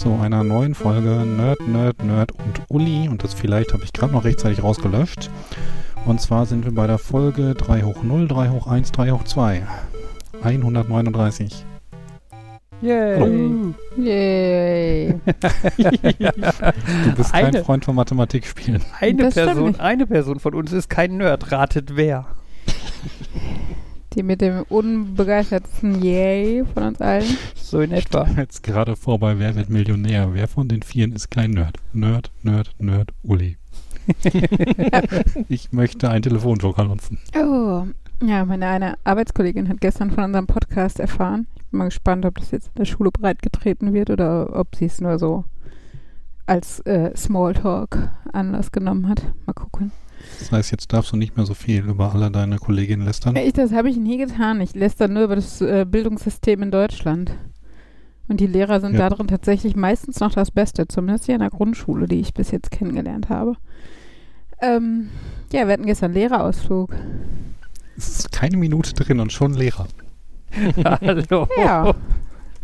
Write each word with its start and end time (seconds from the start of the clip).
zu 0.00 0.18
einer 0.18 0.42
neuen 0.42 0.74
Folge 0.74 1.10
Nerd, 1.26 1.60
Nerd, 1.68 2.02
Nerd 2.02 2.32
und 2.32 2.62
Uli. 2.68 3.06
Und 3.06 3.22
das 3.22 3.34
vielleicht 3.34 3.74
habe 3.74 3.84
ich 3.84 3.92
gerade 3.92 4.14
noch 4.14 4.24
rechtzeitig 4.24 4.62
rausgelöscht. 4.62 5.30
Und 6.06 6.22
zwar 6.22 6.46
sind 6.46 6.64
wir 6.64 6.72
bei 6.72 6.86
der 6.86 6.96
Folge 6.96 7.52
3 7.52 7.82
hoch 7.82 8.02
0, 8.02 8.26
3 8.26 8.48
hoch 8.48 8.66
1, 8.66 8.92
3 8.92 9.10
hoch 9.10 9.24
2. 9.24 9.60
139. 10.42 11.66
Yay. 12.80 13.74
Yay. 13.98 15.20
Du 15.76 17.12
bist 17.14 17.32
kein 17.32 17.44
Eine- 17.44 17.62
Freund 17.62 17.84
von 17.84 17.94
Mathematik 17.94 18.46
spielen. 18.46 18.82
Eine 19.00 19.24
Das 19.24 19.34
Person, 19.34 19.78
eine 19.80 20.06
Person 20.06 20.40
von 20.40 20.54
uns 20.54 20.72
ist 20.72 20.88
kein 20.88 21.18
Nerd. 21.18 21.52
Ratet 21.52 21.94
wer? 21.94 22.24
Die 24.14 24.22
mit 24.24 24.40
dem 24.40 24.62
unbegeistertsten 24.68 26.02
Yay 26.02 26.64
von 26.64 26.82
uns 26.82 27.00
allen. 27.00 27.24
So 27.54 27.80
in 27.80 27.92
etwa. 27.92 28.26
Jetzt 28.36 28.62
gerade 28.62 28.96
vorbei, 28.96 29.38
wer 29.38 29.54
wird 29.54 29.70
Millionär? 29.70 30.34
Wer 30.34 30.48
von 30.48 30.66
den 30.66 30.82
Vieren 30.82 31.12
ist 31.12 31.30
kein 31.30 31.52
Nerd? 31.52 31.76
Nerd, 31.92 32.32
Nerd, 32.42 32.74
Nerd, 32.78 33.12
Uli. 33.22 33.56
ich 35.48 35.72
möchte 35.72 36.10
ein 36.10 36.22
Telefonjoker 36.22 36.84
nutzen. 36.84 37.18
Oh. 37.36 37.84
Ja, 38.22 38.44
meine 38.44 38.66
eine 38.66 38.98
Arbeitskollegin 39.04 39.68
hat 39.68 39.80
gestern 39.80 40.10
von 40.10 40.24
unserem 40.24 40.46
Podcast 40.46 41.00
erfahren. 41.00 41.46
Ich 41.56 41.66
bin 41.70 41.78
mal 41.78 41.84
gespannt, 41.86 42.26
ob 42.26 42.38
das 42.38 42.50
jetzt 42.50 42.68
in 42.68 42.74
der 42.74 42.84
Schule 42.84 43.10
breitgetreten 43.10 43.94
wird 43.94 44.10
oder 44.10 44.58
ob 44.58 44.74
sie 44.76 44.86
es 44.86 45.00
nur 45.00 45.18
so 45.18 45.44
als 46.46 46.80
äh, 46.80 47.16
Smalltalk 47.16 48.10
Anlass 48.32 48.72
genommen 48.72 49.08
hat. 49.08 49.22
Mal 49.46 49.52
gucken. 49.52 49.92
Das 50.38 50.52
heißt, 50.52 50.70
jetzt 50.72 50.92
darfst 50.92 51.12
du 51.12 51.16
nicht 51.16 51.36
mehr 51.36 51.46
so 51.46 51.54
viel 51.54 51.84
über 51.88 52.14
alle 52.14 52.30
deine 52.30 52.58
Kolleginnen 52.58 53.04
lästern. 53.04 53.36
Ich, 53.36 53.52
das 53.52 53.72
habe 53.72 53.88
ich 53.90 53.96
nie 53.96 54.16
getan. 54.18 54.60
Ich 54.60 54.74
dann 54.96 55.12
nur 55.14 55.24
über 55.24 55.36
das 55.36 55.60
äh, 55.60 55.84
Bildungssystem 55.88 56.62
in 56.62 56.70
Deutschland. 56.70 57.32
Und 58.28 58.40
die 58.40 58.46
Lehrer 58.46 58.80
sind 58.80 58.94
Ja. 58.94 59.08
darin 59.08 59.26
tatsächlich 59.26 59.74
meistens 59.76 60.20
noch 60.20 60.32
das 60.32 60.50
Beste, 60.50 60.86
zumindest 60.86 61.26
hier 61.26 61.34
in 61.34 61.40
der 61.40 61.50
Grundschule, 61.50 62.06
die 62.06 62.20
ich 62.20 62.32
bis 62.34 62.50
jetzt 62.52 62.70
kennengelernt 62.70 63.28
habe. 63.28 63.56
Ähm, 64.60 65.08
ja, 65.52 65.66
wir 65.66 65.72
hatten 65.72 65.86
gestern 65.86 66.12
Lehrerausflug. 66.12 66.94
Es 67.96 68.08
ist 68.20 68.32
keine 68.32 68.56
Minute 68.56 68.92
drin 68.94 69.20
und 69.20 69.32
schon 69.32 69.54
Lehrer. 69.54 69.86
Hallo. 70.84 71.48
Ja. 71.58 71.94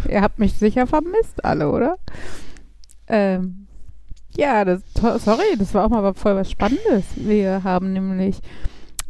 Ihr 0.09 0.21
habt 0.21 0.39
mich 0.39 0.53
sicher 0.55 0.87
vermisst, 0.87 1.45
alle, 1.45 1.71
oder? 1.71 1.97
Ähm, 3.09 3.66
ja, 4.37 4.65
das, 4.65 4.83
sorry, 4.95 5.57
das 5.59 5.75
war 5.75 5.85
auch 5.87 5.91
mal 5.91 6.15
voll 6.15 6.37
was 6.37 6.51
Spannendes. 6.51 7.05
Wir 7.17 7.65
haben 7.65 7.93
nämlich 7.93 8.41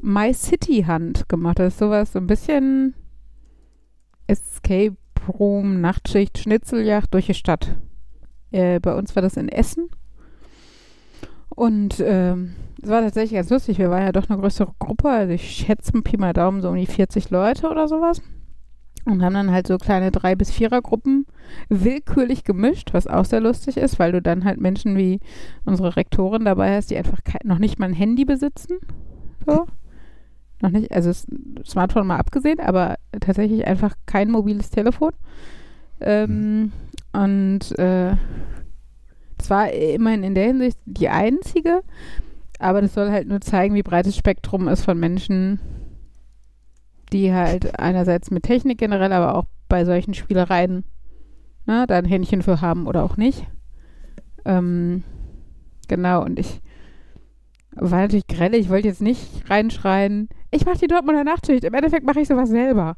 My 0.01 0.33
City 0.33 0.85
Hunt 0.87 1.29
gemacht. 1.29 1.59
Das 1.59 1.75
ist 1.75 1.79
sowas, 1.79 2.13
so 2.13 2.19
ein 2.19 2.27
bisschen 2.27 2.95
Escape 4.27 4.97
Room, 5.29 5.81
Nachtschicht, 5.81 6.39
Schnitzeljagd 6.39 7.13
durch 7.13 7.27
die 7.27 7.35
Stadt. 7.35 7.77
Äh, 8.51 8.81
bei 8.81 8.95
uns 8.95 9.15
war 9.17 9.23
das 9.23 9.37
in 9.37 9.49
Essen. 9.49 9.89
Und 11.49 12.01
ähm, 12.01 12.55
es 12.83 12.89
war 12.89 13.01
tatsächlich 13.01 13.33
ganz 13.39 13.51
lustig. 13.51 13.79
Wir 13.79 13.91
waren 13.91 14.03
ja 14.03 14.13
doch 14.13 14.29
eine 14.29 14.39
größere 14.39 14.73
Gruppe. 14.79 15.09
Also 15.09 15.33
ich 15.33 15.51
schätze 15.51 15.93
Pi 16.03 16.17
mal 16.17 16.33
Daumen 16.33 16.61
so 16.61 16.69
um 16.69 16.77
die 16.77 16.87
40 16.87 17.31
Leute 17.31 17.69
oder 17.69 17.89
sowas. 17.89 18.21
Und 19.05 19.23
haben 19.23 19.35
dann 19.35 19.51
halt 19.51 19.67
so 19.67 19.79
kleine 19.79 20.11
Drei- 20.11 20.35
bis 20.35 20.51
Vierergruppen 20.51 21.27
willkürlich 21.69 22.45
gemischt, 22.45 22.93
was 22.93 23.07
auch 23.07 23.25
sehr 23.25 23.41
lustig 23.41 23.77
ist, 23.77 23.99
weil 23.99 24.13
du 24.13 24.23
dann 24.23 24.45
halt 24.45 24.61
Menschen 24.61 24.97
wie 24.97 25.21
unsere 25.65 25.97
Rektorin 25.97 26.45
dabei 26.45 26.77
hast, 26.77 26.91
die 26.91 26.97
einfach 26.97 27.21
noch 27.45 27.59
nicht 27.59 27.79
mal 27.79 27.87
ein 27.87 27.95
Handy 27.95 28.25
besitzen. 28.25 28.79
So. 29.45 29.67
Noch 30.63 30.71
nicht, 30.71 30.91
also 30.91 31.13
Smartphone 31.67 32.07
mal 32.07 32.17
abgesehen, 32.17 32.61
aber 32.61 32.97
tatsächlich 33.21 33.67
einfach 33.67 33.95
kein 34.07 34.31
mobiles 34.31 34.71
Telefon. 34.71 35.13
Ähm, 36.01 36.73
Und 37.13 37.79
äh, 37.79 38.17
das 39.39 39.51
war 39.51 39.71
immerhin 39.71 40.23
in 40.23 40.35
der 40.35 40.47
Hinsicht 40.47 40.79
die 40.85 41.09
einzige, 41.09 41.83
aber 42.59 42.81
das 42.83 42.95
soll 42.95 43.11
halt 43.11 43.29
nur 43.29 43.41
zeigen, 43.41 43.75
wie 43.75 43.83
breit 43.83 44.07
das 44.07 44.17
Spektrum 44.17 44.69
ist 44.69 44.83
von 44.85 44.99
Menschen, 44.99 45.61
die 47.13 47.33
halt 47.33 47.79
einerseits 47.79 48.31
mit 48.31 48.43
Technik 48.43 48.79
generell, 48.79 49.13
aber 49.13 49.35
auch 49.37 49.45
bei 49.69 49.85
solchen 49.85 50.15
Spielereien 50.15 50.85
ne, 51.67 51.85
da 51.87 51.97
ein 51.97 52.05
Händchen 52.05 52.43
für 52.43 52.61
haben 52.61 52.87
oder 52.87 53.05
auch 53.05 53.17
nicht. 53.17 53.47
Ähm, 54.45 55.03
genau, 55.89 56.25
und 56.25 56.39
ich 56.39 56.61
war 57.73 58.01
natürlich 58.01 58.27
grell, 58.27 58.55
ich 58.55 58.71
wollte 58.71 58.89
jetzt 58.89 59.03
nicht 59.03 59.51
reinschreien, 59.51 60.29
ich 60.51 60.65
mache 60.65 60.79
die 60.79 60.87
Dortmunder 60.87 61.25
Nachtschicht, 61.25 61.65
im 61.65 61.75
Endeffekt 61.75 62.07
mache 62.07 62.21
ich 62.21 62.29
sowas 62.29 62.49
selber. 62.49 62.97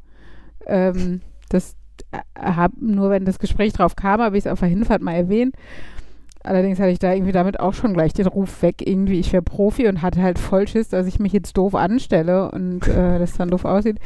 Ähm, 0.65 1.21
das 1.49 1.75
äh, 2.11 2.19
hab, 2.39 2.71
nur 2.79 3.09
wenn 3.09 3.25
das 3.25 3.39
Gespräch 3.39 3.73
drauf 3.73 3.95
kam, 3.95 4.21
habe 4.21 4.37
ich 4.37 4.45
es 4.45 4.51
auf 4.51 4.59
der 4.59 4.69
Hinfahrt 4.69 5.01
mal 5.01 5.15
erwähnt. 5.15 5.55
Allerdings 6.43 6.79
hatte 6.79 6.91
ich 6.91 6.99
da 6.99 7.13
irgendwie 7.13 7.33
damit 7.33 7.59
auch 7.59 7.73
schon 7.73 7.93
gleich 7.93 8.13
den 8.13 8.27
Ruf 8.27 8.61
weg, 8.61 8.87
irgendwie, 8.87 9.19
ich 9.19 9.33
wäre 9.33 9.43
Profi 9.43 9.87
und 9.87 10.01
hatte 10.01 10.21
halt 10.21 10.39
voll 10.39 10.67
Schiss, 10.67 10.87
dass 10.87 11.05
ich 11.05 11.19
mich 11.19 11.33
jetzt 11.33 11.57
doof 11.57 11.75
anstelle 11.75 12.49
und 12.51 12.87
äh, 12.87 13.19
das 13.19 13.33
dann 13.33 13.49
doof 13.49 13.65
aussieht. 13.65 13.99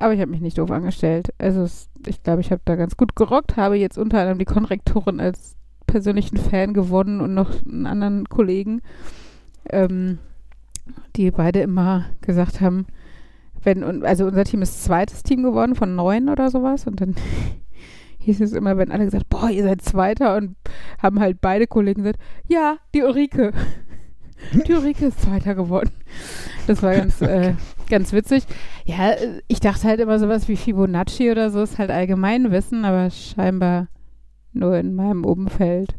Aber 0.00 0.14
ich 0.14 0.20
habe 0.20 0.30
mich 0.30 0.40
nicht 0.40 0.58
doof 0.58 0.70
angestellt. 0.70 1.28
Also 1.38 1.62
es, 1.62 1.88
ich 2.06 2.22
glaube, 2.22 2.40
ich 2.40 2.50
habe 2.50 2.62
da 2.64 2.74
ganz 2.74 2.96
gut 2.96 3.14
gerockt, 3.14 3.56
habe 3.56 3.76
jetzt 3.76 3.98
unter 3.98 4.18
anderem 4.18 4.38
die 4.38 4.44
Konrektorin 4.46 5.20
als 5.20 5.56
persönlichen 5.86 6.38
Fan 6.38 6.72
gewonnen 6.74 7.20
und 7.20 7.34
noch 7.34 7.50
einen 7.66 7.86
anderen 7.86 8.28
Kollegen, 8.28 8.80
ähm, 9.68 10.18
die 11.16 11.30
beide 11.30 11.60
immer 11.60 12.06
gesagt 12.22 12.60
haben, 12.60 12.86
wenn, 13.62 13.84
und- 13.84 14.04
also 14.04 14.24
unser 14.26 14.44
Team 14.44 14.62
ist 14.62 14.82
zweites 14.84 15.22
Team 15.22 15.42
geworden 15.42 15.74
von 15.74 15.94
neun 15.94 16.28
oder 16.30 16.50
sowas 16.50 16.86
und 16.86 17.00
dann 17.00 17.14
hieß 18.20 18.40
es 18.40 18.52
immer, 18.52 18.78
wenn 18.78 18.90
alle 18.92 19.04
gesagt, 19.04 19.28
boah, 19.28 19.50
ihr 19.50 19.64
seid 19.64 19.82
Zweiter 19.82 20.36
und 20.36 20.56
haben 21.02 21.20
halt 21.20 21.40
beide 21.42 21.66
Kollegen 21.66 22.02
gesagt, 22.04 22.20
ja, 22.48 22.78
die 22.94 23.02
Ulrike. 23.02 23.52
Die 24.66 24.72
Ulrike 24.72 25.04
ist 25.04 25.20
Zweiter 25.20 25.54
geworden. 25.54 25.90
Das 26.66 26.82
war 26.82 26.94
ganz, 26.96 27.20
äh, 27.20 27.52
ganz 27.90 28.12
witzig. 28.12 28.44
Ja, 28.86 29.14
ich 29.48 29.60
dachte 29.60 29.88
halt 29.88 30.00
immer 30.00 30.18
sowas 30.18 30.48
wie 30.48 30.56
Fibonacci 30.56 31.30
oder 31.30 31.50
so 31.50 31.62
ist 31.62 31.78
halt 31.78 31.90
Allgemeinwissen, 31.90 32.84
aber 32.84 33.10
scheinbar 33.10 33.88
nur 34.52 34.76
in 34.78 34.94
meinem 34.94 35.24
Umfeld. 35.24 35.94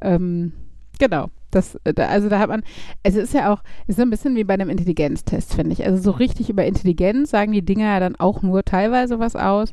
Ähm, 0.00 0.52
genau. 0.98 1.28
Das, 1.50 1.76
äh, 1.84 1.94
da, 1.94 2.06
also 2.06 2.28
da 2.28 2.38
hat 2.38 2.48
man, 2.48 2.62
es 3.02 3.14
ist 3.14 3.32
ja 3.32 3.52
auch, 3.52 3.62
ist 3.86 3.96
so 3.96 4.02
ein 4.02 4.10
bisschen 4.10 4.34
wie 4.36 4.44
bei 4.44 4.54
einem 4.54 4.68
Intelligenztest, 4.68 5.54
finde 5.54 5.72
ich. 5.72 5.84
Also 5.84 6.02
so 6.02 6.10
richtig 6.10 6.50
über 6.50 6.64
Intelligenz 6.64 7.30
sagen 7.30 7.52
die 7.52 7.64
Dinger 7.64 7.86
ja 7.86 8.00
dann 8.00 8.16
auch 8.16 8.42
nur 8.42 8.64
teilweise 8.64 9.18
was 9.18 9.36
aus, 9.36 9.72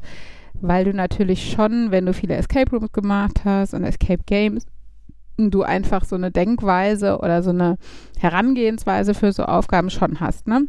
weil 0.54 0.86
du 0.86 0.94
natürlich 0.94 1.52
schon, 1.52 1.92
wenn 1.92 2.06
du 2.06 2.14
viele 2.14 2.36
Escape 2.36 2.72
Rooms 2.72 2.92
gemacht 2.92 3.44
hast 3.44 3.74
und 3.74 3.84
Escape 3.84 4.24
Games, 4.26 4.66
du 5.38 5.64
einfach 5.64 6.06
so 6.06 6.16
eine 6.16 6.32
Denkweise 6.32 7.18
oder 7.18 7.42
so 7.42 7.50
eine 7.50 7.78
Herangehensweise 8.20 9.14
für 9.14 9.32
so 9.32 9.44
Aufgaben 9.44 9.90
schon 9.90 10.20
hast, 10.20 10.48
ne? 10.48 10.68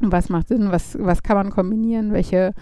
Was 0.00 0.28
macht 0.28 0.48
Sinn? 0.48 0.70
Was, 0.70 0.96
was 1.00 1.22
kann 1.22 1.36
man 1.36 1.50
kombinieren? 1.50 2.12
Welche 2.12 2.54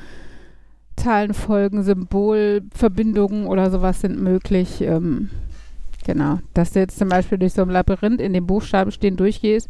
Zahlenfolgen, 0.96 1.82
Symbolverbindungen 1.82 3.46
oder 3.46 3.70
sowas 3.70 4.00
sind 4.00 4.20
möglich? 4.20 4.80
Ähm, 4.80 5.30
genau. 6.04 6.38
Dass 6.54 6.72
du 6.72 6.80
jetzt 6.80 6.98
zum 6.98 7.08
Beispiel 7.08 7.38
durch 7.38 7.52
so 7.52 7.62
ein 7.62 7.70
Labyrinth 7.70 8.20
in 8.20 8.32
dem 8.32 8.46
Buchstaben 8.46 8.90
stehen 8.90 9.16
durchgehst 9.16 9.68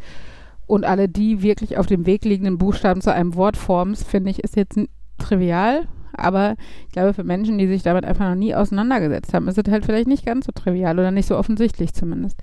und 0.66 0.84
alle 0.84 1.08
die 1.08 1.42
wirklich 1.42 1.78
auf 1.78 1.86
dem 1.86 2.06
Weg 2.06 2.24
liegenden 2.24 2.58
Buchstaben 2.58 3.00
zu 3.00 3.12
einem 3.12 3.34
Wort 3.34 3.56
formst, 3.56 4.06
finde 4.06 4.30
ich, 4.30 4.42
ist 4.42 4.56
jetzt 4.56 4.78
trivial. 5.18 5.88
Aber 6.12 6.56
ich 6.86 6.92
glaube, 6.92 7.12
für 7.12 7.24
Menschen, 7.24 7.58
die 7.58 7.66
sich 7.66 7.82
damit 7.82 8.04
einfach 8.04 8.28
noch 8.28 8.36
nie 8.36 8.54
auseinandergesetzt 8.54 9.34
haben, 9.34 9.48
ist 9.48 9.58
es 9.58 9.70
halt 9.70 9.84
vielleicht 9.84 10.08
nicht 10.08 10.24
ganz 10.24 10.46
so 10.46 10.52
trivial 10.52 10.98
oder 10.98 11.10
nicht 11.10 11.26
so 11.26 11.36
offensichtlich 11.36 11.92
zumindest. 11.92 12.38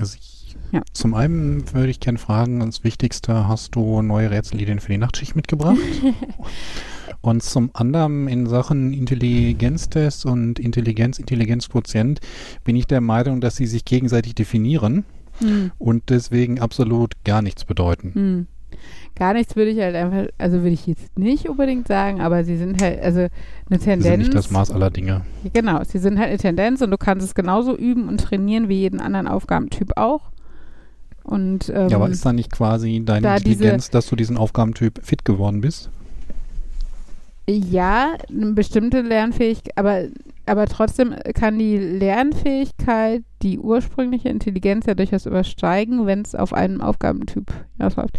Also 0.00 0.16
ich, 0.20 0.33
Ja. 0.72 0.82
Zum 0.92 1.14
einen 1.14 1.72
würde 1.72 1.90
ich 1.90 2.00
gerne 2.00 2.18
fragen, 2.18 2.60
als 2.62 2.82
Wichtigste, 2.84 3.46
hast 3.46 3.74
du 3.76 4.02
neue 4.02 4.30
Rätselideen 4.30 4.80
für 4.80 4.92
die 4.92 4.98
Nachtschicht 4.98 5.36
mitgebracht? 5.36 5.76
und 7.20 7.42
zum 7.42 7.70
anderen 7.74 8.26
in 8.28 8.46
Sachen 8.46 8.92
Intelligenztest 8.92 10.26
und 10.26 10.58
Intelligenz-Intelligenzquotient 10.58 12.20
bin 12.64 12.76
ich 12.76 12.86
der 12.86 13.00
Meinung, 13.00 13.40
dass 13.40 13.56
sie 13.56 13.66
sich 13.66 13.84
gegenseitig 13.84 14.34
definieren 14.34 15.04
Hm. 15.40 15.72
und 15.78 16.10
deswegen 16.10 16.60
absolut 16.60 17.12
gar 17.24 17.42
nichts 17.42 17.64
bedeuten. 17.64 18.12
Hm. 18.14 18.46
Gar 19.16 19.34
nichts 19.34 19.56
würde 19.56 19.70
ich 19.72 19.78
halt 19.80 19.94
einfach, 19.96 20.28
also 20.38 20.58
würde 20.58 20.70
ich 20.70 20.86
jetzt 20.86 21.18
nicht 21.18 21.48
unbedingt 21.48 21.88
sagen, 21.88 22.20
aber 22.20 22.44
sie 22.44 22.56
sind 22.56 22.80
halt, 22.80 23.00
also 23.02 23.20
eine 23.20 23.30
Sie 23.70 23.76
sind 23.76 23.82
Tendenz. 24.02 24.18
nicht 24.18 24.34
das 24.34 24.50
Maß 24.52 24.70
aller 24.70 24.90
Dinge. 24.90 25.22
Genau, 25.52 25.82
sie 25.84 25.98
sind 25.98 26.18
halt 26.18 26.28
eine 26.28 26.38
Tendenz 26.38 26.82
und 26.82 26.90
du 26.92 26.98
kannst 26.98 27.24
es 27.26 27.34
genauso 27.34 27.76
üben 27.76 28.08
und 28.08 28.20
trainieren 28.20 28.68
wie 28.68 28.78
jeden 28.80 29.00
anderen 29.00 29.26
Aufgabentyp 29.26 29.92
auch. 29.96 30.30
Und 31.24 31.70
ähm, 31.74 31.88
ja, 31.88 31.96
aber 31.96 32.08
ist 32.08 32.24
da 32.24 32.32
nicht 32.32 32.52
quasi 32.52 33.02
deine 33.04 33.22
da 33.22 33.36
Intelligenz, 33.36 33.90
dass 33.90 34.06
du 34.06 34.14
diesen 34.16 34.36
Aufgabentyp 34.36 35.00
fit 35.02 35.24
geworden 35.24 35.60
bist? 35.60 35.90
ja, 37.46 38.14
eine 38.30 38.52
bestimmte 38.52 39.02
Lernfähigkeit, 39.02 39.76
aber, 39.76 40.04
aber 40.46 40.66
trotzdem 40.66 41.14
kann 41.34 41.58
die 41.58 41.76
Lernfähigkeit 41.76 43.22
die 43.42 43.58
ursprüngliche 43.58 44.30
Intelligenz 44.30 44.86
ja 44.86 44.94
durchaus 44.94 45.26
übersteigen, 45.26 46.06
wenn 46.06 46.22
es 46.22 46.34
auf 46.34 46.54
einem 46.54 46.80
Aufgabentyp 46.80 47.52
hinausläuft. 47.76 48.18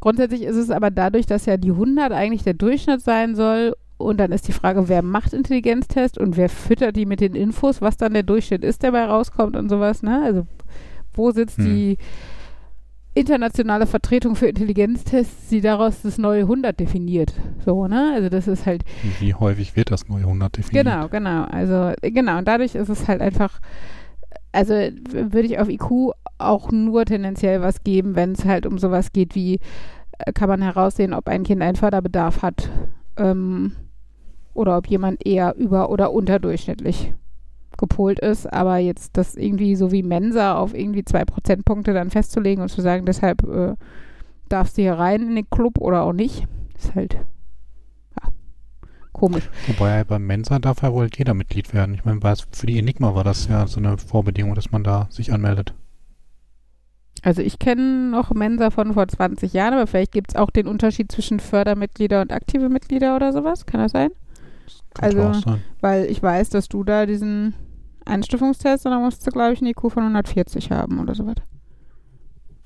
Grundsätzlich 0.00 0.42
ist 0.42 0.56
es 0.56 0.70
aber 0.70 0.90
dadurch, 0.90 1.26
dass 1.26 1.44
ja 1.44 1.58
die 1.58 1.70
100 1.70 2.12
eigentlich 2.12 2.44
der 2.44 2.54
Durchschnitt 2.54 3.02
sein 3.02 3.34
soll 3.34 3.74
und 3.98 4.18
dann 4.18 4.32
ist 4.32 4.48
die 4.48 4.52
Frage, 4.52 4.88
wer 4.88 5.02
macht 5.02 5.34
Intelligenztest 5.34 6.16
und 6.18 6.36
wer 6.36 6.48
füttert 6.48 6.96
die 6.96 7.06
mit 7.06 7.20
den 7.20 7.34
Infos, 7.34 7.82
was 7.82 7.98
dann 7.98 8.14
der 8.14 8.22
Durchschnitt 8.22 8.64
ist, 8.64 8.82
der 8.82 8.92
dabei 8.92 9.04
rauskommt 9.04 9.54
und 9.54 9.68
sowas, 9.68 10.02
ne? 10.02 10.22
Also 10.24 10.46
wo 11.14 11.30
sitzt 11.30 11.58
Hm. 11.58 11.64
die 11.66 11.98
internationale 13.14 13.86
Vertretung 13.86 14.36
für 14.36 14.46
Intelligenztests, 14.46 15.48
die 15.50 15.60
daraus 15.60 16.02
das 16.02 16.18
neue 16.18 16.42
100 16.42 16.78
definiert. 16.78 17.34
So, 17.64 17.86
ne? 17.86 18.12
Also 18.14 18.28
das 18.28 18.48
ist 18.48 18.64
halt 18.64 18.84
Wie 19.20 19.34
häufig 19.34 19.76
wird 19.76 19.90
das 19.90 20.08
neue 20.08 20.22
100 20.22 20.56
definiert? 20.56 20.86
Genau, 20.86 21.08
genau. 21.08 21.44
Also 21.44 21.92
genau, 22.00 22.38
und 22.38 22.48
dadurch 22.48 22.74
ist 22.74 22.88
es 22.88 23.08
halt 23.08 23.20
einfach, 23.20 23.60
also 24.52 24.72
würde 24.72 25.46
ich 25.46 25.58
auf 25.58 25.68
IQ 25.68 26.12
auch 26.38 26.70
nur 26.70 27.04
tendenziell 27.04 27.60
was 27.60 27.84
geben, 27.84 28.16
wenn 28.16 28.32
es 28.32 28.44
halt 28.44 28.64
um 28.66 28.78
sowas 28.78 29.12
geht 29.12 29.34
wie, 29.34 29.60
äh, 30.18 30.32
kann 30.32 30.48
man 30.48 30.62
heraussehen, 30.62 31.12
ob 31.12 31.28
ein 31.28 31.44
Kind 31.44 31.60
einen 31.60 31.76
Förderbedarf 31.76 32.40
hat 32.40 32.70
ähm, 33.18 33.72
oder 34.54 34.78
ob 34.78 34.86
jemand 34.86 35.26
eher 35.26 35.54
über- 35.56 35.90
oder 35.90 36.12
unterdurchschnittlich 36.12 37.12
gepolt 37.82 38.20
ist, 38.20 38.50
aber 38.52 38.78
jetzt 38.78 39.16
das 39.16 39.34
irgendwie 39.34 39.74
so 39.76 39.90
wie 39.90 40.02
Mensa 40.04 40.54
auf 40.54 40.72
irgendwie 40.72 41.04
zwei 41.04 41.24
Prozentpunkte 41.24 41.92
dann 41.92 42.10
festzulegen 42.10 42.62
und 42.62 42.68
zu 42.68 42.80
sagen, 42.80 43.04
deshalb 43.04 43.42
äh, 43.42 43.74
darfst 44.48 44.78
du 44.78 44.82
hier 44.82 44.94
rein 44.94 45.22
in 45.22 45.34
den 45.34 45.50
Club 45.50 45.78
oder 45.78 46.02
auch 46.02 46.12
nicht, 46.12 46.46
ist 46.78 46.94
halt 46.94 47.14
ja, 47.14 48.28
komisch. 49.12 49.50
Wobei 49.66 50.04
beim 50.04 50.26
Mensa 50.26 50.58
darf 50.60 50.82
ja 50.82 50.92
wohl 50.92 51.08
jeder 51.14 51.34
Mitglied 51.34 51.74
werden. 51.74 51.94
Ich 51.94 52.04
meine, 52.04 52.20
bei- 52.20 52.34
für 52.52 52.66
die 52.66 52.78
Enigma 52.78 53.14
war 53.14 53.24
das 53.24 53.48
ja 53.48 53.66
so 53.66 53.80
eine 53.80 53.98
Vorbedingung, 53.98 54.54
dass 54.54 54.70
man 54.70 54.84
da 54.84 55.08
sich 55.10 55.32
anmeldet. 55.32 55.74
Also 57.24 57.42
ich 57.42 57.58
kenne 57.58 58.10
noch 58.10 58.30
Mensa 58.32 58.70
von 58.70 58.94
vor 58.94 59.06
20 59.08 59.52
Jahren, 59.52 59.74
aber 59.74 59.86
vielleicht 59.86 60.12
gibt 60.12 60.32
es 60.32 60.36
auch 60.36 60.50
den 60.50 60.66
Unterschied 60.66 61.10
zwischen 61.12 61.40
Fördermitglieder 61.40 62.20
und 62.20 62.32
aktive 62.32 62.68
Mitglieder 62.68 63.14
oder 63.16 63.32
sowas. 63.32 63.66
Kann 63.66 63.80
das 63.80 63.92
sein? 63.92 64.10
Könnte 64.94 65.16
Also- 65.24 65.38
auch 65.38 65.42
sein. 65.42 65.62
Weil 65.80 66.04
ich 66.06 66.22
weiß, 66.22 66.50
dass 66.50 66.68
du 66.68 66.84
da 66.84 67.06
diesen 67.06 67.54
Einstufungstest, 68.04 68.86
und 68.86 68.92
da 68.92 68.98
musst 68.98 69.26
du, 69.26 69.30
glaube 69.30 69.52
ich, 69.52 69.60
einen 69.60 69.70
IQ 69.70 69.80
von 69.92 70.02
140 70.02 70.70
haben 70.70 71.00
oder 71.00 71.14
sowas. 71.14 71.36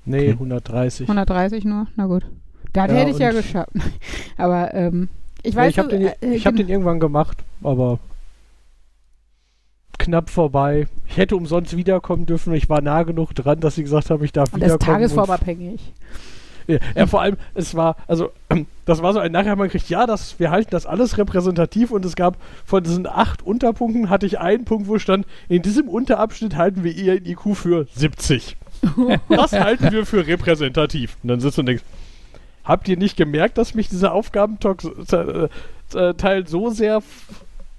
Nee, 0.05 0.19
Okay. 0.29 0.31
130. 0.33 1.07
130 1.07 1.65
nur? 1.65 1.87
Na 1.95 2.05
gut. 2.05 2.25
Das 2.73 2.87
Ja, 2.89 2.93
hätte 2.97 3.11
ich 3.11 3.17
ja 3.19 3.31
geschafft. 3.31 3.69
aber 4.37 4.73
ähm, 4.73 5.09
ich 5.43 5.53
Ja, 5.53 5.61
weiß, 5.61 5.71
ich 5.71 5.79
habe 5.79 5.89
den, 5.89 6.01
äh, 6.07 6.15
ich 6.33 6.45
hab 6.45 6.55
gen- 6.55 6.65
den 6.67 6.69
irgendwann 6.73 6.99
gemacht, 6.99 7.37
aber 7.63 7.99
knapp 9.97 10.29
vorbei. 10.29 10.87
Ich 11.07 11.17
hätte 11.17 11.35
umsonst 11.35 11.75
wiederkommen 11.75 12.25
dürfen. 12.25 12.53
Ich 12.53 12.69
war 12.69 12.81
nah 12.81 13.03
genug 13.03 13.33
dran, 13.33 13.59
dass 13.59 13.75
sie 13.75 13.83
gesagt 13.83 14.09
haben, 14.09 14.23
ich 14.23 14.31
darf 14.31 14.53
und 14.53 14.61
das 14.61 14.69
ist 14.69 14.75
wiederkommen. 14.75 14.97
tagesformabhängig. 14.97 15.93
Ja, 16.67 17.07
vor 17.07 17.21
allem, 17.21 17.37
es 17.53 17.75
war, 17.75 17.95
also, 18.07 18.31
das 18.85 19.01
war 19.01 19.13
so 19.13 19.19
ein 19.19 19.31
nachher, 19.31 19.55
man 19.55 19.69
kriegt, 19.69 19.89
ja, 19.89 20.05
das, 20.05 20.39
wir 20.39 20.51
halten 20.51 20.71
das 20.71 20.85
alles 20.85 21.17
repräsentativ 21.17 21.91
und 21.91 22.03
es 22.05 22.15
gab 22.15 22.37
von 22.65 22.83
diesen 22.83 23.07
acht 23.07 23.41
Unterpunkten, 23.41 24.09
hatte 24.09 24.25
ich 24.25 24.39
einen 24.39 24.65
Punkt, 24.65 24.87
wo 24.87 24.99
stand, 24.99 25.25
in 25.47 25.61
diesem 25.61 25.87
Unterabschnitt 25.87 26.55
halten 26.55 26.83
wir 26.83 26.91
Ihren 26.93 27.25
IQ 27.25 27.55
für 27.55 27.87
70. 27.95 28.57
Das 29.29 29.53
halten 29.53 29.91
wir 29.91 30.05
für 30.05 30.27
repräsentativ. 30.27 31.17
Und 31.23 31.29
dann 31.29 31.39
sitzt 31.39 31.57
du 31.57 31.61
und 31.61 31.65
denkst, 31.67 31.83
habt 32.63 32.87
ihr 32.87 32.97
nicht 32.97 33.17
gemerkt, 33.17 33.57
dass 33.57 33.73
mich 33.73 33.89
dieser 33.89 34.13
Aufgabenteil 34.13 34.77
so 36.45 36.69
sehr 36.69 37.01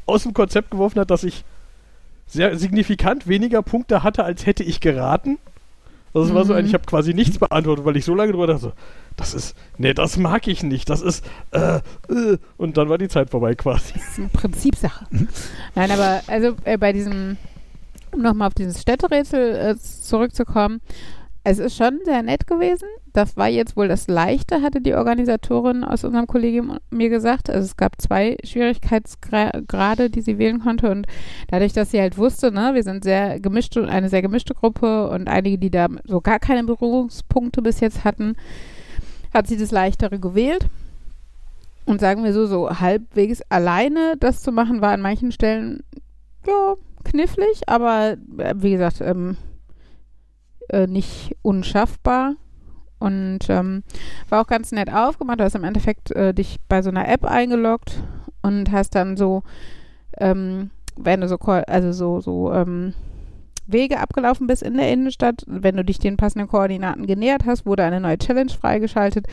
aus 0.07 0.23
dem 0.25 0.35
Konzept 0.35 0.71
geworfen 0.71 0.99
hat, 0.99 1.11
dass 1.11 1.23
ich 1.23 1.45
sehr 2.27 2.57
signifikant 2.59 3.27
weniger 3.27 3.63
Punkte 3.63 4.03
hatte, 4.03 4.25
als 4.25 4.47
hätte 4.47 4.65
ich 4.65 4.81
geraten? 4.81 5.39
Es 6.23 6.35
war 6.35 6.45
so 6.45 6.53
ein, 6.53 6.63
Mhm. 6.65 6.69
ich 6.69 6.75
habe 6.75 6.85
quasi 6.85 7.15
nichts 7.15 7.39
beantwortet, 7.39 7.85
weil 7.85 7.97
ich 7.97 8.05
so 8.05 8.15
lange 8.15 8.33
drüber 8.33 8.47
dachte, 8.47 8.73
das 9.17 9.35
ist, 9.35 9.57
nee, 9.79 9.95
das 9.95 10.17
mag 10.17 10.47
ich 10.49 10.63
nicht, 10.63 10.89
das 10.91 11.03
ist, 11.03 11.25
äh, 11.53 11.77
äh, 12.11 12.39
und 12.57 12.77
dann 12.77 12.89
war 12.89 12.99
die 12.99 13.09
Zeit 13.09 13.31
vorbei 13.31 13.55
quasi. 13.55 13.95
Das 13.95 14.03
ist 14.09 14.19
eine 14.19 14.29
Prinzipsache. 14.29 15.07
Nein, 15.75 15.91
aber 15.91 16.21
also 16.27 16.55
äh, 16.65 16.79
bei 16.79 16.93
diesem, 16.93 17.37
um 18.13 18.23
nochmal 18.23 18.49
auf 18.49 18.55
dieses 18.55 18.81
Städterätsel 18.83 19.57
äh, 19.57 19.77
zurückzukommen, 19.79 20.81
es 21.51 21.59
ist 21.59 21.77
schon 21.79 22.01
sehr 22.05 22.23
nett 22.23 22.47
gewesen. 22.47 22.89
Das 23.15 23.39
war 23.39 23.49
jetzt 23.49 23.75
wohl 23.75 23.89
das 23.89 24.07
Leichte, 24.07 24.61
hatte 24.61 24.83
die 24.83 24.93
Organisatorin 24.93 25.83
aus 25.83 26.05
unserem 26.05 26.27
Kollegium 26.27 26.77
mir 26.91 27.09
gesagt. 27.09 27.49
Also 27.49 27.65
es 27.65 27.79
gab 27.79 27.99
zwei 28.01 28.37
Schwierigkeitsgrade, 28.45 30.11
die 30.11 30.21
sie 30.21 30.37
wählen 30.37 30.61
konnte 30.61 30.91
und 30.91 31.07
dadurch, 31.49 31.73
dass 31.73 31.91
sie 31.91 32.01
halt 32.01 32.19
wusste, 32.19 32.53
ne, 32.53 32.73
wir 32.75 32.83
sind 32.83 33.03
sehr 33.03 33.41
gemischte, 33.41 33.89
eine 33.89 34.11
sehr 34.11 34.21
gemischte 34.21 34.53
Gruppe 34.53 35.09
und 35.09 35.27
einige, 35.27 35.57
die 35.57 35.71
da 35.71 35.89
so 36.05 36.21
gar 36.21 36.39
keine 36.39 36.65
Berührungspunkte 36.65 37.63
bis 37.63 37.81
jetzt 37.81 38.05
hatten, 38.05 38.37
hat 39.33 39.47
sie 39.47 39.57
das 39.57 39.71
Leichtere 39.71 40.19
gewählt. 40.19 40.67
Und 41.87 42.03
sagen 42.03 42.25
wir 42.25 42.35
so, 42.35 42.45
so 42.45 42.69
halbwegs 42.69 43.41
alleine 43.49 44.17
das 44.21 44.43
zu 44.43 44.53
machen, 44.53 44.83
war 44.83 44.93
an 44.93 45.01
manchen 45.01 45.33
Stellen 45.33 45.83
ja 46.47 46.75
knifflig, 47.05 47.63
aber 47.67 48.19
äh, 48.37 48.55
wie 48.59 48.73
gesagt, 48.73 49.01
ähm, 49.01 49.39
äh, 50.69 50.87
nicht 50.87 51.37
unschaffbar. 51.43 52.35
Und 52.99 53.41
ähm, 53.49 53.85
war 54.29 54.43
auch 54.43 54.49
ganz 54.49 54.73
nett 54.73 54.93
aufgemacht. 54.93 55.39
Du 55.39 55.45
hast 55.45 55.55
im 55.55 55.65
Endeffekt 55.65 56.11
äh, 56.13 56.35
dich 56.35 56.59
bei 56.69 56.83
so 56.83 56.91
einer 56.91 57.09
App 57.09 57.25
eingeloggt 57.25 58.03
und 58.43 58.73
hast 58.73 58.95
dann 58.95 59.17
so, 59.17 59.43
ähm, 60.19 60.71
wenn 60.97 61.21
du 61.21 61.29
so, 61.29 61.37
also 61.39 61.93
so, 61.93 62.21
so 62.21 62.53
ähm, 62.53 62.95
Wege 63.69 64.01
abgelaufen 64.01 64.47
bist 64.47 64.63
in 64.63 64.75
der 64.75 64.91
Innenstadt, 64.91 65.45
wenn 65.47 65.77
du 65.77 65.85
dich 65.85 65.99
den 65.99 66.17
passenden 66.17 66.49
Koordinaten 66.49 67.07
genähert 67.07 67.45
hast, 67.47 67.67
wurde 67.67 67.85
eine 67.85 68.01
neue 68.01 68.19
Challenge 68.19 68.51
freigeschaltet, 68.51 69.27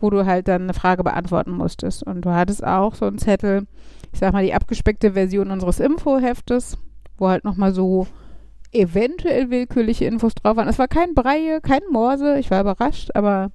wo 0.00 0.08
du 0.08 0.24
halt 0.24 0.48
dann 0.48 0.62
eine 0.62 0.74
Frage 0.74 1.02
beantworten 1.02 1.50
musstest. 1.50 2.02
Und 2.02 2.22
du 2.22 2.30
hattest 2.30 2.64
auch 2.64 2.94
so 2.94 3.06
einen 3.06 3.18
Zettel, 3.18 3.66
ich 4.12 4.20
sag 4.20 4.32
mal, 4.32 4.44
die 4.44 4.54
abgespeckte 4.54 5.12
Version 5.12 5.50
unseres 5.50 5.80
Infoheftes, 5.80 6.78
wo 7.18 7.28
halt 7.28 7.44
nochmal 7.44 7.74
so 7.74 8.06
eventuell 8.78 9.50
willkürliche 9.50 10.04
Infos 10.04 10.34
drauf 10.34 10.56
waren. 10.56 10.68
Es 10.68 10.78
war 10.78 10.88
kein 10.88 11.14
Breie, 11.14 11.60
kein 11.60 11.82
Morse, 11.90 12.38
ich 12.38 12.50
war 12.50 12.60
überrascht, 12.60 13.10
aber 13.14 13.50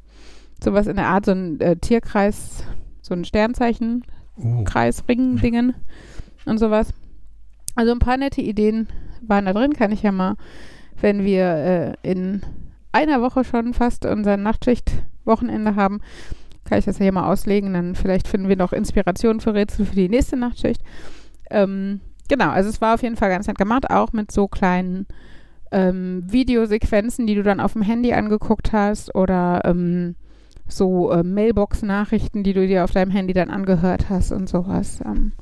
sowas 0.63 0.87
in 0.87 0.95
der 0.95 1.07
Art, 1.07 1.25
so 1.25 1.31
ein 1.31 1.59
äh, 1.59 1.75
Tierkreis, 1.75 2.63
so 3.01 3.13
ein 3.13 3.25
Sternzeichen, 3.25 4.03
Uh, 4.37 4.63
Kreis, 4.63 5.03
Ring, 5.07 5.37
Dingen 5.37 5.75
und 6.45 6.57
sowas. 6.57 6.93
Also 7.75 7.91
ein 7.91 7.99
paar 7.99 8.17
nette 8.17 8.41
Ideen 8.41 8.87
waren 9.21 9.45
da 9.45 9.53
drin, 9.53 9.73
kann 9.73 9.91
ich 9.91 10.03
ja 10.03 10.11
mal, 10.11 10.35
wenn 10.99 11.23
wir 11.23 11.45
äh, 12.03 12.09
in 12.09 12.41
einer 12.91 13.21
Woche 13.21 13.43
schon 13.43 13.73
fast 13.73 14.05
unser 14.05 14.37
Nachtschicht-Wochenende 14.37 15.75
haben, 15.75 16.01
kann 16.65 16.79
ich 16.79 16.85
das 16.85 16.99
ja 16.99 17.03
hier 17.03 17.11
mal 17.11 17.31
auslegen. 17.31 17.73
Dann 17.73 17.95
vielleicht 17.95 18.27
finden 18.27 18.49
wir 18.49 18.57
noch 18.57 18.73
Inspiration 18.73 19.39
für 19.39 19.53
Rätsel 19.53 19.85
für 19.85 19.95
die 19.95 20.09
nächste 20.09 20.37
Nachtschicht. 20.37 20.81
Ähm, 21.49 22.01
genau, 22.31 22.49
also 22.49 22.69
es 22.69 22.79
war 22.79 22.93
auf 22.93 23.03
jeden 23.03 23.17
Fall 23.17 23.29
ganz 23.29 23.47
nett 23.47 23.57
gemacht, 23.57 23.89
auch 23.89 24.13
mit 24.13 24.31
so 24.31 24.47
kleinen 24.47 25.05
ähm, 25.71 26.23
Videosequenzen, 26.25 27.27
die 27.27 27.35
du 27.35 27.43
dann 27.43 27.59
auf 27.59 27.73
dem 27.73 27.81
Handy 27.81 28.13
angeguckt 28.13 28.71
hast 28.71 29.13
oder 29.15 29.61
ähm, 29.65 30.15
so 30.65 31.11
äh, 31.11 31.23
Mailbox-Nachrichten, 31.23 32.43
die 32.43 32.53
du 32.53 32.65
dir 32.65 32.85
auf 32.85 32.91
deinem 32.91 33.11
Handy 33.11 33.33
dann 33.33 33.49
angehört 33.49 34.09
hast 34.09 34.31
und 34.31 34.47
sowas. 34.47 35.01
Ähm, 35.05 35.33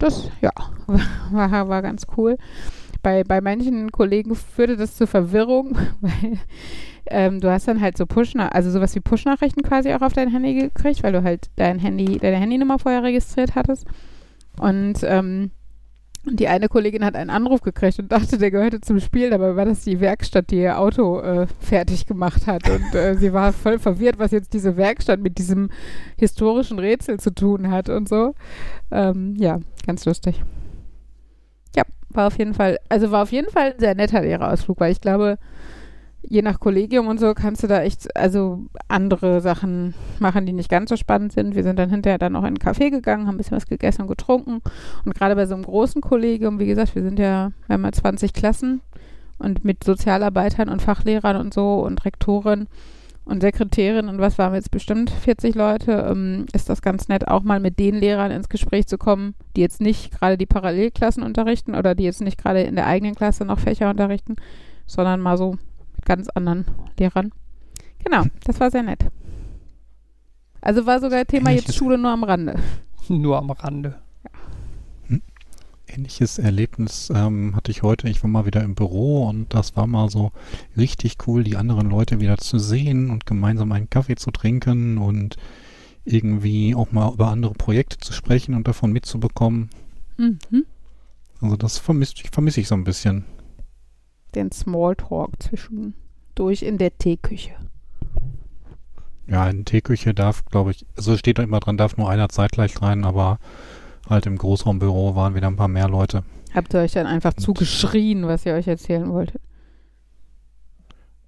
das, 0.00 0.28
ja, 0.40 0.50
war, 1.30 1.68
war 1.68 1.82
ganz 1.82 2.08
cool. 2.16 2.36
Bei, 3.00 3.22
bei 3.22 3.40
manchen 3.40 3.92
Kollegen 3.92 4.34
führte 4.34 4.76
das 4.76 4.96
zu 4.96 5.06
Verwirrung, 5.06 5.78
weil 6.00 6.38
ähm, 7.06 7.40
du 7.40 7.48
hast 7.48 7.68
dann 7.68 7.80
halt 7.80 7.96
so 7.96 8.06
Push, 8.06 8.34
also 8.34 8.72
sowas 8.72 8.92
wie 8.96 9.00
Push-Nachrichten 9.00 9.62
quasi 9.62 9.92
auch 9.92 10.02
auf 10.02 10.14
dein 10.14 10.30
Handy 10.30 10.54
gekriegt, 10.54 11.04
weil 11.04 11.12
du 11.12 11.22
halt 11.22 11.48
dein 11.54 11.78
Handy, 11.78 12.18
deine 12.18 12.38
Handynummer 12.38 12.80
vorher 12.80 13.04
registriert 13.04 13.54
hattest. 13.54 13.86
Und 14.58 14.98
ähm, 15.04 15.52
die 16.26 16.48
eine 16.48 16.68
Kollegin 16.68 17.04
hat 17.04 17.16
einen 17.16 17.30
Anruf 17.30 17.60
gekriegt 17.60 17.98
und 17.98 18.10
dachte, 18.10 18.38
der 18.38 18.50
gehörte 18.50 18.80
zum 18.80 18.98
Spiel, 19.00 19.30
dabei 19.30 19.56
war 19.56 19.64
das 19.64 19.80
die 19.80 20.00
Werkstatt, 20.00 20.50
die 20.50 20.60
ihr 20.60 20.78
Auto 20.78 21.20
äh, 21.20 21.46
fertig 21.60 22.06
gemacht 22.06 22.46
hat. 22.46 22.68
Und 22.68 22.94
äh, 22.94 23.14
sie 23.16 23.32
war 23.32 23.52
voll 23.52 23.78
verwirrt, 23.78 24.18
was 24.18 24.30
jetzt 24.30 24.54
diese 24.54 24.76
Werkstatt 24.76 25.20
mit 25.20 25.38
diesem 25.38 25.70
historischen 26.16 26.78
Rätsel 26.78 27.20
zu 27.20 27.34
tun 27.34 27.70
hat 27.70 27.88
und 27.88 28.08
so. 28.08 28.34
Ähm, 28.90 29.34
ja, 29.36 29.60
ganz 29.86 30.04
lustig. 30.06 30.42
Ja, 31.76 31.82
war 32.08 32.28
auf 32.28 32.38
jeden 32.38 32.54
Fall, 32.54 32.78
also 32.88 33.10
war 33.10 33.22
auf 33.22 33.32
jeden 33.32 33.50
Fall 33.50 33.72
ein 33.72 33.80
sehr 33.80 33.94
netter 33.94 34.22
Lehrerausflug, 34.22 34.80
weil 34.80 34.92
ich 34.92 35.00
glaube, 35.00 35.38
je 36.28 36.42
nach 36.42 36.60
Kollegium 36.60 37.06
und 37.06 37.20
so 37.20 37.34
kannst 37.34 37.62
du 37.62 37.66
da 37.66 37.82
echt, 37.82 38.16
also 38.16 38.66
andere 38.88 39.40
Sachen 39.40 39.94
machen, 40.18 40.46
die 40.46 40.52
nicht 40.52 40.70
ganz 40.70 40.90
so 40.90 40.96
spannend 40.96 41.32
sind. 41.32 41.54
Wir 41.54 41.62
sind 41.62 41.78
dann 41.78 41.90
hinterher 41.90 42.18
dann 42.18 42.36
auch 42.36 42.42
in 42.42 42.46
einen 42.46 42.58
Café 42.58 42.90
gegangen, 42.90 43.26
haben 43.26 43.34
ein 43.34 43.38
bisschen 43.38 43.56
was 43.56 43.66
gegessen 43.66 44.02
und 44.02 44.08
getrunken. 44.08 44.60
Und 45.04 45.14
gerade 45.14 45.36
bei 45.36 45.46
so 45.46 45.54
einem 45.54 45.64
großen 45.64 46.00
Kollegium, 46.00 46.58
wie 46.58 46.66
gesagt, 46.66 46.94
wir 46.94 47.02
sind 47.02 47.18
ja, 47.18 47.52
wir 47.66 47.74
haben 47.74 47.84
ja 47.84 47.92
20 47.92 48.32
Klassen 48.32 48.80
und 49.38 49.64
mit 49.64 49.84
Sozialarbeitern 49.84 50.68
und 50.68 50.82
Fachlehrern 50.82 51.36
und 51.36 51.52
so 51.52 51.80
und 51.80 52.04
Rektoren 52.04 52.68
und 53.24 53.40
Sekretärin 53.40 54.08
und 54.08 54.18
was 54.18 54.36
waren 54.38 54.52
wir 54.52 54.58
jetzt 54.58 54.70
bestimmt 54.70 55.10
40 55.10 55.54
Leute, 55.54 56.06
ähm, 56.10 56.44
ist 56.52 56.68
das 56.68 56.82
ganz 56.82 57.08
nett, 57.08 57.26
auch 57.26 57.42
mal 57.42 57.58
mit 57.58 57.78
den 57.78 57.94
Lehrern 57.94 58.30
ins 58.30 58.50
Gespräch 58.50 58.86
zu 58.86 58.98
kommen, 58.98 59.34
die 59.56 59.62
jetzt 59.62 59.80
nicht 59.80 60.12
gerade 60.12 60.36
die 60.36 60.46
Parallelklassen 60.46 61.22
unterrichten 61.22 61.74
oder 61.74 61.94
die 61.94 62.04
jetzt 62.04 62.20
nicht 62.20 62.36
gerade 62.36 62.62
in 62.62 62.76
der 62.76 62.86
eigenen 62.86 63.14
Klasse 63.14 63.44
noch 63.46 63.58
Fächer 63.58 63.88
unterrichten, 63.88 64.36
sondern 64.86 65.20
mal 65.20 65.38
so 65.38 65.56
ganz 66.04 66.28
anderen 66.28 66.64
Lehrern. 66.98 67.32
Genau, 68.04 68.24
das 68.44 68.60
war 68.60 68.70
sehr 68.70 68.82
nett. 68.82 69.06
Also 70.60 70.86
war 70.86 71.00
sogar 71.00 71.24
Thema 71.26 71.50
ich 71.50 71.66
jetzt. 71.66 71.74
Schule 71.74 71.98
nur 71.98 72.10
am 72.10 72.24
Rande. 72.24 72.58
Nur 73.08 73.36
am 73.36 73.50
Rande. 73.50 73.96
Ähnliches 75.86 76.38
Erlebnis 76.38 77.12
ähm, 77.14 77.54
hatte 77.54 77.70
ich 77.70 77.82
heute. 77.82 78.08
Ich 78.08 78.22
war 78.22 78.30
mal 78.30 78.46
wieder 78.46 78.62
im 78.62 78.74
Büro 78.74 79.28
und 79.28 79.52
das 79.52 79.76
war 79.76 79.86
mal 79.86 80.08
so 80.08 80.32
richtig 80.76 81.18
cool, 81.26 81.44
die 81.44 81.56
anderen 81.56 81.90
Leute 81.90 82.18
wieder 82.18 82.38
zu 82.38 82.58
sehen 82.58 83.10
und 83.10 83.26
gemeinsam 83.26 83.70
einen 83.72 83.90
Kaffee 83.90 84.16
zu 84.16 84.30
trinken 84.30 84.96
und 84.96 85.36
irgendwie 86.04 86.74
auch 86.74 86.90
mal 86.92 87.12
über 87.12 87.28
andere 87.28 87.52
Projekte 87.54 87.98
zu 87.98 88.12
sprechen 88.12 88.54
und 88.54 88.66
davon 88.66 88.90
mitzubekommen. 88.90 89.68
Mhm. 90.16 90.38
Also 91.40 91.56
das 91.56 91.78
vermisse 91.78 92.14
ich, 92.16 92.30
vermiss 92.30 92.56
ich 92.56 92.66
so 92.66 92.74
ein 92.74 92.84
bisschen. 92.84 93.24
Den 94.34 94.52
Smalltalk 94.52 95.30
zwischendurch 95.42 96.62
in 96.62 96.78
der 96.78 96.96
Teeküche. 96.96 97.52
Ja, 99.26 99.48
in 99.48 99.64
Teeküche 99.64 100.12
darf, 100.12 100.44
glaube 100.46 100.72
ich, 100.72 100.84
also 100.96 101.16
steht 101.16 101.38
da 101.38 101.42
immer 101.42 101.60
dran, 101.60 101.76
darf 101.76 101.96
nur 101.96 102.10
einer 102.10 102.28
zeitgleich 102.28 102.80
rein, 102.82 103.04
aber 103.04 103.38
halt 104.08 104.26
im 104.26 104.36
Großraumbüro 104.36 105.16
waren 105.16 105.34
wieder 105.34 105.46
ein 105.46 105.56
paar 105.56 105.68
mehr 105.68 105.88
Leute. 105.88 106.24
Habt 106.54 106.74
ihr 106.74 106.80
euch 106.80 106.92
dann 106.92 107.06
einfach 107.06 107.34
zugeschrien, 107.34 108.26
was 108.26 108.44
ihr 108.44 108.54
euch 108.54 108.68
erzählen 108.68 109.10
wolltet? 109.10 109.40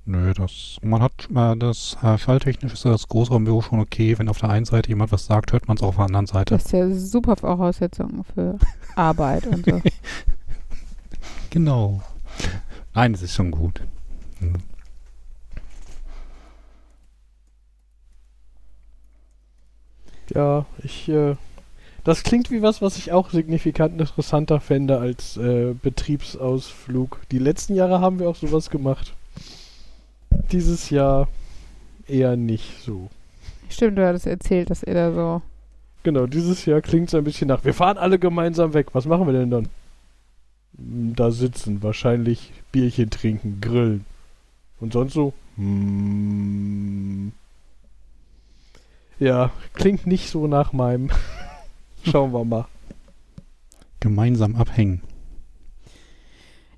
Nö, 0.09 0.33
das, 0.35 0.79
man 0.83 1.03
hat, 1.03 1.29
äh, 1.35 1.57
das 1.57 1.97
äh, 2.01 2.17
schalltechnisch 2.17 2.75
ist 2.75 2.85
das 2.85 3.09
Großraumbüro 3.09 3.61
schon 3.61 3.81
okay. 3.81 4.17
Wenn 4.17 4.29
auf 4.29 4.39
der 4.39 4.51
einen 4.51 4.65
Seite 4.65 4.89
jemand 4.89 5.11
was 5.11 5.27
sagt, 5.27 5.53
hört 5.53 5.67
man 5.67 5.77
es 5.77 5.83
auf 5.83 5.97
der 5.97 6.05
anderen 6.05 6.27
Seite. 6.27 6.55
Das 6.55 6.67
ist 6.67 6.73
ja 6.73 6.89
super 6.91 7.35
Voraussetzung 7.35 8.23
für 8.33 8.57
Arbeit 8.95 9.47
und 9.47 9.65
so. 9.67 9.83
Genau. 11.51 12.03
Nein, 12.97 13.13
es 13.13 13.21
ist 13.21 13.35
schon 13.35 13.51
gut. 13.51 13.83
Hm. 14.39 14.55
Ja, 20.35 20.65
ich, 20.83 21.07
äh, 21.11 21.37
das 22.05 22.23
klingt 22.23 22.51
wie 22.51 22.63
was, 22.63 22.81
was 22.81 22.97
ich 22.97 23.13
auch 23.13 23.29
signifikant 23.29 24.01
interessanter 24.01 24.61
fände 24.61 24.99
als 24.99 25.37
äh, 25.37 25.75
Betriebsausflug. 25.75 27.21
Die 27.31 27.39
letzten 27.39 27.75
Jahre 27.75 28.01
haben 28.01 28.19
wir 28.19 28.31
auch 28.31 28.37
sowas 28.37 28.71
gemacht. 28.71 29.13
Dieses 30.51 30.89
Jahr 30.89 31.29
eher 32.09 32.37
nicht 32.37 32.81
so. 32.83 33.11
Stimmt, 33.69 33.99
du 33.99 34.07
hattest 34.07 34.27
erzählt, 34.27 34.71
dass 34.71 34.83
ihr 34.83 34.95
da 34.95 35.13
so. 35.13 35.43
Genau, 36.03 36.27
dieses 36.27 36.65
Jahr 36.65 36.81
klingt 36.81 37.09
es 37.09 37.15
ein 37.15 37.25
bisschen 37.25 37.49
nach. 37.49 37.63
Wir 37.63 37.75
fahren 37.75 37.99
alle 37.99 38.19
gemeinsam 38.19 38.73
weg. 38.73 38.87
Was 38.95 39.05
machen 39.05 39.27
wir 39.27 39.35
denn 39.35 39.51
dann? 39.51 39.69
Da 40.79 41.31
sitzen, 41.31 41.83
wahrscheinlich 41.83 42.53
Bierchen 42.71 43.09
trinken, 43.11 43.61
grillen. 43.61 44.05
Und 44.79 44.93
sonst 44.93 45.15
so? 45.15 45.33
Hm. 45.57 47.33
Ja, 49.19 49.51
klingt 49.73 50.07
nicht 50.07 50.29
so 50.29 50.47
nach 50.47 50.73
meinem. 50.75 51.11
Schauen 52.05 52.33
wir 52.33 52.45
mal. 52.45 52.67
Gemeinsam 54.01 54.57
abhängen. 54.57 55.01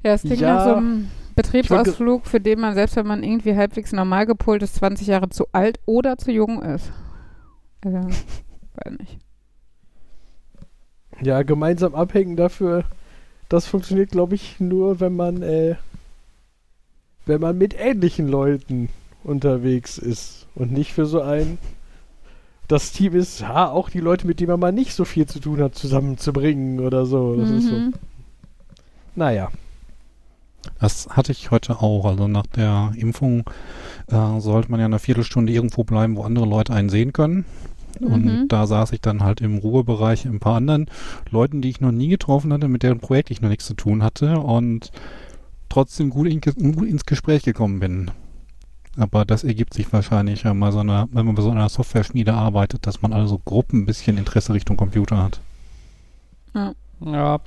Ja, 0.04 0.12
es 0.12 0.22
klingt 0.22 0.40
Ja. 0.40 0.54
nach 0.54 0.64
so 0.64 0.74
einem 0.76 1.10
Betriebsausflug, 1.34 2.26
für 2.26 2.40
den 2.40 2.60
man, 2.60 2.74
selbst 2.74 2.94
wenn 2.94 3.06
man 3.06 3.24
irgendwie 3.24 3.56
halbwegs 3.56 3.92
normal 3.92 4.26
gepolt 4.26 4.62
ist, 4.62 4.76
20 4.76 5.08
Jahre 5.08 5.28
zu 5.28 5.46
alt 5.52 5.80
oder 5.86 6.16
zu 6.16 6.30
jung 6.30 6.62
ist. 6.62 6.92
Also, 7.84 7.98
weiß 8.74 8.96
nicht. 8.98 9.18
Ja, 11.20 11.42
gemeinsam 11.42 11.96
abhängen 11.96 12.36
dafür, 12.36 12.84
das 13.48 13.66
funktioniert, 13.66 14.10
glaube 14.10 14.34
ich, 14.34 14.60
nur, 14.60 15.00
wenn 15.00 15.16
man, 15.16 15.42
äh, 15.42 15.76
wenn 17.26 17.40
man 17.40 17.56
mit 17.56 17.74
ähnlichen 17.78 18.28
Leuten 18.28 18.88
unterwegs 19.24 19.98
ist 19.98 20.46
und 20.54 20.72
nicht 20.72 20.92
für 20.92 21.06
so 21.06 21.20
ein 21.20 21.58
das 22.68 22.92
Team 22.92 23.14
ist, 23.14 23.40
ja, 23.40 23.70
auch 23.70 23.88
die 23.88 24.00
Leute, 24.00 24.26
mit 24.26 24.40
denen 24.40 24.50
man 24.50 24.60
mal 24.60 24.72
nicht 24.72 24.92
so 24.92 25.06
viel 25.06 25.26
zu 25.26 25.40
tun 25.40 25.60
hat, 25.60 25.74
zusammenzubringen 25.74 26.80
oder 26.80 27.06
so. 27.06 27.34
Das 27.34 27.48
ist 27.48 27.66
so. 27.66 27.74
Mhm. 27.74 27.94
Naja. 29.16 29.48
Das 30.78 31.08
hatte 31.08 31.32
ich 31.32 31.50
heute 31.50 31.80
auch. 31.80 32.04
Also 32.04 32.28
nach 32.28 32.46
der 32.46 32.92
Impfung 32.94 33.44
äh, 34.08 34.40
sollte 34.40 34.70
man 34.70 34.80
ja 34.80 34.86
eine 34.86 34.98
Viertelstunde 34.98 35.50
irgendwo 35.50 35.82
bleiben, 35.82 36.16
wo 36.16 36.22
andere 36.24 36.44
Leute 36.44 36.74
einen 36.74 36.90
sehen 36.90 37.14
können. 37.14 37.46
Und 38.00 38.24
Mhm. 38.24 38.48
da 38.48 38.66
saß 38.66 38.92
ich 38.92 39.00
dann 39.00 39.22
halt 39.22 39.40
im 39.40 39.58
Ruhebereich 39.58 40.24
mit 40.24 40.34
ein 40.34 40.40
paar 40.40 40.56
anderen 40.56 40.86
Leuten, 41.30 41.60
die 41.62 41.70
ich 41.70 41.80
noch 41.80 41.92
nie 41.92 42.08
getroffen 42.08 42.52
hatte, 42.52 42.68
mit 42.68 42.82
deren 42.82 43.00
Projekt 43.00 43.30
ich 43.30 43.40
noch 43.40 43.48
nichts 43.48 43.66
zu 43.66 43.74
tun 43.74 44.02
hatte 44.02 44.38
und 44.38 44.90
trotzdem 45.68 46.10
gut, 46.10 46.26
in, 46.26 46.40
gut 46.40 46.88
ins 46.88 47.04
Gespräch 47.04 47.42
gekommen 47.42 47.80
bin. 47.80 48.10
Aber 48.96 49.24
das 49.24 49.44
ergibt 49.44 49.74
sich 49.74 49.92
wahrscheinlich, 49.92 50.44
wenn 50.44 50.58
man, 50.58 50.72
so 50.72 50.80
einer, 50.80 51.08
wenn 51.12 51.24
man 51.26 51.34
bei 51.34 51.42
so 51.42 51.50
einer 51.50 51.68
Software-Schmiede 51.68 52.34
arbeitet, 52.34 52.86
dass 52.86 53.00
man 53.02 53.12
also 53.12 53.38
Gruppen 53.44 53.82
ein 53.82 53.86
bisschen 53.86 54.18
Interesse 54.18 54.52
Richtung 54.54 54.76
Computer 54.76 55.22
hat. 55.22 55.40
Ja. 57.00 57.38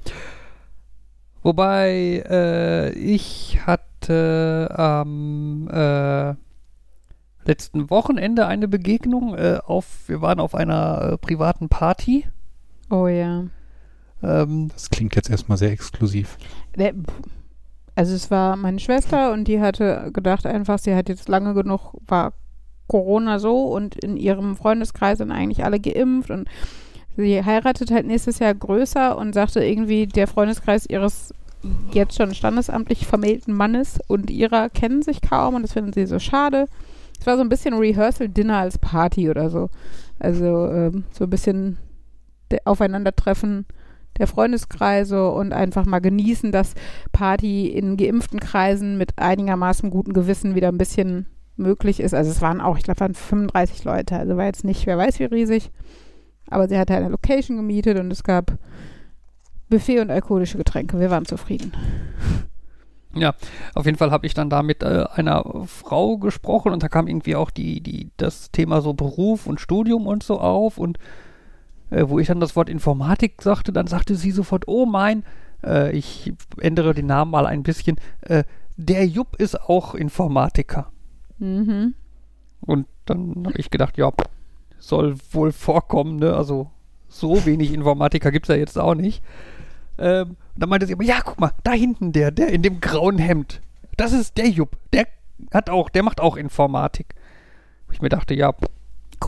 Wobei 1.43 2.24
äh, 2.29 2.91
ich 2.93 3.60
hatte 3.65 4.74
am 4.77 5.67
äh, 5.70 6.36
letzten 7.45 7.89
Wochenende 7.89 8.48
eine 8.48 8.67
Begegnung 8.67 9.36
äh, 9.36 9.60
auf, 9.65 10.07
wir 10.07 10.21
waren 10.21 10.39
auf 10.39 10.55
einer 10.55 11.13
äh, 11.13 11.17
privaten 11.17 11.69
Party. 11.69 12.25
Oh 12.89 13.07
ja. 13.07 13.45
Ähm, 14.24 14.69
Das 14.74 14.89
klingt 14.89 15.15
jetzt 15.15 15.29
erstmal 15.29 15.57
sehr 15.57 15.71
exklusiv. 15.71 16.38
Der, 16.75 16.93
also 17.95 18.13
es 18.13 18.31
war 18.31 18.55
meine 18.55 18.79
Schwester 18.79 19.31
und 19.31 19.48
die 19.48 19.60
hatte 19.60 20.12
gedacht 20.13 20.45
einfach, 20.45 20.79
sie 20.79 20.95
hat 20.95 21.10
jetzt 21.10 21.29
lange 21.29 21.53
genug, 21.53 21.93
war 22.07 22.33
Corona 22.88 23.39
so 23.39 23.65
und 23.74 23.95
in 23.95 24.17
ihrem 24.17 24.55
Freundeskreis 24.55 25.19
sind 25.19 25.31
eigentlich 25.31 25.63
alle 25.63 25.79
geimpft 25.79 26.29
und 26.29 26.48
sie 27.15 27.43
heiratet 27.43 27.91
halt 27.91 28.05
nächstes 28.05 28.39
Jahr 28.39 28.53
größer 28.53 29.17
und 29.17 29.33
sagte 29.33 29.63
irgendwie, 29.63 30.07
der 30.07 30.27
Freundeskreis 30.27 30.86
ihres 30.86 31.33
jetzt 31.93 32.15
schon 32.15 32.33
standesamtlich 32.33 33.05
vermählten 33.05 33.53
Mannes 33.53 34.00
und 34.07 34.29
ihrer 34.29 34.69
kennen 34.69 35.03
sich 35.03 35.21
kaum 35.21 35.55
und 35.55 35.62
das 35.62 35.74
finden 35.74 35.93
sie 35.93 36.05
so 36.05 36.19
schade. 36.19 36.65
Es 37.22 37.28
war 37.28 37.38
so 37.38 37.44
ein 37.44 37.50
bisschen 37.50 37.75
Rehearsal-Dinner 37.75 38.58
als 38.58 38.80
Party 38.80 39.30
oder 39.30 39.50
so. 39.50 39.70
Also 40.20 40.68
ähm, 40.68 41.04
so 41.12 41.25
ein 41.25 41.30
bisschen 41.30 41.78
de- 42.51 42.60
Aufeinandertreffen 42.66 43.66
der 44.18 44.25
Freundeskreise 44.28 45.30
und 45.30 45.54
einfach 45.54 45.86
mal 45.86 46.00
genießen, 46.00 46.51
dass 46.51 46.74
Party 47.12 47.68
in 47.68 47.96
geimpften 47.96 48.40
Kreisen 48.40 48.98
mit 48.98 49.13
einigermaßen 49.18 49.90
gutem 49.92 50.13
Gewissen 50.13 50.56
wieder 50.56 50.68
ein 50.70 50.78
bisschen 50.80 51.28
möglich 51.58 52.00
ist. 52.00 52.13
Also 52.16 52.32
es 52.32 52.42
waren 52.42 52.60
auch, 52.60 52.75
ich 52.78 52.84
glaube, 52.84 53.00
waren 53.01 53.13
35 53.13 53.84
Leute. 53.84 54.18
Also 54.18 54.36
war 54.36 54.46
jetzt 54.46 54.63
nicht, 54.66 54.86
wer 54.88 54.98
weiß 54.98 55.20
wie 55.20 55.25
riesig. 55.25 55.70
Aber 56.50 56.68
sie 56.68 56.78
hatte 56.78 56.96
eine 56.96 57.10
Location 57.10 57.56
gemietet 57.58 58.00
und 58.00 58.12
es 58.12 58.24
gab 58.24 58.58
Buffet 59.70 60.00
und 60.01 60.10
alkoholische 60.12 60.58
Getränke. 60.58 61.00
Wir 61.00 61.12
waren 61.12 61.25
zufrieden. 61.25 61.72
Ja, 63.13 63.34
auf 63.75 63.86
jeden 63.86 63.98
Fall 63.98 64.12
habe 64.12 64.25
ich 64.25 64.34
dann 64.34 64.50
da 64.50 64.63
mit 64.63 64.84
äh, 64.84 65.06
einer 65.13 65.44
Frau 65.65 66.18
gesprochen 66.18 66.72
und 66.72 66.82
da 66.82 66.88
kam 66.88 67.08
irgendwie 67.08 67.36
auch 67.36 67.50
die, 67.50 67.82
die, 67.82 68.10
das 68.18 68.51
Thema 68.51 68.82
so 68.82 68.94
Beruf 68.94 69.48
und 69.48 69.60
Studium 69.60 70.08
und 70.08 70.24
so 70.24 70.39
auf 70.39 70.77
und 70.77 70.98
äh, 71.89 72.08
wo 72.08 72.20
ich 72.20 72.27
dann 72.27 72.39
das 72.39 72.56
Wort 72.56 72.70
Informatik 72.70 73.41
sagte, 73.41 73.74
dann 73.74 73.88
sagte 73.88 74.15
sie 74.15 74.32
sofort, 74.32 74.68
oh 74.68 74.86
mein, 74.86 75.24
äh, 75.63 75.91
ich 75.91 76.34
ändere 76.60 76.94
den 76.94 77.08
Namen 77.08 77.32
mal 77.32 77.46
ein 77.46 77.63
bisschen, 77.63 77.98
äh, 78.22 78.44
der 78.77 79.06
Jupp 79.06 79.36
ist 79.36 79.60
auch 79.60 79.94
Informatiker. 79.94 80.91
Mhm. 81.39 81.94
Und 82.62 82.88
dann 83.06 83.44
habe 83.46 83.58
ich 83.58 83.70
gedacht, 83.70 83.98
ja, 83.98 84.12
soll 84.77 85.15
wohl 85.32 85.51
vorkommen, 85.51 86.18
ne? 86.18 86.36
Also 86.36 86.70
so 87.08 87.46
wenig 87.46 87.74
Informatiker 87.74 88.32
gibt 88.32 88.48
es 88.48 88.56
ja 88.56 88.60
jetzt 88.60 88.80
auch 88.80 88.96
nicht. 88.96 89.22
Ähm, 90.01 90.36
dann 90.55 90.70
meinte 90.70 90.88
sie 90.88 90.93
aber, 90.93 91.03
ja, 91.03 91.20
guck 91.24 91.39
mal, 91.39 91.51
da 91.63 91.72
hinten 91.72 92.12
der, 92.12 92.31
der 92.31 92.50
in 92.50 92.62
dem 92.62 92.81
grauen 92.81 93.17
Hemd. 93.20 93.62
Das 93.98 94.12
ist 94.13 94.38
der 94.38 94.50
Jupp. 94.50 94.75
Der 94.93 95.05
hat 95.53 95.70
auch, 95.70 95.89
der 95.89 96.03
macht 96.03 96.20
auch 96.20 96.36
Informatik. 96.36 97.13
Wo 97.88 97.93
ich 97.93 98.01
mir 98.01 98.10
dachte, 98.10 98.34
ja, 98.34 98.53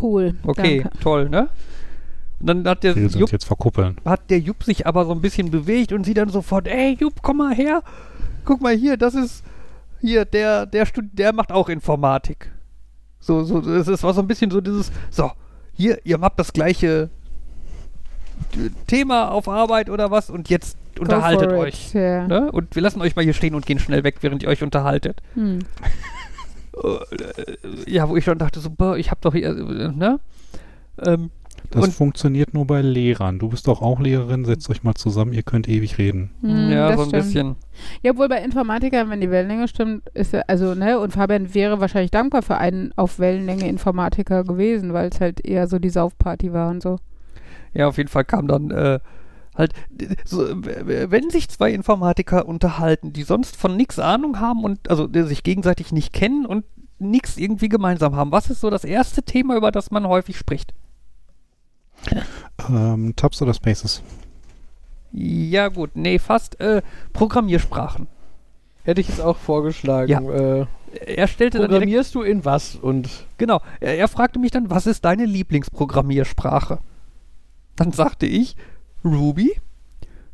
Cool. 0.02 0.36
okay, 0.44 0.82
Danke. 0.82 1.00
toll, 1.00 1.30
ne? 1.30 1.50
Und 2.40 2.48
dann 2.48 2.68
hat 2.68 2.84
der 2.84 2.98
Jupp 2.98 3.32
jetzt 3.32 3.46
verkuppeln. 3.46 3.98
hat 4.04 4.30
der 4.30 4.40
Jupp 4.40 4.64
sich 4.64 4.88
aber 4.88 5.06
so 5.06 5.12
ein 5.12 5.22
bisschen 5.22 5.52
bewegt 5.52 5.94
und 5.94 6.04
sie 6.06 6.14
dann 6.16 6.30
sofort, 6.30 6.68
ey 6.68 6.98
Jupp, 7.00 7.22
komm 7.22 7.38
mal 7.38 7.54
her. 7.54 7.84
Guck 8.44 8.60
mal 8.62 8.76
hier, 8.76 8.98
das 8.98 9.14
ist 9.16 9.44
hier, 10.02 10.26
der, 10.26 10.66
der, 10.66 10.86
Stud 10.86 11.06
der 11.14 11.32
macht 11.32 11.52
auch 11.52 11.70
Informatik. 11.70 12.52
So, 13.20 13.44
so, 13.44 13.60
es 13.60 14.04
war 14.04 14.14
so 14.14 14.22
ein 14.22 14.28
bisschen 14.28 14.52
so 14.52 14.60
dieses, 14.60 14.92
so, 15.10 15.32
hier, 15.74 16.00
ihr 16.04 16.20
habt 16.20 16.38
das 16.40 16.52
gleiche 16.52 17.10
Thema 18.88 19.30
auf 19.32 19.48
Arbeit 19.48 19.90
oder 19.90 20.12
was 20.12 20.30
und 20.30 20.50
jetzt 20.50 20.78
Go 20.96 21.02
unterhaltet 21.04 21.52
euch. 21.52 21.88
it. 21.90 21.94
Ja. 21.96 22.28
Ne? 22.28 22.52
Und 22.52 22.76
wir 22.76 22.82
lassen 22.82 23.02
euch 23.02 23.16
mal 23.16 23.24
hier 23.24 23.34
stehen 23.34 23.56
und 23.56 23.66
gehen 23.66 23.80
schnell 23.80 24.04
weg, 24.04 24.18
während 24.22 24.44
ihr 24.44 24.50
euch 24.50 24.64
unterhaltet. 24.64 25.22
Hm. 25.36 25.60
Äh, 26.84 27.92
ja, 27.92 28.10
wo 28.10 28.18
ich 28.18 28.24
schon 28.26 28.40
dachte, 28.40 28.60
so, 28.60 28.70
boah, 28.72 28.98
ich 28.98 29.12
hab 29.12 29.22
doch 29.22 29.34
hier, 29.34 29.50
äh, 29.50 29.92
ne? 29.92 30.20
Ähm, 31.06 31.30
Das 31.70 31.86
Und- 31.86 31.94
funktioniert 31.94 32.54
nur 32.54 32.66
bei 32.68 32.82
Lehrern. 32.82 33.38
Du 33.40 33.48
bist 33.50 33.68
doch 33.68 33.82
auch 33.82 34.00
Lehrerin, 34.00 34.44
setzt 34.44 34.70
euch 34.70 34.84
mal 34.84 34.96
zusammen, 34.96 35.34
ihr 35.34 35.44
könnt 35.44 35.70
ewig 35.70 35.98
reden. 35.98 36.32
Hm, 36.42 36.72
ja, 36.72 36.96
so 36.98 37.04
ein 37.04 37.08
stimmt. 37.10 37.24
bisschen. 37.24 37.56
Ja, 38.02 38.12
obwohl 38.12 38.28
bei 38.28 38.42
Informatikern, 38.44 39.10
wenn 39.10 39.22
die 39.22 39.30
Wellenlänge 39.32 39.68
stimmt, 39.68 40.10
ist 40.16 40.34
ja, 40.34 40.42
also, 40.48 40.74
ne, 40.76 41.00
und 41.00 41.14
Fabian 41.14 41.54
wäre 41.54 41.80
wahrscheinlich 41.80 42.12
dankbar 42.12 42.42
für 42.42 42.58
einen 42.58 42.92
auf 42.96 43.18
Wellenlänge 43.20 43.68
Informatiker 43.70 44.44
gewesen, 44.44 44.94
weil 44.94 45.10
es 45.10 45.20
halt 45.22 45.46
eher 45.46 45.68
so 45.68 45.78
die 45.80 45.90
Saufparty 45.90 46.52
war 46.54 46.70
und 46.70 46.82
so. 46.84 46.98
Ja, 47.74 47.88
auf 47.88 47.98
jeden 47.98 48.10
Fall 48.10 48.26
kam 48.26 48.48
dann 48.48 48.72
äh, 48.72 49.00
halt, 49.56 49.74
so, 50.26 50.46
wenn 50.64 51.30
sich 51.30 51.50
zwei 51.50 51.72
Informatiker 51.72 52.48
unterhalten, 52.48 53.14
die 53.14 53.24
sonst 53.24 53.56
von 53.56 53.76
nichts 53.76 54.00
Ahnung 54.00 54.40
haben 54.40 54.64
und 54.64 54.90
also 54.90 55.08
die 55.08 55.24
sich 55.24 55.44
gegenseitig 55.44 55.92
nicht 55.92 56.14
kennen 56.14 56.46
und 56.46 56.66
nichts 57.00 57.38
irgendwie 57.38 57.70
gemeinsam 57.70 58.16
haben, 58.16 58.32
was 58.32 58.50
ist 58.50 58.62
so 58.62 58.70
das 58.70 58.84
erste 58.84 59.24
Thema, 59.24 59.56
über 59.56 59.72
das 59.72 59.92
man 59.92 60.08
häufig 60.08 60.38
spricht? 60.38 60.74
Ähm, 62.70 63.14
Tabs 63.16 63.42
oder 63.42 63.54
Spaces? 63.54 64.02
Ja, 65.12 65.68
gut, 65.68 65.92
nee, 65.96 66.20
fast 66.20 66.60
äh, 66.60 66.82
Programmiersprachen. 67.14 68.08
Hätte 68.84 69.02
ich 69.02 69.08
jetzt 69.08 69.22
auch 69.22 69.38
vorgeschlagen. 69.38 70.12
Ja. 70.12 70.20
Äh, 70.62 70.66
Er 71.06 71.28
stellte 71.28 71.60
dann 71.60 71.70
direkt, 71.70 71.84
programmierst 71.86 72.16
du 72.16 72.22
in 72.22 72.44
was? 72.46 72.76
Und 72.76 73.10
genau, 73.38 73.62
er, 73.80 73.98
er 73.98 74.08
fragte 74.08 74.40
mich 74.40 74.52
dann, 74.52 74.70
was 74.70 74.88
ist 74.88 75.06
deine 75.06 75.26
Lieblingsprogrammiersprache? 75.26 76.80
Dann 77.76 77.92
sagte 77.92 78.26
ich, 78.26 78.56
Ruby, 79.04 79.60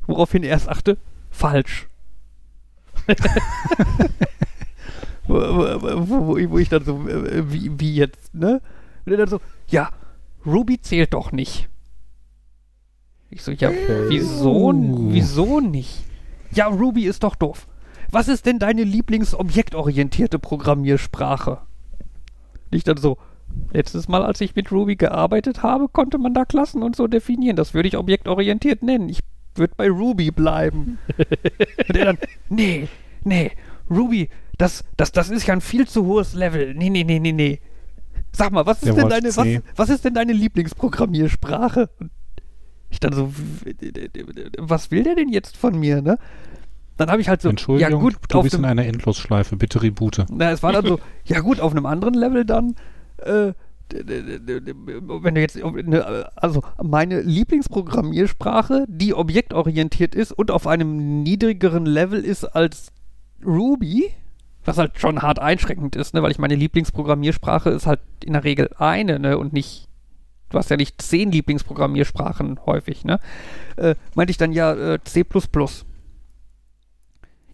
woraufhin 0.07 0.43
er 0.43 0.59
sagte, 0.59 0.97
falsch. 1.29 1.87
wo, 5.27 5.35
wo, 5.35 6.27
wo, 6.49 6.57
ich- 6.57 6.69
dann 6.69 6.83
so, 6.83 7.07
äh, 7.07 7.51
wie, 7.51 7.79
wie 7.79 7.95
jetzt, 7.95 8.33
ne? 8.33 8.61
Und 9.05 9.11
er 9.11 9.17
dann 9.17 9.29
so, 9.29 9.39
ja, 9.67 9.89
Ruby 10.45 10.81
zählt 10.81 11.13
doch 11.13 11.31
nicht. 11.31 11.69
Ich 13.29 13.43
so, 13.43 13.51
ja, 13.51 13.71
wieso, 14.07 14.73
wieso 15.11 15.59
nicht? 15.59 16.03
Ja, 16.51 16.65
Ruby 16.67 17.05
ist 17.05 17.23
doch 17.23 17.35
doof. 17.35 17.67
Was 18.11 18.27
ist 18.27 18.47
denn 18.47 18.57
deine 18.57 18.83
lieblingsobjektorientierte 18.83 20.39
Programmiersprache? 20.39 21.61
Ich 22.71 22.83
dann 22.83 22.97
so, 22.97 23.17
letztes 23.71 24.07
Mal, 24.07 24.23
als 24.23 24.41
ich 24.41 24.55
mit 24.55 24.71
Ruby 24.71 24.95
gearbeitet 24.95 25.63
habe, 25.63 25.87
konnte 25.89 26.17
man 26.17 26.33
da 26.33 26.45
Klassen 26.45 26.83
und 26.83 26.95
so 26.95 27.07
definieren. 27.07 27.55
Das 27.55 27.73
würde 27.73 27.87
ich 27.87 27.97
objektorientiert 27.97 28.83
nennen. 28.83 29.09
Ich 29.09 29.19
würde 29.55 29.73
bei 29.75 29.89
Ruby 29.89 30.31
bleiben. 30.31 30.99
und 31.87 31.95
er 31.95 32.05
dann, 32.05 32.17
nee, 32.49 32.87
nee, 33.23 33.51
Ruby, 33.89 34.29
das, 34.57 34.83
das, 34.97 35.11
das 35.11 35.29
ist 35.29 35.47
ja 35.47 35.53
ein 35.53 35.61
viel 35.61 35.87
zu 35.87 36.05
hohes 36.05 36.33
Level. 36.33 36.73
Nee, 36.75 36.89
nee, 36.89 37.03
nee, 37.03 37.19
nee, 37.19 37.31
nee. 37.31 37.59
Sag 38.31 38.51
mal, 38.51 38.65
was 38.65 38.77
ist 38.83 38.85
Der 38.85 38.93
denn 38.93 39.09
deine, 39.09 39.35
was, 39.35 39.47
was 39.75 39.89
ist 39.89 40.05
denn 40.05 40.13
deine 40.13 40.33
Lieblingsprogrammiersprache? 40.33 41.89
Ich 42.89 42.99
dann 42.99 43.13
so, 43.13 43.31
was 44.57 44.91
will 44.91 45.03
der 45.03 45.15
denn 45.15 45.29
jetzt 45.29 45.57
von 45.57 45.79
mir, 45.79 46.01
ne? 46.01 46.17
Dann 46.97 47.09
habe 47.09 47.21
ich 47.21 47.29
halt 47.29 47.41
so, 47.41 47.49
Entschuldigung, 47.49 47.91
ja 47.91 47.97
gut, 47.97 48.15
du 48.27 48.41
bist 48.43 48.55
in 48.55 48.65
einer 48.65 48.85
Endlosschleife. 48.85 49.55
Bitte 49.55 49.81
reboote. 49.81 50.25
na, 50.29 50.51
es 50.51 50.61
war 50.61 50.73
dann 50.73 50.85
so, 50.85 50.99
ja 51.23 51.39
gut, 51.39 51.61
auf 51.61 51.71
einem 51.71 51.85
anderen 51.85 52.13
Level 52.13 52.43
dann, 52.43 52.75
äh, 53.25 53.53
wenn 53.91 55.35
du 55.35 55.41
jetzt, 55.41 55.55
ne, 55.55 56.29
also 56.35 56.61
meine 56.81 57.21
Lieblingsprogrammiersprache, 57.21 58.85
die 58.87 59.13
objektorientiert 59.15 60.13
ist 60.13 60.31
und 60.31 60.51
auf 60.51 60.67
einem 60.67 61.23
niedrigeren 61.23 61.85
Level 61.85 62.23
ist 62.23 62.43
als 62.43 62.91
Ruby, 63.43 64.11
was 64.63 64.77
halt 64.77 64.99
schon 64.99 65.21
hart 65.21 65.39
einschränkend 65.39 65.95
ist, 65.95 66.13
ne, 66.13 66.21
weil 66.21 66.31
ich 66.31 66.39
meine 66.39 66.55
Lieblingsprogrammiersprache 66.55 67.71
ist 67.71 67.87
halt 67.87 68.01
in 68.23 68.33
der 68.33 68.43
Regel 68.43 68.69
eine, 68.77 69.19
ne, 69.19 69.37
und 69.37 69.53
nicht, 69.53 69.87
du 70.49 70.57
hast 70.59 70.69
ja 70.69 70.77
nicht 70.77 71.01
zehn 71.01 71.31
Lieblingsprogrammiersprachen 71.31 72.59
häufig, 72.67 73.05
ne, 73.05 73.19
äh, 73.77 73.95
meinte 74.13 74.31
ich 74.31 74.37
dann 74.37 74.51
ja 74.51 74.73
äh, 74.73 74.99
C++. 75.03 75.25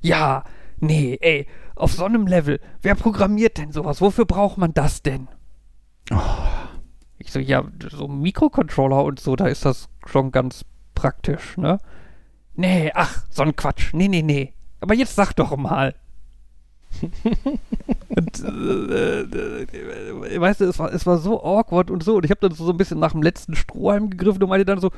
Ja, 0.02 0.44
nee, 0.80 1.18
ey, 1.22 1.48
auf 1.76 1.94
so 1.94 2.04
einem 2.06 2.28
Level, 2.28 2.60
wer 2.82 2.96
programmiert 2.96 3.58
denn 3.58 3.72
sowas? 3.72 4.02
Wofür 4.02 4.26
braucht 4.26 4.58
man 4.58 4.74
das 4.74 5.02
denn? 5.02 5.28
Ich 7.18 7.32
so, 7.32 7.40
ja, 7.40 7.64
so 7.90 8.08
Mikrocontroller 8.08 9.04
und 9.04 9.20
so, 9.20 9.36
da 9.36 9.48
ist 9.48 9.66
das 9.66 9.90
schon 10.06 10.32
ganz 10.32 10.66
praktisch, 10.94 11.58
ne? 11.58 11.80
Nee, 12.56 12.92
ach, 12.94 13.24
so 13.30 13.44
ein 13.44 13.56
Quatsch. 13.56 13.94
Nee, 13.94 14.08
nee, 14.08 14.22
nee. 14.22 14.54
Aber 14.80 14.94
jetzt 14.94 15.16
sag 15.16 15.34
doch 15.34 15.56
mal. 15.58 15.96
und, 18.10 18.44
äh, 18.44 19.22
äh, 19.22 20.40
weißt 20.40 20.62
du, 20.62 20.66
es 20.66 20.80
war, 20.80 20.94
es 20.94 21.06
war 21.06 21.18
so 21.18 21.44
awkward 21.44 21.92
und 21.92 22.04
so. 22.04 22.16
Und 22.16 22.26
ich 22.26 22.32
habe 22.32 22.40
dann 22.42 22.54
so, 22.54 22.64
so 22.66 22.72
ein 22.72 22.78
bisschen 22.78 23.00
nach 23.00 23.12
dem 23.12 23.24
letzten 23.24 23.56
Strohhalm 23.56 24.10
gegriffen 24.10 24.42
und 24.44 24.50
meinte 24.50 24.66
dann 24.66 24.80
so, 24.80 24.92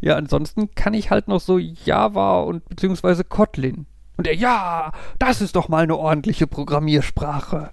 ja, 0.00 0.16
ansonsten 0.16 0.74
kann 0.74 0.94
ich 0.94 1.10
halt 1.10 1.28
noch 1.28 1.40
so 1.40 1.58
Java 1.58 2.40
und 2.40 2.68
beziehungsweise 2.68 3.24
Kotlin. 3.24 3.86
Und 4.16 4.26
er, 4.26 4.34
ja, 4.34 4.92
das 5.18 5.40
ist 5.40 5.54
doch 5.54 5.68
mal 5.68 5.84
eine 5.84 5.96
ordentliche 5.96 6.46
Programmiersprache. 6.46 7.70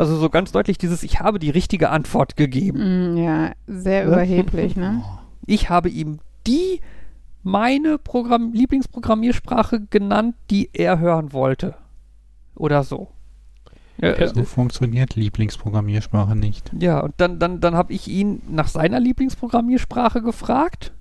Also 0.00 0.16
so 0.16 0.30
ganz 0.30 0.50
deutlich 0.50 0.78
dieses, 0.78 1.02
ich 1.02 1.20
habe 1.20 1.38
die 1.38 1.50
richtige 1.50 1.90
Antwort 1.90 2.34
gegeben. 2.36 3.12
Mm, 3.12 3.16
ja, 3.18 3.52
sehr 3.66 4.06
Ne? 4.06 4.12
überheblich, 4.12 4.74
ne? 4.76 5.02
Ich 5.46 5.68
habe 5.68 5.88
ihm 5.90 6.20
die, 6.46 6.80
meine 7.42 7.98
Programm 7.98 8.52
Lieblingsprogrammiersprache 8.52 9.80
genannt, 9.90 10.36
die 10.50 10.70
er 10.72 10.98
hören 11.00 11.32
wollte. 11.34 11.74
Oder 12.54 12.82
so. 12.82 13.08
Ja, 13.98 14.08
äh, 14.12 14.28
So 14.28 14.44
funktioniert 14.44 15.16
Lieblingsprogrammiersprache 15.16 16.34
nicht. 16.34 16.70
ja 16.78 17.00
und 17.00 17.12
dann, 17.18 17.38
dann, 17.38 17.60
dann 17.60 17.74
habe 17.74 17.92
ich 17.92 18.08
ihn 18.08 18.40
nach 18.48 18.68
seiner 18.68 19.00
Lieblingsprogrammiersprache 19.00 20.22
gefragt, 20.22 20.92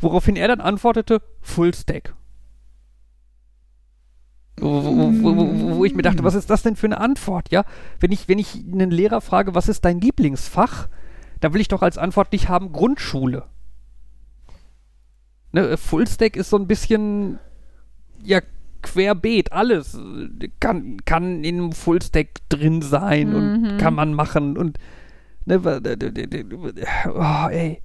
woraufhin 0.00 0.34
er 0.34 0.48
dann 0.48 0.60
antwortete, 0.60 1.22
Fullstack. 1.42 2.14
Wo, 4.58 4.82
wo, 4.82 5.36
wo, 5.36 5.76
wo, 5.76 5.84
ich 5.84 5.94
mir 5.94 6.02
dachte, 6.02 6.24
was 6.24 6.34
ist 6.34 6.48
das 6.48 6.62
denn 6.62 6.76
für 6.76 6.86
eine 6.86 6.98
Antwort, 6.98 7.50
ja? 7.50 7.64
Wenn 8.00 8.10
ich, 8.10 8.26
wenn 8.28 8.38
ich 8.38 8.54
einen 8.54 8.90
Lehrer 8.90 9.20
frage, 9.20 9.54
was 9.54 9.68
ist 9.68 9.84
dein 9.84 10.00
Lieblingsfach, 10.00 10.88
dann 11.40 11.52
will 11.52 11.60
ich 11.60 11.68
doch 11.68 11.82
als 11.82 11.98
Antwort 11.98 12.32
nicht 12.32 12.48
haben 12.48 12.72
Grundschule. 12.72 13.44
Ne, 15.52 15.76
Fullstack 15.76 16.36
ist 16.36 16.50
so 16.50 16.56
ein 16.56 16.66
bisschen, 16.66 17.38
ja, 18.22 18.40
querbeet, 18.82 19.52
alles 19.52 19.94
äh, 19.94 20.48
kann, 20.60 20.98
kann 21.04 21.44
in 21.44 21.56
einem 21.58 21.72
Fullstack 21.72 22.28
drin 22.48 22.82
sein 22.82 23.34
und 23.34 23.62
Mhm. 23.62 23.78
kann 23.78 23.94
man 23.94 24.14
machen 24.14 24.56
und 24.56 24.78
ne, 25.44 25.60
oh, 27.14 27.48
ey. 27.50 27.82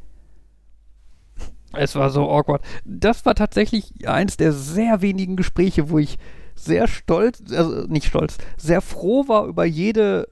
Es 1.73 1.95
war 1.95 2.09
so 2.09 2.29
awkward. 2.29 2.61
Das 2.83 3.25
war 3.25 3.35
tatsächlich 3.35 4.07
eins 4.07 4.37
der 4.37 4.51
sehr 4.51 5.01
wenigen 5.01 5.35
Gespräche, 5.37 5.89
wo 5.89 5.99
ich 5.99 6.17
sehr 6.63 6.87
stolz, 6.87 7.41
also 7.51 7.85
nicht 7.87 8.07
stolz, 8.07 8.37
sehr 8.57 8.81
froh 8.81 9.27
war 9.27 9.45
über 9.45 9.65
jede 9.65 10.27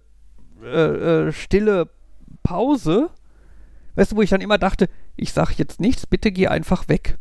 äh, 0.64 1.28
äh, 1.28 1.32
stille 1.32 1.90
Pause. 2.44 3.10
Weißt 3.96 4.12
du, 4.12 4.16
wo 4.18 4.22
ich 4.22 4.30
dann 4.30 4.42
immer 4.42 4.58
dachte, 4.58 4.88
ich 5.16 5.34
sag 5.34 5.54
jetzt 5.58 5.80
nichts, 5.80 6.06
bitte 6.08 6.32
geh 6.32 6.48
einfach 6.48 6.88
weg. 6.88 7.18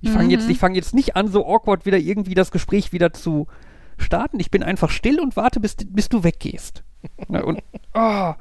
Ich 0.00 0.10
fange 0.10 0.24
Mhm. 0.26 0.30
jetzt, 0.30 0.48
ich 0.48 0.58
fange 0.58 0.76
jetzt 0.76 0.94
nicht 0.94 1.16
an, 1.16 1.28
so 1.28 1.46
awkward 1.46 1.84
wieder 1.84 1.98
irgendwie 1.98 2.34
das 2.34 2.50
Gespräch 2.50 2.92
wieder 2.92 3.12
zu 3.12 3.48
starten. 3.98 4.38
Ich 4.40 4.50
bin 4.50 4.62
einfach 4.62 4.90
still 4.90 5.20
und 5.20 5.36
warte, 5.36 5.58
bis, 5.60 5.74
bis 5.76 6.08
du 6.08 6.22
weggehst. 6.22 6.84
Na, 7.28 7.42
und 7.42 7.60
oh, 7.94 8.34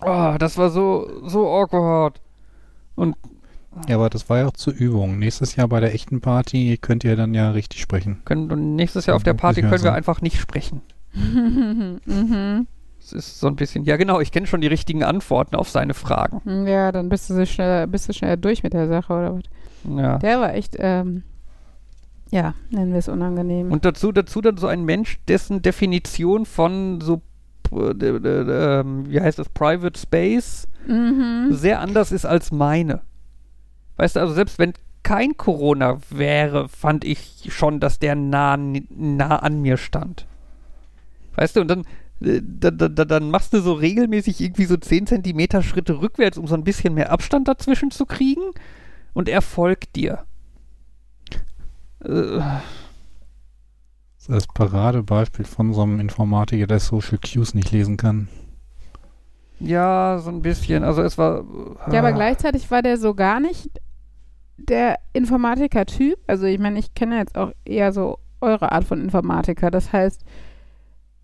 oh, 0.00 0.34
das 0.38 0.58
war 0.58 0.70
so, 0.70 1.26
so 1.28 1.48
awkward. 1.48 2.20
Und 2.96 3.16
Ja, 3.88 3.96
aber 3.96 4.10
das 4.10 4.28
war 4.28 4.38
ja 4.38 4.46
auch 4.46 4.52
zur 4.52 4.72
Übung. 4.72 5.18
Nächstes 5.18 5.56
Jahr 5.56 5.68
bei 5.68 5.80
der 5.80 5.94
echten 5.94 6.20
Party 6.20 6.76
könnt 6.80 7.04
ihr 7.04 7.16
dann 7.16 7.34
ja 7.34 7.50
richtig 7.52 7.80
sprechen. 7.80 8.22
können 8.24 8.50
und 8.50 8.74
nächstes 8.74 9.06
Jahr 9.06 9.16
auf 9.16 9.22
der 9.22 9.34
Party 9.34 9.60
können 9.62 9.82
wir 9.82 9.90
ja 9.90 9.94
einfach 9.94 10.20
nicht 10.20 10.40
sprechen. 10.40 10.82
mhm. 11.14 12.66
Es 13.00 13.12
ist 13.12 13.40
so 13.40 13.46
ein 13.46 13.56
bisschen, 13.56 13.84
ja 13.84 13.96
genau, 13.96 14.20
ich 14.20 14.30
kenne 14.30 14.46
schon 14.46 14.60
die 14.60 14.66
richtigen 14.66 15.02
Antworten 15.02 15.56
auf 15.56 15.70
seine 15.70 15.94
Fragen. 15.94 16.66
Ja, 16.66 16.92
dann 16.92 17.08
bist 17.08 17.30
du 17.30 17.34
so 17.34 17.46
schneller, 17.46 17.86
bist 17.86 18.08
du 18.08 18.12
schneller 18.12 18.36
durch 18.36 18.62
mit 18.62 18.72
der 18.72 18.88
Sache, 18.88 19.12
oder 19.12 19.34
was? 19.34 19.42
Ja. 19.96 20.18
Der 20.18 20.40
war 20.40 20.54
echt, 20.54 20.76
ähm, 20.78 21.22
ja, 22.30 22.54
nennen 22.70 22.92
wir 22.92 22.98
es 22.98 23.08
unangenehm. 23.08 23.72
Und 23.72 23.84
dazu, 23.84 24.12
dazu 24.12 24.40
dann 24.40 24.58
so 24.58 24.66
ein 24.66 24.84
Mensch, 24.84 25.18
dessen 25.28 25.62
Definition 25.62 26.44
von 26.44 27.00
so, 27.00 27.22
äh, 27.72 27.90
äh, 27.90 28.16
äh, 28.16 28.80
ähm, 28.80 29.08
wie 29.08 29.20
heißt 29.20 29.38
das, 29.38 29.48
Private 29.48 29.98
Space 29.98 30.68
mhm. 30.86 31.48
sehr 31.50 31.80
anders 31.80 32.12
ist 32.12 32.26
als 32.26 32.52
meine. 32.52 33.00
Weißt 34.00 34.16
du, 34.16 34.20
also 34.20 34.32
selbst 34.32 34.58
wenn 34.58 34.72
kein 35.02 35.36
Corona 35.36 35.98
wäre, 36.08 36.70
fand 36.70 37.04
ich 37.04 37.48
schon, 37.50 37.80
dass 37.80 37.98
der 37.98 38.14
nah, 38.14 38.56
nah 38.56 39.36
an 39.36 39.60
mir 39.60 39.76
stand. 39.76 40.26
Weißt 41.34 41.56
du, 41.56 41.60
und 41.60 41.68
dann, 41.68 41.80
äh, 42.22 42.40
da, 42.42 42.70
da, 42.70 42.88
da, 42.88 43.04
dann 43.04 43.30
machst 43.30 43.52
du 43.52 43.60
so 43.60 43.74
regelmäßig 43.74 44.40
irgendwie 44.40 44.64
so 44.64 44.78
10 44.78 45.06
Zentimeter 45.06 45.62
Schritte 45.62 46.00
rückwärts, 46.00 46.38
um 46.38 46.46
so 46.46 46.54
ein 46.54 46.64
bisschen 46.64 46.94
mehr 46.94 47.12
Abstand 47.12 47.46
dazwischen 47.46 47.90
zu 47.90 48.06
kriegen. 48.06 48.40
Und 49.12 49.28
er 49.28 49.42
folgt 49.42 49.96
dir. 49.96 50.24
Äh, 52.02 52.38
Das 52.38 52.60
ist 54.20 54.30
das 54.30 54.46
Paradebeispiel 54.46 55.44
von 55.44 55.74
so 55.74 55.82
einem 55.82 56.00
Informatiker, 56.00 56.66
der 56.66 56.80
Social 56.80 57.18
Cues 57.18 57.52
nicht 57.52 57.70
lesen 57.70 57.98
kann. 57.98 58.28
ja, 59.58 60.18
so 60.24 60.30
ein 60.30 60.40
bisschen. 60.40 60.84
Also 60.84 61.02
es 61.02 61.18
war. 61.18 61.44
Ja, 61.92 61.98
aber 61.98 62.08
ah. 62.08 62.12
gleichzeitig 62.12 62.70
war 62.70 62.80
der 62.80 62.96
so 62.96 63.12
gar 63.12 63.40
nicht 63.40 63.68
der 64.68 64.98
Informatiker-Typ. 65.12 66.18
Also 66.26 66.46
ich 66.46 66.58
meine, 66.58 66.78
ich 66.78 66.94
kenne 66.94 67.18
jetzt 67.18 67.36
auch 67.36 67.52
eher 67.64 67.92
so 67.92 68.18
eure 68.40 68.72
Art 68.72 68.84
von 68.84 69.00
Informatiker. 69.02 69.70
Das 69.70 69.92
heißt, 69.92 70.24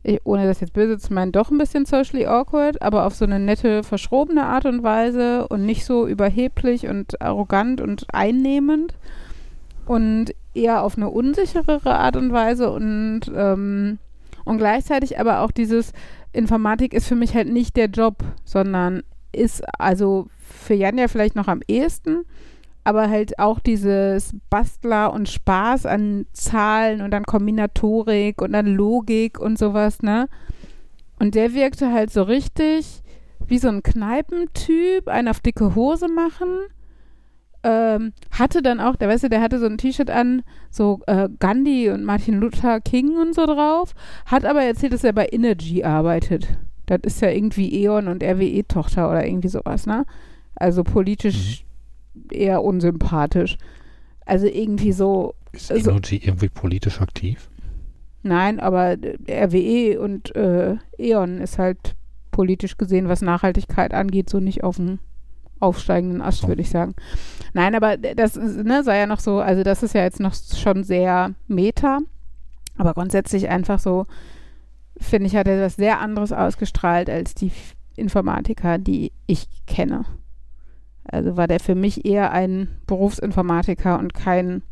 ich, 0.02 0.20
ohne 0.24 0.46
das 0.46 0.60
jetzt 0.60 0.72
böse 0.72 0.98
zu 0.98 1.12
meinen, 1.12 1.32
doch 1.32 1.50
ein 1.50 1.58
bisschen 1.58 1.84
socially 1.84 2.26
awkward, 2.26 2.80
aber 2.80 3.06
auf 3.06 3.14
so 3.14 3.24
eine 3.24 3.38
nette, 3.40 3.82
verschrobene 3.82 4.44
Art 4.44 4.64
und 4.64 4.82
Weise 4.82 5.48
und 5.48 5.66
nicht 5.66 5.84
so 5.84 6.06
überheblich 6.06 6.86
und 6.86 7.20
arrogant 7.20 7.80
und 7.80 8.06
einnehmend 8.12 8.94
und 9.84 10.32
eher 10.54 10.82
auf 10.82 10.96
eine 10.96 11.10
unsicherere 11.10 11.96
Art 11.96 12.16
und 12.16 12.32
Weise 12.32 12.70
und, 12.70 13.22
ähm, 13.34 13.98
und 14.44 14.58
gleichzeitig 14.58 15.18
aber 15.18 15.40
auch 15.40 15.50
dieses 15.50 15.92
Informatik 16.32 16.94
ist 16.94 17.08
für 17.08 17.16
mich 17.16 17.34
halt 17.34 17.48
nicht 17.48 17.76
der 17.76 17.86
Job, 17.86 18.22
sondern 18.44 19.02
ist 19.32 19.64
also 19.78 20.28
für 20.38 20.74
Jan 20.74 20.98
ja 20.98 21.08
vielleicht 21.08 21.36
noch 21.36 21.48
am 21.48 21.60
ehesten, 21.66 22.24
aber 22.86 23.10
halt 23.10 23.40
auch 23.40 23.58
dieses 23.58 24.36
Bastler 24.48 25.12
und 25.12 25.28
Spaß 25.28 25.86
an 25.86 26.24
Zahlen 26.32 27.02
und 27.02 27.12
an 27.14 27.24
Kombinatorik 27.24 28.40
und 28.40 28.54
an 28.54 28.66
Logik 28.66 29.40
und 29.40 29.58
sowas, 29.58 30.02
ne? 30.02 30.28
Und 31.18 31.34
der 31.34 31.52
wirkte 31.52 31.92
halt 31.92 32.12
so 32.12 32.22
richtig 32.22 33.02
wie 33.44 33.58
so 33.58 33.66
ein 33.66 33.82
Kneipentyp, 33.82 35.08
einen 35.08 35.26
auf 35.26 35.40
dicke 35.40 35.74
Hose 35.74 36.06
machen. 36.06 36.46
Ähm, 37.64 38.12
hatte 38.30 38.62
dann 38.62 38.78
auch, 38.78 38.94
der 38.94 39.08
weißt 39.08 39.24
du, 39.24 39.30
der 39.30 39.40
hatte 39.40 39.58
so 39.58 39.66
ein 39.66 39.78
T-Shirt 39.78 40.08
an, 40.10 40.44
so 40.70 41.00
äh, 41.08 41.28
Gandhi 41.40 41.90
und 41.90 42.04
Martin 42.04 42.38
Luther 42.38 42.80
King 42.80 43.18
und 43.18 43.34
so 43.34 43.46
drauf, 43.46 43.94
hat 44.26 44.44
aber 44.44 44.62
erzählt, 44.62 44.92
dass 44.92 45.02
er 45.02 45.12
bei 45.12 45.26
Energy 45.32 45.82
arbeitet. 45.82 46.46
Das 46.86 47.00
ist 47.02 47.20
ja 47.20 47.30
irgendwie 47.30 47.82
E.ON 47.82 48.06
und 48.06 48.22
RWE-Tochter 48.22 49.10
oder 49.10 49.26
irgendwie 49.26 49.48
sowas, 49.48 49.86
ne? 49.86 50.06
Also 50.54 50.84
politisch 50.84 51.65
eher 52.30 52.62
unsympathisch. 52.62 53.56
Also 54.24 54.46
irgendwie 54.46 54.92
so. 54.92 55.34
Ist 55.52 55.70
Also- 55.72 55.90
Energy 55.90 56.16
irgendwie 56.16 56.48
politisch 56.48 57.00
aktiv? 57.00 57.48
Nein, 58.22 58.58
aber 58.58 58.96
RWE 59.28 60.00
und 60.00 60.34
äh, 60.34 60.76
E.ON 60.98 61.38
ist 61.38 61.58
halt 61.58 61.94
politisch 62.32 62.76
gesehen, 62.76 63.08
was 63.08 63.22
Nachhaltigkeit 63.22 63.94
angeht, 63.94 64.28
so 64.28 64.40
nicht 64.40 64.64
auf 64.64 64.76
dem 64.76 64.98
aufsteigenden 65.60 66.20
Ast, 66.20 66.40
So. 66.42 66.48
würde 66.48 66.60
ich 66.60 66.68
sagen. 66.70 66.94
Nein, 67.54 67.74
aber 67.76 67.96
das 67.96 68.36
ist, 68.36 68.64
ne, 68.64 68.82
sei 68.82 68.98
ja 68.98 69.06
noch 69.06 69.20
so, 69.20 69.38
also 69.38 69.62
das 69.62 69.82
ist 69.84 69.94
ja 69.94 70.02
jetzt 70.02 70.18
noch 70.20 70.34
schon 70.34 70.82
sehr 70.84 71.34
meta, 71.46 72.00
aber 72.76 72.94
grundsätzlich 72.94 73.48
einfach 73.48 73.78
so, 73.78 74.06
finde 74.98 75.28
ich, 75.28 75.36
hat 75.36 75.46
er 75.46 75.64
was 75.64 75.76
sehr 75.76 76.00
anderes 76.00 76.32
ausgestrahlt 76.32 77.08
als 77.08 77.34
die 77.34 77.52
Informatiker, 77.94 78.76
die 78.78 79.12
ich 79.26 79.46
kenne. 79.66 80.04
Also 81.08 81.36
war 81.36 81.46
der 81.46 81.60
für 81.60 81.74
mich 81.74 82.04
eher 82.04 82.32
ein 82.32 82.68
Berufsinformatiker 82.86 83.98
und 83.98 84.14
kein 84.14 84.62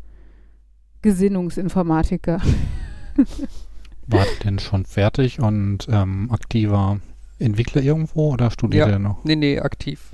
Gesinnungsinformatiker. 1.01 2.41
War 4.07 4.23
der 4.23 4.43
denn 4.43 4.59
schon 4.59 4.85
fertig 4.85 5.39
und 5.39 5.87
ähm, 5.89 6.29
aktiver 6.31 6.99
Entwickler 7.39 7.81
irgendwo 7.81 8.33
oder 8.33 8.51
studiert 8.51 8.87
Ja. 8.87 8.93
er 8.93 8.99
noch? 8.99 9.23
Nee, 9.23 9.35
nee, 9.35 9.59
aktiv. 9.59 10.13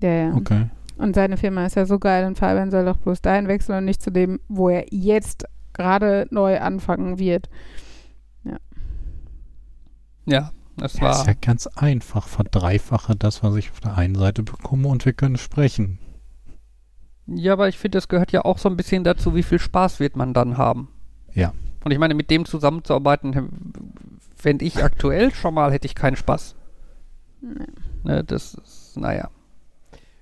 Ja, 0.00 0.10
ja. 0.10 0.34
Okay. 0.34 0.66
Und 0.98 1.14
seine 1.14 1.36
Firma 1.36 1.66
ist 1.66 1.74
ja 1.76 1.84
so 1.86 1.98
geil 1.98 2.26
und 2.26 2.38
Fabian 2.38 2.70
soll 2.70 2.84
doch 2.84 2.98
bloß 2.98 3.22
dahin 3.22 3.48
wechseln 3.48 3.78
und 3.78 3.84
nicht 3.86 4.02
zu 4.02 4.10
dem, 4.12 4.38
wo 4.48 4.68
er 4.68 4.84
jetzt 4.90 5.46
gerade 5.72 6.26
neu 6.30 6.60
anfangen 6.60 7.18
wird. 7.18 7.48
Ja, 10.26 10.52
das 10.76 10.98
Ja, 10.98 11.10
ist 11.10 11.18
war. 11.20 11.26
ja 11.26 11.34
ganz 11.40 11.66
einfach. 11.66 12.26
Verdreifache 12.28 13.16
das, 13.16 13.42
was 13.42 13.56
ich 13.56 13.70
auf 13.70 13.80
der 13.80 13.96
einen 13.96 14.14
Seite 14.14 14.42
bekomme 14.42 14.88
und 14.88 15.04
wir 15.04 15.12
können 15.12 15.36
sprechen. 15.36 15.98
Ja, 17.26 17.52
aber 17.52 17.68
ich 17.68 17.78
finde, 17.78 17.98
das 17.98 18.08
gehört 18.08 18.32
ja 18.32 18.44
auch 18.44 18.58
so 18.58 18.68
ein 18.68 18.76
bisschen 18.76 19.04
dazu, 19.04 19.34
wie 19.34 19.42
viel 19.42 19.58
Spaß 19.58 20.00
wird 20.00 20.16
man 20.16 20.34
dann 20.34 20.56
haben. 20.58 20.88
Ja. 21.34 21.52
Und 21.84 21.90
ich 21.92 21.98
meine, 21.98 22.14
mit 22.14 22.30
dem 22.30 22.44
zusammenzuarbeiten, 22.44 23.50
fände 24.36 24.64
ich 24.64 24.82
aktuell 24.82 25.32
schon 25.32 25.54
mal, 25.54 25.72
hätte 25.72 25.86
ich 25.86 25.94
keinen 25.94 26.16
Spaß. 26.16 26.54
Nee. 27.40 27.66
Ne, 28.04 28.24
das 28.24 28.54
ist, 28.54 28.96
naja. 28.96 29.30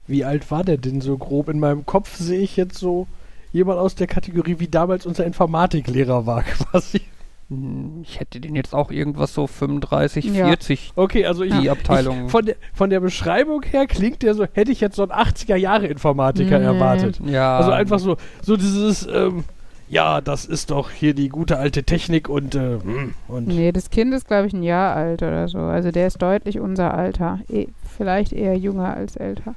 Wie 0.07 0.25
alt 0.25 0.51
war 0.51 0.65
der 0.65 0.77
denn 0.77 1.01
so 1.01 1.17
grob? 1.17 1.49
In 1.49 1.59
meinem 1.59 1.87
Kopf 1.87 2.17
sehe 2.17 2.41
ich 2.41 2.57
jetzt 2.57 2.77
so 2.79 3.07
jemand 3.53 3.79
aus 3.79 3.95
der 3.95 4.07
Kategorie, 4.07 4.59
wie 4.59 4.69
damals 4.69 5.07
unser 5.07 5.25
Informatiklehrer 5.25 6.27
war 6.27 6.43
quasi. 6.45 7.01
Hm, 7.51 8.03
Ich 8.03 8.19
hätte 8.21 8.41
den 8.41 8.55
jetzt 8.55 8.75
auch 8.75 8.91
irgendwas 8.91 9.35
so 9.35 9.47
35, 9.47 10.25
Ja. 10.27 10.47
40, 10.47 10.93
Okay, 10.97 11.27
also 11.27 11.43
ich, 11.45 11.53
die 11.59 11.69
Abteilung. 11.69 12.27
ich 12.27 12.31
von, 12.31 12.47
der, 12.47 12.55
von 12.73 12.89
der 12.91 13.01
Beschreibung 13.01 13.63
her 13.63 13.87
klingt 13.87 14.23
der 14.23 14.35
so, 14.35 14.47
hätte 14.53 14.71
ich 14.73 14.81
jetzt 14.81 14.97
so 14.97 15.03
einen 15.03 15.13
80er-Jahre-Informatiker 15.13 16.59
Nee. 16.59 16.65
erwartet. 16.65 17.21
ja. 17.27 17.59
Also 17.59 17.73
einfach 17.73 17.99
so, 17.99 18.17
so 18.43 18.57
dieses, 18.57 19.07
ähm, 19.07 19.45
ja, 19.89 20.21
das 20.21 20.45
ist 20.45 20.71
doch 20.71 20.91
hier 20.91 21.15
die 21.15 21.29
gute 21.29 21.59
alte 21.59 21.83
Technik 21.83 22.29
und, 22.29 22.55
äh, 22.55 22.79
hm, 22.81 23.15
und 23.27 23.49
Nee, 23.49 23.73
das 23.73 23.91
Kind 23.91 24.15
ist, 24.15 24.29
glaube 24.29 24.47
ich, 24.47 24.53
ein 24.53 24.63
Jahr 24.63 24.95
alt 24.95 25.23
oder 25.23 25.49
so. 25.49 25.59
Also 25.59 25.91
der 25.91 26.07
ist 26.07 26.23
deutlich 26.23 26.61
unser 26.61 26.95
Alter. 26.95 27.41
Eh, 27.49 27.67
vielleicht 27.97 28.33
eher 28.33 28.57
jünger 28.57 28.95
als 28.95 29.17
älter. 29.17 29.57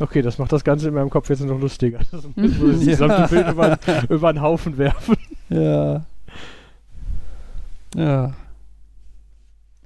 Okay, 0.00 0.22
das 0.22 0.38
macht 0.38 0.52
das 0.52 0.64
Ganze 0.64 0.88
in 0.88 0.94
meinem 0.94 1.10
Kopf 1.10 1.28
jetzt 1.30 1.40
noch 1.40 1.60
lustiger. 1.60 1.98
Das 2.10 2.24
muss 2.36 2.56
das 2.60 2.84
gesamte 2.84 3.28
Bild 3.28 3.48
über, 3.48 3.78
über 4.08 4.32
den 4.32 4.42
Haufen 4.42 4.78
werfen. 4.78 5.16
Ja. 5.48 6.04
Ja. 7.94 8.32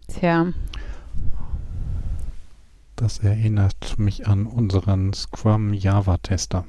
Tja. 0.08 0.52
Das 2.96 3.18
erinnert 3.18 3.98
mich 3.98 4.26
an 4.26 4.46
unseren 4.46 5.12
Scrum 5.12 5.72
Java-Tester. 5.72 6.64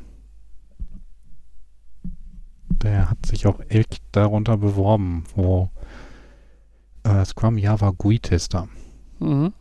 Der 2.70 3.10
hat 3.10 3.26
sich 3.26 3.46
auch 3.46 3.60
echt 3.70 4.02
darunter 4.12 4.58
beworben, 4.58 5.26
wo 5.36 5.70
äh, 7.04 7.24
Scrum 7.24 7.58
Java 7.58 7.92
GUI-Tester. 7.92 8.68
Mhm. 9.20 9.54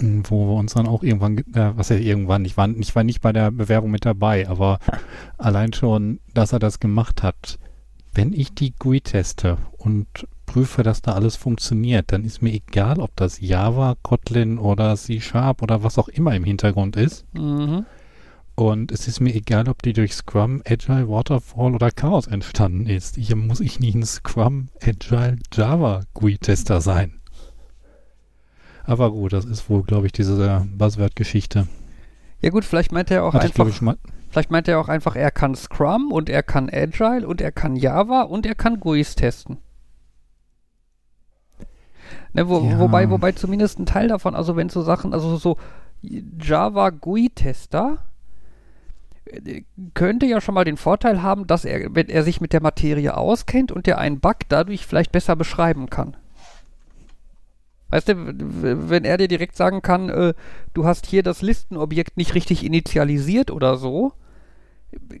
Wo 0.00 0.46
wir 0.48 0.54
uns 0.58 0.74
dann 0.74 0.86
auch 0.86 1.02
irgendwann, 1.02 1.36
ge- 1.36 1.44
äh, 1.54 1.76
was 1.76 1.88
ja 1.88 1.96
irgendwann, 1.96 2.44
ich 2.44 2.56
war, 2.56 2.68
ich 2.68 2.94
war 2.94 3.04
nicht 3.04 3.20
bei 3.20 3.32
der 3.32 3.50
Bewerbung 3.50 3.90
mit 3.90 4.04
dabei, 4.04 4.48
aber 4.48 4.78
allein 5.38 5.72
schon, 5.72 6.20
dass 6.34 6.52
er 6.52 6.58
das 6.58 6.80
gemacht 6.80 7.22
hat. 7.22 7.58
Wenn 8.12 8.32
ich 8.32 8.54
die 8.54 8.72
GUI 8.78 9.00
teste 9.00 9.58
und 9.76 10.06
prüfe, 10.46 10.82
dass 10.84 11.02
da 11.02 11.12
alles 11.12 11.36
funktioniert, 11.36 12.12
dann 12.12 12.24
ist 12.24 12.42
mir 12.42 12.52
egal, 12.52 13.00
ob 13.00 13.16
das 13.16 13.40
Java, 13.40 13.96
Kotlin 14.02 14.58
oder 14.58 14.94
C 14.96 15.20
Sharp 15.20 15.62
oder 15.62 15.82
was 15.82 15.98
auch 15.98 16.08
immer 16.08 16.34
im 16.36 16.44
Hintergrund 16.44 16.96
ist. 16.96 17.24
Mhm. 17.34 17.86
Und 18.56 18.92
es 18.92 19.08
ist 19.08 19.18
mir 19.20 19.34
egal, 19.34 19.68
ob 19.68 19.82
die 19.82 19.92
durch 19.92 20.14
Scrum, 20.14 20.62
Agile, 20.64 21.08
Waterfall 21.08 21.74
oder 21.74 21.90
Chaos 21.90 22.28
entstanden 22.28 22.86
ist. 22.86 23.16
Hier 23.16 23.34
muss 23.34 23.58
ich 23.58 23.80
nicht 23.80 23.96
ein 23.96 24.04
Scrum, 24.06 24.68
Agile, 24.80 25.38
Java 25.52 26.02
GUI-Tester 26.14 26.80
sein. 26.80 27.14
Aber 28.86 29.10
gut, 29.10 29.32
das 29.32 29.44
ist 29.44 29.68
wohl, 29.70 29.82
glaube 29.82 30.06
ich, 30.06 30.12
diese 30.12 30.66
Buzzword-Geschichte. 30.76 31.66
Ja 32.40 32.50
gut, 32.50 32.64
vielleicht 32.64 32.92
meint 32.92 33.10
er 33.10 33.24
auch 33.24 33.32
Hatte 33.32 33.46
ich, 33.46 33.58
einfach, 33.58 33.68
ich, 33.68 33.80
mal. 33.80 33.96
vielleicht 34.30 34.50
meint 34.50 34.68
er 34.68 34.78
auch 34.78 34.88
einfach, 34.88 35.16
er 35.16 35.30
kann 35.30 35.54
Scrum 35.54 36.12
und 36.12 36.28
er 36.28 36.42
kann 36.42 36.68
Agile 36.70 37.26
und 37.26 37.40
er 37.40 37.52
kann 37.52 37.76
Java 37.76 38.22
und 38.22 38.44
er 38.44 38.54
kann 38.54 38.80
GUIs 38.80 39.14
testen. 39.14 39.58
Ne, 42.34 42.48
wo, 42.48 42.60
Ja. 42.60 42.78
Wobei, 42.78 43.08
wobei 43.08 43.32
zumindest 43.32 43.78
ein 43.78 43.86
Teil 43.86 44.08
davon, 44.08 44.34
also 44.34 44.56
wenn 44.56 44.68
so 44.68 44.82
Sachen, 44.82 45.14
also 45.14 45.36
so 45.36 45.56
Java 46.02 46.90
GUI-Tester 46.90 47.98
äh, 49.24 49.62
könnte 49.94 50.26
ja 50.26 50.40
schon 50.40 50.54
mal 50.54 50.64
den 50.64 50.76
Vorteil 50.76 51.22
haben, 51.22 51.46
dass 51.46 51.64
er, 51.64 51.94
wenn 51.94 52.08
er 52.08 52.24
sich 52.24 52.40
mit 52.40 52.52
der 52.52 52.62
Materie 52.62 53.16
auskennt 53.16 53.72
und 53.72 53.86
der 53.86 53.98
einen 53.98 54.20
Bug 54.20 54.36
dadurch 54.48 54.86
vielleicht 54.86 55.12
besser 55.12 55.36
beschreiben 55.36 55.88
kann. 55.88 56.16
Weißt 57.94 58.08
du, 58.08 58.16
wenn 58.16 59.04
er 59.04 59.18
dir 59.18 59.28
direkt 59.28 59.54
sagen 59.54 59.80
kann, 59.80 60.08
äh, 60.08 60.34
du 60.72 60.84
hast 60.84 61.06
hier 61.06 61.22
das 61.22 61.42
Listenobjekt 61.42 62.16
nicht 62.16 62.34
richtig 62.34 62.64
initialisiert 62.64 63.52
oder 63.52 63.76
so, 63.76 64.14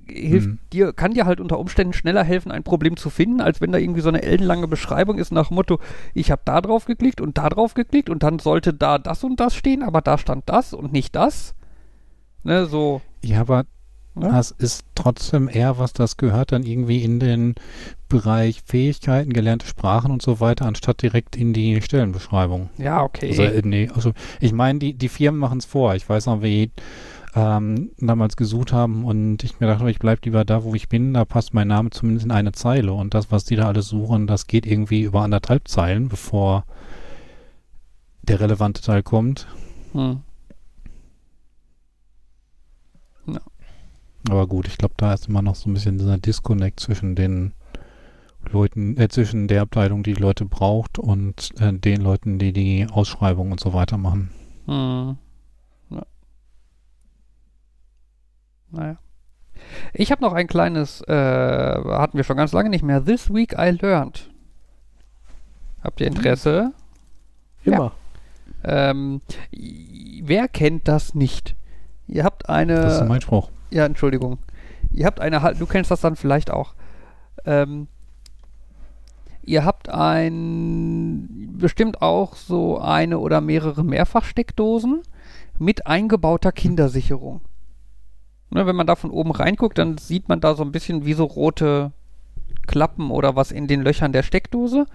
hilft 0.08 0.48
Hm. 0.48 0.58
dir, 0.72 0.92
kann 0.92 1.14
dir 1.14 1.24
halt 1.24 1.38
unter 1.38 1.60
Umständen 1.60 1.92
schneller 1.92 2.24
helfen, 2.24 2.50
ein 2.50 2.64
Problem 2.64 2.96
zu 2.96 3.10
finden, 3.10 3.40
als 3.40 3.60
wenn 3.60 3.70
da 3.70 3.78
irgendwie 3.78 4.00
so 4.00 4.08
eine 4.08 4.22
ellenlange 4.22 4.66
Beschreibung 4.66 5.18
ist 5.18 5.30
nach 5.30 5.52
Motto, 5.52 5.78
ich 6.14 6.32
habe 6.32 6.42
da 6.44 6.60
drauf 6.60 6.84
geklickt 6.84 7.20
und 7.20 7.38
da 7.38 7.48
drauf 7.48 7.74
geklickt 7.74 8.10
und 8.10 8.24
dann 8.24 8.40
sollte 8.40 8.74
da 8.74 8.98
das 8.98 9.22
und 9.22 9.38
das 9.38 9.54
stehen, 9.54 9.84
aber 9.84 10.00
da 10.00 10.18
stand 10.18 10.42
das 10.46 10.74
und 10.74 10.92
nicht 10.92 11.14
das. 11.14 11.54
Ne, 12.42 12.66
so. 12.66 13.02
Ja, 13.22 13.42
aber 13.42 13.66
Ja? 14.20 14.30
das 14.30 14.52
ist 14.52 14.84
trotzdem 14.94 15.48
eher 15.48 15.78
was, 15.78 15.92
das 15.92 16.16
gehört 16.16 16.52
dann 16.52 16.62
irgendwie 16.62 17.02
in 17.02 17.18
den 17.18 17.54
Bereich 18.08 18.62
Fähigkeiten, 18.64 19.32
gelernte 19.32 19.66
Sprachen 19.66 20.12
und 20.12 20.22
so 20.22 20.38
weiter, 20.38 20.66
anstatt 20.66 21.02
direkt 21.02 21.36
in 21.36 21.52
die 21.52 21.82
Stellenbeschreibung. 21.82 22.70
Ja, 22.78 23.02
okay. 23.02 23.30
Also, 23.30 23.42
äh, 23.42 23.62
nee, 23.64 23.90
also 23.92 24.12
ich 24.40 24.52
meine, 24.52 24.78
die, 24.78 24.94
die 24.94 25.08
Firmen 25.08 25.40
machen 25.40 25.58
es 25.58 25.64
vor. 25.64 25.94
Ich 25.96 26.08
weiß 26.08 26.26
noch, 26.26 26.42
wie 26.42 26.70
ähm, 27.34 27.90
damals 27.98 28.36
gesucht 28.36 28.72
haben 28.72 29.04
und 29.04 29.42
ich 29.42 29.58
mir 29.58 29.66
dachte, 29.66 29.90
ich 29.90 29.98
bleibe 29.98 30.20
lieber 30.24 30.44
da, 30.44 30.62
wo 30.62 30.74
ich 30.74 30.88
bin, 30.88 31.14
da 31.14 31.24
passt 31.24 31.52
mein 31.52 31.68
Name 31.68 31.90
zumindest 31.90 32.26
in 32.26 32.30
eine 32.30 32.52
Zeile 32.52 32.92
und 32.92 33.14
das, 33.14 33.32
was 33.32 33.44
die 33.44 33.56
da 33.56 33.66
alles 33.66 33.88
suchen, 33.88 34.28
das 34.28 34.46
geht 34.46 34.66
irgendwie 34.66 35.02
über 35.02 35.22
anderthalb 35.22 35.66
Zeilen, 35.66 36.08
bevor 36.08 36.64
der 38.22 38.40
relevante 38.40 38.80
Teil 38.80 39.02
kommt. 39.02 39.46
hm. 39.92 40.20
Aber 44.30 44.46
gut, 44.46 44.66
ich 44.68 44.78
glaube, 44.78 44.94
da 44.96 45.12
ist 45.14 45.28
immer 45.28 45.42
noch 45.42 45.54
so 45.54 45.68
ein 45.68 45.74
bisschen 45.74 45.98
dieser 45.98 46.16
Disconnect 46.18 46.80
zwischen 46.80 47.14
den 47.14 47.52
Leuten, 48.50 48.96
äh, 48.98 49.08
zwischen 49.08 49.48
der 49.48 49.62
Abteilung, 49.62 50.02
die 50.02 50.14
die 50.14 50.20
Leute 50.20 50.44
braucht 50.44 50.98
und 50.98 51.50
äh, 51.60 51.72
den 51.72 52.00
Leuten, 52.00 52.38
die 52.38 52.52
die 52.52 52.86
Ausschreibung 52.90 53.52
und 53.52 53.60
so 53.60 53.72
weiter 53.74 53.98
machen. 53.98 54.30
Hm. 54.66 55.16
Ja. 55.90 56.02
Naja. 58.70 58.96
Ich 59.92 60.10
habe 60.10 60.22
noch 60.22 60.32
ein 60.32 60.46
kleines, 60.46 61.00
äh, 61.02 61.12
hatten 61.12 62.16
wir 62.16 62.24
schon 62.24 62.36
ganz 62.36 62.52
lange 62.52 62.70
nicht 62.70 62.82
mehr. 62.82 63.04
This 63.04 63.32
Week 63.32 63.54
I 63.58 63.70
Learned. 63.80 64.30
Habt 65.82 66.00
ihr 66.00 66.06
Interesse? 66.06 66.72
Immer. 67.64 67.92
Ähm, 68.64 69.20
i- 69.52 70.22
wer 70.24 70.48
kennt 70.48 70.88
das 70.88 71.14
nicht? 71.14 71.54
Ihr 72.08 72.24
habt 72.24 72.48
eine. 72.48 72.74
Das 72.80 73.00
ist 73.02 73.08
mein 73.08 73.20
Spruch. 73.20 73.50
Ja, 73.74 73.84
Entschuldigung. 73.86 74.38
Ihr 74.92 75.04
habt 75.04 75.20
eine, 75.20 75.40
du 75.58 75.66
kennst 75.66 75.90
das 75.90 76.00
dann 76.00 76.14
vielleicht 76.14 76.50
auch. 76.52 76.74
Ähm, 77.44 77.88
ihr 79.42 79.64
habt 79.64 79.88
ein, 79.88 81.56
bestimmt 81.58 82.00
auch 82.00 82.36
so 82.36 82.78
eine 82.78 83.18
oder 83.18 83.40
mehrere 83.40 83.82
Mehrfachsteckdosen 83.82 85.02
mit 85.58 85.88
eingebauter 85.88 86.52
Kindersicherung. 86.52 87.40
Ne, 88.50 88.64
wenn 88.66 88.76
man 88.76 88.86
da 88.86 88.94
von 88.94 89.10
oben 89.10 89.32
reinguckt, 89.32 89.76
dann 89.78 89.98
sieht 89.98 90.28
man 90.28 90.40
da 90.40 90.54
so 90.54 90.62
ein 90.62 90.70
bisschen 90.70 91.04
wie 91.04 91.14
so 91.14 91.24
rote 91.24 91.90
Klappen 92.68 93.10
oder 93.10 93.34
was 93.34 93.50
in 93.50 93.66
den 93.66 93.82
Löchern 93.82 94.12
der 94.12 94.22
Steckdose. 94.22 94.86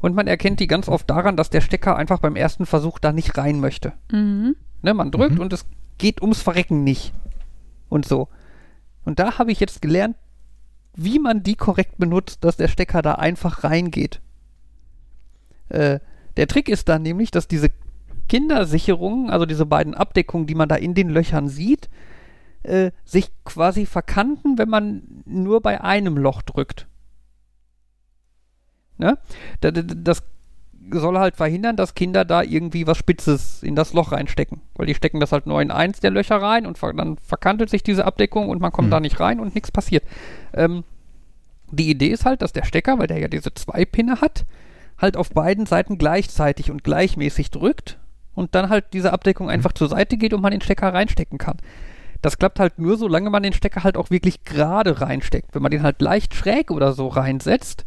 Und 0.00 0.16
man 0.16 0.26
erkennt 0.26 0.58
die 0.58 0.66
ganz 0.66 0.88
oft 0.88 1.08
daran, 1.08 1.36
dass 1.36 1.48
der 1.50 1.60
Stecker 1.60 1.94
einfach 1.94 2.18
beim 2.18 2.34
ersten 2.34 2.66
Versuch 2.66 2.98
da 2.98 3.12
nicht 3.12 3.38
rein 3.38 3.60
möchte. 3.60 3.92
Mhm. 4.10 4.56
Ne, 4.82 4.94
man 4.94 5.12
drückt 5.12 5.36
Mhm. 5.36 5.40
und 5.42 5.52
es 5.52 5.64
geht 5.98 6.20
ums 6.22 6.42
Verrecken 6.42 6.82
nicht. 6.82 7.12
Und 7.88 8.06
so. 8.06 8.28
Und 9.04 9.18
da 9.18 9.38
habe 9.38 9.52
ich 9.52 9.60
jetzt 9.60 9.82
gelernt, 9.82 10.16
wie 10.94 11.18
man 11.18 11.42
die 11.42 11.54
korrekt 11.56 11.98
benutzt, 11.98 12.42
dass 12.44 12.56
der 12.56 12.68
Stecker 12.68 13.02
da 13.02 13.12
einfach 13.16 13.64
reingeht. 13.64 14.20
Äh, 15.68 16.00
der 16.36 16.46
Trick 16.48 16.68
ist 16.68 16.88
dann 16.88 17.02
nämlich, 17.02 17.30
dass 17.30 17.48
diese 17.48 17.70
Kindersicherungen, 18.28 19.30
also 19.30 19.46
diese 19.46 19.66
beiden 19.66 19.94
Abdeckungen, 19.94 20.46
die 20.46 20.54
man 20.54 20.68
da 20.68 20.74
in 20.76 20.94
den 20.94 21.10
Löchern 21.10 21.48
sieht, 21.48 21.88
äh, 22.62 22.90
sich 23.04 23.30
quasi 23.44 23.86
verkanten, 23.86 24.58
wenn 24.58 24.68
man 24.68 25.22
nur 25.24 25.60
bei 25.60 25.80
einem 25.80 26.16
Loch 26.16 26.42
drückt. 26.42 26.88
Ne? 28.98 29.18
Da- 29.60 29.70
da- 29.70 29.82
Das 29.82 30.22
soll 30.90 31.18
halt 31.18 31.36
verhindern, 31.36 31.76
dass 31.76 31.94
Kinder 31.94 32.24
da 32.24 32.42
irgendwie 32.42 32.86
was 32.86 32.98
Spitzes 32.98 33.62
in 33.62 33.74
das 33.74 33.92
Loch 33.92 34.12
reinstecken. 34.12 34.60
Weil 34.74 34.86
die 34.86 34.94
stecken 34.94 35.20
das 35.20 35.32
halt 35.32 35.46
nur 35.46 35.60
in 35.60 35.70
eins 35.70 36.00
der 36.00 36.10
Löcher 36.10 36.40
rein 36.40 36.66
und 36.66 36.78
ver 36.78 36.92
dann 36.92 37.16
verkantet 37.18 37.70
sich 37.70 37.82
diese 37.82 38.04
Abdeckung 38.04 38.48
und 38.48 38.60
man 38.60 38.72
kommt 38.72 38.86
Hm. 38.86 38.90
da 38.90 39.00
nicht 39.00 39.20
rein 39.20 39.40
und 39.40 39.54
nichts 39.54 39.70
passiert. 39.70 40.04
Ähm, 40.54 40.84
die 41.70 41.90
Idee 41.90 42.08
ist 42.08 42.24
halt, 42.24 42.42
dass 42.42 42.52
der 42.52 42.64
Stecker, 42.64 42.98
weil 42.98 43.08
der 43.08 43.18
ja 43.18 43.28
diese 43.28 43.52
zwei 43.54 43.84
Pinne 43.84 44.20
hat, 44.20 44.44
halt 44.98 45.16
auf 45.16 45.30
beiden 45.30 45.66
Seiten 45.66 45.98
gleichzeitig 45.98 46.70
und 46.70 46.84
gleichmäßig 46.84 47.50
drückt 47.50 47.98
und 48.34 48.54
dann 48.54 48.68
halt 48.68 48.86
diese 48.92 49.12
Abdeckung 49.12 49.50
einfach 49.50 49.72
zur 49.72 49.88
Seite 49.88 50.16
geht 50.16 50.32
und 50.32 50.40
man 50.40 50.52
den 50.52 50.60
Stecker 50.60 50.94
reinstecken 50.94 51.38
kann. 51.38 51.56
Das 52.22 52.38
klappt 52.38 52.60
halt 52.60 52.78
nur, 52.78 52.96
solange 52.96 53.30
man 53.30 53.42
den 53.42 53.52
Stecker 53.52 53.84
halt 53.84 53.96
auch 53.96 54.10
wirklich 54.10 54.44
gerade 54.44 55.00
reinsteckt. 55.00 55.54
Wenn 55.54 55.62
man 55.62 55.70
den 55.70 55.82
halt 55.82 56.00
leicht 56.00 56.34
schräg 56.34 56.70
oder 56.70 56.92
so 56.92 57.08
reinsetzt, 57.08 57.84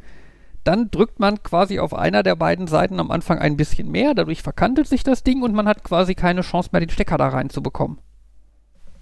dann 0.63 0.91
drückt 0.91 1.19
man 1.19 1.41
quasi 1.43 1.79
auf 1.79 1.93
einer 1.93 2.23
der 2.23 2.35
beiden 2.35 2.67
Seiten 2.67 2.99
am 2.99 3.11
Anfang 3.11 3.39
ein 3.39 3.57
bisschen 3.57 3.89
mehr, 3.89 4.13
dadurch 4.13 4.41
verkantet 4.41 4.87
sich 4.87 5.03
das 5.03 5.23
Ding 5.23 5.41
und 5.41 5.53
man 5.53 5.67
hat 5.67 5.83
quasi 5.83 6.15
keine 6.15 6.41
Chance 6.41 6.69
mehr, 6.71 6.81
den 6.81 6.89
Stecker 6.89 7.17
da 7.17 7.29
reinzubekommen. 7.29 7.97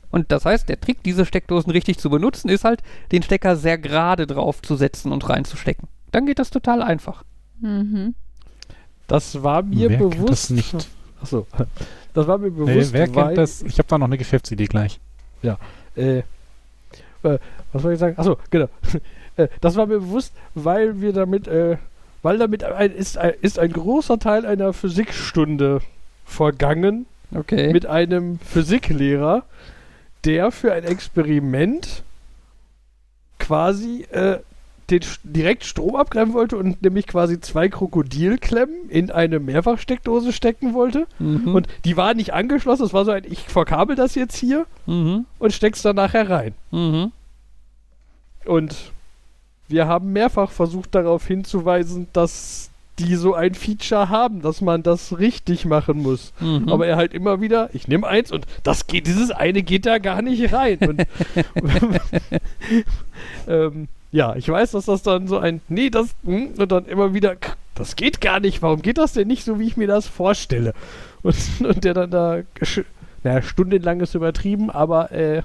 Und 0.10 0.32
das 0.32 0.46
heißt, 0.46 0.70
der 0.70 0.80
Trick, 0.80 1.04
diese 1.04 1.26
Steckdosen 1.26 1.72
richtig 1.72 1.98
zu 2.00 2.10
benutzen, 2.10 2.50
ist 2.50 2.64
halt, 2.64 2.82
den 3.12 3.24
Stecker 3.24 3.56
sehr 3.58 3.78
gerade 3.78 4.26
drauf 4.26 4.62
zu 4.62 4.76
setzen 4.76 5.12
und 5.12 5.28
reinzustecken. 5.30 5.88
Dann 6.12 6.26
geht 6.26 6.40
das 6.40 6.50
total 6.50 6.82
einfach. 6.82 7.24
Mhm. 7.60 8.16
Das 9.08 9.44
war 9.44 9.64
mir 9.64 9.90
Wer 9.90 9.98
kennt 9.98 10.12
bewusst. 10.12 10.30
das 10.32 10.50
nicht? 10.50 10.88
Achso. 11.22 11.48
Das 12.14 12.26
war 12.26 12.40
mir 12.40 12.50
Nee, 12.50 12.56
bewusst, 12.74 12.94
wer 12.94 13.14
weil, 13.14 13.26
kennt 13.26 13.38
das? 13.38 13.62
Ich 13.62 13.78
habe 13.78 13.88
da 13.88 14.00
noch 14.00 14.08
eine 14.08 14.18
Geschäftsidee 14.18 14.66
gleich. 14.66 15.00
Äh, 15.96 16.24
äh, 17.22 17.38
was 17.72 17.82
soll 17.84 17.94
ich 17.94 18.00
sagen? 18.00 18.18
Achso, 18.18 18.38
genau. 18.50 18.70
äh, 19.38 19.48
das 19.62 19.76
war 19.76 19.86
mir 19.88 20.00
bewusst, 20.00 20.34
weil 20.56 21.02
wir 21.02 21.14
damit, 21.14 21.48
äh, 21.48 21.78
weil 22.24 22.38
damit 22.38 22.64
ein, 22.64 22.92
ist, 22.92 23.18
ein, 23.18 23.34
ist 23.42 23.58
ein 23.60 23.72
großer 23.72 24.20
Teil 24.20 24.46
einer 24.46 24.74
Physikstunde 24.74 25.80
vergangen 26.26 27.06
Okay. 27.36 27.74
mit 27.74 27.86
einem 27.86 28.40
Physiklehrer, 28.40 29.44
der 30.26 30.52
für 30.52 30.74
ein 30.74 30.84
Experiment 30.84 32.04
quasi 33.40 34.04
äh, 34.12 34.40
den 34.90 35.02
Sch- 35.02 35.20
direkt 35.24 35.66
Strom 35.66 35.96
abgreifen 35.98 36.34
wollte 36.34 36.56
und 36.58 36.82
nämlich 36.82 37.08
quasi 37.08 37.42
zwei 37.42 37.68
Krokodilklemmen 37.68 38.90
in 38.90 39.12
eine 39.12 39.40
Mehrfachsteckdose 39.40 40.32
stecken 40.32 40.74
wollte. 40.74 41.08
mhm. 41.20 41.54
Und 41.54 41.68
die 41.84 41.98
war 41.98 42.14
nicht 42.14 42.34
angeschlossen, 42.34 42.86
es 42.86 42.94
war 42.94 43.04
so 43.04 43.12
ein, 43.12 43.24
ich 43.30 43.40
verkabel 43.50 43.96
das 43.98 44.16
jetzt 44.16 44.38
hier 44.38 44.66
mhm. 44.86 45.26
und 45.40 45.54
steck's 45.54 45.82
dann 45.82 45.98
nachher 45.98 46.30
rein. 46.30 46.54
Mhm. 46.72 47.12
Und 48.46 48.94
wir 49.68 49.88
haben 49.88 50.14
mehrfach 50.14 50.52
versucht 50.52 50.96
darauf 50.96 51.26
hinzuweisen, 51.28 52.08
dass 52.14 52.70
die 53.00 53.16
so 53.16 53.34
ein 53.34 53.54
Feature 53.54 54.10
haben, 54.10 54.42
dass 54.42 54.62
man 54.62 54.82
das 54.82 55.20
richtig 55.20 55.66
machen 55.66 56.02
muss. 56.02 56.34
Mhm. 56.40 56.70
Aber 56.70 56.88
er 56.88 56.96
halt 56.96 57.14
immer 57.14 57.42
wieder, 57.42 57.70
ich 57.74 57.88
nehme 57.88 58.08
eins 58.08 58.32
und 58.32 58.46
das 58.64 58.88
geht, 58.88 59.08
dieses 59.08 59.30
eine 59.30 59.62
geht 59.62 59.86
da 59.86 60.00
gar 60.00 60.22
nicht 60.22 60.52
rein. 60.52 60.80
Und, 60.80 61.06
ähm, 63.48 63.88
ja, 64.12 64.36
ich 64.36 64.50
weiß, 64.50 64.72
dass 64.72 64.86
das 64.86 65.04
dann 65.04 65.28
so 65.28 65.38
ein, 65.38 65.62
nee, 65.70 65.90
das, 65.90 66.16
hm, 66.26 66.54
und 66.58 66.72
dann 66.72 66.86
immer 66.86 67.14
wieder, 67.14 67.36
das 67.76 67.96
geht 67.96 68.20
gar 68.22 68.40
nicht, 68.40 68.62
warum 68.62 68.82
geht 68.82 68.98
das 68.98 69.14
denn 69.14 69.28
nicht 69.28 69.44
so, 69.44 69.60
wie 69.60 69.68
ich 69.68 69.78
mir 69.78 69.88
das 69.88 70.08
vorstelle? 70.08 70.74
Und, 71.22 71.36
und 71.60 71.84
der 71.84 71.94
dann 71.94 72.10
da, 72.10 72.40
naja, 73.24 73.42
stundenlang 73.44 74.00
ist 74.00 74.16
übertrieben, 74.16 74.72
aber 74.72 75.12
äh, 75.12 75.44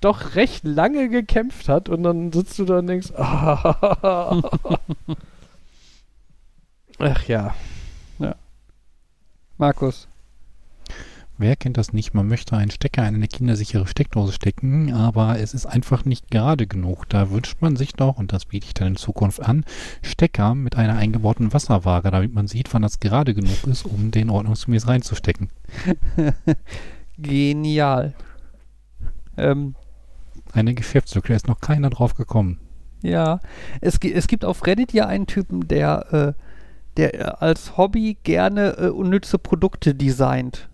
doch 0.00 0.34
recht 0.34 0.64
lange 0.64 1.08
gekämpft 1.08 1.68
hat 1.68 1.88
und 1.88 2.02
dann 2.02 2.32
sitzt 2.32 2.58
du 2.58 2.64
da 2.64 2.78
und 2.78 2.86
denkst, 2.86 3.12
ach 3.16 4.44
ja. 7.26 7.54
Markus. 9.58 10.06
Wer 11.36 11.56
kennt 11.56 11.76
das 11.76 11.92
nicht? 11.92 12.14
Man 12.14 12.26
möchte 12.26 12.56
einen 12.56 12.70
Stecker 12.70 13.06
in 13.06 13.16
eine 13.16 13.28
kindersichere 13.28 13.86
Steckdose 13.86 14.32
stecken, 14.32 14.92
aber 14.92 15.38
es 15.38 15.54
ist 15.54 15.66
einfach 15.66 16.04
nicht 16.04 16.30
gerade 16.30 16.66
genug. 16.66 17.08
Da 17.08 17.30
wünscht 17.30 17.58
man 17.60 17.76
sich 17.76 17.92
doch, 17.92 18.18
und 18.18 18.32
das 18.32 18.46
biete 18.46 18.66
ich 18.66 18.74
dann 18.74 18.88
in 18.88 18.96
Zukunft 18.96 19.40
an, 19.40 19.64
Stecker 20.02 20.54
mit 20.54 20.76
einer 20.76 20.96
eingebauten 20.96 21.52
Wasserwaage, 21.52 22.10
damit 22.10 22.34
man 22.34 22.48
sieht, 22.48 22.72
wann 22.74 22.82
das 22.82 22.98
gerade 22.98 23.34
genug 23.34 23.64
ist, 23.66 23.84
um 23.84 24.10
den 24.10 24.30
ordnungsgemäß 24.30 24.88
reinzustecken. 24.88 25.50
Genial. 27.18 28.14
Ähm, 29.36 29.76
Eine 30.52 30.74
Geschäftslücke, 30.74 31.28
da 31.28 31.34
ist 31.36 31.48
noch 31.48 31.60
keiner 31.60 31.90
drauf 31.90 32.14
gekommen. 32.14 32.58
Ja, 33.02 33.40
es, 33.80 33.98
es 34.02 34.26
gibt 34.26 34.44
auf 34.44 34.66
Reddit 34.66 34.92
ja 34.92 35.06
einen 35.06 35.26
Typen, 35.26 35.68
der, 35.68 36.34
äh, 36.36 36.42
der 36.96 37.14
äh, 37.14 37.22
als 37.38 37.76
Hobby 37.76 38.16
gerne 38.24 38.76
äh, 38.78 38.88
unnütze 38.88 39.38
Produkte 39.38 39.94
designt. 39.94 40.68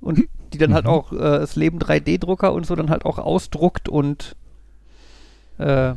Und 0.00 0.22
die 0.52 0.58
dann 0.58 0.74
halt 0.74 0.84
Mhm. 0.84 0.90
auch 0.90 1.12
äh, 1.12 1.16
das 1.18 1.56
Leben 1.56 1.78
3D-Drucker 1.78 2.52
und 2.52 2.66
so 2.66 2.74
dann 2.74 2.90
halt 2.90 3.04
auch 3.04 3.18
ausdruckt 3.18 3.88
und 3.88 4.36
äh, 5.58 5.94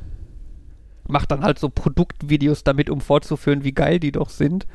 macht 1.07 1.31
dann 1.31 1.43
halt 1.43 1.59
so 1.59 1.69
Produktvideos 1.69 2.63
damit, 2.63 2.89
um 2.89 2.99
vorzuführen, 3.01 3.63
wie 3.63 3.73
geil 3.73 3.99
die 3.99 4.11
doch 4.11 4.29
sind. 4.29 4.65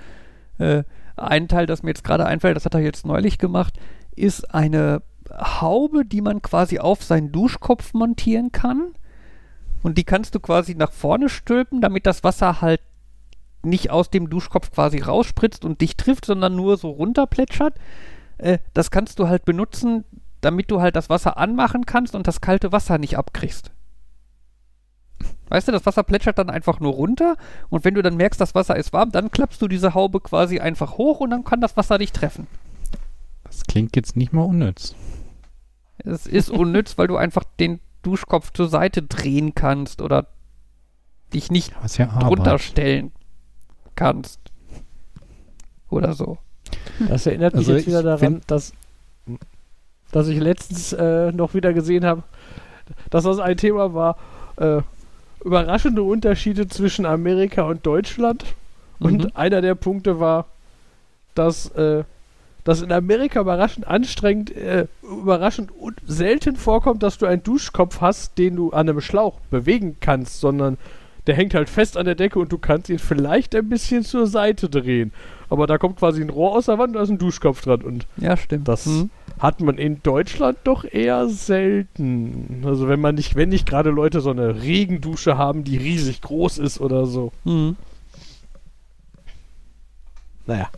Äh, 0.58 0.84
ein 1.16 1.48
Teil, 1.48 1.66
das 1.66 1.82
mir 1.82 1.90
jetzt 1.90 2.04
gerade 2.04 2.26
einfällt, 2.26 2.56
das 2.56 2.64
hat 2.64 2.74
er 2.74 2.80
jetzt 2.80 3.04
neulich 3.06 3.38
gemacht, 3.38 3.78
ist 4.16 4.54
eine 4.54 5.02
Haube, 5.32 6.04
die 6.04 6.20
man 6.20 6.42
quasi 6.42 6.78
auf 6.78 7.02
seinen 7.02 7.32
Duschkopf 7.32 7.94
montieren 7.94 8.52
kann. 8.52 8.92
Und 9.82 9.96
die 9.96 10.04
kannst 10.04 10.34
du 10.34 10.40
quasi 10.40 10.74
nach 10.74 10.92
vorne 10.92 11.28
stülpen, 11.28 11.80
damit 11.80 12.06
das 12.06 12.22
Wasser 12.22 12.60
halt 12.60 12.80
nicht 13.62 13.90
aus 13.90 14.10
dem 14.10 14.30
Duschkopf 14.30 14.70
quasi 14.70 15.00
rausspritzt 15.00 15.64
und 15.64 15.80
dich 15.80 15.96
trifft, 15.96 16.26
sondern 16.26 16.56
nur 16.56 16.76
so 16.76 16.90
runterplätschert. 16.90 17.74
Äh, 18.38 18.58
das 18.74 18.90
kannst 18.90 19.18
du 19.18 19.28
halt 19.28 19.44
benutzen, 19.44 20.04
damit 20.40 20.70
du 20.70 20.80
halt 20.80 20.96
das 20.96 21.10
Wasser 21.10 21.36
anmachen 21.36 21.86
kannst 21.86 22.14
und 22.14 22.26
das 22.26 22.40
kalte 22.40 22.72
Wasser 22.72 22.98
nicht 22.98 23.18
abkriegst. 23.18 23.70
Weißt 25.48 25.68
du, 25.68 25.72
das 25.72 25.84
Wasser 25.84 26.04
plätschert 26.04 26.38
dann 26.38 26.48
einfach 26.48 26.80
nur 26.80 26.92
runter 26.92 27.36
und 27.68 27.84
wenn 27.84 27.94
du 27.94 28.02
dann 28.02 28.16
merkst, 28.16 28.40
das 28.40 28.54
Wasser 28.54 28.76
ist 28.76 28.92
warm, 28.92 29.10
dann 29.10 29.30
klappst 29.30 29.60
du 29.60 29.68
diese 29.68 29.94
Haube 29.94 30.20
quasi 30.20 30.60
einfach 30.60 30.96
hoch 30.96 31.20
und 31.20 31.30
dann 31.30 31.44
kann 31.44 31.60
das 31.60 31.76
Wasser 31.76 31.98
dich 31.98 32.12
treffen. 32.12 32.46
Das 33.44 33.64
klingt 33.64 33.96
jetzt 33.96 34.16
nicht 34.16 34.32
mal 34.32 34.44
unnütz. 34.44 34.94
Es 36.04 36.26
ist 36.26 36.50
unnütz, 36.50 36.98
weil 36.98 37.06
du 37.08 37.16
einfach 37.16 37.44
den 37.58 37.80
Duschkopf 38.02 38.52
zur 38.52 38.68
Seite 38.68 39.02
drehen 39.02 39.54
kannst 39.54 40.00
oder 40.02 40.26
dich 41.32 41.50
nicht 41.50 41.72
ja 41.96 42.06
drunter 42.06 42.58
stellen 42.58 43.12
kannst. 43.94 44.40
Oder 45.88 46.14
so. 46.14 46.38
Das 47.08 47.26
erinnert 47.26 47.54
mich 47.54 47.66
Also 47.66 47.74
jetzt 47.76 47.86
wieder 47.86 48.02
daran, 48.02 48.40
dass, 48.46 48.72
dass 50.12 50.28
ich 50.28 50.38
letztens 50.38 50.92
äh, 50.92 51.32
noch 51.32 51.54
wieder 51.54 51.72
gesehen 51.72 52.04
habe, 52.04 52.22
dass 53.10 53.24
das 53.24 53.38
ein 53.38 53.56
Thema 53.56 53.92
war, 53.94 54.16
äh, 54.56 54.82
überraschende 55.44 56.02
Unterschiede 56.02 56.68
zwischen 56.68 57.06
Amerika 57.06 57.62
und 57.62 57.84
Deutschland. 57.86 58.44
Und 58.98 59.24
Mhm. 59.24 59.30
einer 59.34 59.60
der 59.62 59.74
Punkte 59.74 60.20
war, 60.20 60.46
dass 61.34 61.70
äh, 61.70 62.04
das 62.64 62.83
in 62.83 62.92
Amerika 62.92 63.40
überraschend 63.40 63.87
anstrengend, 63.87 64.55
äh, 64.55 64.87
überraschend 65.03 65.70
un 65.81 65.94
selten 66.07 66.57
vorkommt, 66.57 67.03
dass 67.03 67.18
du 67.18 67.27
einen 67.27 67.42
Duschkopf 67.42 68.01
hast, 68.01 68.37
den 68.38 68.57
du 68.57 68.70
an 68.70 68.88
einem 68.88 69.01
Schlauch 69.01 69.38
bewegen 69.51 69.96
kannst, 70.01 70.40
sondern 70.40 70.77
der 71.27 71.35
hängt 71.37 71.55
halt 71.55 71.68
fest 71.68 71.96
an 71.96 72.07
der 72.07 72.14
Decke 72.14 72.38
und 72.38 72.51
du 72.51 72.59
kannst 72.59 72.88
ihn 72.88 72.99
vielleicht 72.99 73.55
ein 73.55 73.68
bisschen 73.68 74.05
zur 74.05 74.27
Seite 74.27 74.68
drehen. 74.68 75.12
Aber 75.49 75.66
da 75.66 75.79
kommt 75.79 75.96
quasi 75.99 76.23
ein 76.23 76.31
Rohr 76.31 76.53
aus 76.57 76.66
der 76.66 76.79
Wand 76.79 76.88
und 76.90 76.94
da 76.94 77.03
ist 77.03 77.11
ein 77.11 77.18
Duschkopf 77.18 77.61
dran 77.62 77.83
und 77.83 78.07
Ja, 78.16 78.37
stimmt. 78.37 78.68
das 78.68 78.87
Mhm. 78.87 79.11
hat 79.38 79.61
man 79.61 79.79
in 79.79 80.03
Deutschland 80.03 80.59
doch 80.64 80.85
eher 80.85 81.29
selten. 81.29 82.62
Also 82.64 82.88
wenn 82.88 83.01
man 83.01 83.16
nicht, 83.16 83.37
wenn 83.37 83.49
nicht 83.51 83.66
gerade 83.68 83.90
Leute 83.90 84.20
so 84.20 84.31
eine 84.31 84.62
Regendusche 84.62 85.37
haben, 85.37 85.64
die 85.64 85.77
riesig 85.77 86.20
groß 86.23 86.59
ist 86.59 86.81
oder 86.81 87.07
so. 87.07 87.33
Mhm. 87.44 87.77
Naja. 90.46 90.68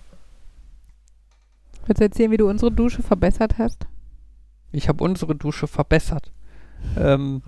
Willst 1.86 2.00
du 2.00 2.04
erzählen, 2.04 2.30
wie 2.30 2.36
du 2.36 2.48
unsere 2.48 2.70
Dusche 2.70 3.02
verbessert 3.02 3.58
hast? 3.58 3.86
Ich 4.70 4.88
habe 4.88 5.02
unsere 5.04 5.34
Dusche 5.34 5.66
verbessert. 5.66 6.32
Ähm, 6.96 7.42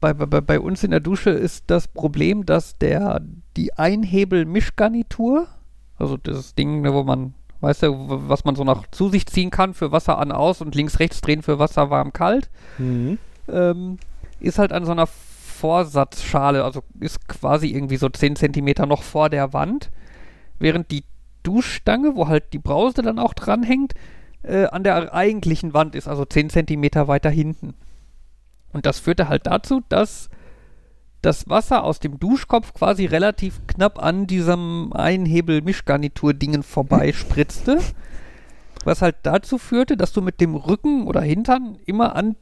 bei, 0.00 0.12
bei, 0.14 0.40
bei 0.40 0.60
uns 0.60 0.84
in 0.84 0.90
der 0.90 1.00
Dusche 1.00 1.30
ist 1.30 1.64
das 1.68 1.88
Problem, 1.88 2.44
dass 2.46 2.78
der 2.78 3.20
die 3.56 3.74
Einhebel-Mischgarnitur, 3.74 5.46
also 5.98 6.16
das 6.16 6.54
Ding, 6.54 6.82
ne, 6.82 6.92
wo 6.92 7.02
man, 7.04 7.34
weißt 7.60 7.84
du, 7.84 7.94
was 8.28 8.44
man 8.44 8.54
so 8.56 8.64
nach 8.64 8.86
zu 8.90 9.08
sich 9.08 9.26
ziehen 9.26 9.50
kann 9.50 9.74
für 9.74 9.92
Wasser 9.92 10.18
an 10.18 10.32
aus 10.32 10.60
und 10.60 10.74
links 10.74 10.98
rechts 10.98 11.20
drehen 11.20 11.42
für 11.42 11.58
Wasser 11.58 11.90
warm 11.90 12.12
kalt, 12.12 12.50
Mhm. 12.78 13.18
ähm, 13.48 13.98
ist 14.40 14.58
halt 14.58 14.72
an 14.72 14.84
so 14.84 14.92
einer 14.92 15.06
Vorsatzschale, 15.06 16.62
also 16.64 16.82
ist 17.00 17.26
quasi 17.28 17.68
irgendwie 17.68 17.96
so 17.96 18.08
10 18.10 18.36
Zentimeter 18.36 18.84
noch 18.84 19.02
vor 19.02 19.30
der 19.30 19.52
Wand, 19.54 19.90
während 20.58 20.90
die 20.90 21.04
Duschstange, 21.46 22.16
wo 22.16 22.28
halt 22.28 22.52
die 22.52 22.58
Brause 22.58 23.02
dann 23.02 23.18
auch 23.18 23.34
dranhängt, 23.34 23.94
äh, 24.42 24.66
an 24.66 24.84
der 24.84 25.14
eigentlichen 25.14 25.74
Wand 25.74 25.94
ist, 25.94 26.08
also 26.08 26.24
10 26.24 26.50
Zentimeter 26.50 27.08
weiter 27.08 27.30
hinten. 27.30 27.74
Und 28.72 28.86
das 28.86 28.98
führte 28.98 29.28
halt 29.28 29.46
dazu, 29.46 29.82
dass 29.88 30.28
das 31.22 31.48
Wasser 31.48 31.82
aus 31.82 31.98
dem 31.98 32.20
Duschkopf 32.20 32.72
quasi 32.74 33.06
relativ 33.06 33.66
knapp 33.66 34.02
an 34.02 34.26
diesem 34.26 34.92
Einhebel-Mischgarnitur-Dingen 34.92 36.62
vorbeispritzte. 36.62 37.80
Was 38.84 39.02
halt 39.02 39.16
dazu 39.24 39.58
führte, 39.58 39.96
dass 39.96 40.12
du 40.12 40.20
mit 40.22 40.40
dem 40.40 40.54
Rücken 40.54 41.06
oder 41.06 41.20
Hintern 41.20 41.78
immer 41.86 42.14
an 42.14 42.36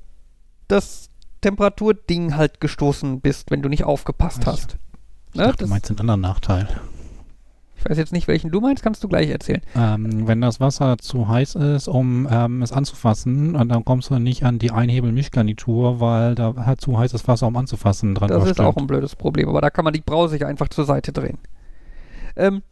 das 0.68 1.08
Temperaturding 1.40 2.36
halt 2.36 2.60
gestoßen 2.60 3.20
bist, 3.20 3.50
wenn 3.50 3.62
du 3.62 3.68
nicht 3.68 3.84
aufgepasst 3.84 4.44
so. 4.44 4.50
hast. 4.52 4.76
Ich 5.32 5.36
Ne, 5.36 5.44
dachte, 5.44 5.58
das, 5.58 5.68
du 5.68 5.72
meinst 5.72 5.90
den 5.90 6.00
anderen 6.00 6.20
Nachteil. 6.20 6.68
Ich 7.84 7.90
weiß 7.90 7.98
jetzt 7.98 8.12
nicht, 8.12 8.28
welchen 8.28 8.50
du 8.50 8.60
meinst, 8.60 8.82
kannst 8.82 9.04
du 9.04 9.08
gleich 9.08 9.28
erzählen. 9.28 9.60
Ähm, 9.76 10.26
wenn 10.26 10.40
das 10.40 10.58
Wasser 10.58 10.96
zu 10.96 11.28
heiß 11.28 11.56
ist, 11.56 11.86
um 11.86 12.26
ähm, 12.30 12.62
es 12.62 12.72
anzufassen, 12.72 13.54
und 13.54 13.68
dann 13.68 13.84
kommst 13.84 14.08
du 14.08 14.18
nicht 14.18 14.44
an 14.44 14.58
die 14.58 14.70
Einhebel-Mischgarnitur, 14.70 16.00
weil 16.00 16.34
da 16.34 16.54
hat 16.56 16.80
zu 16.80 16.98
heißes 16.98 17.28
Wasser, 17.28 17.46
um 17.46 17.56
anzufassen, 17.56 18.14
dran 18.14 18.28
Das 18.28 18.48
ist 18.48 18.60
auch 18.60 18.76
ein 18.76 18.86
blödes 18.86 19.16
Problem, 19.16 19.50
aber 19.50 19.60
da 19.60 19.68
kann 19.68 19.84
man 19.84 19.92
die 19.92 20.00
Brause 20.00 20.32
sich 20.32 20.46
einfach 20.46 20.68
zur 20.68 20.86
Seite 20.86 21.12
drehen. 21.12 21.36
Ähm, 22.36 22.62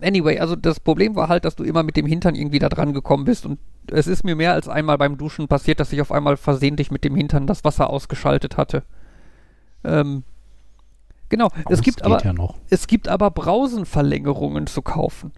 anyway, 0.00 0.38
also 0.38 0.56
das 0.56 0.80
Problem 0.80 1.14
war 1.14 1.28
halt, 1.28 1.44
dass 1.44 1.56
du 1.56 1.64
immer 1.64 1.82
mit 1.82 1.96
dem 1.98 2.06
Hintern 2.06 2.34
irgendwie 2.34 2.58
da 2.58 2.70
dran 2.70 2.94
gekommen 2.94 3.26
bist 3.26 3.44
und 3.44 3.58
es 3.86 4.06
ist 4.06 4.24
mir 4.24 4.34
mehr 4.34 4.54
als 4.54 4.66
einmal 4.66 4.96
beim 4.96 5.18
Duschen 5.18 5.46
passiert, 5.46 5.78
dass 5.78 5.92
ich 5.92 6.00
auf 6.00 6.10
einmal 6.10 6.38
versehentlich 6.38 6.90
mit 6.90 7.04
dem 7.04 7.16
Hintern 7.16 7.46
das 7.46 7.64
Wasser 7.64 7.90
ausgeschaltet 7.90 8.56
hatte. 8.56 8.82
Ähm, 9.84 10.24
genau, 11.30 11.48
es 11.70 11.78
Aus 11.78 11.82
gibt 11.82 11.96
geht 11.98 12.06
aber 12.06 12.22
ja 12.22 12.54
es 12.68 12.86
gibt 12.86 13.08
aber 13.08 13.30
Brausenverlängerungen 13.30 14.66
zu 14.66 14.82
kaufen. 14.82 15.32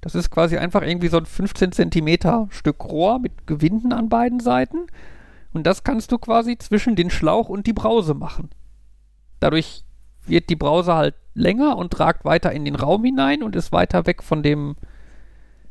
Das 0.00 0.14
ist 0.14 0.30
quasi 0.30 0.56
einfach 0.58 0.82
irgendwie 0.82 1.08
so 1.08 1.16
ein 1.16 1.26
15 1.26 1.72
Zentimeter 1.72 2.46
Stück 2.50 2.84
Rohr 2.84 3.18
mit 3.18 3.46
Gewinden 3.46 3.92
an 3.92 4.08
beiden 4.08 4.40
Seiten. 4.40 4.86
Und 5.52 5.66
das 5.66 5.82
kannst 5.82 6.12
du 6.12 6.18
quasi 6.18 6.56
zwischen 6.58 6.94
den 6.94 7.10
Schlauch 7.10 7.48
und 7.48 7.66
die 7.66 7.72
Brause 7.72 8.14
machen. 8.14 8.50
Dadurch 9.40 9.84
wird 10.24 10.50
die 10.50 10.56
Brause 10.56 10.94
halt 10.94 11.14
länger 11.34 11.76
und 11.76 11.98
ragt 11.98 12.24
weiter 12.24 12.52
in 12.52 12.64
den 12.64 12.74
Raum 12.74 13.04
hinein 13.04 13.42
und 13.42 13.56
ist 13.56 13.72
weiter 13.72 14.06
weg 14.06 14.22
von 14.22 14.42
dem 14.42 14.76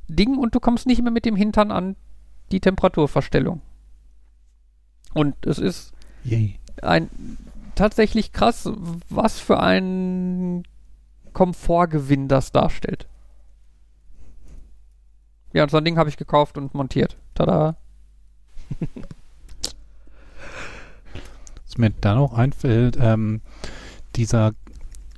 Ding 0.08 0.38
und 0.38 0.56
du 0.56 0.60
kommst 0.60 0.88
nicht 0.88 1.02
mehr 1.02 1.12
mit 1.12 1.26
dem 1.26 1.36
Hintern 1.36 1.72
an 1.72 1.96
die 2.52 2.60
Temperaturverstellung. 2.60 3.62
Und 5.14 5.46
es 5.46 5.60
ist 5.60 5.94
Yay. 6.24 6.60
ein 6.82 7.10
tatsächlich 7.78 8.34
krass, 8.34 8.70
was 9.10 9.40
für 9.40 9.60
ein 9.60 10.64
Komfortgewinn 11.34 12.28
das 12.28 12.52
darstellt. 12.52 13.08
Ja, 15.54 15.64
und 15.64 15.70
so 15.70 15.78
ein 15.78 15.86
Ding 15.86 15.98
habe 15.98 16.10
ich 16.10 16.18
gekauft 16.18 16.58
und 16.58 16.74
montiert. 16.74 17.18
Tada. 17.34 17.78
Was 21.66 21.78
mir 21.78 21.92
da 22.02 22.16
noch 22.16 22.34
einfällt, 22.34 22.98
ähm, 23.00 23.42
dieser, 24.16 24.50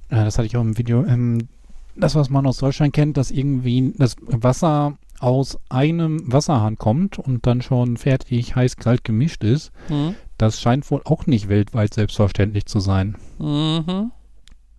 äh, 0.10 0.24
das 0.26 0.38
hatte 0.38 0.46
ich 0.46 0.56
auch 0.58 0.62
im 0.62 0.78
Video, 0.78 1.04
ähm, 1.06 1.48
das, 1.96 2.16
was 2.16 2.30
man 2.30 2.46
aus 2.46 2.58
Deutschland 2.58 2.94
kennt, 2.94 3.18
dass 3.18 3.32
irgendwie 3.32 3.94
das 3.98 4.16
Wasser 4.22 4.98
aus 5.20 5.60
einem 5.70 6.32
Wasserhahn 6.32 6.78
kommt 6.78 7.20
und 7.20 7.46
dann 7.46 7.62
schon 7.62 7.98
fertig 7.98 8.56
heiß-kalt 8.56 9.04
gemischt 9.04 9.44
ist, 9.44 9.72
Mhm. 9.90 10.16
Das 10.40 10.60
scheint 10.60 10.90
wohl 10.90 11.02
auch 11.06 11.28
nicht 11.28 11.50
weltweit 11.50 11.94
selbstverständlich 11.94 12.66
zu 12.66 12.80
sein. 12.80 13.16
Mhm. 13.38 14.12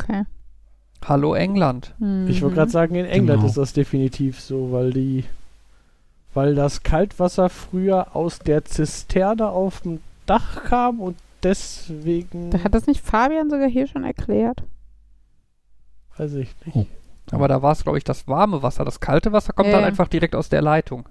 Okay. 0.01 0.25
Hallo 1.05 1.35
England. 1.35 1.94
Ich 2.29 2.42
wollte 2.42 2.53
Mhm. 2.53 2.55
gerade 2.59 2.70
sagen, 2.70 2.94
in 2.96 3.07
England 3.07 3.38
Genau. 3.40 3.49
ist 3.49 3.57
das 3.57 3.73
definitiv 3.73 4.40
so, 4.40 4.73
weil 4.73 4.92
die, 4.92 5.25
weil 6.35 6.55
das 6.55 6.83
Kaltwasser 6.83 7.49
früher 7.49 8.14
aus 8.16 8.38
der 8.40 8.64
Zisterne 8.64 9.49
auf 9.49 9.81
dem 9.83 10.01
Dach 10.27 10.64
kam 10.64 11.01
und 11.01 11.16
deswegen, 11.42 12.51
Da 12.51 12.64
hat 12.64 12.75
das 12.75 12.87
nicht 12.87 13.01
Fabian 13.05 13.49
sogar 13.51 13.68
hier 13.68 13.87
schon 13.87 14.05
erklärt? 14.05 14.62
weiß 16.16 16.35
ich 16.35 16.55
nicht. 16.66 16.77
Oh. 16.77 16.87
Aber 17.33 17.49
da 17.49 17.62
war 17.62 17.73
es, 17.73 17.83
glaube 17.83 17.96
ich, 17.96 18.05
das 18.05 18.27
warme 18.29 18.62
Wasser. 18.62 18.85
Das 18.85 19.01
kalte 19.01 19.33
Wasser 19.33 19.53
kommt 19.53 19.68
Ja, 19.68 19.77
dann 19.77 19.85
einfach 19.85 20.09
direkt 20.09 20.35
aus 20.35 20.49
der 20.51 20.61
Leitung. 20.62 21.09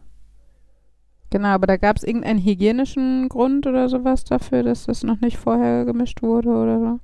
Genau, 1.32 1.50
aber 1.50 1.68
da 1.68 1.78
gab 1.78 1.98
es 1.98 2.04
irgendeinen 2.04 2.44
hygienischen 2.44 3.30
Grund 3.30 3.68
oder 3.68 3.88
sowas 3.88 4.24
dafür, 4.24 4.64
dass 4.64 4.86
das 4.86 5.04
noch 5.04 5.22
nicht 5.22 5.38
vorher 5.38 5.86
gemischt 5.86 6.24
wurde 6.24 6.50
oder 6.50 6.80
so. 6.80 7.00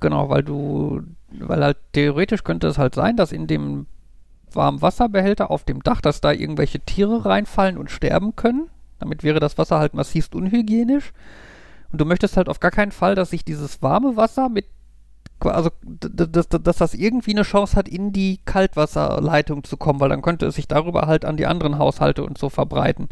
Genau, 0.00 0.28
weil 0.28 0.42
du, 0.42 1.02
weil 1.38 1.62
halt 1.62 1.78
theoretisch 1.92 2.44
könnte 2.44 2.66
es 2.66 2.78
halt 2.78 2.94
sein, 2.94 3.16
dass 3.16 3.32
in 3.32 3.46
dem 3.46 3.86
warmen 4.52 4.82
Wasserbehälter 4.82 5.50
auf 5.50 5.64
dem 5.64 5.82
Dach, 5.82 6.00
dass 6.00 6.20
da 6.20 6.32
irgendwelche 6.32 6.80
Tiere 6.80 7.24
reinfallen 7.24 7.78
und 7.78 7.90
sterben 7.90 8.36
können. 8.36 8.68
Damit 8.98 9.22
wäre 9.22 9.40
das 9.40 9.56
Wasser 9.56 9.78
halt 9.78 9.94
massivst 9.94 10.34
unhygienisch. 10.34 11.12
Und 11.92 12.00
du 12.00 12.04
möchtest 12.04 12.36
halt 12.36 12.48
auf 12.48 12.60
gar 12.60 12.70
keinen 12.70 12.92
Fall, 12.92 13.14
dass 13.14 13.30
sich 13.30 13.44
dieses 13.44 13.82
warme 13.82 14.16
Wasser 14.16 14.48
mit, 14.48 14.66
also 15.40 15.70
dass, 15.82 16.48
dass 16.48 16.76
das 16.76 16.94
irgendwie 16.94 17.32
eine 17.32 17.42
Chance 17.42 17.76
hat, 17.76 17.88
in 17.88 18.12
die 18.12 18.40
Kaltwasserleitung 18.44 19.64
zu 19.64 19.76
kommen, 19.76 20.00
weil 20.00 20.10
dann 20.10 20.22
könnte 20.22 20.46
es 20.46 20.56
sich 20.56 20.68
darüber 20.68 21.06
halt 21.06 21.24
an 21.24 21.36
die 21.36 21.46
anderen 21.46 21.78
Haushalte 21.78 22.24
und 22.24 22.38
so 22.38 22.48
verbreiten. 22.48 23.08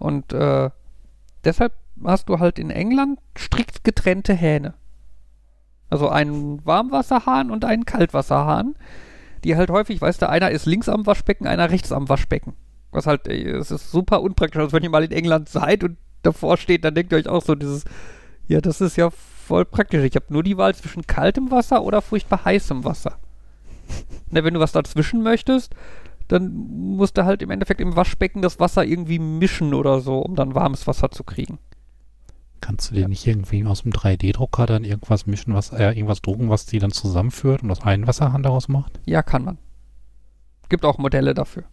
Und 0.00 0.32
äh, 0.32 0.70
deshalb 1.44 1.74
hast 2.02 2.28
du 2.28 2.38
halt 2.38 2.58
in 2.58 2.70
England 2.70 3.20
strikt 3.38 3.84
getrennte 3.84 4.34
Hähne. 4.34 4.74
Also 5.90 6.08
einen 6.08 6.64
Warmwasserhahn 6.64 7.50
und 7.50 7.64
einen 7.64 7.84
Kaltwasserhahn, 7.84 8.74
die 9.44 9.56
halt 9.56 9.70
häufig, 9.70 10.00
weißt 10.00 10.22
du, 10.22 10.28
einer 10.28 10.50
ist 10.50 10.66
links 10.66 10.88
am 10.88 11.06
Waschbecken, 11.06 11.46
einer 11.46 11.70
rechts 11.70 11.92
am 11.92 12.08
Waschbecken. 12.08 12.54
Was 12.92 13.06
halt, 13.06 13.28
es 13.28 13.70
ist 13.70 13.90
super 13.90 14.22
unpraktisch. 14.22 14.60
Also 14.60 14.72
wenn 14.72 14.82
ihr 14.82 14.90
mal 14.90 15.04
in 15.04 15.12
England 15.12 15.48
seid 15.48 15.84
und 15.84 15.98
davor 16.22 16.56
steht, 16.56 16.84
dann 16.84 16.94
denkt 16.94 17.12
ihr 17.12 17.18
euch 17.18 17.28
auch 17.28 17.44
so 17.44 17.54
dieses, 17.54 17.84
ja, 18.48 18.60
das 18.60 18.80
ist 18.80 18.96
ja 18.96 19.10
voll 19.10 19.64
praktisch. 19.64 20.02
Ich 20.02 20.14
habe 20.16 20.26
nur 20.30 20.42
die 20.42 20.56
Wahl 20.56 20.74
zwischen 20.74 21.06
kaltem 21.06 21.50
Wasser 21.50 21.82
oder 21.82 22.00
furchtbar 22.00 22.44
heißem 22.46 22.84
Wasser. 22.84 23.18
Na, 24.30 24.44
wenn 24.44 24.54
du 24.54 24.60
was 24.60 24.72
dazwischen 24.72 25.22
möchtest, 25.22 25.74
dann 26.30 26.52
musst 26.96 27.18
du 27.18 27.24
halt 27.24 27.42
im 27.42 27.50
Endeffekt 27.50 27.80
im 27.80 27.96
Waschbecken 27.96 28.40
das 28.40 28.60
Wasser 28.60 28.84
irgendwie 28.84 29.18
mischen 29.18 29.74
oder 29.74 30.00
so, 30.00 30.20
um 30.20 30.36
dann 30.36 30.54
warmes 30.54 30.86
Wasser 30.86 31.10
zu 31.10 31.24
kriegen. 31.24 31.58
Kannst 32.60 32.90
du 32.90 32.94
dir 32.94 33.08
nicht 33.08 33.26
irgendwie 33.26 33.64
aus 33.64 33.82
dem 33.82 33.92
3D-Drucker 33.92 34.66
dann 34.66 34.84
irgendwas 34.84 35.26
mischen, 35.26 35.54
was, 35.54 35.72
äh, 35.72 35.90
irgendwas 35.90 36.22
drucken, 36.22 36.50
was 36.50 36.66
die 36.66 36.78
dann 36.78 36.92
zusammenführt 36.92 37.62
und 37.62 37.70
aus 37.70 37.82
einem 37.82 38.06
Wasserhahn 38.06 38.42
daraus 38.42 38.68
macht? 38.68 39.00
Ja, 39.06 39.22
kann 39.22 39.44
man. 39.44 39.58
Gibt 40.68 40.84
auch 40.84 40.98
Modelle 40.98 41.34
dafür. 41.34 41.64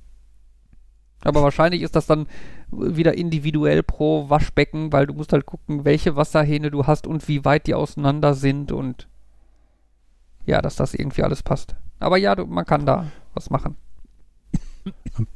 Aber 1.21 1.43
wahrscheinlich 1.43 1.81
ist 1.81 1.95
das 1.95 2.07
dann 2.07 2.27
wieder 2.71 3.15
individuell 3.15 3.83
pro 3.83 4.29
Waschbecken, 4.29 4.91
weil 4.91 5.05
du 5.07 5.13
musst 5.13 5.33
halt 5.33 5.45
gucken, 5.45 5.85
welche 5.85 6.15
Wasserhähne 6.15 6.71
du 6.71 6.87
hast 6.87 7.05
und 7.05 7.27
wie 7.27 7.45
weit 7.45 7.67
die 7.67 7.75
auseinander 7.75 8.33
sind 8.33 8.71
und 8.71 9.07
ja, 10.45 10.61
dass 10.61 10.77
das 10.77 10.93
irgendwie 10.93 11.23
alles 11.23 11.43
passt. 11.43 11.75
Aber 11.99 12.17
ja, 12.17 12.33
du, 12.35 12.45
man 12.45 12.65
kann 12.65 12.85
da 12.85 13.11
was 13.33 13.49
machen. 13.49 13.75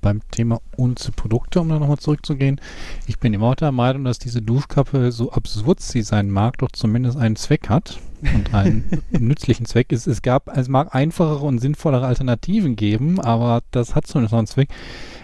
Beim 0.02 0.22
Thema 0.32 0.62
unsere 0.78 1.12
Produkte, 1.12 1.62
um 1.62 1.70
da 1.70 1.80
nochmal 1.80 1.98
zurückzugehen. 1.98 2.60
Ich 3.08 3.20
bin 3.20 3.34
immer 3.34 3.48
auch 3.48 3.56
der 3.56 3.72
Meinung, 3.72 4.04
dass 4.04 4.20
diese 4.20 4.42
Duschkappe, 4.42 5.12
so 5.12 5.32
absurd 5.32 5.80
sie 5.80 6.02
sein 6.02 6.30
mag, 6.30 6.58
doch 6.60 6.72
zumindest 6.72 7.18
einen 7.18 7.36
Zweck 7.36 7.70
hat 7.70 8.00
und 8.22 8.54
einen 8.54 9.02
nützlichen 9.12 9.66
Zweck. 9.66 9.92
Es, 9.92 10.08
es 10.08 10.22
gab, 10.22 10.56
es 10.56 10.68
mag 10.68 10.94
einfachere 10.94 11.46
und 11.46 11.60
sinnvollere 11.60 12.06
Alternativen 12.06 12.76
geben, 12.76 13.20
aber 13.20 13.62
das 13.72 13.96
hat 13.96 14.08
zumindest 14.08 14.32
noch 14.34 14.40
einen 14.40 14.48
Zweck. 14.48 14.70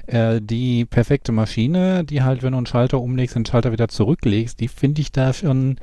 Äh, 0.07 0.41
die 0.41 0.86
perfekte 0.86 1.32
Maschine, 1.32 2.03
die 2.03 2.23
halt, 2.23 2.43
wenn 2.43 2.53
du 2.53 2.57
einen 2.57 2.65
Schalter 2.65 3.01
umlegst, 3.01 3.36
den 3.36 3.45
Schalter 3.45 3.71
wieder 3.71 3.88
zurücklegst, 3.88 4.59
die 4.59 4.67
finde 4.67 5.01
ich 5.01 5.11
da 5.11 5.34
schon 5.34 5.78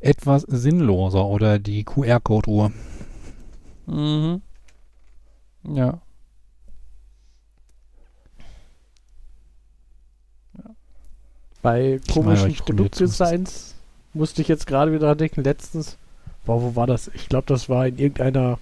etwas 0.00 0.42
sinnloser. 0.42 1.26
Oder 1.26 1.58
die 1.58 1.84
QR-Code-Uhr. 1.84 2.72
Mhm. 3.86 4.42
Ja. 5.64 6.00
Bei 11.62 12.00
komischen 12.12 12.50
ich 12.50 12.58
jetzt 12.58 12.66
Produktdesigns 12.66 13.74
musste 14.14 14.42
ich 14.42 14.48
jetzt 14.48 14.66
gerade 14.66 14.92
wieder 14.92 15.06
dran 15.06 15.18
denken, 15.18 15.42
letztens, 15.42 15.98
boah, 16.46 16.62
wo 16.62 16.76
war 16.76 16.86
das? 16.86 17.08
Ich 17.14 17.28
glaube, 17.28 17.46
das 17.46 17.68
war 17.68 17.86
in 17.86 17.98
irgendeiner 17.98 18.58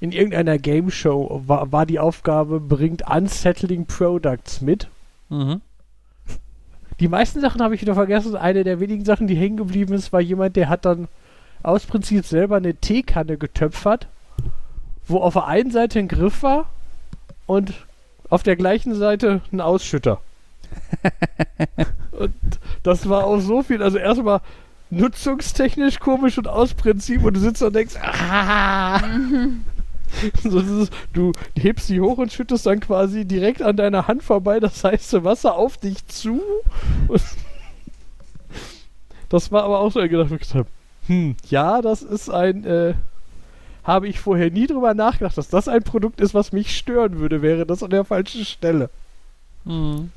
in 0.00 0.12
irgendeiner 0.12 0.58
Game 0.58 0.90
Show 0.90 1.42
war, 1.46 1.72
war 1.72 1.86
die 1.86 1.98
Aufgabe, 1.98 2.60
bringt 2.60 3.02
Unsettling 3.08 3.86
Products 3.86 4.60
mit. 4.60 4.88
Mhm. 5.30 5.62
Die 7.00 7.08
meisten 7.08 7.40
Sachen 7.40 7.62
habe 7.62 7.74
ich 7.74 7.80
wieder 7.80 7.94
vergessen. 7.94 8.36
Eine 8.36 8.64
der 8.64 8.80
wenigen 8.80 9.04
Sachen, 9.04 9.26
die 9.26 9.36
hängen 9.36 9.56
geblieben 9.56 9.94
ist, 9.94 10.12
war 10.12 10.20
jemand, 10.20 10.56
der 10.56 10.68
hat 10.68 10.84
dann 10.84 11.08
aus 11.62 11.86
Prinzip 11.86 12.24
selber 12.24 12.56
eine 12.56 12.74
Teekanne 12.74 13.38
getöpfert, 13.38 14.06
wo 15.06 15.18
auf 15.18 15.34
der 15.34 15.46
einen 15.46 15.70
Seite 15.70 15.98
ein 15.98 16.08
Griff 16.08 16.42
war 16.42 16.68
und 17.46 17.72
auf 18.28 18.42
der 18.42 18.56
gleichen 18.56 18.94
Seite 18.94 19.40
ein 19.52 19.60
Ausschütter. 19.60 20.20
und 22.12 22.34
das 22.82 23.08
war 23.08 23.24
auch 23.24 23.40
so 23.40 23.62
viel. 23.62 23.82
Also 23.82 23.98
erstmal 23.98 24.40
nutzungstechnisch 24.90 25.98
komisch 25.98 26.38
und 26.38 26.48
aus 26.48 26.74
Prinzip 26.74 27.24
und 27.24 27.34
du 27.34 27.40
sitzt 27.40 27.62
da 27.62 27.66
und 27.66 27.76
denkst, 27.76 27.96
ah! 28.00 29.00
so, 30.42 30.60
das 30.60 30.70
ist, 30.70 30.92
du 31.12 31.32
hebst 31.58 31.88
sie 31.88 32.00
hoch 32.00 32.18
und 32.18 32.32
schüttest 32.32 32.66
dann 32.66 32.80
quasi 32.80 33.24
direkt 33.24 33.62
an 33.62 33.76
deiner 33.76 34.06
Hand 34.06 34.22
vorbei 34.22 34.60
das 34.60 34.82
heiße 34.84 35.24
Wasser 35.24 35.56
auf 35.56 35.76
dich 35.76 36.06
zu. 36.06 36.40
Und 37.08 37.22
das 39.28 39.50
war 39.50 39.64
aber 39.64 39.80
auch 39.80 39.90
so 39.90 40.00
ein 40.00 40.08
gedacht, 40.08 40.30
wo 40.30 40.34
ich 40.34 40.40
gesagt 40.40 40.58
habe, 40.58 40.68
hm, 41.08 41.36
ja, 41.48 41.82
das 41.82 42.02
ist 42.02 42.30
ein, 42.30 42.64
äh, 42.64 42.94
habe 43.84 44.08
ich 44.08 44.18
vorher 44.20 44.50
nie 44.50 44.66
drüber 44.66 44.94
nachgedacht, 44.94 45.36
dass 45.38 45.48
das 45.48 45.68
ein 45.68 45.82
Produkt 45.82 46.20
ist, 46.20 46.34
was 46.34 46.52
mich 46.52 46.76
stören 46.76 47.18
würde, 47.18 47.42
wäre 47.42 47.66
das 47.66 47.82
an 47.82 47.90
der 47.90 48.04
falschen 48.04 48.44
Stelle. 48.44 48.90
Mhm. 49.64 50.10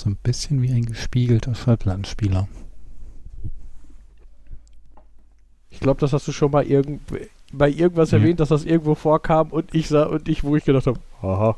So 0.00 0.08
ein 0.08 0.16
bisschen 0.16 0.62
wie 0.62 0.72
ein 0.72 0.86
gespiegelter 0.86 1.54
Schallplattenspieler. 1.54 2.48
Ich 5.68 5.78
glaube, 5.80 6.00
das 6.00 6.14
hast 6.14 6.26
du 6.26 6.32
schon 6.32 6.50
mal 6.50 6.64
irgend 6.64 7.02
bei 7.52 7.68
irgendwas 7.68 8.10
Ja. 8.10 8.16
erwähnt, 8.18 8.40
dass 8.40 8.48
das 8.48 8.64
irgendwo 8.64 8.94
vorkam 8.94 9.48
und 9.50 9.74
ich 9.74 9.88
sah 9.88 10.04
und 10.04 10.26
ich, 10.28 10.42
wo 10.42 10.56
ich 10.56 10.64
gedacht 10.64 10.86
habe, 10.86 10.98
aha, 11.20 11.54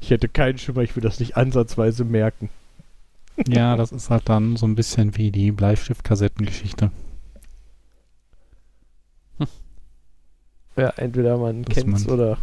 ich 0.00 0.08
hätte 0.10 0.30
keinen 0.30 0.56
Schimmer, 0.56 0.80
ich 0.80 0.96
will 0.96 1.02
das 1.02 1.20
nicht 1.20 1.36
ansatzweise 1.36 2.04
merken. 2.04 2.48
Ja, 3.46 3.76
das 3.76 3.92
ist 3.92 4.08
halt 4.08 4.30
dann 4.30 4.56
so 4.56 4.64
ein 4.66 4.74
bisschen 4.74 5.16
wie 5.18 5.30
die 5.30 5.52
Bleistift-Kassettengeschichte. 5.52 6.90
Ja, 10.76 10.88
entweder 10.96 11.36
man 11.36 11.66
kennt's 11.66 12.06
man- 12.06 12.14
oder. 12.14 12.38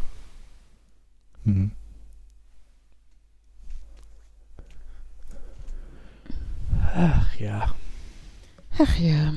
Hm. 1.46 1.72
Ach 6.98 7.36
ja. 7.40 7.76
Ach 8.80 8.96
ja. 8.98 9.34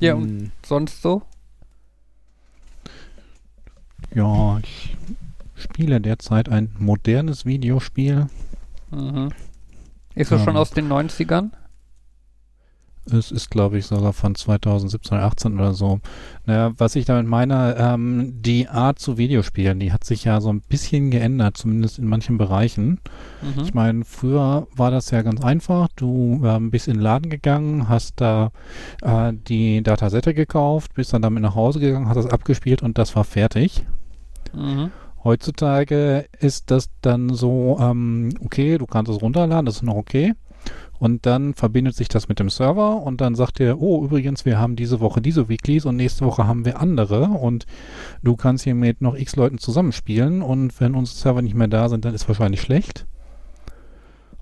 Ja, 0.00 0.14
und 0.14 0.24
Hm. 0.24 0.52
sonst 0.66 1.00
so? 1.00 1.22
Ja, 4.14 4.58
ich 4.58 4.96
spiele 5.54 6.00
derzeit 6.00 6.48
ein 6.48 6.74
modernes 6.78 7.44
Videospiel. 7.46 8.26
Mhm. 8.90 9.30
Ist 10.14 10.32
das 10.32 10.40
Ähm. 10.40 10.44
schon 10.44 10.56
aus 10.56 10.70
den 10.70 10.88
90ern? 10.88 11.50
Es 13.12 13.30
ist, 13.30 13.50
glaube 13.50 13.78
ich, 13.78 13.86
sogar 13.86 14.12
von 14.12 14.34
2017 14.34 15.18
oder 15.18 15.26
18 15.26 15.54
oder 15.54 15.74
so. 15.74 16.00
Naja, 16.46 16.72
was 16.78 16.96
ich 16.96 17.04
damit 17.04 17.26
meine, 17.26 17.76
ähm, 17.78 18.40
die 18.40 18.68
Art 18.68 18.98
zu 18.98 19.18
Videospielen, 19.18 19.78
die 19.78 19.92
hat 19.92 20.04
sich 20.04 20.24
ja 20.24 20.40
so 20.40 20.50
ein 20.50 20.60
bisschen 20.62 21.10
geändert, 21.10 21.56
zumindest 21.56 21.98
in 21.98 22.06
manchen 22.06 22.38
Bereichen. 22.38 23.00
Mhm. 23.42 23.62
Ich 23.62 23.74
meine, 23.74 24.04
früher 24.04 24.66
war 24.74 24.90
das 24.90 25.10
ja 25.10 25.22
ganz 25.22 25.42
einfach. 25.42 25.88
Du 25.96 26.42
ähm, 26.44 26.70
bist 26.70 26.88
in 26.88 26.94
den 26.94 27.02
Laden 27.02 27.30
gegangen, 27.30 27.88
hast 27.88 28.20
da 28.20 28.52
äh, 29.02 29.32
die 29.34 29.82
Datasette 29.82 30.32
gekauft, 30.32 30.94
bist 30.94 31.12
dann 31.12 31.22
damit 31.22 31.42
nach 31.42 31.54
Hause 31.54 31.80
gegangen, 31.80 32.08
hast 32.08 32.16
das 32.16 32.26
abgespielt 32.26 32.82
und 32.82 32.96
das 32.96 33.14
war 33.16 33.24
fertig. 33.24 33.84
Mhm. 34.54 34.90
Heutzutage 35.24 36.26
ist 36.38 36.70
das 36.70 36.90
dann 37.00 37.34
so, 37.34 37.78
ähm, 37.80 38.30
okay, 38.44 38.76
du 38.76 38.86
kannst 38.86 39.10
es 39.10 39.22
runterladen, 39.22 39.64
das 39.64 39.76
ist 39.76 39.82
noch 39.82 39.96
okay. 39.96 40.34
Und 40.98 41.26
dann 41.26 41.54
verbindet 41.54 41.96
sich 41.96 42.08
das 42.08 42.28
mit 42.28 42.38
dem 42.38 42.48
Server 42.48 43.02
und 43.02 43.20
dann 43.20 43.34
sagt 43.34 43.60
er, 43.60 43.80
oh, 43.80 44.04
übrigens, 44.04 44.44
wir 44.44 44.58
haben 44.58 44.76
diese 44.76 45.00
Woche 45.00 45.20
diese 45.20 45.48
Weeklies 45.48 45.84
und 45.84 45.96
nächste 45.96 46.24
Woche 46.24 46.46
haben 46.46 46.64
wir 46.64 46.80
andere 46.80 47.24
und 47.24 47.66
du 48.22 48.36
kannst 48.36 48.64
hier 48.64 48.74
mit 48.74 49.02
noch 49.02 49.16
x 49.16 49.36
Leuten 49.36 49.58
zusammenspielen 49.58 50.40
und 50.40 50.80
wenn 50.80 50.94
unsere 50.94 51.18
Server 51.18 51.42
nicht 51.42 51.56
mehr 51.56 51.68
da 51.68 51.88
sind, 51.88 52.04
dann 52.04 52.14
ist 52.14 52.28
wahrscheinlich 52.28 52.60
schlecht. 52.62 53.06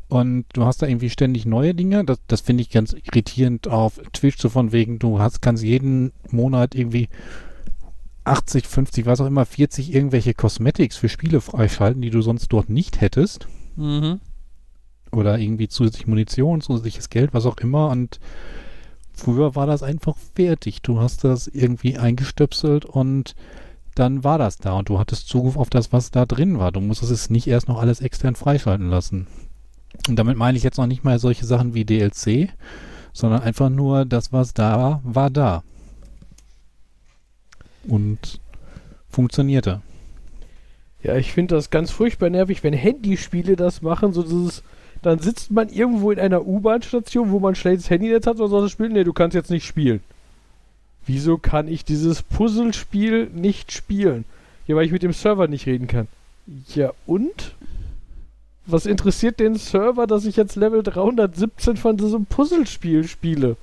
Und 0.09 0.45
du 0.53 0.67
hast 0.67 0.83
da 0.83 0.87
irgendwie 0.87 1.09
ständig 1.09 1.47
neue 1.47 1.75
Dinge. 1.75 2.05
Das, 2.05 2.19
das 2.27 2.43
finde 2.43 2.61
ich 2.61 2.69
ganz 2.69 2.93
irritierend 2.93 3.67
auf 3.67 3.99
Twitch, 4.13 4.37
so 4.39 4.51
von 4.51 4.71
wegen, 4.71 4.99
du 4.99 5.21
hast, 5.21 5.41
kannst 5.41 5.65
jeden 5.65 6.13
Monat 6.31 6.75
irgendwie 6.75 7.09
80, 8.25 8.67
50, 8.67 9.07
was 9.07 9.23
auch 9.23 9.27
immer, 9.27 9.47
40 9.47 9.95
irgendwelche 9.95 10.35
Cosmetics 10.35 10.99
für 10.99 11.09
Spiele 11.09 11.41
freischalten, 11.41 12.03
die 12.03 12.11
du 12.11 12.21
sonst 12.21 12.49
dort 12.49 12.69
nicht 12.69 13.01
hättest. 13.01 13.49
Mhm. 13.77 14.21
Oder 15.13 15.39
irgendwie 15.39 15.69
zusätzliche 15.69 16.09
Munition, 16.09 16.61
zusätzliches 16.61 17.11
Geld, 17.11 17.35
was 17.35 17.47
auch 17.47 17.59
immer. 17.59 17.91
Und 17.91 18.19
früher 19.13 19.55
war 19.55 19.67
das 19.67 19.83
einfach 19.83 20.17
fertig. 20.35 20.83
Du 20.83 21.01
hast 21.01 21.25
das 21.25 21.47
irgendwie 21.47 21.99
eingestöpselt 21.99 22.85
und 22.85 23.35
dann 23.95 24.25
war 24.25 24.39
das 24.39 24.57
da 24.57 24.73
und 24.73 24.89
du 24.89 24.99
hattest 24.99 25.29
Zugriff 25.29 25.57
auf 25.57 25.69
das, 25.69 25.93
was 25.93 26.11
da 26.11 26.25
drin 26.25 26.59
war. 26.59 26.73
Du 26.73 26.81
musstest 26.81 27.13
es 27.13 27.31
nicht 27.31 27.47
erst 27.47 27.69
noch 27.69 27.79
alles 27.79 28.01
extern 28.01 28.35
freischalten 28.35 28.89
lassen. 28.89 29.27
Und 30.09 30.19
damit 30.19 30.37
meine 30.37 30.57
ich 30.57 30.65
jetzt 30.65 30.79
noch 30.79 30.87
nicht 30.87 31.05
mal 31.05 31.19
solche 31.19 31.45
Sachen 31.45 31.75
wie 31.75 31.85
DLC, 31.85 32.49
sondern 33.13 33.43
einfach 33.43 33.69
nur 33.69 34.07
das, 34.07 34.33
was 34.33 34.55
da 34.55 34.79
war, 34.79 35.01
war 35.05 35.31
da. 35.31 35.63
Und 37.87 38.41
funktionierte. 39.11 39.83
Ja, 41.03 41.17
ich 41.17 41.33
finde 41.33 41.57
das 41.57 41.71
ganz 41.71 41.91
furchtbar 41.91 42.31
nervig, 42.31 42.63
wenn 42.63 42.73
Handyspiele 42.73 43.57
das 43.57 43.83
machen, 43.83 44.13
so 44.13 44.23
dieses, 44.23 44.63
dann 45.03 45.19
sitzt 45.19 45.51
man 45.51 45.69
irgendwo 45.69 46.13
in 46.13 46.21
einer 46.21 46.47
U-Bahn-Station, 46.47 47.33
wo 47.33 47.41
man 47.41 47.55
schlechtes 47.55 47.91
Handynetz 47.91 48.27
hat 48.27 48.39
und 48.41 48.49
soll 48.49 48.63
das 48.63 48.71
spielen, 48.71 48.93
nee, 48.93 49.05
du 49.05 49.13
kannst 49.13 49.35
jetzt 49.35 49.51
nicht 49.51 49.67
spielen. 49.67 50.01
Wieso 51.07 51.37
kann 51.37 51.67
ich 51.67 51.85
dieses 51.85 52.23
Puzzlespiel 52.23 53.29
nicht 53.35 53.73
spielen? 53.73 54.25
Ja, 54.69 54.77
weil 54.77 54.87
ich 54.87 54.93
mit 54.93 55.03
dem 55.03 55.13
Server 55.13 55.49
nicht 55.49 55.67
reden 55.67 55.89
kann. 55.89 56.07
Ja, 56.75 56.93
und? 57.07 57.57
Was 58.67 58.87
interessiert 58.87 59.41
den 59.41 59.57
Server, 59.57 60.07
dass 60.07 60.25
ich 60.25 60.37
jetzt 60.37 60.55
Level 60.55 60.85
317 60.85 61.77
von 61.77 61.97
diesem 61.97 62.27
Puzzlespiel 62.27 63.09
spiele? 63.09 63.57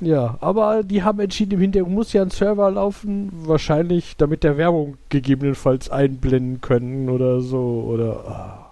Ja, 0.00 0.36
aber 0.40 0.82
die 0.82 1.04
haben 1.04 1.20
entschieden, 1.20 1.52
im 1.52 1.60
Hintergrund 1.60 1.94
muss 1.94 2.12
ja 2.12 2.22
ein 2.22 2.30
Server 2.30 2.68
laufen, 2.72 3.30
wahrscheinlich, 3.46 4.16
damit 4.16 4.42
der 4.42 4.56
Werbung 4.56 4.98
gegebenenfalls 5.08 5.88
einblenden 5.88 6.60
können 6.60 7.08
oder 7.08 7.40
so, 7.40 7.84
oder. 7.88 8.24
ah. 8.26 8.63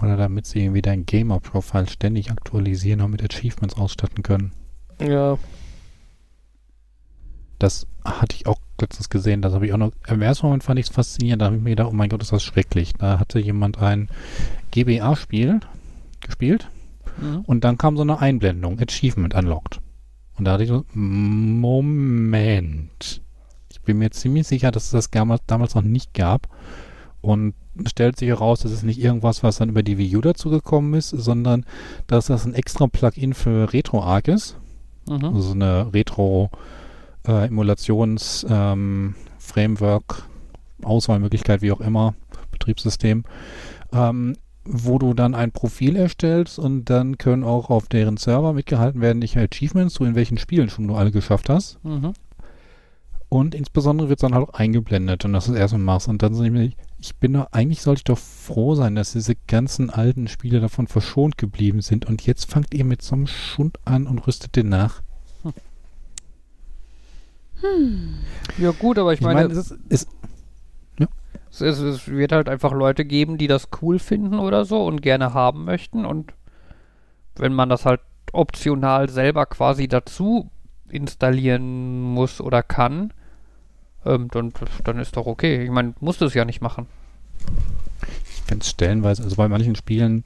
Oder 0.00 0.16
damit 0.16 0.46
sie 0.46 0.60
irgendwie 0.62 0.82
dein 0.82 1.06
Gamer-Profile 1.06 1.88
ständig 1.88 2.30
aktualisieren 2.30 3.00
und 3.00 3.10
mit 3.12 3.22
Achievements 3.22 3.76
ausstatten 3.76 4.22
können. 4.22 4.52
Ja, 5.00 5.38
Das 7.58 7.86
hatte 8.04 8.36
ich 8.36 8.46
auch 8.46 8.60
letztens 8.80 9.08
gesehen. 9.08 9.40
Das 9.40 9.54
habe 9.54 9.66
ich 9.66 9.72
auch 9.72 9.78
noch. 9.78 9.92
Im 10.08 10.20
ersten 10.20 10.46
Moment 10.46 10.62
fand 10.64 10.78
ich 10.78 10.86
es 10.86 10.92
faszinierend. 10.94 11.40
Da 11.40 11.46
habe 11.46 11.56
ich 11.56 11.62
mir 11.62 11.70
gedacht, 11.70 11.88
oh 11.90 11.94
mein 11.94 12.10
Gott, 12.10 12.20
ist 12.22 12.32
das 12.32 12.42
schrecklich. 12.44 12.92
Da 12.98 13.18
hatte 13.18 13.38
jemand 13.38 13.78
ein 13.78 14.08
GBA-Spiel 14.72 15.60
gespielt 16.20 16.68
Mhm. 17.18 17.40
und 17.46 17.64
dann 17.64 17.78
kam 17.78 17.96
so 17.96 18.02
eine 18.02 18.18
Einblendung, 18.20 18.78
Achievement 18.78 19.34
unlocked. 19.34 19.80
Und 20.36 20.44
da 20.44 20.52
hatte 20.52 20.64
ich 20.64 20.68
so, 20.68 20.84
Moment. 21.76 23.22
Ich 23.70 23.80
bin 23.80 23.96
mir 23.98 24.10
ziemlich 24.10 24.46
sicher, 24.46 24.70
dass 24.70 24.84
es 24.84 24.90
das 24.90 25.10
damals, 25.10 25.40
damals 25.46 25.74
noch 25.74 25.82
nicht 25.82 26.12
gab. 26.12 26.48
Und 27.26 27.54
es 27.84 27.90
stellt 27.90 28.18
sich 28.18 28.28
heraus, 28.28 28.60
das 28.60 28.72
ist 28.72 28.84
nicht 28.84 29.00
irgendwas, 29.00 29.42
was 29.42 29.58
dann 29.58 29.68
über 29.68 29.82
die 29.82 29.98
Wii 29.98 30.16
U 30.16 30.20
dazu 30.20 30.50
gekommen 30.50 30.94
ist, 30.94 31.10
sondern 31.10 31.66
dass 32.06 32.26
das 32.26 32.46
ein 32.46 32.54
extra 32.54 32.86
Plugin 32.86 33.34
für 33.34 33.72
RetroArch 33.72 34.28
ist. 34.28 34.56
Mhm. 35.08 35.24
Also 35.24 35.40
so 35.40 35.52
eine 35.52 35.92
Retro 35.92 36.50
äh, 37.26 37.46
Emulations-Framework, 37.46 40.28
Auswahlmöglichkeit, 40.82 41.62
wie 41.62 41.72
auch 41.72 41.80
immer, 41.80 42.14
Betriebssystem, 42.52 43.24
ähm, 43.92 44.36
wo 44.64 44.98
du 44.98 45.14
dann 45.14 45.34
ein 45.34 45.52
Profil 45.52 45.96
erstellst 45.96 46.58
und 46.58 46.86
dann 46.86 47.18
können 47.18 47.44
auch 47.44 47.70
auf 47.70 47.86
deren 47.88 48.16
Server 48.16 48.52
mitgehalten 48.52 49.00
werden, 49.00 49.20
welche 49.20 49.40
Achievements 49.40 49.94
du 49.94 50.04
in 50.04 50.16
welchen 50.16 50.38
Spielen 50.38 50.68
schon 50.68 50.88
du 50.88 50.96
alle 50.96 51.12
geschafft 51.12 51.48
hast. 51.48 51.78
Mhm. 51.84 52.14
Und 53.28 53.54
insbesondere 53.54 54.08
wird 54.08 54.18
es 54.18 54.22
dann 54.22 54.34
halt 54.34 54.48
auch 54.48 54.54
eingeblendet 54.54 55.24
und 55.24 55.32
das 55.32 55.48
ist 55.48 55.56
erst 55.56 55.76
machst. 55.76 56.08
Und 56.08 56.22
dann 56.22 56.34
sind 56.34 56.54
ich, 56.56 56.76
ich 56.98 57.16
bin 57.16 57.32
doch, 57.32 57.48
eigentlich 57.50 57.82
sollte 57.82 58.00
ich 58.00 58.04
doch 58.04 58.18
froh 58.18 58.74
sein, 58.74 58.94
dass 58.94 59.12
diese 59.12 59.34
ganzen 59.48 59.90
alten 59.90 60.28
Spiele 60.28 60.60
davon 60.60 60.86
verschont 60.86 61.36
geblieben 61.36 61.80
sind. 61.80 62.06
Und 62.06 62.24
jetzt 62.24 62.50
fangt 62.50 62.72
ihr 62.72 62.84
mit 62.84 63.02
so 63.02 63.16
einem 63.16 63.26
Schund 63.26 63.78
an 63.84 64.06
und 64.06 64.26
rüstet 64.26 64.54
den 64.54 64.68
nach. 64.68 65.02
Ja 68.58 68.70
gut, 68.70 68.98
aber 68.98 69.12
ich, 69.12 69.20
Ich 69.20 69.24
meine, 69.24 69.48
meine, 69.48 69.52
es 69.52 69.70
ist, 69.70 69.78
es, 69.88 70.06
es, 71.50 71.60
es, 71.60 71.78
es 71.80 72.08
wird 72.08 72.32
halt 72.32 72.48
einfach 72.48 72.72
Leute 72.72 73.04
geben, 73.04 73.38
die 73.38 73.46
das 73.48 73.68
cool 73.80 73.98
finden 73.98 74.38
oder 74.38 74.64
so 74.64 74.84
und 74.84 75.02
gerne 75.02 75.34
haben 75.34 75.64
möchten. 75.64 76.04
Und 76.04 76.32
wenn 77.34 77.52
man 77.52 77.68
das 77.68 77.84
halt 77.86 78.00
optional 78.32 79.08
selber 79.08 79.46
quasi 79.46 79.88
dazu 79.88 80.50
installieren 80.90 82.00
muss 82.02 82.40
oder 82.40 82.62
kann, 82.62 83.12
ähm, 84.04 84.28
dann, 84.30 84.52
dann 84.84 84.98
ist 84.98 85.16
doch 85.16 85.26
okay. 85.26 85.64
Ich 85.64 85.70
meine, 85.70 85.94
musst 86.00 86.20
du 86.20 86.26
es 86.26 86.34
ja 86.34 86.44
nicht 86.44 86.60
machen. 86.60 86.86
ich 88.28 88.42
finde 88.42 88.62
es 88.62 88.70
stellenweise, 88.70 89.22
also 89.24 89.36
bei 89.36 89.48
manchen 89.48 89.74
Spielen 89.74 90.24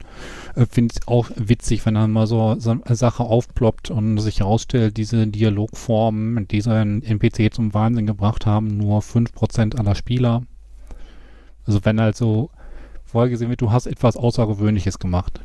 äh, 0.55 0.65
finde 0.65 0.93
ich 0.93 1.01
es 1.01 1.07
auch 1.07 1.29
witzig, 1.35 1.85
wenn 1.85 1.95
dann 1.95 2.11
mal 2.11 2.27
so, 2.27 2.55
so 2.59 2.71
eine 2.71 2.95
Sache 2.95 3.23
aufploppt 3.23 3.89
und 3.89 4.19
sich 4.19 4.39
herausstellt, 4.39 4.97
diese 4.97 5.27
Dialogformen, 5.27 6.47
diese 6.47 6.73
NPC 6.75 7.53
zum 7.53 7.73
Wahnsinn 7.73 8.05
gebracht 8.05 8.45
haben, 8.45 8.77
nur 8.77 8.99
5% 9.01 9.77
aller 9.77 9.95
Spieler. 9.95 10.43
Also 11.65 11.83
wenn 11.83 11.99
halt 11.99 12.15
so 12.15 12.51
vorher 13.03 13.29
gesehen 13.29 13.49
wird, 13.49 13.61
du 13.61 13.71
hast 13.71 13.87
etwas 13.87 14.15
Außergewöhnliches 14.15 14.99
gemacht. 14.99 15.41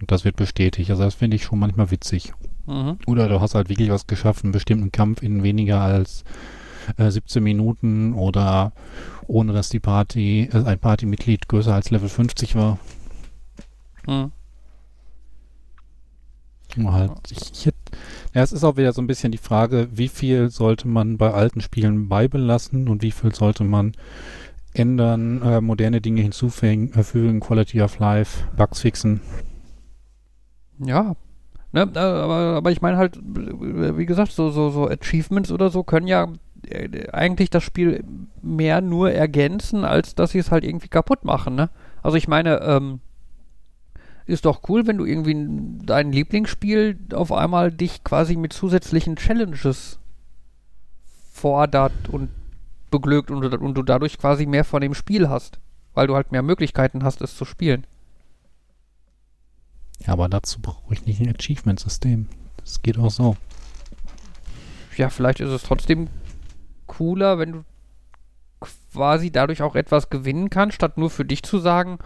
Und 0.00 0.10
das 0.10 0.24
wird 0.24 0.36
bestätigt. 0.36 0.90
Also 0.90 1.02
das 1.02 1.14
finde 1.14 1.36
ich 1.36 1.44
schon 1.44 1.58
manchmal 1.58 1.90
witzig. 1.90 2.32
Mhm. 2.66 2.98
Oder 3.06 3.28
du 3.28 3.40
hast 3.40 3.54
halt 3.54 3.68
wirklich 3.68 3.90
was 3.90 4.06
geschafft, 4.06 4.44
einen 4.44 4.52
bestimmten 4.52 4.92
Kampf 4.92 5.22
in 5.22 5.42
weniger 5.42 5.80
als 5.80 6.24
äh, 6.96 7.10
17 7.10 7.42
Minuten 7.42 8.14
oder 8.14 8.72
ohne 9.26 9.52
dass 9.52 9.68
die 9.68 9.80
Party, 9.80 10.48
äh, 10.52 10.64
ein 10.64 10.78
Partymitglied 10.78 11.48
größer 11.48 11.74
als 11.74 11.90
Level 11.90 12.08
50 12.08 12.54
war. 12.54 12.78
Mhm. 14.06 14.32
Halt, 16.84 17.12
ich, 17.30 17.50
ich 17.52 17.66
hätt, 17.66 17.74
ja, 18.34 18.42
es 18.42 18.52
ist 18.52 18.62
auch 18.62 18.76
wieder 18.76 18.92
so 18.92 19.00
ein 19.00 19.06
bisschen 19.06 19.32
die 19.32 19.38
Frage, 19.38 19.88
wie 19.90 20.08
viel 20.08 20.50
sollte 20.50 20.86
man 20.86 21.16
bei 21.16 21.32
alten 21.32 21.60
Spielen 21.60 22.08
beibelassen 22.08 22.88
und 22.88 23.02
wie 23.02 23.10
viel 23.10 23.34
sollte 23.34 23.64
man 23.64 23.92
ändern, 24.74 25.42
äh, 25.42 25.60
moderne 25.60 26.00
Dinge 26.00 26.20
hinzufügen, 26.20 26.92
äh, 26.94 27.40
Quality 27.40 27.82
of 27.82 27.98
Life, 27.98 28.44
Bugs 28.56 28.82
fixen. 28.82 29.20
Ja. 30.78 31.16
Ne, 31.72 31.90
äh, 31.94 31.98
aber, 31.98 32.56
aber 32.56 32.70
ich 32.70 32.80
meine 32.80 32.96
halt, 32.96 33.16
äh, 33.16 33.98
wie 33.98 34.06
gesagt, 34.06 34.32
so, 34.32 34.50
so, 34.50 34.70
so 34.70 34.88
Achievements 34.88 35.52
oder 35.52 35.68
so 35.70 35.82
können 35.82 36.06
ja 36.06 36.28
äh, 36.68 37.10
eigentlich 37.10 37.50
das 37.50 37.62
Spiel 37.62 38.04
mehr 38.40 38.80
nur 38.80 39.12
ergänzen, 39.12 39.84
als 39.84 40.14
dass 40.14 40.30
sie 40.30 40.38
es 40.38 40.50
halt 40.50 40.64
irgendwie 40.64 40.88
kaputt 40.88 41.24
machen, 41.24 41.54
ne? 41.54 41.68
Also 42.02 42.16
ich 42.16 42.28
meine, 42.28 42.62
ähm, 42.62 43.00
ist 44.24 44.44
doch 44.44 44.60
cool, 44.68 44.86
wenn 44.86 44.98
du 44.98 45.04
irgendwie 45.04 45.36
dein 45.84 46.12
Lieblingsspiel 46.12 46.98
auf 47.14 47.32
einmal 47.32 47.72
dich 47.72 48.04
quasi 48.04 48.36
mit 48.36 48.52
zusätzlichen 48.52 49.16
Challenges 49.16 49.98
fordert 51.32 51.92
und 52.10 52.28
beglückt 52.90 53.30
und, 53.30 53.44
und 53.44 53.74
du 53.74 53.82
dadurch 53.82 54.18
quasi 54.18 54.46
mehr 54.46 54.64
von 54.64 54.80
dem 54.80 54.94
Spiel 54.94 55.28
hast, 55.28 55.58
weil 55.94 56.06
du 56.06 56.14
halt 56.14 56.32
mehr 56.32 56.42
Möglichkeiten 56.42 57.04
hast, 57.04 57.22
es 57.22 57.36
zu 57.36 57.44
spielen. 57.44 57.86
Ja, 60.06 60.12
aber 60.12 60.28
dazu 60.28 60.60
brauche 60.60 60.94
ich 60.94 61.04
nicht 61.04 61.20
ein 61.20 61.34
Achievement-System. 61.34 62.28
Das 62.58 62.82
geht 62.82 62.98
auch 62.98 63.10
so. 63.10 63.36
ja, 64.96 65.08
vielleicht 65.10 65.40
ist 65.40 65.50
es 65.50 65.62
trotzdem 65.62 66.08
cooler, 66.86 67.38
wenn 67.38 67.52
du 67.52 67.64
quasi 68.92 69.30
dadurch 69.30 69.62
auch 69.62 69.76
etwas 69.76 70.10
gewinnen 70.10 70.50
kannst, 70.50 70.76
statt 70.76 70.98
nur 70.98 71.10
für 71.10 71.24
dich 71.24 71.42
zu 71.42 71.58
sagen, 71.58 71.98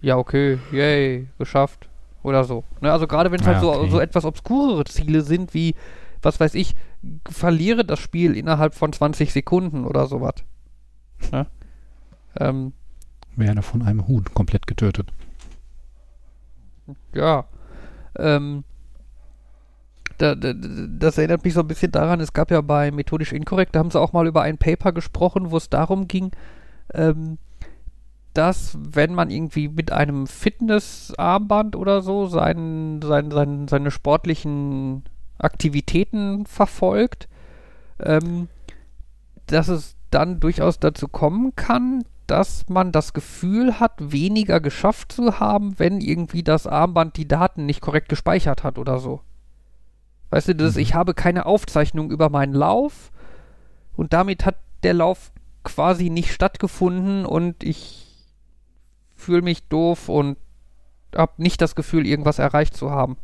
ja, 0.00 0.16
okay, 0.16 0.58
yay, 0.70 1.28
geschafft. 1.38 1.88
Oder 2.22 2.44
so. 2.44 2.64
Ne, 2.80 2.90
also 2.90 3.06
gerade 3.06 3.30
wenn 3.30 3.40
es 3.40 3.46
halt 3.46 3.56
Ja, 3.56 3.60
so, 3.60 3.72
okay. 3.74 3.90
so 3.90 4.00
etwas 4.00 4.24
obskurere 4.24 4.84
Ziele 4.84 5.20
sind, 5.20 5.52
wie, 5.52 5.74
was 6.22 6.40
weiß 6.40 6.54
ich, 6.54 6.74
verliere 7.28 7.84
das 7.84 7.98
Spiel 7.98 8.34
innerhalb 8.36 8.74
von 8.74 8.92
20 8.92 9.30
Sekunden 9.32 9.84
oder 9.84 10.06
sowas. 10.06 10.34
Ne? 11.32 11.46
Ähm, 12.38 12.72
Werde 13.36 13.60
von 13.62 13.82
einem 13.82 14.06
Huhn 14.08 14.24
komplett 14.32 14.66
getötet. 14.66 15.12
Ja. 17.14 17.44
Ähm, 18.16 18.64
da, 20.18 20.34
da, 20.34 20.52
das 20.54 21.18
erinnert 21.18 21.44
mich 21.44 21.54
so 21.54 21.60
ein 21.60 21.66
bisschen 21.66 21.90
daran, 21.90 22.20
es 22.20 22.32
gab 22.32 22.50
ja 22.50 22.60
bei 22.60 22.90
Methodisch 22.90 23.32
Inkorrekt, 23.32 23.74
da 23.74 23.80
haben 23.80 23.90
sie 23.90 24.00
auch 24.00 24.12
mal 24.12 24.26
über 24.26 24.42
ein 24.42 24.58
Paper 24.58 24.92
gesprochen, 24.92 25.50
wo 25.50 25.56
es 25.56 25.70
darum 25.70 26.06
ging, 26.06 26.30
ähm, 26.92 27.38
dass 28.32 28.76
wenn 28.80 29.14
man 29.14 29.30
irgendwie 29.30 29.68
mit 29.68 29.92
einem 29.92 30.26
Fitnessarmband 30.26 31.76
oder 31.76 32.02
so 32.02 32.26
sein, 32.26 33.00
sein, 33.02 33.30
sein, 33.30 33.68
seine 33.68 33.90
sportlichen 33.90 35.04
Aktivitäten 35.38 36.46
verfolgt, 36.46 37.28
ähm, 38.00 38.48
dass 39.46 39.68
es 39.68 39.96
dann 40.10 40.40
durchaus 40.40 40.78
dazu 40.78 41.08
kommen 41.08 41.54
kann, 41.56 42.04
dass 42.26 42.68
man 42.68 42.92
das 42.92 43.12
Gefühl 43.12 43.80
hat, 43.80 43.92
weniger 43.98 44.60
geschafft 44.60 45.12
zu 45.12 45.40
haben, 45.40 45.78
wenn 45.78 46.00
irgendwie 46.00 46.42
das 46.42 46.66
Armband 46.66 47.16
die 47.16 47.28
Daten 47.28 47.66
nicht 47.66 47.80
korrekt 47.80 48.08
gespeichert 48.08 48.64
hat 48.64 48.78
oder 48.78 48.98
so. 48.98 49.20
Weißt 50.30 50.48
du, 50.48 50.54
das, 50.54 50.74
Mhm. 50.74 50.80
ich 50.80 50.94
habe 50.94 51.14
keine 51.14 51.46
Aufzeichnung 51.46 52.10
über 52.10 52.28
meinen 52.30 52.54
Lauf 52.54 53.12
und 53.96 54.12
damit 54.12 54.44
hat 54.44 54.56
der 54.82 54.94
Lauf 54.94 55.32
quasi 55.62 56.10
nicht 56.10 56.32
stattgefunden 56.32 57.24
und 57.24 57.62
ich 57.62 58.06
fühle 59.14 59.42
mich 59.42 59.68
doof 59.68 60.08
und 60.08 60.36
habe 61.14 61.32
nicht 61.38 61.60
das 61.60 61.74
Gefühl, 61.74 62.06
irgendwas 62.06 62.38
erreicht 62.38 62.76
zu 62.76 62.90
haben. 62.90 63.16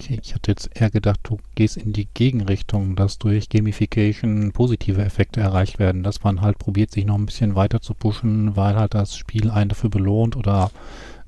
Okay, 0.00 0.18
ich 0.22 0.34
hatte 0.34 0.50
jetzt 0.50 0.70
eher 0.74 0.88
gedacht, 0.88 1.20
du 1.24 1.36
gehst 1.54 1.76
in 1.76 1.92
die 1.92 2.06
Gegenrichtung, 2.06 2.96
dass 2.96 3.18
durch 3.18 3.50
Gamification 3.50 4.50
positive 4.52 5.02
Effekte 5.04 5.40
erreicht 5.40 5.78
werden, 5.78 6.02
dass 6.02 6.24
man 6.24 6.40
halt 6.40 6.58
probiert, 6.58 6.90
sich 6.90 7.04
noch 7.04 7.16
ein 7.16 7.26
bisschen 7.26 7.54
weiter 7.54 7.82
zu 7.82 7.92
pushen, 7.92 8.56
weil 8.56 8.76
halt 8.76 8.94
das 8.94 9.14
Spiel 9.14 9.50
einen 9.50 9.68
dafür 9.68 9.90
belohnt 9.90 10.36
oder 10.36 10.70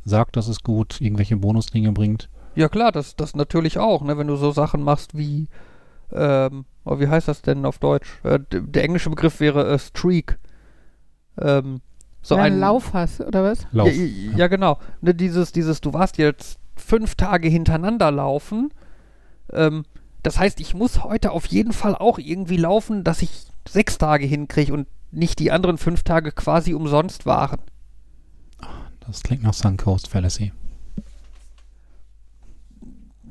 sagt, 0.06 0.36
dass 0.36 0.48
es 0.48 0.62
gut 0.62 1.02
irgendwelche 1.02 1.36
Bonusdinge 1.36 1.92
bringt. 1.92 2.30
Ja 2.54 2.70
klar, 2.70 2.92
das, 2.92 3.14
das 3.14 3.36
natürlich 3.36 3.76
auch, 3.76 4.02
ne? 4.02 4.16
wenn 4.16 4.26
du 4.26 4.36
so 4.36 4.52
Sachen 4.52 4.82
machst 4.82 5.18
wie, 5.18 5.48
ähm, 6.10 6.64
oh, 6.86 6.98
wie 6.98 7.08
heißt 7.08 7.28
das 7.28 7.42
denn 7.42 7.66
auf 7.66 7.78
Deutsch? 7.78 8.20
Äh, 8.22 8.38
der 8.50 8.84
englische 8.84 9.10
Begriff 9.10 9.38
wäre 9.40 9.68
äh, 9.70 9.78
Streak. 9.78 10.38
Ähm, 11.38 11.82
so 12.22 12.36
Wenn 12.36 12.40
du 12.40 12.46
ein 12.46 12.52
einen 12.52 12.60
Lauf 12.62 12.94
hast, 12.94 13.20
oder 13.20 13.44
was? 13.44 13.66
Lauf. 13.70 13.88
Ja, 13.88 13.92
ja, 13.92 14.36
ja 14.38 14.48
genau. 14.48 14.78
Ne, 15.02 15.14
dieses, 15.14 15.52
dieses, 15.52 15.82
du 15.82 15.92
warst 15.92 16.16
jetzt 16.16 16.58
fünf 16.82 17.14
Tage 17.14 17.48
hintereinander 17.48 18.10
laufen. 18.10 18.72
Ähm, 19.52 19.84
das 20.22 20.38
heißt, 20.38 20.60
ich 20.60 20.74
muss 20.74 21.02
heute 21.02 21.32
auf 21.32 21.46
jeden 21.46 21.72
Fall 21.72 21.94
auch 21.94 22.18
irgendwie 22.18 22.56
laufen, 22.56 23.04
dass 23.04 23.22
ich 23.22 23.46
sechs 23.68 23.98
Tage 23.98 24.26
hinkriege 24.26 24.72
und 24.72 24.86
nicht 25.10 25.38
die 25.38 25.50
anderen 25.50 25.78
fünf 25.78 26.02
Tage 26.02 26.32
quasi 26.32 26.74
umsonst 26.74 27.26
waren. 27.26 27.60
Das 29.06 29.22
klingt 29.22 29.42
nach 29.42 29.54
Suncoast 29.54 30.08
Fallacy. 30.08 30.52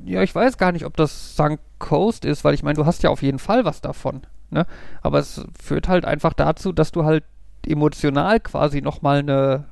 Ja, 0.04 0.22
ich 0.22 0.34
weiß 0.34 0.58
gar 0.58 0.72
nicht, 0.72 0.84
ob 0.84 0.96
das 0.96 1.36
Sunk 1.36 1.60
Coast 1.78 2.24
ist, 2.24 2.44
weil 2.44 2.54
ich 2.54 2.62
meine, 2.62 2.76
du 2.76 2.86
hast 2.86 3.02
ja 3.02 3.10
auf 3.10 3.22
jeden 3.22 3.38
Fall 3.38 3.64
was 3.64 3.80
davon. 3.80 4.22
Ne? 4.50 4.66
Aber 5.00 5.18
es 5.18 5.44
führt 5.60 5.88
halt 5.88 6.04
einfach 6.04 6.32
dazu, 6.32 6.72
dass 6.72 6.92
du 6.92 7.04
halt 7.04 7.24
emotional 7.66 8.40
quasi 8.40 8.82
nochmal 8.82 9.18
eine 9.18 9.64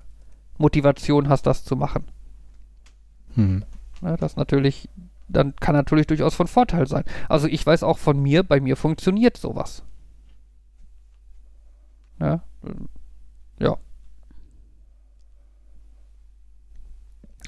Motivation 0.58 1.28
hast, 1.28 1.46
das 1.46 1.64
zu 1.64 1.76
machen. 1.76 2.04
Hm. 3.34 3.64
Ja, 4.02 4.16
das 4.16 4.36
natürlich, 4.36 4.88
dann 5.28 5.54
kann 5.56 5.74
natürlich 5.74 6.06
durchaus 6.06 6.34
von 6.34 6.46
Vorteil 6.46 6.86
sein. 6.86 7.04
Also 7.28 7.46
ich 7.46 7.64
weiß 7.64 7.82
auch 7.82 7.98
von 7.98 8.20
mir, 8.20 8.42
bei 8.42 8.60
mir 8.60 8.76
funktioniert 8.76 9.36
sowas. 9.36 9.82
Ja, 12.20 12.42
ähm, 12.64 12.88
ja. 13.58 13.76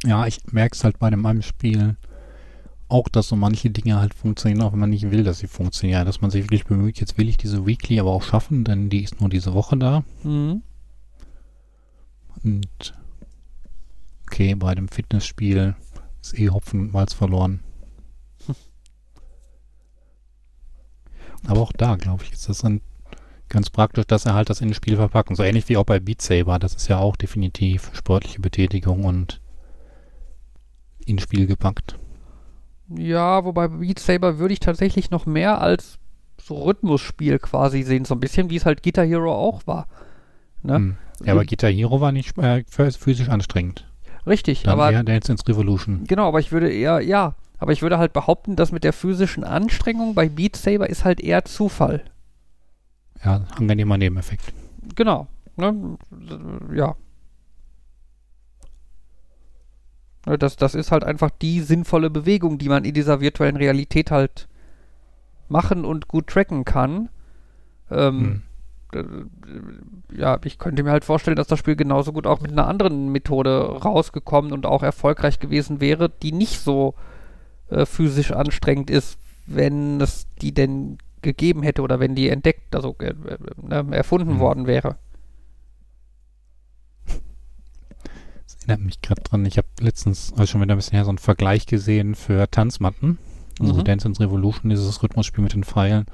Ja, 0.04 0.26
ich 0.26 0.40
merke 0.52 0.74
es 0.74 0.82
halt 0.82 0.98
bei 0.98 1.10
dem 1.10 1.24
einem 1.24 1.42
Spiel 1.42 1.96
auch, 2.88 3.08
dass 3.08 3.28
so 3.28 3.36
manche 3.36 3.70
Dinge 3.70 3.98
halt 3.98 4.12
funktionieren, 4.12 4.62
auch 4.62 4.72
wenn 4.72 4.80
man 4.80 4.90
nicht 4.90 5.10
will, 5.10 5.24
dass 5.24 5.38
sie 5.38 5.46
funktionieren. 5.46 6.04
Dass 6.04 6.20
man 6.20 6.30
sich 6.30 6.44
wirklich 6.44 6.64
bemüht, 6.64 7.00
jetzt 7.00 7.16
will 7.16 7.28
ich 7.28 7.36
diese 7.38 7.66
Weekly 7.66 7.98
aber 7.98 8.10
auch 8.10 8.22
schaffen, 8.22 8.64
denn 8.64 8.90
die 8.90 9.02
ist 9.02 9.20
nur 9.20 9.30
diese 9.30 9.54
Woche 9.54 9.76
da. 9.76 10.04
Mhm. 10.22 10.62
Und 12.44 12.94
okay, 14.32 14.54
bei 14.54 14.74
dem 14.74 14.88
Fitnessspiel 14.88 15.76
ist 16.22 16.38
eh 16.38 16.48
Hopfen 16.48 16.80
und 16.80 16.92
Malz 16.94 17.12
verloren. 17.12 17.60
Aber 21.46 21.60
auch 21.60 21.72
da, 21.72 21.96
glaube 21.96 22.24
ich, 22.24 22.32
ist 22.32 22.48
das 22.48 22.60
dann 22.60 22.80
ganz 23.50 23.68
praktisch, 23.68 24.06
dass 24.06 24.24
er 24.24 24.32
halt 24.34 24.48
das 24.48 24.62
in 24.62 24.68
ein 24.68 24.74
Spiel 24.74 24.96
verpacken. 24.96 25.36
So 25.36 25.42
ähnlich 25.42 25.68
wie 25.68 25.76
auch 25.76 25.84
bei 25.84 26.00
Beat 26.00 26.22
Saber. 26.22 26.58
Das 26.58 26.74
ist 26.74 26.88
ja 26.88 26.98
auch 26.98 27.16
definitiv 27.16 27.90
sportliche 27.92 28.40
Betätigung 28.40 29.04
und 29.04 29.42
in 31.04 31.18
Spiel 31.18 31.46
gepackt. 31.46 31.98
Ja, 32.88 33.44
wobei 33.44 33.68
Beat 33.68 33.98
Saber 33.98 34.38
würde 34.38 34.54
ich 34.54 34.60
tatsächlich 34.60 35.10
noch 35.10 35.26
mehr 35.26 35.60
als 35.60 35.98
so 36.40 36.54
Rhythmusspiel 36.54 37.38
quasi 37.38 37.82
sehen. 37.82 38.06
So 38.06 38.14
ein 38.14 38.20
bisschen 38.20 38.48
wie 38.48 38.56
es 38.56 38.64
halt 38.64 38.82
Guitar 38.82 39.04
Hero 39.04 39.34
auch 39.34 39.66
war. 39.66 39.88
Ne? 40.62 40.76
Hm. 40.76 40.96
Ja, 41.22 41.34
aber 41.34 41.44
Guitar 41.44 41.70
Hero 41.70 42.00
war 42.00 42.12
nicht 42.12 42.38
äh, 42.38 42.64
physisch 42.66 43.28
anstrengend. 43.28 43.91
Richtig, 44.26 44.62
Dann 44.62 44.74
aber 44.74 44.92
eher 44.92 45.02
Dance 45.02 45.32
ins 45.32 45.46
Revolution. 45.48 46.04
Genau, 46.06 46.28
aber 46.28 46.40
ich 46.40 46.52
würde 46.52 46.70
eher, 46.72 47.00
ja, 47.00 47.34
aber 47.58 47.72
ich 47.72 47.82
würde 47.82 47.98
halt 47.98 48.12
behaupten, 48.12 48.56
dass 48.56 48.72
mit 48.72 48.84
der 48.84 48.92
physischen 48.92 49.44
Anstrengung 49.44 50.14
bei 50.14 50.28
Beat 50.28 50.56
Saber 50.56 50.88
ist 50.90 51.04
halt 51.04 51.20
eher 51.20 51.44
Zufall. 51.44 52.02
Ja, 53.24 53.42
angenehmer 53.56 53.98
Nebeneffekt. 53.98 54.52
Genau. 54.94 55.26
Ne? 55.56 55.96
Ja. 56.74 56.96
Ne, 60.26 60.38
Das, 60.38 60.56
das 60.56 60.74
ist 60.74 60.92
halt 60.92 61.04
einfach 61.04 61.30
die 61.30 61.60
sinnvolle 61.60 62.10
Bewegung, 62.10 62.58
die 62.58 62.68
man 62.68 62.84
in 62.84 62.94
dieser 62.94 63.20
virtuellen 63.20 63.56
Realität 63.56 64.10
halt 64.10 64.48
machen 65.48 65.84
und 65.84 66.08
gut 66.08 66.28
tracken 66.28 66.64
kann. 66.64 67.08
Ähm, 67.90 68.20
Hm. 68.20 68.42
Äh, 68.94 69.04
ja, 70.16 70.38
ich 70.44 70.58
könnte 70.58 70.82
mir 70.82 70.90
halt 70.90 71.04
vorstellen, 71.04 71.36
dass 71.36 71.46
das 71.46 71.58
Spiel 71.58 71.76
genauso 71.76 72.12
gut 72.12 72.26
auch 72.26 72.40
mit 72.40 72.52
einer 72.52 72.66
anderen 72.68 73.10
Methode 73.10 73.60
rausgekommen 73.62 74.52
und 74.52 74.66
auch 74.66 74.82
erfolgreich 74.82 75.38
gewesen 75.38 75.80
wäre, 75.80 76.08
die 76.10 76.32
nicht 76.32 76.60
so 76.60 76.94
äh, 77.70 77.86
physisch 77.86 78.32
anstrengend 78.32 78.90
ist, 78.90 79.18
wenn 79.46 80.00
es 80.00 80.26
die 80.40 80.52
denn 80.52 80.98
gegeben 81.22 81.62
hätte 81.62 81.82
oder 81.82 82.00
wenn 82.00 82.14
die 82.14 82.28
entdeckt, 82.28 82.74
also 82.74 82.96
äh, 82.98 83.08
äh, 83.10 83.14
ne, 83.62 83.86
erfunden 83.96 84.34
Mhm. 84.34 84.38
worden 84.40 84.66
wäre. 84.66 84.96
Das 88.44 88.56
erinnert 88.66 88.80
mich 88.80 89.02
gerade 89.02 89.22
dran. 89.22 89.46
Ich 89.46 89.56
habe 89.58 89.68
letztens, 89.80 90.32
also 90.32 90.46
schon 90.46 90.60
wieder 90.62 90.74
ein 90.74 90.78
bisschen 90.78 90.94
her, 90.96 91.04
so 91.04 91.10
einen 91.10 91.18
Vergleich 91.18 91.66
gesehen 91.66 92.14
für 92.14 92.50
Tanzmatten. 92.50 93.18
Also 93.60 93.74
Mhm. 93.74 93.84
Dance 93.84 94.08
ins 94.08 94.20
Revolution, 94.20 94.70
dieses 94.70 95.02
Rhythmusspiel 95.02 95.42
mit 95.44 95.52
den 95.54 95.64
Pfeilen. 95.64 96.06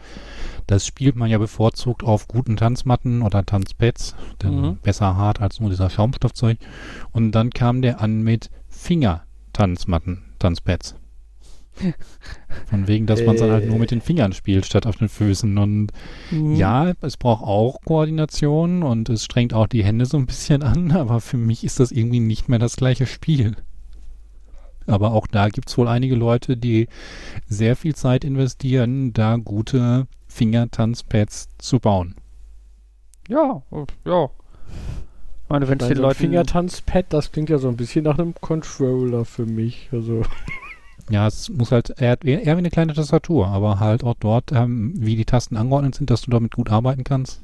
Das 0.66 0.86
spielt 0.86 1.16
man 1.16 1.30
ja 1.30 1.38
bevorzugt 1.38 2.02
auf 2.02 2.28
guten 2.28 2.56
Tanzmatten 2.56 3.22
oder 3.22 3.44
Tanzpads. 3.46 4.16
Denn 4.42 4.60
Mhm. 4.60 4.78
besser 4.82 5.16
hart 5.16 5.40
als 5.40 5.60
nur 5.60 5.70
dieser 5.70 5.88
Schaumstoffzeug. 5.90 6.58
Und 7.12 7.32
dann 7.32 7.50
kam 7.50 7.80
der 7.82 8.00
an 8.00 8.22
mit 8.22 8.50
Finger-Tanzmatten, 8.68 10.24
Tanzpads. 10.38 10.94
Von 12.66 12.88
wegen, 12.88 13.06
dass 13.06 13.24
man 13.24 13.36
es 13.36 13.40
dann 13.40 13.52
halt 13.52 13.66
nur 13.66 13.78
mit 13.78 13.92
den 13.92 14.00
Fingern 14.00 14.32
spielt, 14.32 14.66
statt 14.66 14.84
auf 14.84 14.96
den 14.96 15.08
Füßen. 15.08 15.56
Und 15.58 15.92
Mhm. 16.32 16.56
ja, 16.56 16.92
es 17.02 17.16
braucht 17.16 17.44
auch 17.44 17.80
Koordination 17.84 18.82
und 18.82 19.08
es 19.08 19.24
strengt 19.24 19.54
auch 19.54 19.68
die 19.68 19.84
Hände 19.84 20.04
so 20.06 20.16
ein 20.16 20.26
bisschen 20.26 20.62
an, 20.64 20.90
aber 20.92 21.20
für 21.20 21.36
mich 21.36 21.62
ist 21.64 21.78
das 21.78 21.92
irgendwie 21.92 22.20
nicht 22.20 22.48
mehr 22.48 22.58
das 22.58 22.76
gleiche 22.76 23.06
Spiel. 23.06 23.54
Aber 24.88 25.12
auch 25.12 25.26
da 25.26 25.48
gibt 25.48 25.68
es 25.68 25.78
wohl 25.78 25.88
einige 25.88 26.14
Leute, 26.14 26.56
die 26.56 26.88
sehr 27.46 27.76
viel 27.76 27.94
Zeit 27.94 28.24
investieren, 28.24 29.12
da 29.12 29.36
gute 29.36 30.06
Fingertanzpads 30.26 31.48
zu 31.58 31.78
bauen. 31.78 32.14
Ja, 33.28 33.62
ja. 34.04 34.24
Ich 35.44 35.50
meine, 35.50 35.68
wenn 35.68 35.80
es 35.80 35.88
den 35.88 35.98
Leuten. 35.98 36.18
Fingertanzpad, 36.18 37.06
das 37.10 37.32
klingt 37.32 37.50
ja 37.50 37.58
so 37.58 37.68
ein 37.68 37.76
bisschen 37.76 38.04
nach 38.04 38.18
einem 38.18 38.34
Controller 38.34 39.24
für 39.24 39.46
mich. 39.46 39.88
Also 39.92 40.22
Ja, 41.10 41.26
es 41.26 41.48
muss 41.48 41.72
halt 41.72 41.90
eher, 42.00 42.22
eher 42.22 42.56
wie 42.56 42.58
eine 42.58 42.70
kleine 42.70 42.92
Tastatur, 42.92 43.48
aber 43.48 43.80
halt 43.80 44.04
auch 44.04 44.16
dort, 44.20 44.52
ähm, 44.52 44.92
wie 44.96 45.16
die 45.16 45.24
Tasten 45.24 45.56
angeordnet 45.56 45.94
sind, 45.94 46.10
dass 46.10 46.22
du 46.22 46.30
damit 46.30 46.54
gut 46.54 46.70
arbeiten 46.70 47.04
kannst. 47.04 47.40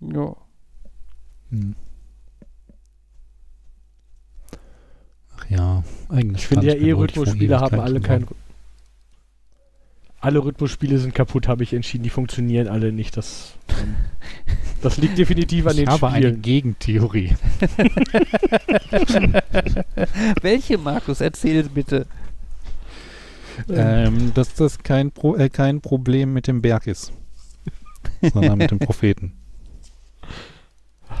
Ja. 0.00 0.36
Hm. 1.50 1.74
Ach 5.46 5.50
ja, 5.50 5.84
eigentlich. 6.08 6.42
ich 6.42 6.48
finde 6.48 6.66
ja 6.66 6.74
eh 6.74 6.92
Rhythmusspiele 6.92 7.60
haben 7.60 7.80
alle 7.80 8.00
kein. 8.00 8.24
bauen. 8.26 8.36
Alle 10.20 10.42
Rhythmusspiele 10.42 10.98
sind 10.98 11.14
kaputt, 11.14 11.48
habe 11.48 11.62
ich 11.64 11.74
entschieden. 11.74 12.02
Die 12.02 12.08
funktionieren 12.10 12.66
alle 12.66 12.92
nicht. 12.92 13.14
Das, 13.18 13.56
ähm, 13.68 13.94
das 14.80 14.96
liegt 14.96 15.18
definitiv 15.18 15.66
an 15.66 15.72
Ich 15.72 15.78
den 15.80 15.88
habe 15.90 16.08
eine 16.08 16.28
Spielen. 16.28 16.40
Gegentheorie. 16.42 17.36
Welche, 20.40 20.78
Markus? 20.78 21.20
Erzähl 21.20 21.64
bitte. 21.64 22.06
ähm, 23.68 24.32
dass 24.32 24.54
das 24.54 24.78
kein, 24.78 25.12
Pro 25.12 25.36
äh, 25.36 25.50
kein 25.50 25.82
Problem 25.82 26.32
mit 26.32 26.46
dem 26.46 26.62
Berg 26.62 26.86
ist, 26.86 27.12
sondern 28.32 28.56
mit 28.56 28.70
dem 28.70 28.78
Propheten. 28.78 29.34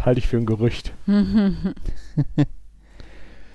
Halte 0.04 0.18
ich 0.18 0.26
für 0.28 0.38
ein 0.38 0.46
Gerücht. 0.46 0.94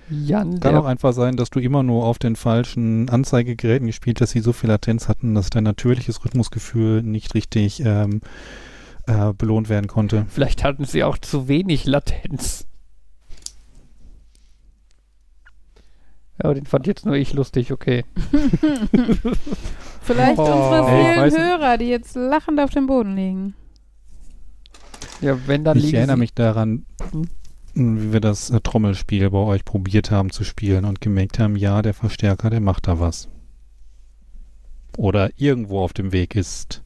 Jan, 0.10 0.60
Kann 0.60 0.76
auch 0.76 0.86
einfach 0.86 1.14
sein, 1.14 1.38
dass 1.38 1.50
du 1.50 1.60
immer 1.60 1.84
nur 1.84 2.06
auf 2.06 2.18
den 2.20 2.36
falschen 2.36 3.10
Anzeigegeräten 3.10 3.88
gespielt 3.88 4.22
hast, 4.22 4.34
die 4.34 4.40
so 4.40 4.54
viel 4.54 4.70
Latenz 4.70 5.08
hatten, 5.08 5.36
dass 5.36 5.50
dein 5.50 5.64
natürliches 5.64 6.24
Rhythmusgefühl 6.26 7.04
nicht 7.04 7.36
richtig 7.36 7.82
ähm, 7.86 8.22
äh, 9.08 9.34
belohnt 9.34 9.70
werden 9.70 9.88
konnte. 9.88 10.26
Vielleicht 10.30 10.64
hatten 10.64 10.86
sie 10.86 11.04
auch 11.04 11.18
zu 11.18 11.48
wenig 11.48 11.86
Latenz. 11.86 12.66
Ja, 16.38 16.46
aber 16.46 16.54
den 16.56 16.66
fand 16.66 16.88
jetzt 16.88 17.06
nur 17.06 17.16
ich 17.16 17.34
lustig, 17.34 17.72
okay. 17.74 18.06
Vielleicht 20.02 20.40
Oh. 20.40 20.44
unsere 20.44 20.82
ich 21.28 21.34
vielen 21.34 21.46
Hörer, 21.46 21.78
die 21.78 21.86
jetzt 21.90 22.16
lachend 22.16 22.60
auf 22.60 22.70
dem 22.70 22.88
Boden 22.88 23.16
liegen. 23.16 23.54
Ja, 25.22 25.38
wenn 25.48 25.66
dann 25.66 25.78
ich 25.78 25.84
liegen 25.84 25.98
erinnere 25.98 26.16
sie- 26.16 26.20
mich 26.22 26.34
daran, 26.34 26.86
wie 27.80 28.14
wir 28.14 28.20
das 28.20 28.50
äh, 28.50 28.60
Trommelspiel 28.62 29.30
bei 29.30 29.38
euch 29.38 29.66
probiert 29.66 30.12
haben 30.12 30.30
zu 30.32 30.44
spielen 30.44 30.86
und 30.86 31.02
gemerkt 31.02 31.40
haben, 31.40 31.56
ja, 31.56 31.82
der 31.82 31.94
Verstärker, 31.94 32.50
der 32.50 32.60
macht 32.62 32.88
da 32.88 33.00
was. 33.00 33.30
Oder 34.98 35.30
irgendwo 35.38 35.80
auf 35.80 35.94
dem 35.94 36.12
Weg 36.12 36.36
ist 36.36 36.84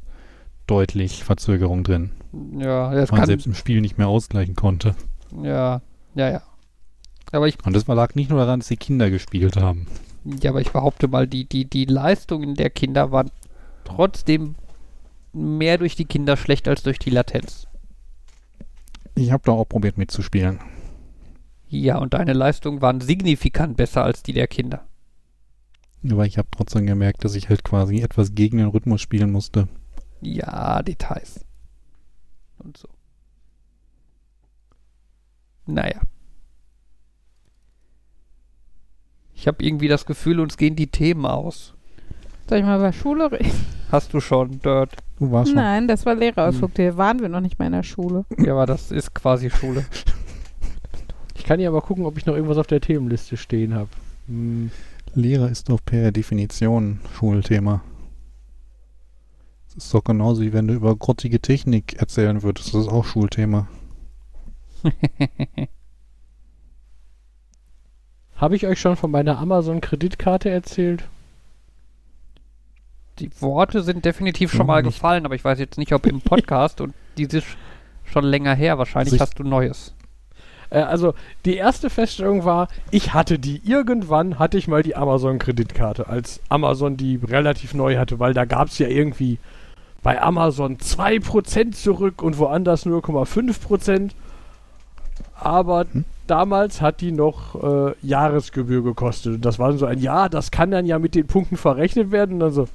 deutlich 0.67 1.23
Verzögerung 1.23 1.83
drin, 1.83 2.11
Ja, 2.57 2.93
das 2.93 3.11
man 3.11 3.21
kann. 3.21 3.27
selbst 3.27 3.45
im 3.47 3.53
Spiel 3.55 3.81
nicht 3.81 3.97
mehr 3.97 4.07
ausgleichen 4.07 4.55
konnte. 4.55 4.95
Ja, 5.41 5.81
ja, 6.15 6.29
ja. 6.29 6.41
Aber 7.31 7.47
ich, 7.47 7.57
Und 7.65 7.75
das 7.75 7.87
lag 7.87 8.13
nicht 8.15 8.29
nur 8.29 8.39
daran, 8.39 8.59
dass 8.59 8.67
die 8.69 8.77
Kinder 8.77 9.09
gespielt 9.09 9.57
haben. 9.57 9.87
ja, 10.41 10.51
aber 10.51 10.61
ich 10.61 10.71
behaupte 10.71 11.07
mal, 11.07 11.27
die, 11.27 11.45
die, 11.45 11.65
die 11.65 11.85
Leistungen 11.85 12.55
der 12.55 12.69
Kinder 12.69 13.11
waren 13.11 13.31
trotzdem 13.83 14.55
mehr 15.33 15.77
durch 15.79 15.95
die 15.95 16.05
Kinder 16.05 16.37
schlecht 16.37 16.67
als 16.67 16.83
durch 16.83 16.99
die 16.99 17.09
Latenz. 17.09 17.67
Ich 19.15 19.31
habe 19.31 19.43
da 19.45 19.51
auch 19.53 19.65
probiert 19.65 19.97
mitzuspielen. 19.97 20.59
Ja, 21.73 21.97
und 21.97 22.13
deine 22.13 22.33
Leistungen 22.33 22.83
waren 22.83 23.01
signifikant 23.01 23.77
besser 23.77 24.03
als 24.03 24.21
die 24.21 24.33
der 24.33 24.47
Kinder. 24.47 24.85
Aber 26.07 26.27
ich 26.27 26.37
habe 26.37 26.47
trotzdem 26.51 26.85
gemerkt, 26.85 27.23
dass 27.23 27.33
ich 27.33 27.49
halt 27.49 27.63
quasi 27.63 28.01
etwas 28.01 28.35
gegen 28.35 28.59
den 28.59 28.67
Rhythmus 28.67 29.01
spielen 29.01 29.31
musste. 29.31 29.67
Ja, 30.21 30.83
Details. 30.83 31.43
Und 32.59 32.77
so. 32.77 32.87
Naja. 35.65 35.99
Ich 39.33 39.47
habe 39.47 39.63
irgendwie 39.63 39.87
das 39.87 40.05
Gefühl, 40.05 40.39
uns 40.39 40.57
gehen 40.57 40.75
die 40.75 40.87
Themen 40.87 41.25
aus. 41.25 41.73
Soll 42.47 42.59
ich 42.59 42.65
mal 42.65 42.77
über 42.77 42.93
Schule 42.93 43.31
reden? 43.31 43.51
Hast 43.91 44.13
du 44.13 44.19
schon, 44.19 44.61
Dirt? 44.61 44.95
Du 45.17 45.31
warst 45.31 45.49
schon. 45.49 45.55
Nein, 45.55 45.87
das 45.87 46.05
war 46.05 46.13
Lehrerausflug. 46.13 46.71
Hier 46.75 46.97
waren 46.97 47.19
wir 47.19 47.29
noch 47.29 47.41
nicht 47.41 47.57
mal 47.57 47.65
in 47.65 47.71
der 47.71 47.83
Schule. 47.83 48.25
Ja, 48.37 48.51
aber 48.51 48.67
das 48.67 48.91
ist 48.91 49.15
quasi 49.15 49.49
Schule. 49.49 49.87
Ich 51.43 51.47
kann 51.47 51.59
ja 51.59 51.67
aber 51.67 51.81
gucken, 51.81 52.05
ob 52.05 52.17
ich 52.17 52.25
noch 52.25 52.35
irgendwas 52.35 52.57
auf 52.57 52.67
der 52.67 52.79
Themenliste 52.79 53.35
stehen 53.35 53.73
habe. 53.73 53.89
Hm, 54.27 54.71
Lehre 55.13 55.49
ist 55.49 55.67
doch 55.67 55.81
per 55.83 56.13
Definition 56.13 57.01
Schulthema. 57.17 57.81
Es 59.67 59.75
ist 59.75 59.93
doch 59.93 60.05
genauso 60.05 60.41
wie 60.41 60.53
wenn 60.53 60.69
du 60.69 60.73
über 60.73 60.95
grottige 60.95 61.41
Technik 61.41 61.95
erzählen 61.99 62.43
würdest. 62.43 62.73
Das 62.73 62.83
ist 62.83 62.87
auch 62.87 63.03
Schulthema. 63.03 63.67
habe 68.37 68.55
ich 68.55 68.65
euch 68.65 68.79
schon 68.79 68.95
von 68.95 69.11
meiner 69.11 69.37
Amazon-Kreditkarte 69.39 70.49
erzählt? 70.49 71.09
Die 73.19 73.29
Worte 73.41 73.83
sind 73.83 74.05
definitiv 74.05 74.51
schon 74.51 74.59
Noch 74.59 74.67
mal 74.67 74.81
nicht. 74.81 74.93
gefallen, 74.95 75.25
aber 75.25 75.35
ich 75.35 75.43
weiß 75.43 75.59
jetzt 75.59 75.77
nicht, 75.77 75.91
ob 75.91 76.05
im 76.05 76.21
Podcast 76.21 76.79
und 76.79 76.93
dieses 77.17 77.43
schon 78.05 78.23
länger 78.23 78.55
her. 78.55 78.77
Wahrscheinlich 78.77 79.19
hast 79.19 79.37
du 79.39 79.43
Neues. 79.43 79.93
Äh, 80.73 80.81
also 80.81 81.13
die 81.45 81.55
erste 81.55 81.89
Feststellung 81.89 82.43
war, 82.43 82.67
ich 82.91 83.13
hatte 83.13 83.39
die 83.39 83.61
irgendwann, 83.63 84.39
hatte 84.39 84.57
ich 84.57 84.67
mal 84.67 84.83
die 84.83 84.95
Amazon-Kreditkarte, 84.95 86.07
als 86.07 86.41
Amazon 86.49 86.97
die 86.97 87.19
relativ 87.23 87.73
neu 87.73 87.97
hatte, 87.97 88.19
weil 88.19 88.33
da 88.33 88.45
gab 88.45 88.67
es 88.67 88.79
ja 88.79 88.87
irgendwie 88.87 89.37
bei 90.01 90.21
Amazon 90.21 90.77
2% 90.77 91.71
zurück 91.71 92.21
und 92.21 92.37
woanders 92.37 92.85
0,5%. 92.85 94.11
Aber 95.35 95.85
Hm? 95.91 96.05
damals 96.27 96.81
hat 96.81 97.01
die 97.01 97.11
noch 97.11 97.61
äh, 97.63 97.93
Jahresgebühr 98.01 98.83
gekostet. 98.83 99.35
Und 99.35 99.45
das 99.45 99.59
war 99.59 99.71
so 99.73 99.85
ein, 99.85 99.99
ja, 99.99 100.27
das 100.27 100.51
kann 100.51 100.71
dann 100.71 100.85
ja 100.85 100.99
mit 100.99 101.15
den 101.15 101.27
Punkten 101.27 101.55
verrechnet 101.55 102.11
werden. 102.11 102.33
Und 102.33 102.39
dann 102.39 102.51
so, 102.51 102.67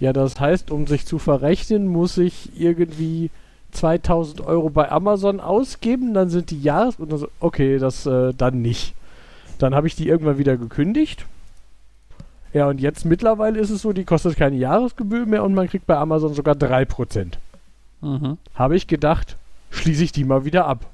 ja, 0.00 0.12
das 0.12 0.40
heißt, 0.40 0.70
um 0.70 0.86
sich 0.86 1.06
zu 1.06 1.18
verrechnen, 1.18 1.86
muss 1.86 2.16
ich 2.16 2.58
irgendwie 2.58 3.30
2000 3.70 4.40
Euro 4.40 4.70
bei 4.70 4.90
Amazon 4.90 5.40
ausgeben, 5.40 6.14
dann 6.14 6.30
sind 6.30 6.50
die 6.50 6.60
Jahres... 6.60 6.96
Und 6.96 7.12
dann 7.12 7.18
so, 7.18 7.28
okay, 7.40 7.78
das 7.78 8.06
äh, 8.06 8.32
dann 8.34 8.62
nicht. 8.62 8.94
Dann 9.58 9.74
habe 9.74 9.86
ich 9.86 9.96
die 9.96 10.08
irgendwann 10.08 10.38
wieder 10.38 10.56
gekündigt. 10.56 11.26
Ja, 12.52 12.68
und 12.68 12.80
jetzt 12.80 13.04
mittlerweile 13.04 13.58
ist 13.60 13.70
es 13.70 13.82
so, 13.82 13.92
die 13.92 14.04
kostet 14.04 14.36
keine 14.36 14.56
Jahresgebühr 14.56 15.26
mehr 15.26 15.44
und 15.44 15.54
man 15.54 15.68
kriegt 15.68 15.86
bei 15.86 15.96
Amazon 15.96 16.34
sogar 16.34 16.54
3%. 16.54 17.34
Mhm. 18.00 18.38
Habe 18.54 18.76
ich 18.76 18.86
gedacht, 18.86 19.36
schließe 19.70 20.04
ich 20.04 20.12
die 20.12 20.24
mal 20.24 20.44
wieder 20.44 20.66
ab. 20.66 20.86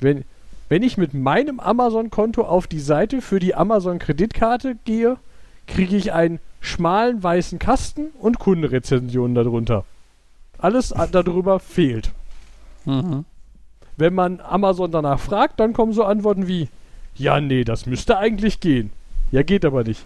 Wenn, 0.00 0.24
wenn 0.68 0.82
ich 0.82 0.96
mit 0.96 1.14
meinem 1.14 1.60
Amazon-Konto 1.60 2.42
auf 2.42 2.66
die 2.66 2.80
Seite 2.80 3.20
für 3.20 3.38
die 3.38 3.54
Amazon-Kreditkarte 3.54 4.76
gehe, 4.84 5.18
kriege 5.66 5.96
ich 5.96 6.12
einen 6.12 6.40
schmalen 6.60 7.22
weißen 7.22 7.58
Kasten 7.58 8.06
und 8.18 8.38
Kundenrezensionen 8.38 9.34
darunter. 9.34 9.84
Alles 10.60 10.94
darüber 11.12 11.58
fehlt. 11.58 12.12
Mhm. 12.84 13.24
Wenn 13.96 14.14
man 14.14 14.40
Amazon 14.40 14.90
danach 14.90 15.20
fragt, 15.20 15.60
dann 15.60 15.72
kommen 15.72 15.92
so 15.92 16.04
Antworten 16.04 16.48
wie: 16.48 16.68
Ja, 17.16 17.40
nee, 17.40 17.64
das 17.64 17.86
müsste 17.86 18.18
eigentlich 18.18 18.60
gehen. 18.60 18.90
Ja, 19.30 19.42
geht 19.42 19.64
aber 19.64 19.84
nicht. 19.84 20.04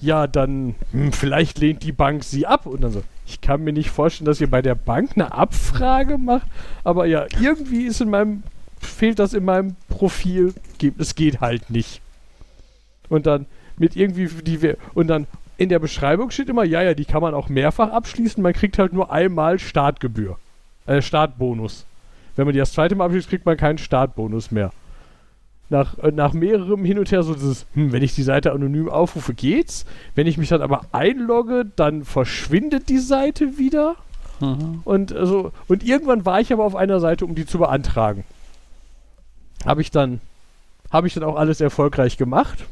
Ja, 0.00 0.26
dann, 0.26 0.74
hm, 0.90 1.12
vielleicht 1.12 1.58
lehnt 1.58 1.82
die 1.82 1.92
Bank 1.92 2.24
sie 2.24 2.46
ab. 2.46 2.66
Und 2.66 2.82
dann 2.82 2.92
so: 2.92 3.02
Ich 3.26 3.40
kann 3.40 3.64
mir 3.64 3.72
nicht 3.72 3.90
vorstellen, 3.90 4.26
dass 4.26 4.40
ihr 4.40 4.50
bei 4.50 4.62
der 4.62 4.74
Bank 4.74 5.12
eine 5.14 5.32
Abfrage 5.32 6.18
macht. 6.18 6.46
Aber 6.84 7.06
ja, 7.06 7.26
irgendwie 7.40 7.84
ist 7.84 8.00
in 8.00 8.10
meinem, 8.10 8.42
fehlt 8.80 9.18
das 9.18 9.34
in 9.34 9.44
meinem 9.44 9.76
Profil. 9.88 10.54
Es 10.98 11.14
geht 11.14 11.40
halt 11.40 11.70
nicht. 11.70 12.00
Und 13.08 13.26
dann 13.26 13.46
mit 13.76 13.96
irgendwie 13.96 14.28
die, 14.28 14.74
und 14.94 15.08
dann 15.08 15.26
in 15.62 15.68
der 15.68 15.78
Beschreibung 15.78 16.30
steht 16.30 16.48
immer: 16.48 16.64
Ja, 16.64 16.82
ja, 16.82 16.94
die 16.94 17.04
kann 17.04 17.22
man 17.22 17.34
auch 17.34 17.48
mehrfach 17.48 17.90
abschließen. 17.90 18.42
Man 18.42 18.52
kriegt 18.52 18.78
halt 18.78 18.92
nur 18.92 19.12
einmal 19.12 19.58
Startgebühr. 19.58 20.38
Äh, 20.86 21.00
Startbonus. 21.00 21.86
Wenn 22.34 22.46
man 22.46 22.52
die 22.52 22.58
das 22.58 22.72
zweite 22.72 22.94
Mal 22.94 23.04
abschließt, 23.04 23.28
kriegt 23.28 23.46
man 23.46 23.56
keinen 23.56 23.78
Startbonus 23.78 24.50
mehr. 24.50 24.72
Nach, 25.68 25.96
äh, 25.98 26.10
nach 26.10 26.32
mehrerem 26.32 26.84
Hin 26.84 26.98
und 26.98 27.10
Her 27.12 27.22
so 27.22 27.34
dieses, 27.34 27.66
hm, 27.74 27.92
wenn 27.92 28.02
ich 28.02 28.14
die 28.14 28.24
Seite 28.24 28.52
anonym 28.52 28.88
aufrufe, 28.88 29.34
geht's. 29.34 29.86
Wenn 30.14 30.26
ich 30.26 30.36
mich 30.36 30.48
dann 30.48 30.62
aber 30.62 30.82
einlogge, 30.92 31.64
dann 31.76 32.04
verschwindet 32.04 32.88
die 32.88 32.98
Seite 32.98 33.58
wieder. 33.58 33.96
Mhm. 34.40 34.80
Und, 34.84 35.12
also, 35.12 35.52
und 35.68 35.84
irgendwann 35.84 36.26
war 36.26 36.40
ich 36.40 36.52
aber 36.52 36.64
auf 36.64 36.74
einer 36.74 36.98
Seite, 36.98 37.24
um 37.24 37.34
die 37.34 37.46
zu 37.46 37.58
beantragen. 37.58 38.24
Habe 39.64 39.80
ich 39.80 39.92
dann, 39.92 40.20
habe 40.90 41.06
ich 41.06 41.14
dann 41.14 41.22
auch 41.22 41.36
alles 41.36 41.60
erfolgreich 41.60 42.16
gemacht. 42.16 42.66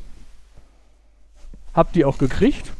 Hab 1.72 1.92
die 1.92 2.04
auch 2.04 2.18
gekriegt. 2.18 2.72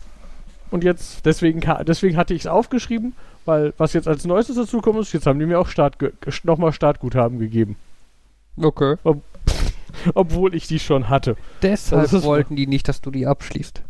Und 0.70 0.84
jetzt, 0.84 1.26
deswegen, 1.26 1.60
deswegen 1.86 2.16
hatte 2.16 2.34
ich 2.34 2.42
es 2.42 2.46
aufgeschrieben, 2.46 3.14
weil 3.44 3.72
was 3.76 3.92
jetzt 3.92 4.06
als 4.06 4.24
neuestes 4.24 4.56
dazu 4.56 4.80
kommt, 4.80 4.98
ist, 5.00 5.12
jetzt 5.12 5.26
haben 5.26 5.38
die 5.38 5.46
mir 5.46 5.58
auch 5.58 5.66
Start 5.68 5.96
nochmal 6.44 6.72
Startguthaben 6.72 7.38
gegeben. 7.38 7.76
Okay. 8.56 8.96
Obwohl 10.14 10.54
ich 10.54 10.66
die 10.68 10.78
schon 10.78 11.08
hatte. 11.08 11.36
Deshalb 11.62 12.12
ist- 12.12 12.22
wollten 12.22 12.56
die 12.56 12.66
nicht, 12.66 12.88
dass 12.88 13.00
du 13.00 13.10
die 13.10 13.26
abschließt. 13.26 13.82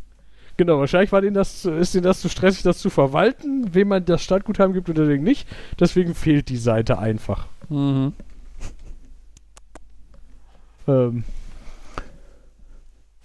Genau, 0.56 0.78
wahrscheinlich 0.78 1.12
war 1.12 1.22
denen 1.22 1.34
das, 1.34 1.64
ist 1.64 1.94
denen 1.94 2.04
das 2.04 2.20
zu 2.20 2.28
stressig, 2.28 2.62
das 2.62 2.78
zu 2.78 2.90
verwalten, 2.90 3.72
wem 3.74 3.88
man 3.88 4.04
das 4.04 4.22
Startguthaben 4.22 4.74
gibt 4.74 4.90
oder 4.90 5.08
wem 5.08 5.22
nicht. 5.22 5.48
Deswegen 5.78 6.14
fehlt 6.14 6.48
die 6.50 6.58
Seite 6.58 6.98
einfach. 6.98 7.46
Mhm. 7.70 8.12
Ähm, 10.86 11.24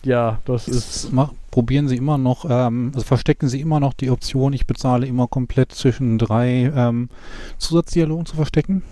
ja, 0.05 0.39
das 0.45 0.67
ist. 0.67 1.11
Mach, 1.11 1.33
probieren 1.51 1.87
Sie 1.87 1.97
immer 1.97 2.17
noch, 2.17 2.45
ähm, 2.49 2.91
also 2.93 3.05
verstecken 3.05 3.49
Sie 3.49 3.59
immer 3.59 3.79
noch 3.79 3.93
die 3.93 4.09
Option, 4.09 4.53
ich 4.53 4.67
bezahle 4.67 5.07
immer 5.07 5.27
komplett 5.27 5.71
zwischen 5.71 6.17
drei 6.17 6.71
ähm, 6.75 7.09
Zusatzdialogen 7.57 8.25
zu 8.25 8.35
verstecken? 8.35 8.83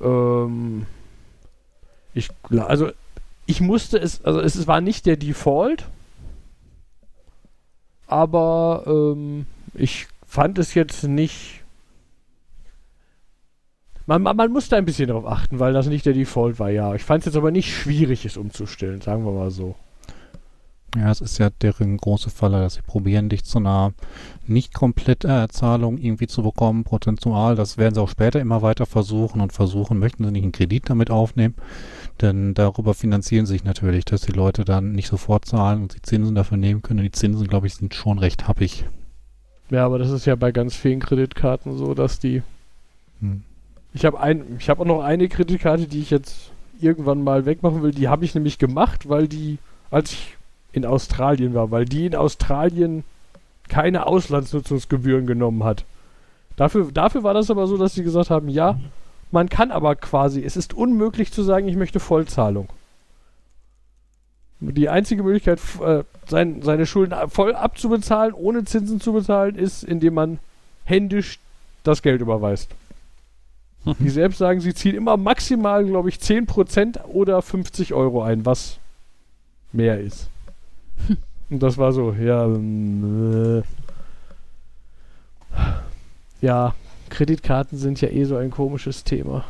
Ähm, 0.00 0.86
ich, 2.14 2.28
also 2.50 2.90
ich 3.46 3.60
musste 3.60 3.98
es, 3.98 4.24
also 4.24 4.40
es, 4.40 4.54
es 4.54 4.66
war 4.66 4.80
nicht 4.80 5.06
der 5.06 5.16
Default, 5.16 5.88
aber 8.06 8.84
ähm, 8.86 9.46
ich 9.74 10.06
fand 10.26 10.58
es 10.58 10.74
jetzt 10.74 11.04
nicht. 11.04 11.61
Man, 14.06 14.22
man, 14.22 14.36
man 14.36 14.52
musste 14.52 14.76
ein 14.76 14.84
bisschen 14.84 15.08
darauf 15.08 15.26
achten, 15.26 15.58
weil 15.58 15.72
das 15.72 15.86
nicht 15.86 16.06
der 16.06 16.12
Default 16.12 16.58
war, 16.58 16.70
ja. 16.70 16.94
Ich 16.94 17.04
fand 17.04 17.20
es 17.20 17.26
jetzt 17.26 17.36
aber 17.36 17.50
nicht 17.50 17.74
schwierig, 17.74 18.24
es 18.24 18.36
umzustellen, 18.36 19.00
sagen 19.00 19.24
wir 19.24 19.32
mal 19.32 19.50
so. 19.50 19.74
Ja, 20.94 21.10
es 21.10 21.22
ist 21.22 21.38
ja 21.38 21.48
deren 21.48 21.96
große 21.96 22.28
Falle, 22.28 22.60
dass 22.60 22.74
sie 22.74 22.82
probieren, 22.82 23.30
dich 23.30 23.44
zu 23.44 23.58
einer 23.58 23.94
nicht 24.46 24.74
komplett 24.74 25.24
äh, 25.24 25.48
Zahlung 25.48 25.96
irgendwie 25.96 26.26
zu 26.26 26.42
bekommen, 26.42 26.84
prozentual. 26.84 27.56
Das 27.56 27.78
werden 27.78 27.94
sie 27.94 28.02
auch 28.02 28.10
später 28.10 28.40
immer 28.40 28.60
weiter 28.60 28.84
versuchen 28.84 29.40
und 29.40 29.54
versuchen, 29.54 29.98
möchten 29.98 30.24
sie 30.24 30.30
nicht 30.30 30.42
einen 30.42 30.52
Kredit 30.52 30.90
damit 30.90 31.10
aufnehmen. 31.10 31.54
Denn 32.20 32.52
darüber 32.52 32.92
finanzieren 32.92 33.46
sich 33.46 33.64
natürlich, 33.64 34.04
dass 34.04 34.20
die 34.20 34.32
Leute 34.32 34.66
dann 34.66 34.92
nicht 34.92 35.08
sofort 35.08 35.46
zahlen 35.46 35.80
und 35.80 35.94
die 35.94 36.02
Zinsen 36.02 36.34
dafür 36.34 36.58
nehmen 36.58 36.82
können. 36.82 37.00
Und 37.00 37.06
die 37.06 37.12
Zinsen, 37.12 37.48
glaube 37.48 37.68
ich, 37.68 37.74
sind 37.74 37.94
schon 37.94 38.18
recht 38.18 38.46
happig. 38.46 38.84
Ja, 39.70 39.86
aber 39.86 39.98
das 39.98 40.10
ist 40.10 40.26
ja 40.26 40.34
bei 40.34 40.52
ganz 40.52 40.76
vielen 40.76 41.00
Kreditkarten 41.00 41.78
so, 41.78 41.94
dass 41.94 42.18
die. 42.18 42.42
Hm. 43.20 43.44
Ich 43.94 44.04
habe 44.04 44.20
ein, 44.20 44.56
ich 44.58 44.68
habe 44.70 44.82
auch 44.82 44.86
noch 44.86 45.02
eine 45.02 45.28
Kreditkarte, 45.28 45.86
die 45.86 46.00
ich 46.00 46.10
jetzt 46.10 46.50
irgendwann 46.80 47.22
mal 47.22 47.46
wegmachen 47.46 47.82
will. 47.82 47.92
Die 47.92 48.08
habe 48.08 48.24
ich 48.24 48.34
nämlich 48.34 48.58
gemacht, 48.58 49.08
weil 49.08 49.28
die, 49.28 49.58
als 49.90 50.12
ich 50.12 50.36
in 50.72 50.86
Australien 50.86 51.54
war, 51.54 51.70
weil 51.70 51.84
die 51.84 52.06
in 52.06 52.14
Australien 52.14 53.04
keine 53.68 54.06
Auslandsnutzungsgebühren 54.06 55.26
genommen 55.26 55.64
hat. 55.64 55.84
Dafür, 56.56 56.90
dafür 56.92 57.22
war 57.22 57.34
das 57.34 57.50
aber 57.50 57.66
so, 57.66 57.76
dass 57.76 57.94
sie 57.94 58.02
gesagt 58.02 58.30
haben, 58.30 58.48
ja, 58.48 58.78
man 59.30 59.48
kann 59.48 59.70
aber 59.70 59.96
quasi, 59.96 60.42
es 60.44 60.56
ist 60.56 60.74
unmöglich 60.74 61.32
zu 61.32 61.42
sagen, 61.42 61.68
ich 61.68 61.76
möchte 61.76 62.00
Vollzahlung. 62.00 62.68
Die 64.60 64.88
einzige 64.88 65.22
Möglichkeit, 65.22 65.58
äh, 65.84 66.04
sein, 66.28 66.62
seine 66.62 66.86
Schulden 66.86 67.14
voll 67.30 67.54
abzubezahlen, 67.54 68.34
ohne 68.34 68.64
Zinsen 68.64 69.00
zu 69.00 69.12
bezahlen, 69.12 69.56
ist, 69.56 69.82
indem 69.82 70.14
man 70.14 70.38
händisch 70.84 71.40
das 71.82 72.02
Geld 72.02 72.20
überweist. 72.20 72.70
Die 73.98 74.10
selbst 74.10 74.38
sagen, 74.38 74.60
sie 74.60 74.74
ziehen 74.74 74.94
immer 74.94 75.16
maximal, 75.16 75.84
glaube 75.84 76.08
ich, 76.08 76.16
10% 76.16 77.04
oder 77.04 77.42
50 77.42 77.94
Euro 77.94 78.22
ein, 78.22 78.46
was 78.46 78.78
mehr 79.72 80.00
ist. 80.00 80.28
Und 81.50 81.62
das 81.62 81.78
war 81.78 81.92
so, 81.92 82.12
ja, 82.12 82.46
äh, 82.46 83.62
ja, 86.40 86.74
Kreditkarten 87.10 87.76
sind 87.76 88.00
ja 88.00 88.08
eh 88.08 88.24
so 88.24 88.36
ein 88.36 88.50
komisches 88.50 89.04
Thema. 89.04 89.44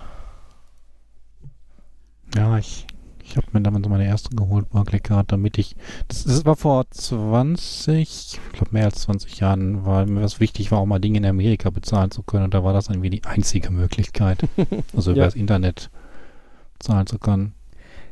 Ja, 2.34 2.58
ich, 2.58 2.86
ich 3.32 3.36
habe 3.38 3.46
mir 3.52 3.62
damals 3.62 3.88
meine 3.88 4.04
erste 4.06 4.34
geholt, 4.36 4.68
Barclaycard, 4.70 5.32
damit 5.32 5.56
ich, 5.58 5.74
das, 6.08 6.24
das 6.24 6.44
war 6.44 6.54
vor 6.56 6.84
20, 6.90 8.00
ich 8.00 8.40
glaube 8.52 8.72
mehr 8.72 8.84
als 8.84 9.00
20 9.02 9.40
Jahren, 9.40 9.86
weil 9.86 10.06
mir 10.06 10.22
was 10.22 10.38
wichtig 10.38 10.70
war, 10.70 10.78
auch 10.80 10.86
mal 10.86 10.98
Dinge 10.98 11.18
in 11.18 11.24
Amerika 11.26 11.70
bezahlen 11.70 12.10
zu 12.10 12.22
können. 12.22 12.44
Und 12.44 12.54
da 12.54 12.62
war 12.62 12.72
das 12.74 12.88
irgendwie 12.88 13.10
die 13.10 13.24
einzige 13.24 13.70
Möglichkeit, 13.70 14.46
also 14.94 15.12
über 15.12 15.20
Ja. 15.20 15.24
das 15.26 15.34
Internet 15.34 15.90
zahlen 16.78 17.06
zu 17.06 17.18
können. 17.18 17.54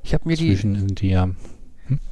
Ich 0.03 0.15
habe 0.15 0.27
mir 0.27 0.37
die, 0.37 0.49
Zwischen 0.49 0.77
sind 0.77 1.01
die 1.03 1.11
ja, 1.11 1.29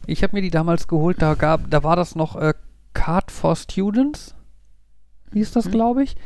ich 0.06 0.22
habe 0.22 0.36
mir 0.36 0.42
die 0.42 0.50
damals 0.50 0.86
geholt. 0.88 1.22
Da 1.22 1.34
gab, 1.34 1.70
da 1.70 1.82
war 1.82 1.96
das 1.96 2.14
noch 2.14 2.36
äh, 2.36 2.52
Card 2.92 3.30
for 3.30 3.56
Students, 3.56 4.34
hieß 5.32 5.52
das, 5.52 5.64
Mhm. 5.66 5.70
glaube 5.70 6.02
ich. 6.02 6.16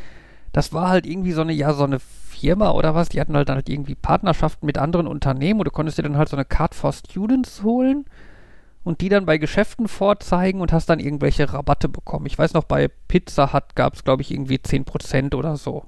Das 0.53 0.73
war 0.73 0.89
halt 0.89 1.07
irgendwie 1.07 1.33
so 1.33 1.41
eine, 1.43 1.53
ja, 1.53 1.73
so 1.75 1.85
eine 1.85 1.99
Firma 2.43 2.73
oder 2.73 2.95
was. 2.97 3.09
Die 3.09 3.21
hatten 3.21 3.37
halt 3.37 3.49
dann 3.49 3.57
halt 3.57 3.69
irgendwie 3.69 3.95
Partnerschaften 3.95 4.67
mit 4.67 4.77
anderen 4.77 5.07
Unternehmen 5.07 5.61
und 5.61 5.67
du 5.67 5.71
konntest 5.71 5.99
dir 5.99 6.03
dann 6.03 6.17
halt 6.17 6.29
so 6.29 6.37
eine 6.37 6.45
Card 6.45 6.75
for 6.75 6.93
Students 6.93 7.63
holen 7.63 8.05
und 8.83 9.01
die 9.01 9.09
dann 9.09 9.27
bei 9.27 9.39
Geschäften 9.39 9.87
vorzeigen 9.87 10.61
und 10.61 10.73
hast 10.73 10.89
dann 10.89 10.99
irgendwelche 10.99 11.53
Rabatte 11.53 11.89
bekommen. 11.89 12.27
Ich 12.27 12.37
weiß 12.37 12.55
noch, 12.55 12.65
bei 12.65 12.89
Pizza 13.07 13.53
Hut 13.53 13.77
gab 13.77 13.95
es, 13.95 14.03
glaube 14.03 14.23
ich, 14.23 14.33
irgendwie 14.33 14.57
10% 14.57 15.37
oder 15.37 15.57
so. 15.57 15.85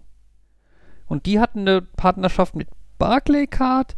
Und 1.06 1.26
die 1.26 1.40
hatten 1.40 1.60
eine 1.60 1.82
Partnerschaft 1.82 2.54
mit 2.54 2.68
Barclaycard, 2.98 3.96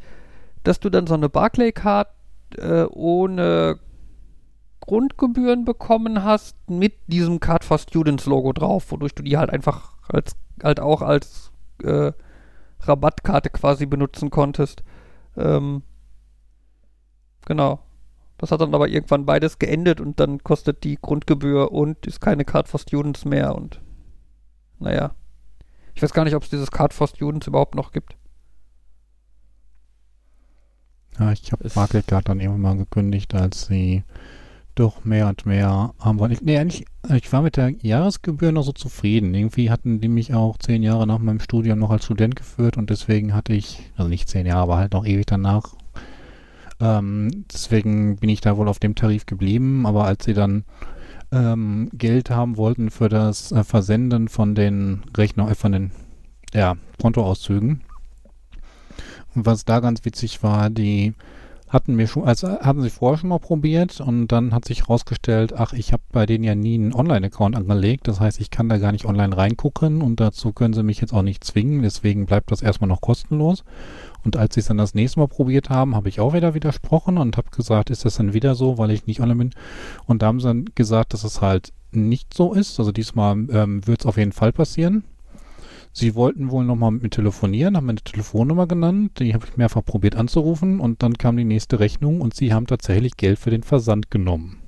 dass 0.64 0.80
du 0.80 0.88
dann 0.88 1.06
so 1.06 1.14
eine 1.14 1.28
Barclaycard 1.28 2.08
äh, 2.56 2.84
ohne 2.84 3.78
Grundgebühren 4.80 5.66
bekommen 5.66 6.24
hast 6.24 6.56
mit 6.70 6.94
diesem 7.06 7.38
Card 7.38 7.64
for 7.64 7.78
Students 7.78 8.24
Logo 8.24 8.54
drauf, 8.54 8.90
wodurch 8.92 9.14
du 9.14 9.22
die 9.22 9.36
halt 9.36 9.50
einfach 9.50 9.92
als 10.08 10.36
halt 10.62 10.80
auch 10.80 11.02
als 11.02 11.52
äh, 11.82 12.12
Rabattkarte 12.80 13.50
quasi 13.50 13.86
benutzen 13.86 14.30
konntest. 14.30 14.82
Ähm, 15.36 15.82
genau. 17.44 17.80
Das 18.38 18.50
hat 18.52 18.60
dann 18.60 18.74
aber 18.74 18.88
irgendwann 18.88 19.24
beides 19.24 19.58
geendet 19.58 20.00
und 20.00 20.20
dann 20.20 20.42
kostet 20.44 20.84
die 20.84 20.98
Grundgebühr 21.00 21.72
und 21.72 22.06
ist 22.06 22.20
keine 22.20 22.44
Card 22.44 22.68
for 22.68 22.78
Students 22.78 23.24
mehr 23.24 23.54
und 23.54 23.80
naja. 24.78 25.14
Ich 25.94 26.02
weiß 26.02 26.12
gar 26.12 26.24
nicht, 26.24 26.34
ob 26.34 26.42
es 26.42 26.50
dieses 26.50 26.70
Card 26.70 26.92
for 26.92 27.08
Students 27.08 27.46
überhaupt 27.46 27.74
noch 27.74 27.92
gibt. 27.92 28.16
Ja, 31.18 31.32
ich 31.32 31.50
habe 31.52 31.64
Es- 31.64 31.74
Barclaycard 31.74 32.28
dann 32.28 32.40
irgendwann 32.40 32.60
mal 32.60 32.76
gekündigt, 32.76 33.34
als 33.34 33.66
sie 33.66 34.04
doch 34.76 35.04
mehr 35.04 35.28
und 35.28 35.46
mehr 35.46 35.94
haben 35.98 36.18
wollen. 36.18 36.32
Ich, 36.32 36.42
nee, 36.42 36.58
eigentlich, 36.58 36.86
ich 37.14 37.32
war 37.32 37.42
mit 37.42 37.56
der 37.56 37.70
Jahresgebühr 37.70 38.52
noch 38.52 38.62
so 38.62 38.72
zufrieden. 38.72 39.34
Irgendwie 39.34 39.70
hatten 39.70 40.00
die 40.00 40.08
mich 40.08 40.34
auch 40.34 40.58
zehn 40.58 40.82
Jahre 40.82 41.06
nach 41.06 41.18
meinem 41.18 41.40
Studium 41.40 41.78
noch 41.78 41.90
als 41.90 42.04
Student 42.04 42.36
geführt 42.36 42.76
und 42.76 42.90
deswegen 42.90 43.34
hatte 43.34 43.52
ich, 43.52 43.80
also 43.96 44.08
nicht 44.08 44.28
zehn 44.28 44.46
Jahre, 44.46 44.62
aber 44.62 44.76
halt 44.76 44.92
noch 44.92 45.06
ewig 45.06 45.26
danach. 45.26 45.74
Ähm, 46.78 47.46
deswegen 47.52 48.16
bin 48.16 48.28
ich 48.28 48.40
da 48.40 48.56
wohl 48.56 48.68
auf 48.68 48.78
dem 48.78 48.94
Tarif 48.94 49.26
geblieben, 49.26 49.86
aber 49.86 50.04
als 50.04 50.24
sie 50.24 50.34
dann 50.34 50.64
ähm, 51.32 51.88
Geld 51.94 52.30
haben 52.30 52.56
wollten 52.56 52.90
für 52.90 53.08
das 53.08 53.52
äh, 53.52 53.64
Versenden 53.64 54.28
von 54.28 54.54
den 54.54 55.02
Rechner, 55.16 55.50
äh, 55.50 55.54
von 55.54 55.72
den 55.72 55.90
ja, 56.52 56.76
Kontoauszügen. 57.00 57.80
Und 59.34 59.46
was 59.46 59.64
da 59.64 59.80
ganz 59.80 60.04
witzig 60.04 60.42
war, 60.42 60.70
die 60.70 61.14
hatten 61.68 61.94
mir 61.96 62.06
schon, 62.06 62.24
also 62.24 62.48
hatten 62.48 62.82
sie 62.82 62.90
vorher 62.90 63.18
schon 63.18 63.30
mal 63.30 63.40
probiert 63.40 64.00
und 64.00 64.28
dann 64.28 64.54
hat 64.54 64.64
sich 64.64 64.82
herausgestellt, 64.82 65.52
ach, 65.52 65.72
ich 65.72 65.92
habe 65.92 66.02
bei 66.12 66.24
denen 66.24 66.44
ja 66.44 66.54
nie 66.54 66.74
einen 66.74 66.94
Online-Account 66.94 67.56
angelegt. 67.56 68.06
Das 68.06 68.20
heißt, 68.20 68.40
ich 68.40 68.50
kann 68.50 68.68
da 68.68 68.78
gar 68.78 68.92
nicht 68.92 69.04
online 69.04 69.36
reingucken 69.36 70.00
und 70.00 70.20
dazu 70.20 70.52
können 70.52 70.74
sie 70.74 70.84
mich 70.84 71.00
jetzt 71.00 71.12
auch 71.12 71.22
nicht 71.22 71.42
zwingen. 71.42 71.82
Deswegen 71.82 72.26
bleibt 72.26 72.52
das 72.52 72.62
erstmal 72.62 72.88
noch 72.88 73.00
kostenlos. 73.00 73.64
Und 74.24 74.36
als 74.36 74.54
sie 74.54 74.60
es 74.60 74.66
dann 74.66 74.78
das 74.78 74.94
nächste 74.94 75.20
Mal 75.20 75.28
probiert 75.28 75.70
haben, 75.70 75.96
habe 75.96 76.08
ich 76.08 76.20
auch 76.20 76.34
wieder 76.34 76.54
widersprochen 76.54 77.18
und 77.18 77.36
habe 77.36 77.50
gesagt, 77.50 77.90
ist 77.90 78.04
das 78.04 78.16
dann 78.16 78.32
wieder 78.32 78.54
so, 78.54 78.78
weil 78.78 78.90
ich 78.90 79.06
nicht 79.06 79.20
online 79.20 79.36
bin? 79.36 79.50
Und 80.06 80.22
da 80.22 80.26
haben 80.26 80.40
sie 80.40 80.48
dann 80.48 80.66
gesagt, 80.74 81.14
dass 81.14 81.24
es 81.24 81.40
halt 81.40 81.72
nicht 81.90 82.32
so 82.34 82.52
ist. 82.52 82.78
Also 82.78 82.92
diesmal 82.92 83.46
ähm, 83.50 83.86
wird 83.86 84.00
es 84.00 84.06
auf 84.06 84.16
jeden 84.16 84.32
Fall 84.32 84.52
passieren. 84.52 85.04
Sie 85.98 86.14
wollten 86.14 86.50
wohl 86.50 86.62
nochmal 86.62 86.90
mit 86.90 87.04
mir 87.04 87.08
telefonieren, 87.08 87.74
haben 87.74 87.86
mir 87.86 87.92
eine 87.92 88.02
Telefonnummer 88.02 88.66
genannt, 88.66 89.18
die 89.18 89.32
habe 89.32 89.46
ich 89.46 89.56
mehrfach 89.56 89.82
probiert 89.82 90.14
anzurufen 90.14 90.78
und 90.78 91.02
dann 91.02 91.14
kam 91.14 91.38
die 91.38 91.44
nächste 91.44 91.80
Rechnung 91.80 92.20
und 92.20 92.34
sie 92.34 92.52
haben 92.52 92.66
tatsächlich 92.66 93.16
Geld 93.16 93.38
für 93.38 93.48
den 93.48 93.62
Versand 93.62 94.10
genommen. 94.10 94.58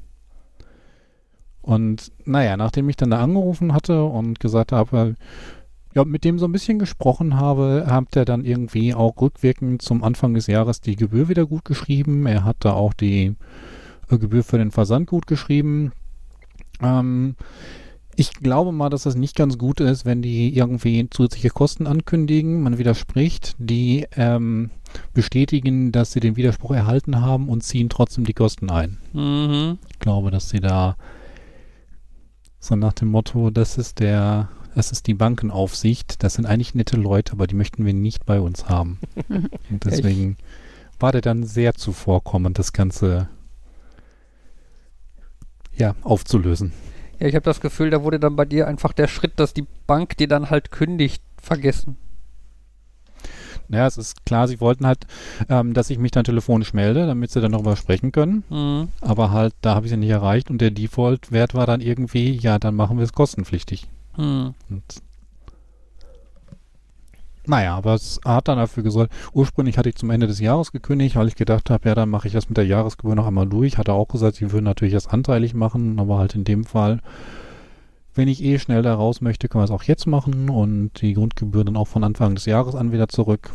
Und 1.61 2.13
naja, 2.25 2.57
nachdem 2.57 2.89
ich 2.89 2.97
dann 2.97 3.11
da 3.11 3.23
angerufen 3.23 3.75
hatte 3.75 4.05
und 4.05 4.41
gesagt 4.41 4.73
habe, 4.73 5.17
ja, 5.95 6.07
mit 6.07 6.25
dem 6.25 6.39
so 6.39 6.47
ein 6.47 6.53
bisschen 6.53 6.79
gesprochen 6.79 7.37
habe, 7.37 7.85
hat 7.89 8.17
er 8.17 8.25
dann 8.25 8.47
irgendwie 8.47 8.95
auch 8.95 9.21
rückwirkend 9.21 9.83
zum 9.83 10.03
Anfang 10.03 10.33
des 10.33 10.47
Jahres 10.47 10.81
die 10.81 10.97
Gebühr 10.97 11.29
wieder 11.29 11.45
gut 11.45 11.67
geschrieben. 11.67 12.25
Er 12.25 12.45
hat 12.45 12.57
da 12.61 12.73
auch 12.73 12.95
die 12.95 13.35
äh, 14.09 14.17
Gebühr 14.17 14.45
für 14.45 14.57
den 14.57 14.71
Versand 14.71 15.07
gut 15.07 15.27
geschrieben. 15.27 15.93
Ähm, 16.81 17.37
ich 18.19 18.33
glaube 18.33 18.73
mal, 18.73 18.91
dass 18.91 19.05
das 19.05 19.15
nicht 19.15 19.37
ganz 19.37 19.59
gut 19.59 19.79
ist, 19.79 20.05
wenn 20.05 20.23
die 20.23 20.53
irgendwie 20.57 21.09
zusätzliche 21.09 21.51
Kosten 21.51 21.87
ankündigen, 21.87 22.65
man 22.65 22.77
widerspricht, 22.77 23.55
die 23.59 24.09
ähm, 24.17 24.71
bestätigen, 25.15 25.93
dass 25.93 26.11
sie 26.11 26.19
den 26.19 26.35
Widerspruch 26.35 26.73
erhalten 26.73 27.21
haben 27.21 27.49
und 27.49 27.63
ziehen 27.63 27.89
trotzdem 27.89 28.25
die 28.25 28.33
Kosten 28.33 28.71
ein. 28.71 28.99
Mhm. 29.13 29.79
Ich 29.89 30.01
glaube, 30.01 30.33
dass 30.33 30.49
sie 30.49 30.59
da 30.59 30.97
so 32.59 32.75
nach 32.75 32.93
dem 32.93 33.07
Motto, 33.09 33.51
das 33.51 33.79
ist 33.79 34.01
der, 34.01 34.49
das 34.75 34.91
ist 34.91 35.07
die 35.07 35.15
Bankenaufsicht, 35.15 36.21
das 36.25 36.35
sind 36.35 36.45
eigentlich 36.45 36.75
nette 36.75 36.97
Leute, 36.97 37.35
aber 37.35 37.47
die 37.47 37.55
möchten 37.55 37.87
wir 37.87 37.95
nicht 37.95 38.27
bei 38.27 38.41
uns 38.41 38.69
haben. 38.69 38.99
und 39.29 39.85
deswegen 39.85 40.39
war 40.99 41.13
der 41.13 41.21
dann 41.21 41.45
sehr 41.45 41.75
zuvorkommend, 41.75 42.59
das 42.59 42.73
Ganze 42.73 43.29
ja, 45.77 45.95
aufzulösen. 46.03 46.73
Ja, 47.19 47.27
ich 47.27 47.35
habe 47.35 47.45
das 47.45 47.61
Gefühl, 47.61 47.91
da 47.91 48.03
wurde 48.03 48.21
dann 48.21 48.37
bei 48.37 48.45
dir 48.45 48.69
einfach 48.69 48.93
der 48.93 49.09
Schritt, 49.09 49.41
dass 49.41 49.55
die 49.55 49.67
Bank 49.87 50.17
dir 50.17 50.29
dann 50.29 50.51
halt 50.51 50.71
kündigt, 50.71 51.23
vergessen. 51.41 51.97
Naja, 53.69 53.87
es 53.87 53.99
ist 53.99 54.25
klar, 54.25 54.49
sie 54.49 54.61
wollten 54.61 54.87
halt, 54.87 55.07
ähm, 55.49 55.75
dass 55.75 55.91
ich 55.91 55.99
mich 55.99 56.11
dann 56.11 56.25
telefonisch 56.25 56.73
melde, 56.73 57.07
damit 57.07 57.31
sie 57.31 57.41
dann 57.41 57.53
darüber 57.53 57.77
sprechen 57.77 58.13
können. 58.13 58.45
Mhm. 58.49 58.89
Aber 59.03 59.31
halt, 59.31 59.55
da 59.61 59.75
habe 59.75 59.87
ich 59.87 59.91
sie 59.91 59.99
nicht 59.99 60.11
erreicht 60.11 60.51
und 60.51 60.61
der 60.61 60.71
Default-Wert 60.71 61.55
war 61.55 61.67
dann 61.67 61.81
irgendwie, 61.81 62.31
ja, 62.33 62.59
dann 62.59 62.75
machen 62.75 62.97
wir 62.97 63.05
es 63.05 63.13
kostenpflichtig. 63.13 63.87
Mhm. 64.17 64.55
Und 64.71 64.83
naja, 67.49 67.77
aber 67.77 67.95
es 67.95 68.21
hat 68.25 68.49
dann 68.49 68.59
dafür 68.59 68.83
gesorgt. 68.83 69.13
Ursprünglich 69.33 69.79
hatte 69.79 69.89
ich 69.89 69.97
zum 69.97 70.11
Ende 70.11 70.27
des 70.27 70.41
Jahres 70.41 70.73
gekündigt, 70.73 71.17
weil 71.17 71.29
ich 71.29 71.35
gedacht 71.35 71.71
habe, 71.71 71.89
ja, 71.89 71.95
dann 71.95 72.11
mache 72.11 72.29
ich 72.29 72.35
das 72.35 72.49
mit 72.49 72.57
der 72.57 72.67
Jahresgebühr 72.67 73.15
noch 73.15 73.27
einmal 73.27 73.47
durch. 73.47 73.79
Hatte 73.79 73.93
auch 73.93 74.09
gesagt, 74.09 74.37
sie 74.37 74.53
würden 74.53 74.65
natürlich 74.65 74.95
das 74.95 75.07
anteilig 75.07 75.55
machen, 75.55 75.99
aber 75.99 76.19
halt 76.19 76.35
in 76.35 76.45
dem 76.45 76.65
Fall, 76.65 77.01
wenn 78.15 78.29
ich 78.29 78.43
eh 78.43 78.59
schnell 78.59 78.83
da 78.83 78.95
raus 78.95 79.21
möchte, 79.21 79.49
können 79.49 79.63
wir 79.63 79.67
es 79.67 79.71
auch 79.71 79.85
jetzt 79.85 80.07
machen 80.07 80.51
und 80.51 81.01
die 81.01 81.15
Grundgebühr 81.15 81.65
dann 81.65 81.77
auch 81.77 81.89
von 81.89 82.05
Anfang 82.05 82.35
des 82.35 82.47
Jahres 82.47 82.75
an 82.75 82.93
wieder 82.93 83.09
zurück. 83.09 83.51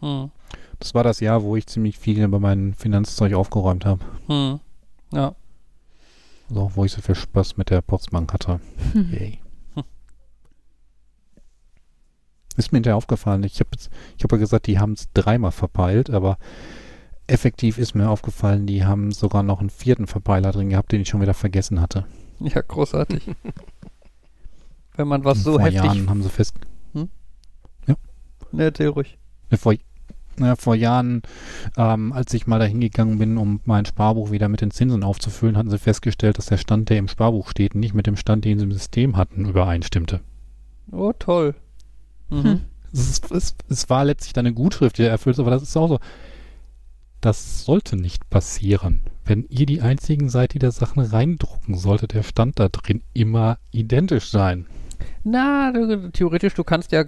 Mhm. 0.00 0.30
Das 0.78 0.94
war 0.94 1.04
das 1.04 1.20
Jahr, 1.20 1.42
wo 1.42 1.56
ich 1.56 1.66
ziemlich 1.66 1.98
viel 1.98 2.26
bei 2.28 2.38
meinem 2.38 2.74
Finanzzeug 2.74 3.34
aufgeräumt 3.34 3.84
habe. 3.84 4.04
Mhm. 4.28 4.60
Ja. 5.12 5.34
Auch, 6.54 6.72
wo 6.74 6.84
ich 6.84 6.92
so 6.92 7.00
viel 7.00 7.14
Spaß 7.14 7.56
mit 7.56 7.70
der 7.70 7.80
Postbank 7.80 8.32
hatte. 8.32 8.60
Yay. 8.94 9.40
Hm. 9.74 9.84
Ist 12.56 12.72
mir 12.72 12.78
hinterher 12.78 12.96
aufgefallen. 12.96 13.44
Ich 13.44 13.60
habe 13.60 13.70
ich 14.16 14.24
hab 14.24 14.32
ja 14.32 14.38
gesagt, 14.38 14.66
die 14.66 14.78
haben 14.78 14.92
es 14.92 15.08
dreimal 15.12 15.52
verpeilt, 15.52 16.10
aber 16.10 16.38
effektiv 17.26 17.78
ist 17.78 17.94
mir 17.94 18.08
aufgefallen, 18.08 18.66
die 18.66 18.84
haben 18.84 19.12
sogar 19.12 19.42
noch 19.42 19.60
einen 19.60 19.70
vierten 19.70 20.06
Verpeiler 20.06 20.52
drin 20.52 20.70
gehabt, 20.70 20.92
den 20.92 21.02
ich 21.02 21.08
schon 21.08 21.20
wieder 21.20 21.34
vergessen 21.34 21.80
hatte. 21.80 22.06
Ja, 22.40 22.60
großartig. 22.60 23.22
Wenn 24.96 25.08
man 25.08 25.24
was 25.24 25.42
so 25.42 25.52
Vor 25.52 25.60
heftig. 25.62 25.84
Jahren 25.84 26.08
haben 26.08 26.22
sie 26.22 26.30
fest. 26.30 26.54
Ne, 28.52 28.64
erzähl 28.64 28.88
ruhig. 28.88 29.18
Vor, 29.58 29.74
na, 30.38 30.56
vor 30.56 30.74
Jahren, 30.74 31.22
ähm, 31.76 32.12
als 32.12 32.32
ich 32.32 32.46
mal 32.46 32.58
da 32.58 32.64
hingegangen 32.64 33.18
bin, 33.18 33.36
um 33.36 33.60
mein 33.64 33.84
Sparbuch 33.84 34.30
wieder 34.30 34.48
mit 34.48 34.60
den 34.60 34.70
Zinsen 34.70 35.04
aufzufüllen, 35.04 35.56
hatten 35.56 35.70
sie 35.70 35.78
festgestellt, 35.78 36.38
dass 36.38 36.46
der 36.46 36.56
Stand, 36.56 36.88
der 36.88 36.98
im 36.98 37.08
Sparbuch 37.08 37.48
steht, 37.48 37.74
nicht 37.74 37.94
mit 37.94 38.06
dem 38.06 38.16
Stand, 38.16 38.44
den 38.44 38.58
sie 38.58 38.64
im 38.64 38.72
System 38.72 39.16
hatten, 39.16 39.44
übereinstimmte. 39.46 40.20
Oh, 40.90 41.12
toll. 41.18 41.54
Mhm. 42.30 42.44
Hm. 42.44 42.60
Es, 42.92 43.10
ist, 43.10 43.30
es, 43.30 43.54
es 43.68 43.90
war 43.90 44.04
letztlich 44.04 44.32
dann 44.32 44.46
eine 44.46 44.54
Gutschrift, 44.54 44.98
die 44.98 45.02
er 45.02 45.10
erfüllt, 45.10 45.38
aber 45.38 45.50
das 45.50 45.62
ist 45.62 45.76
auch 45.76 45.88
so. 45.88 45.98
Das 47.20 47.64
sollte 47.64 47.96
nicht 47.96 48.28
passieren. 48.30 49.00
Wenn 49.24 49.46
ihr 49.48 49.66
die 49.66 49.80
einzigen 49.80 50.28
seid, 50.28 50.54
die 50.54 50.58
da 50.58 50.70
Sachen 50.70 51.02
reindrucken, 51.02 51.76
sollte 51.76 52.06
der 52.06 52.22
Stand 52.22 52.60
da 52.60 52.68
drin 52.68 53.02
immer 53.12 53.58
identisch 53.72 54.30
sein. 54.30 54.66
Na, 55.24 55.72
du, 55.72 56.10
theoretisch, 56.12 56.54
du 56.54 56.62
kannst 56.62 56.92
ja 56.92 57.04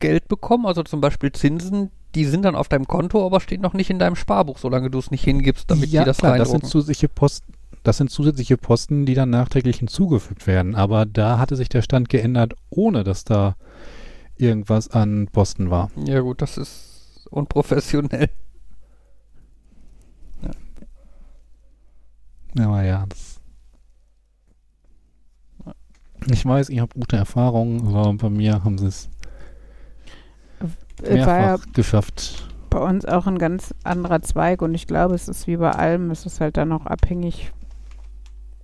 Geld 0.00 0.26
bekommen, 0.26 0.66
also 0.66 0.82
zum 0.82 1.00
Beispiel 1.00 1.30
Zinsen, 1.30 1.90
die 2.14 2.24
sind 2.24 2.44
dann 2.44 2.56
auf 2.56 2.68
deinem 2.68 2.88
Konto, 2.88 3.24
aber 3.24 3.40
stehen 3.40 3.60
noch 3.60 3.72
nicht 3.72 3.88
in 3.88 3.98
deinem 3.98 4.16
Sparbuch, 4.16 4.58
solange 4.58 4.90
du 4.90 4.98
es 4.98 5.10
nicht 5.10 5.24
hingibst, 5.24 5.70
damit 5.70 5.90
ja, 5.90 6.02
die 6.02 6.06
das 6.06 6.18
klar, 6.18 6.36
das 6.36 6.48
sind 6.48 6.56
reindrucken. 6.56 6.70
zusätzliche 6.70 7.08
Posten. 7.08 7.52
Das 7.84 7.96
sind 7.96 8.10
zusätzliche 8.10 8.56
Posten, 8.56 9.06
die 9.06 9.14
dann 9.14 9.30
nachträglich 9.30 9.78
hinzugefügt 9.78 10.46
werden. 10.46 10.74
Aber 10.74 11.06
da 11.06 11.38
hatte 11.38 11.56
sich 11.56 11.68
der 11.68 11.82
Stand 11.82 12.08
geändert, 12.08 12.54
ohne 12.70 13.02
dass 13.02 13.24
da 13.24 13.56
irgendwas 14.42 14.88
an 14.90 15.28
Posten 15.32 15.70
war. 15.70 15.90
Ja 16.06 16.20
gut, 16.20 16.42
das 16.42 16.58
ist 16.58 17.26
unprofessionell. 17.30 18.28
Aber 22.58 22.82
ja, 22.82 23.06
das 23.08 23.40
ich 26.30 26.44
weiß, 26.46 26.68
ihr 26.70 26.82
habt 26.82 26.94
gute 26.94 27.16
Erfahrungen, 27.16 27.86
aber 27.88 28.12
bei 28.14 28.30
mir 28.30 28.62
haben 28.62 28.78
sie 28.78 28.86
es 28.86 29.08
Äh, 31.02 31.24
War 31.26 31.38
ja 31.38 31.46
mehrfach 31.56 31.72
geschafft. 31.72 32.48
bei 32.70 32.78
uns 32.78 33.04
auch 33.06 33.26
ein 33.26 33.38
ganz 33.38 33.74
anderer 33.82 34.22
Zweig 34.22 34.62
und 34.62 34.72
ich 34.74 34.86
glaube, 34.86 35.14
es 35.16 35.28
ist 35.28 35.46
wie 35.48 35.56
bei 35.56 35.70
allem, 35.72 36.10
es 36.12 36.24
ist 36.26 36.40
halt 36.40 36.56
dann 36.56 36.70
auch 36.70 36.86
abhängig, 36.86 37.52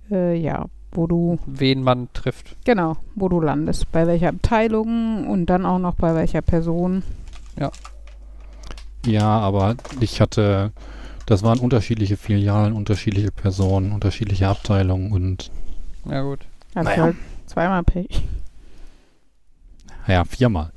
äh, 0.09 0.35
ja, 0.37 0.67
wo 0.91 1.07
du, 1.07 1.37
Wen 1.45 1.83
man 1.83 2.07
trifft. 2.13 2.55
genau, 2.65 2.97
wo 3.15 3.29
du 3.29 3.39
landest, 3.41 3.91
bei 3.91 4.07
welcher 4.07 4.29
Abteilung 4.29 5.27
und 5.27 5.45
dann 5.47 5.65
auch 5.65 5.79
noch 5.79 5.95
bei 5.95 6.15
welcher 6.15 6.41
Person. 6.41 7.03
Ja, 9.05 9.21
aber 9.39 9.75
ich 10.01 10.19
hatte, 10.21 10.71
das 11.25 11.41
waren 11.43 11.59
unterschiedliche 11.59 12.17
Filialen, 12.17 12.73
unterschiedliche 12.73 13.31
Personen, 13.31 13.91
unterschiedliche 13.93 14.47
Abteilungen 14.47 15.11
und 15.11 15.51
Ja 16.05 16.21
gut. 16.21 16.39
Hast 16.75 16.85
Naja. 16.85 17.03
halt 17.03 17.15
zweimal 17.45 17.83
Pech. 17.83 18.23
ja, 20.07 20.23
viermal. 20.25 20.71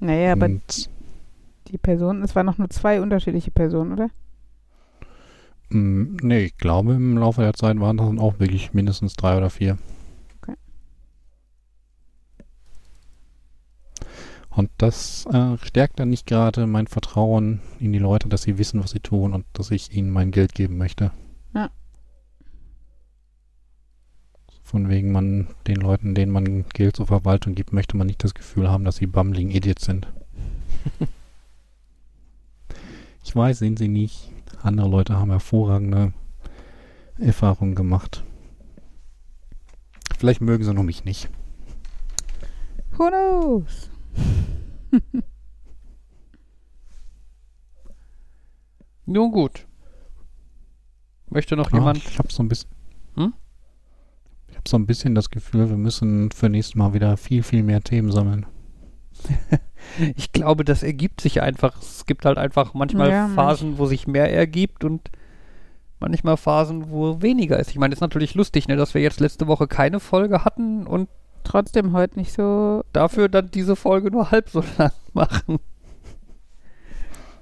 Naja, 0.00 0.32
aber 0.32 0.46
und 0.46 0.90
die 1.68 1.78
Personen, 1.78 2.22
es 2.22 2.34
waren 2.34 2.46
noch 2.46 2.58
nur 2.58 2.68
zwei 2.70 3.00
unterschiedliche 3.00 3.50
Personen, 3.50 3.92
oder? 3.92 4.10
Mh, 5.74 6.18
nee, 6.22 6.44
ich 6.44 6.56
glaube, 6.58 6.94
im 6.94 7.18
Laufe 7.18 7.42
der 7.42 7.54
Zeit 7.54 7.78
waren 7.80 7.96
das 7.96 8.06
dann 8.06 8.18
auch 8.18 8.38
wirklich 8.38 8.72
mindestens 8.72 9.14
drei 9.14 9.36
oder 9.36 9.50
vier. 9.50 9.78
Okay. 10.40 10.56
Und 14.50 14.70
das 14.78 15.26
äh, 15.26 15.58
stärkt 15.58 15.98
dann 16.00 16.10
nicht 16.10 16.26
gerade 16.26 16.66
mein 16.66 16.86
Vertrauen 16.86 17.60
in 17.80 17.92
die 17.92 17.98
Leute, 17.98 18.28
dass 18.28 18.42
sie 18.42 18.58
wissen, 18.58 18.82
was 18.82 18.92
sie 18.92 19.00
tun 19.00 19.32
und 19.32 19.44
dass 19.52 19.70
ich 19.70 19.94
ihnen 19.94 20.10
mein 20.10 20.30
Geld 20.30 20.54
geben 20.54 20.78
möchte. 20.78 21.10
Ja. 21.54 21.70
Von 24.62 24.88
wegen 24.88 25.12
man 25.12 25.48
den 25.66 25.76
Leuten, 25.76 26.14
denen 26.14 26.32
man 26.32 26.64
Geld 26.70 26.96
zur 26.96 27.06
Verwaltung 27.06 27.54
gibt, 27.54 27.72
möchte 27.72 27.96
man 27.96 28.06
nicht 28.06 28.24
das 28.24 28.34
Gefühl 28.34 28.70
haben, 28.70 28.84
dass 28.84 28.96
sie 28.96 29.06
bumbling 29.06 29.50
Idiots 29.50 29.84
sind. 29.84 30.06
Ich 33.24 33.34
weiß, 33.34 33.58
sind 33.58 33.78
sie 33.78 33.88
nicht. 33.88 34.30
Andere 34.64 34.88
Leute 34.88 35.18
haben 35.18 35.30
hervorragende 35.30 36.14
Erfahrungen 37.18 37.74
gemacht. 37.74 38.24
Vielleicht 40.18 40.40
mögen 40.40 40.64
sie 40.64 40.72
noch 40.72 40.82
mich 40.82 41.04
nicht. 41.04 41.28
Who 42.96 43.08
knows? 43.08 43.90
Nun 49.04 49.32
gut. 49.32 49.66
Möchte 51.28 51.56
noch 51.56 51.70
Ja, 51.70 51.78
jemand? 51.78 51.98
ich 51.98 52.18
habe 52.18 52.32
so 52.32 52.42
ein 52.42 52.48
bisschen. 52.48 52.70
Hm? 53.16 53.34
Ich 54.48 54.56
habe 54.56 54.66
so 54.66 54.78
ein 54.78 54.86
bisschen 54.86 55.14
das 55.14 55.28
Gefühl, 55.28 55.68
wir 55.68 55.76
müssen 55.76 56.30
für 56.30 56.48
nächstes 56.48 56.74
Mal 56.74 56.94
wieder 56.94 57.18
viel, 57.18 57.42
viel 57.42 57.62
mehr 57.62 57.82
Themen 57.82 58.10
sammeln. 58.10 58.46
Ich 60.16 60.32
glaube, 60.32 60.64
das 60.64 60.82
ergibt 60.82 61.20
sich 61.20 61.42
einfach. 61.42 61.80
Es 61.80 62.06
gibt 62.06 62.24
halt 62.24 62.38
einfach 62.38 62.72
manchmal 62.74 63.10
Ja, 63.10 63.26
manch- 63.28 63.34
Phasen, 63.34 63.78
wo 63.78 63.86
sich 63.86 64.06
mehr 64.06 64.32
ergibt 64.34 64.82
und 64.82 65.10
manchmal 66.00 66.36
Phasen, 66.38 66.90
wo 66.90 67.20
weniger 67.22 67.58
ist. 67.60 67.70
Ich 67.70 67.76
meine, 67.78 67.92
ist 67.94 68.00
natürlich 68.00 68.34
lustig, 68.34 68.66
ne, 68.66 68.76
dass 68.76 68.94
wir 68.94 69.02
jetzt 69.02 69.20
letzte 69.20 69.46
Woche 69.46 69.68
keine 69.68 70.00
Folge 70.00 70.44
hatten 70.44 70.86
und 70.86 71.08
Trotzdem 71.44 71.92
heute 71.92 72.18
nicht 72.18 72.32
so. 72.32 72.82
dafür 72.94 73.28
dann 73.28 73.50
diese 73.50 73.76
Folge 73.76 74.10
nur 74.10 74.30
halb 74.30 74.48
so 74.48 74.64
lang 74.78 74.90
machen. 75.12 75.58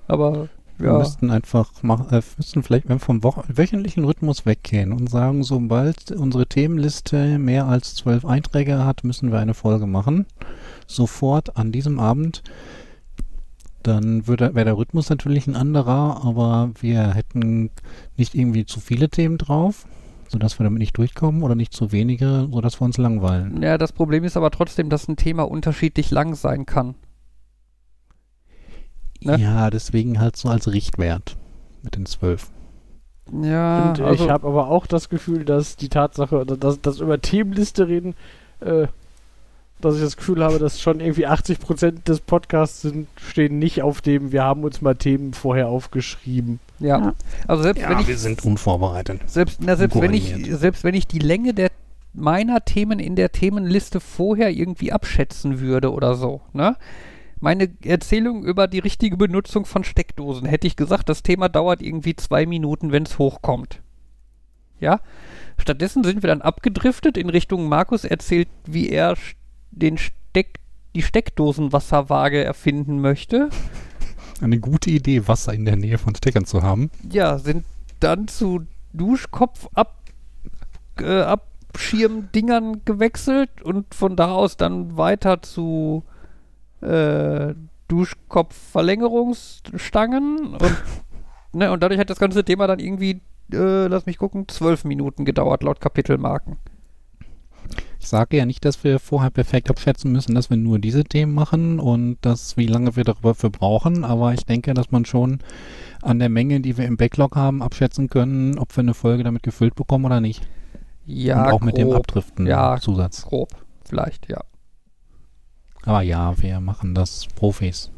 Aber 0.09 0.49
Wir 0.79 0.91
ja, 0.93 0.99
müssten 0.99 1.31
einfach 1.31 1.71
mach, 1.83 2.11
äh, 2.13 2.21
müssten 2.37 2.63
vielleicht 2.63 2.87
vom 2.99 3.23
Wochen 3.23 3.45
wöchentlichen 3.57 4.05
Rhythmus 4.05 4.45
weggehen 4.47 4.93
und 4.93 5.09
sagen, 5.09 5.43
sobald 5.45 6.11
unsere 6.11 6.47
Themenliste 6.47 7.39
mehr 7.39 7.67
als 7.67 7.95
zwölf 7.95 8.25
Einträge 8.25 8.85
hat, 8.85 9.05
müssen 9.05 9.31
wir 9.33 9.39
eine 9.39 9.55
Folge 9.55 9.87
machen. 9.87 10.27
Sofort 10.95 11.57
an 11.57 11.73
diesem 11.73 11.99
Abend. 11.99 12.43
Dann 13.83 14.27
würde 14.29 14.55
wäre 14.55 14.65
der 14.65 14.77
Rhythmus 14.77 15.11
natürlich 15.11 15.47
ein 15.47 15.57
anderer, 15.57 16.25
aber 16.25 16.71
wir 16.81 17.15
hätten 17.15 17.71
nicht 18.17 18.35
irgendwie 18.35 18.65
zu 18.65 18.79
viele 18.79 19.09
Themen 19.09 19.39
drauf, 19.39 19.87
sodass 20.29 20.59
wir 20.59 20.65
damit 20.65 20.79
nicht 20.79 20.97
durchkommen 20.97 21.43
oder 21.43 21.57
nicht 21.57 21.73
zu 21.73 21.91
wenige, 21.91 22.49
sodass 22.53 22.81
wir 22.81 22.85
uns 22.85 22.97
langweilen. 22.97 23.61
ja, 23.61 23.79
das 23.79 23.93
Problem 23.93 24.23
ist 24.23 24.37
aber 24.37 24.51
trotzdem, 24.53 24.89
dass 24.89 25.09
ein 25.09 25.17
Thema 25.17 25.43
unterschiedlich 25.43 26.11
lang 26.13 26.37
sein 26.37 26.65
kann. 26.65 26.95
Ne? 29.21 29.39
Ja, 29.39 29.71
deswegen 29.71 30.21
halt 30.21 30.37
so 30.37 30.49
als 30.49 30.71
Richtwert 30.73 31.37
mit 31.83 31.97
den 31.97 32.07
zwölf. 32.07 32.51
Ja, 33.33 33.91
Und 33.91 34.01
also, 34.01 34.25
ich 34.25 34.31
habe 34.31 34.47
aber 34.47 34.69
auch 34.69 34.87
das 34.87 35.09
Gefühl, 35.09 35.45
dass 35.45 35.77
die 35.77 35.89
Tatsache, 35.89 36.45
dass, 36.45 36.81
dass 36.81 37.01
über 37.01 37.21
Themenliste 37.21 37.89
reden, 37.89 38.15
äh, 38.61 38.89
dass 39.85 39.97
ich 39.97 40.01
das 40.01 40.17
Gefühl 40.17 40.43
habe, 40.43 40.59
dass 40.59 40.81
schon 40.81 41.01
irgendwie 41.01 41.27
80% 41.27 42.05
des 42.05 42.21
Podcasts 42.21 42.83
sind, 42.83 43.09
stehen 43.17 43.59
nicht 43.59 43.83
auf 43.83 44.01
dem, 44.01 44.33
wir 44.33 44.43
haben 44.43 44.65
uns 44.65 44.81
mal 44.81 44.95
Themen 44.95 45.35
vorher 45.35 45.69
aufgeschrieben. 45.69 46.61
ja. 46.79 46.99
Ja. 46.99 47.15
Also 47.47 47.63
selbst 47.63 47.89
wenn 47.89 47.99
ich 47.99 48.09
wir 48.09 48.19
sind 48.19 48.45
unvorbereitet. 48.45 49.21
Selbst, 49.27 49.61
na, 49.63 49.77
selbst, 49.77 50.01
wenn 50.01 50.13
ich, 50.13 50.35
selbst 50.51 50.85
wenn 50.85 50.95
ich 50.95 51.07
die 51.07 51.19
Länge 51.19 51.55
der 51.55 51.71
meiner 52.15 52.65
Themen 52.65 52.99
in 52.99 53.17
der 53.17 53.33
Themenliste 53.33 53.99
vorher 54.01 54.51
irgendwie 54.51 54.93
abschätzen 54.93 55.61
würde 55.61 55.93
oder 55.93 56.15
so, 56.15 56.43
ne? 56.53 56.77
Meine 57.41 57.71
Erzählung 57.85 58.45
über 58.45 58.69
die 58.69 58.79
richtige 58.79 59.17
Benutzung 59.17 59.65
von 59.65 59.83
Steckdosen, 59.83 60.47
hätte 60.47 60.69
ich 60.69 60.77
gesagt, 60.77 61.09
das 61.09 61.25
Thema 61.25 61.49
dauert 61.49 61.83
irgendwie 61.83 62.15
zwei 62.15 62.47
Minuten, 62.47 62.93
wenn 62.93 63.03
es 63.03 63.19
hochkommt. 63.19 63.81
Ja? 64.79 65.01
Stattdessen 65.59 66.05
sind 66.05 66.23
wir 66.23 66.29
dann 66.29 66.43
abgedriftet 66.43 67.17
in 67.17 67.31
Richtung 67.31 67.69
Markus 67.69 68.05
erzählt, 68.05 68.49
wie 68.65 68.91
er 68.91 69.17
den 69.73 69.99
Steck, 69.99 70.61
die 70.95 71.03
Steckdosenwasserwaage 71.03 72.45
erfinden 72.45 73.01
möchte. 73.01 73.51
Eine 74.41 74.61
gute 74.61 74.91
Idee, 74.91 75.27
Wasser 75.29 75.55
in 75.55 75.65
der 75.65 75.77
Nähe 75.77 75.99
von 75.99 76.15
Steckern 76.15 76.45
zu 76.45 76.63
haben. 76.63 76.91
ja, 77.11 77.39
sind 77.39 77.65
dann 78.01 78.29
zu 78.29 78.67
Duschkopf 78.93 79.69
ab, 79.75 80.03
äh, 81.01 81.23
Abschirmdingern 81.23 82.83
gewechselt 82.85 83.63
und 83.63 83.95
von 83.95 84.17
da 84.17 84.33
aus 84.33 84.57
dann 84.57 84.97
weiter 84.97 85.43
zu 85.43 86.05
äh, 86.81 87.55
Duschkopfverlängerungsstangen 87.89 90.55
und, 90.55 90.83
ne, 91.53 91.71
und 91.71 91.83
dadurch 91.83 92.01
hat 92.01 92.11
das 92.11 92.19
ganze 92.19 92.45
Thema 92.45 92.67
dann 92.67 92.79
irgendwie, 92.79 93.21
äh, 93.53 93.87
lass 93.87 94.07
mich 94.07 94.19
gucken, 94.19 94.49
zwölf 94.49 94.85
Minuten 94.85 95.25
gedauert 95.25 95.63
laut 95.63 95.81
Kapitelmarken. 95.81 96.59
Ich 98.03 98.09
sage 98.09 98.37
ja 98.37 98.47
nicht, 98.47 98.65
dass 98.65 98.83
wir 98.83 98.99
vorher 98.99 99.31
perfekt 99.31 99.71
abschätzen 99.71 100.11
müssen, 100.11 100.35
dass 100.35 100.51
wir 100.51 100.57
nur 100.57 100.81
diese 100.81 101.05
Themen 101.05 101.33
machen 101.33 101.79
und 101.79 102.19
das, 102.21 102.57
wie 102.57 102.67
lange 102.67 102.97
wir 102.97 103.05
darüber 103.05 103.33
für 103.37 103.49
brauchen, 103.49 104.03
aber 104.05 104.35
ich 104.35 104.45
denke, 104.45 104.75
dass 104.75 104.91
man 104.91 105.05
schon 105.05 105.39
an 106.03 106.19
der 106.19 106.29
Menge, 106.29 106.61
die 106.61 106.77
wir 106.77 106.85
im 106.87 106.97
Backlog 106.97 107.37
haben, 107.37 107.63
abschätzen 107.63 108.09
können, 108.11 108.59
ob 108.59 108.77
wir 108.77 108.81
eine 108.81 108.95
Folge 108.95 109.23
damit 109.23 109.45
gefüllt 109.45 109.77
bekommen 109.77 110.05
oder 110.05 110.21
nicht. 110.21 110.43
Ja, 111.07 111.45
und 111.47 111.53
auch 111.53 111.61
mit 111.61 111.77
dem 111.77 111.91
grob, 111.91 111.99
Abdriften 111.99 112.45
Ja. 112.45 112.77
Zusatz. 112.81 113.23
grob, 113.23 113.51
vielleicht, 113.85 114.29
ja. 114.29 114.41
Aber 115.85 116.03
ja, 116.03 116.37
wir 116.43 116.59
machen 116.61 116.97
das 116.97 117.29
Profis. 117.37 117.93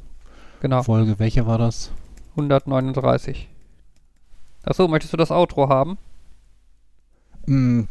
Genau, 0.61 0.83
Folge, 0.83 1.19
welche 1.19 1.47
war 1.47 1.57
das? 1.57 1.91
139. 2.33 3.49
Achso, 4.65 4.87
möchtest 4.87 5.15
du 5.15 5.17
das 5.17 5.31
Outro 5.31 5.71
haben? 5.71 5.97
Hm, 7.47 7.89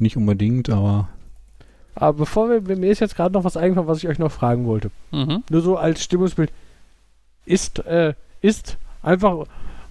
nicht 0.00 0.16
unbedingt, 0.16 0.70
aber 0.70 1.08
Aber 1.94 2.12
bevor 2.18 2.48
wir, 2.48 2.76
mir 2.76 2.90
ist 2.90 3.00
jetzt 3.00 3.16
gerade 3.16 3.32
noch 3.34 3.44
was 3.44 3.56
eingefallen, 3.56 3.88
was 3.88 3.98
ich 3.98 4.08
euch 4.08 4.18
noch 4.18 4.30
fragen 4.32 4.66
wollte. 4.66 4.90
Mhm. 5.10 5.42
Nur 5.50 5.60
so 5.62 5.76
als 5.76 6.02
Stimmungsbild. 6.02 6.52
Ist, 7.44 7.80
äh, 7.86 8.14
ist 8.40 8.76
einfach, 9.02 9.46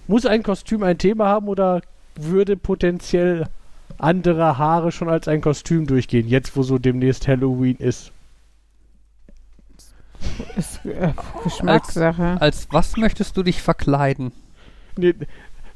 muss 0.06 0.24
ein 0.24 0.42
Kostüm 0.42 0.82
ein 0.82 0.96
Thema 0.96 1.26
haben 1.26 1.48
oder 1.48 1.82
würde 2.16 2.56
potenziell 2.56 3.48
andere 3.98 4.58
Haare 4.58 4.92
schon 4.92 5.08
als 5.08 5.28
ein 5.28 5.40
Kostüm 5.40 5.86
durchgehen, 5.86 6.28
jetzt 6.28 6.56
wo 6.56 6.62
so 6.62 6.78
demnächst 6.78 7.26
Halloween 7.28 7.76
ist? 7.76 8.12
Ist 10.56 10.84
äh, 10.86 11.12
Geschmackssache. 11.44 12.40
Als 12.40 12.68
was 12.70 12.96
möchtest 12.96 13.36
du 13.36 13.42
dich 13.42 13.62
verkleiden? 13.62 14.32
Nee, 14.96 15.14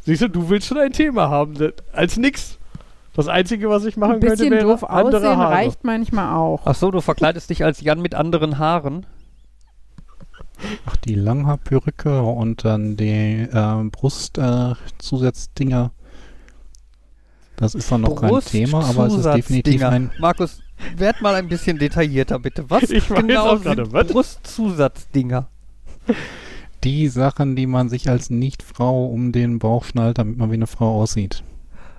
siehst 0.00 0.22
du, 0.22 0.28
du 0.28 0.48
willst 0.48 0.66
schon 0.66 0.78
ein 0.78 0.92
Thema 0.92 1.28
haben, 1.28 1.52
ne? 1.54 1.72
als 1.92 2.16
nix. 2.16 2.58
Das 3.14 3.28
Einzige, 3.28 3.68
was 3.68 3.84
ich 3.84 3.98
machen 3.98 4.14
Ein 4.14 4.20
könnte, 4.20 4.36
bisschen 4.36 4.52
wäre 4.52 4.68
doof 4.68 4.84
andere 4.84 5.18
aussehen 5.18 5.36
Haare. 5.36 5.52
reicht 5.54 5.84
manchmal 5.84 6.34
auch. 6.34 6.62
Ach 6.64 6.74
so, 6.74 6.90
du 6.90 7.02
verkleidest 7.02 7.50
dich 7.50 7.62
als 7.64 7.82
Jan 7.82 8.00
mit 8.00 8.14
anderen 8.14 8.58
Haaren. 8.58 9.04
ach, 10.86 10.96
die 10.96 11.14
Langhaarperücke 11.14 12.22
und 12.22 12.64
dann 12.64 12.96
die 12.96 13.42
äh, 13.52 13.84
Brustzusatz-Dinger. 13.90 15.92
Äh, 15.94 15.98
das 17.56 17.74
ist 17.74 17.92
dann 17.92 18.00
noch 18.00 18.16
kein 18.16 18.40
Thema, 18.40 18.82
aber 18.84 19.06
es 19.06 19.14
ist 19.14 19.26
definitiv 19.26 19.84
ein 19.84 20.10
Markus, 20.18 20.62
werd 20.96 21.20
mal 21.20 21.34
ein 21.34 21.48
bisschen 21.48 21.78
detaillierter, 21.78 22.38
bitte. 22.38 22.70
Was 22.70 22.90
Ich 22.90 23.08
genau 23.08 23.50
auch 23.50 23.62
gerade, 23.62 23.84
sind 23.84 23.94
was? 23.94 24.06
Brustzusatzddinger? 24.08 25.48
die 26.82 27.08
Sachen, 27.08 27.56
die 27.56 27.66
man 27.66 27.88
sich 27.88 28.08
als 28.08 28.30
Nicht-Frau 28.30 29.06
um 29.06 29.32
den 29.32 29.58
Bauch 29.58 29.84
schnallt, 29.84 30.18
damit 30.18 30.38
man 30.38 30.50
wie 30.50 30.54
eine 30.54 30.66
Frau 30.66 31.00
aussieht. 31.00 31.42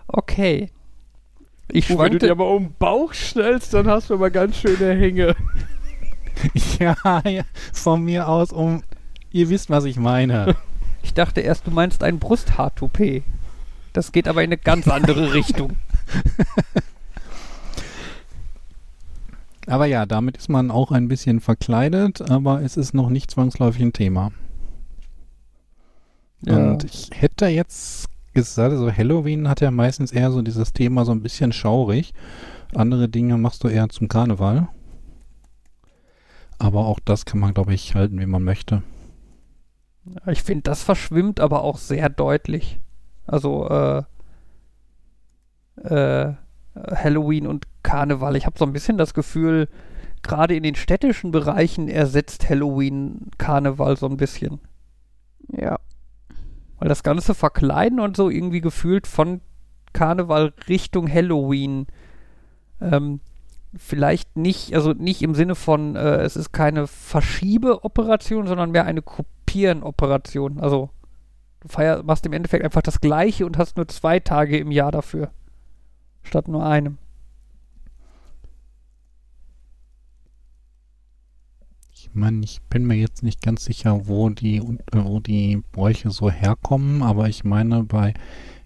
Okay. 0.08 0.72
Ich 1.70 1.90
Oh, 1.90 1.98
wenn 1.98 2.12
du 2.12 2.20
dir 2.20 2.32
aber 2.32 2.50
um 2.50 2.66
den 2.66 2.76
Bauch 2.78 3.14
schnellst, 3.14 3.74
dann 3.74 3.88
hast 3.88 4.10
du 4.10 4.16
aber 4.16 4.30
ganz 4.30 4.58
schöne 4.58 4.94
Hänge. 4.96 5.36
ja, 6.80 6.96
ja, 7.26 7.44
von 7.72 8.04
mir 8.04 8.28
aus 8.28 8.52
um. 8.52 8.84
Ihr 9.32 9.50
wisst, 9.50 9.70
was 9.70 9.86
ich 9.86 9.98
meine. 9.98 10.56
ich 11.02 11.14
dachte 11.14 11.42
erst, 11.42 11.66
du 11.68 11.72
meinst 11.72 12.04
ein 12.04 12.20
Brusthaartoupet. 12.20 13.24
Das 13.94 14.12
geht 14.12 14.28
aber 14.28 14.44
in 14.44 14.50
eine 14.50 14.58
ganz 14.58 14.88
andere 14.88 15.34
Richtung. 15.34 15.78
Aber 19.66 19.86
ja, 19.86 20.06
damit 20.06 20.38
ist 20.38 20.50
man 20.50 20.72
auch 20.72 20.92
ein 20.92 21.08
bisschen 21.08 21.40
verkleidet, 21.40 22.22
aber 22.30 22.62
es 22.62 22.76
ist 22.76 22.94
noch 22.94 23.10
nicht 23.10 23.32
zwangsläufig 23.32 23.82
ein 23.82 23.94
Thema. 23.94 24.32
Und 26.46 26.84
ich 26.84 27.10
hätte 27.14 27.48
jetzt 27.48 28.10
gesagt, 28.34 28.72
also 28.72 28.92
Halloween 28.92 29.48
hat 29.48 29.62
ja 29.62 29.72
meistens 29.72 30.12
eher 30.12 30.32
so 30.32 30.42
dieses 30.42 30.74
Thema 30.74 31.06
so 31.06 31.12
ein 31.12 31.22
bisschen 31.22 31.52
schaurig. 31.52 32.14
Andere 32.76 33.10
Dinge 33.10 33.38
machst 33.38 33.64
du 33.64 33.68
eher 33.68 33.90
zum 33.90 34.08
Karneval. 34.08 34.68
Aber 36.60 36.86
auch 36.86 37.00
das 37.00 37.26
kann 37.26 37.40
man, 37.40 37.54
glaube 37.54 37.74
ich, 37.74 37.96
halten, 37.96 38.20
wie 38.20 38.26
man 38.26 38.44
möchte. 38.44 38.84
Ich 40.28 40.44
finde, 40.44 40.64
das 40.64 40.84
verschwimmt 40.84 41.40
aber 41.40 41.64
auch 41.64 41.78
sehr 41.78 42.10
deutlich. 42.10 42.80
Also, 43.26 43.70
äh, 43.70 44.04
äh, 45.84 46.34
Halloween 46.76 47.48
und 47.48 47.68
Karneval. 47.84 48.36
Ich 48.36 48.46
habe 48.46 48.58
so 48.58 48.66
ein 48.66 48.74
bisschen 48.74 48.98
das 48.98 49.14
Gefühl, 49.14 49.68
gerade 50.22 50.56
in 50.56 50.64
den 50.64 50.76
städtischen 50.76 51.32
Bereichen 51.32 51.88
ersetzt 51.88 52.50
Halloween 52.50 53.30
Karneval 53.38 53.98
so 53.98 54.08
ein 54.08 54.18
bisschen. 54.18 54.60
Ja. 55.52 55.80
Weil 56.84 56.90
das 56.90 57.04
ganze 57.04 57.34
Verkleiden 57.34 58.02
und 58.02 58.18
so 58.18 58.30
irgendwie 58.30 58.60
gefühlt 58.60 59.08
von 59.08 59.40
Karneval 59.94 60.54
Richtung 60.68 61.10
Halloween 61.10 61.88
ähm, 62.82 63.22
vielleicht 63.74 64.36
nicht, 64.36 64.76
also 64.76 64.92
nicht 64.92 65.22
im 65.22 65.34
Sinne 65.34 65.56
von, 65.56 65.96
äh, 65.96 66.18
es 66.18 66.36
ist 66.36 66.52
keine 66.52 66.88
Verschiebeoperation, 66.88 68.48
sondern 68.48 68.72
mehr 68.72 68.84
eine 68.84 69.02
Kopie 69.02 69.34
Kopieren-Operation. 69.54 70.60
Also 70.60 70.90
du 71.60 71.68
feier, 71.68 72.02
machst 72.02 72.26
im 72.26 72.34
Endeffekt 72.34 72.66
einfach 72.66 72.82
das 72.82 73.02
Gleiche 73.02 73.46
und 73.46 73.58
hast 73.58 73.78
nur 73.78 73.88
zwei 73.88 74.20
Tage 74.20 74.58
im 74.58 74.72
Jahr 74.72 74.92
dafür. 74.92 75.32
Statt 76.24 76.48
nur 76.48 76.66
einem. 76.66 76.98
Ich 81.94 82.03
meine, 82.16 82.44
ich 82.44 82.62
bin 82.70 82.86
mir 82.86 82.96
jetzt 82.96 83.24
nicht 83.24 83.42
ganz 83.42 83.66
sicher, 83.66 84.08
wo 84.08 84.30
die, 84.30 84.62
wo 84.92 85.20
die 85.20 85.62
Bräuche 85.72 86.12
so 86.12 86.30
herkommen, 86.30 87.02
aber 87.02 87.30
ich 87.30 87.44
meine, 87.44 87.84
bei 87.84 88.14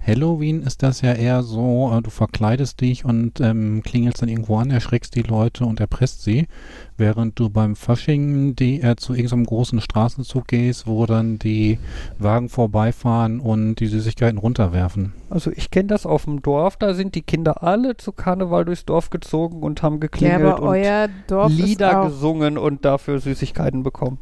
Halloween 0.08 0.64
ist 0.64 0.84
das 0.84 1.02
ja 1.02 1.12
eher 1.12 1.44
so, 1.44 1.92
äh, 1.94 2.02
du 2.02 2.10
verkleidest 2.10 2.80
dich 2.80 3.04
und 3.04 3.42
ähm, 3.42 3.82
klingelst 3.84 4.22
dann 4.22 4.30
irgendwo 4.30 4.56
an, 4.56 4.72
erschreckst 4.72 5.14
die 5.16 5.22
Leute 5.22 5.66
und 5.66 5.82
erpresst 5.82 6.24
sie, 6.24 6.48
während 6.96 7.38
du 7.38 7.50
beim 7.50 7.76
Fasching 7.76 8.56
die, 8.56 8.82
äh, 8.82 8.96
zu 8.96 9.14
irgendeinem 9.14 9.46
großen 9.46 9.82
Straßenzug 9.82 10.48
gehst, 10.48 10.88
wo 10.88 11.06
dann 11.06 11.40
die 11.40 11.78
Wagen 12.20 12.48
vorbeifahren 12.48 13.42
und 13.42 13.76
die 13.76 13.88
Süßigkeiten 13.88 14.38
runterwerfen. 14.38 15.12
Also 15.30 15.52
ich 15.52 15.72
kenne 15.72 15.88
das 15.88 16.06
auf 16.06 16.24
dem 16.24 16.42
Dorf, 16.42 16.78
da 16.78 16.94
sind 16.94 17.14
die 17.14 17.22
Kinder 17.22 17.62
alle 17.62 17.98
zu 17.98 18.14
Karneval 18.14 18.64
durchs 18.64 18.86
Dorf 18.86 19.10
gezogen 19.10 19.62
und 19.62 19.84
haben 19.84 19.96
Ja, 19.96 20.00
geklingelt 20.00 20.46
aber 20.46 20.62
und 20.62 20.70
euer 20.70 21.10
Dorf 21.28 21.52
ist 21.52 21.58
Lieder 21.58 22.06
gesungen 22.06 22.58
und 22.58 22.86
dafür 22.86 23.20
Süßigkeiten 23.20 23.84
bekommen. 23.84 24.20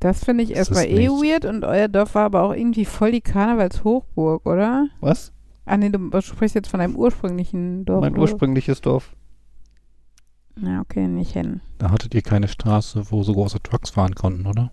Das 0.00 0.24
finde 0.24 0.42
ich 0.44 0.50
Das 0.50 0.58
erstmal 0.58 0.86
eh 0.86 0.98
nicht- 0.98 1.10
weird 1.10 1.44
und 1.44 1.64
euer 1.64 1.88
Dorf 1.88 2.14
war 2.14 2.24
aber 2.26 2.42
auch 2.42 2.52
irgendwie 2.54 2.84
voll 2.84 3.12
die 3.12 3.20
Karnevalshochburg, 3.20 4.44
oder? 4.46 4.88
Was? 5.00 5.32
Ah 5.64 5.76
nee, 5.76 5.88
du 5.90 6.20
sprichst 6.20 6.54
jetzt 6.54 6.68
von 6.68 6.78
deinem 6.80 6.96
ursprünglichen 6.96 7.84
Dorf. 7.84 8.00
mein 8.00 8.16
ursprüngliches 8.16 8.80
Dorf. 8.80 9.14
Ja, 10.60 10.80
okay, 10.80 11.06
nicht 11.08 11.32
hin. 11.32 11.60
Da 11.78 11.90
hattet 11.90 12.14
ihr 12.14 12.22
keine 12.22 12.48
Straße, 12.48 13.10
wo 13.10 13.22
so 13.22 13.32
große 13.34 13.62
Trucks 13.62 13.90
fahren 13.90 14.14
konnten, 14.14 14.46
oder? 14.46 14.70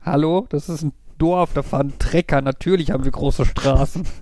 Hallo? 0.00 0.46
Das 0.50 0.68
ist 0.68 0.82
ein 0.82 0.92
Dorf, 1.18 1.54
da 1.54 1.62
fahren 1.62 1.92
Trecker. 1.98 2.40
Natürlich 2.42 2.90
haben 2.90 3.04
wir 3.04 3.10
große 3.12 3.44
Straßen. 3.46 4.04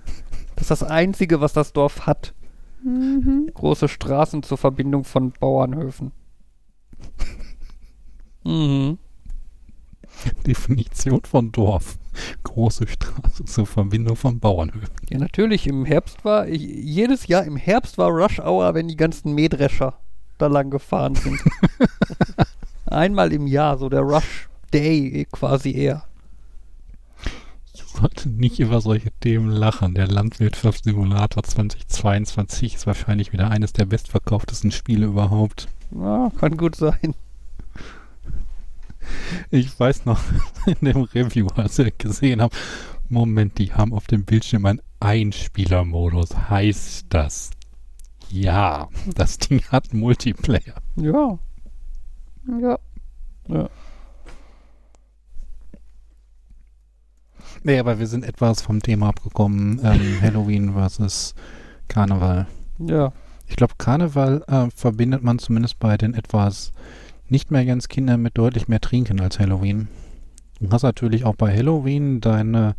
Das 0.55 0.65
ist 0.69 0.81
das 0.81 0.83
Einzige, 0.83 1.41
was 1.41 1.51
das 1.53 1.73
Dorf 1.73 2.05
hat. 2.05 2.35
Mhm. 2.83 3.49
Große 3.55 3.87
Straßen 3.89 4.43
zur 4.43 4.57
Verbindung 4.59 5.03
von 5.03 5.31
Bauernhöfen. 5.31 6.11
Mhm. 8.45 8.97
Definition 10.47 11.21
von 11.23 11.51
Dorf. 11.51 11.97
Große 12.43 12.87
Straße 12.87 13.45
zur 13.45 13.65
Verbindung 13.65 14.15
von 14.15 14.39
Bauernhöfen. 14.39 14.93
Ja, 15.09 15.17
natürlich, 15.17 15.67
im 15.67 15.85
Herbst 15.85 16.23
war, 16.23 16.47
jedes 16.47 17.27
Jahr 17.27 17.43
im 17.43 17.57
Herbst 17.57 17.97
war 17.97 18.09
Rush 18.09 18.39
Hour, 18.39 18.73
wenn 18.73 18.87
die 18.87 18.95
ganzen 18.95 19.33
Mähdrescher 19.33 19.97
da 20.37 20.47
lang 20.47 20.69
gefahren 20.69 21.15
sind. 21.15 21.39
Einmal 22.85 23.33
im 23.33 23.47
Jahr, 23.47 23.77
so 23.77 23.89
der 23.89 24.01
Rush 24.01 24.47
Day 24.73 25.27
quasi 25.31 25.71
eher. 25.71 26.03
Ich 27.73 27.83
sollte 27.83 28.29
nicht 28.29 28.59
über 28.59 28.81
solche 28.81 29.11
Themen 29.19 29.49
lachen. 29.49 29.95
Der 29.95 30.07
Landwirtschaftssimulator 30.07 31.43
2022 31.43 32.75
ist 32.75 32.87
wahrscheinlich 32.87 33.33
wieder 33.33 33.49
eines 33.49 33.73
der 33.73 33.85
bestverkauftesten 33.85 34.71
Spiele 34.71 35.07
überhaupt. 35.07 35.67
Ja, 35.91 36.31
kann 36.39 36.57
gut 36.57 36.75
sein. 36.75 37.15
Ich 39.51 39.79
weiß 39.79 40.05
noch, 40.05 40.19
in 40.65 40.85
dem 40.85 41.03
Review, 41.03 41.47
als 41.55 41.79
ich 41.79 41.97
gesehen 41.97 42.41
habe, 42.41 42.55
Moment, 43.09 43.57
die 43.57 43.73
haben 43.73 43.93
auf 43.93 44.07
dem 44.07 44.25
Bildschirm 44.25 44.65
einen 44.65 44.81
Einspielermodus. 44.99 46.49
Heißt 46.49 47.05
das? 47.09 47.51
Ja, 48.29 48.87
das 49.13 49.37
Ding 49.37 49.61
hat 49.69 49.93
Multiplayer. 49.93 50.75
Ja. 50.95 51.37
Ja. 52.59 52.79
ja. 53.47 53.69
Nee, 57.63 57.79
aber 57.79 57.99
wir 57.99 58.07
sind 58.07 58.25
etwas 58.25 58.61
vom 58.61 58.81
Thema 58.81 59.09
abgekommen. 59.09 59.79
Ähm, 59.83 60.17
Halloween 60.21 60.73
versus 60.73 61.35
Karneval. 61.87 62.47
Ja. 62.79 63.13
Ich 63.47 63.55
glaube, 63.55 63.75
Karneval 63.77 64.43
äh, 64.47 64.69
verbindet 64.75 65.23
man 65.23 65.39
zumindest 65.39 65.79
bei 65.79 65.95
den 65.97 66.13
etwas 66.13 66.73
nicht 67.33 67.49
mehr 67.49 67.65
ganz 67.65 67.87
Kindern 67.87 68.21
mit 68.21 68.37
deutlich 68.37 68.67
mehr 68.67 68.79
Trinken 68.79 69.19
als 69.19 69.39
Halloween. 69.39 69.87
Du 70.59 70.69
hast 70.69 70.83
natürlich 70.83 71.25
auch 71.25 71.35
bei 71.35 71.51
Halloween 71.51 72.21
deine, 72.21 72.75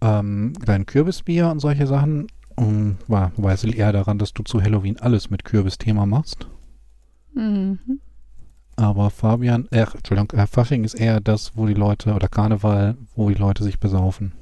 ähm, 0.00 0.54
dein 0.64 0.86
Kürbisbier 0.86 1.50
und 1.50 1.60
solche 1.60 1.86
Sachen. 1.86 2.26
Um, 2.56 2.96
war, 3.08 3.32
es 3.52 3.64
liegt 3.64 3.78
eher 3.78 3.92
daran, 3.92 4.18
dass 4.18 4.32
du 4.32 4.42
zu 4.42 4.62
Halloween 4.62 4.98
alles 5.00 5.28
mit 5.28 5.44
Kürbisthema 5.44 6.06
machst. 6.06 6.48
Mhm. 7.34 8.00
Aber 8.76 9.10
Fabian, 9.10 9.68
äh, 9.70 9.82
Entschuldigung, 9.82 10.30
äh, 10.38 10.46
Fasching 10.46 10.84
ist 10.84 10.94
eher 10.94 11.20
das, 11.20 11.56
wo 11.56 11.66
die 11.66 11.74
Leute, 11.74 12.14
oder 12.14 12.28
Karneval, 12.28 12.96
wo 13.14 13.28
die 13.28 13.34
Leute 13.34 13.64
sich 13.64 13.80
besaufen. 13.80 14.32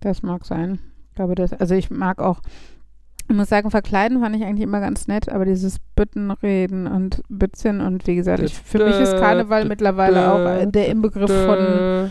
Das 0.00 0.22
mag 0.22 0.46
sein. 0.46 0.80
Ich 1.10 1.14
glaube, 1.14 1.34
das, 1.34 1.52
also 1.52 1.74
ich 1.74 1.90
mag 1.90 2.18
auch, 2.18 2.40
ich 3.30 3.36
muss 3.36 3.48
sagen, 3.48 3.70
verkleiden 3.70 4.20
fand 4.20 4.34
ich 4.34 4.42
eigentlich 4.42 4.64
immer 4.64 4.80
ganz 4.80 5.06
nett, 5.06 5.28
aber 5.28 5.44
dieses 5.44 5.78
Büttenreden 5.94 6.88
und 6.88 7.22
Bützchen 7.28 7.80
und 7.80 8.04
wie 8.08 8.16
gesagt, 8.16 8.42
ich, 8.42 8.54
für 8.54 8.84
mich 8.84 8.98
ist 8.98 9.16
Karneval 9.18 9.66
mittlerweile 9.66 10.32
auch 10.32 10.68
der 10.68 10.88
Inbegriff 10.88 11.30
von 11.30 12.10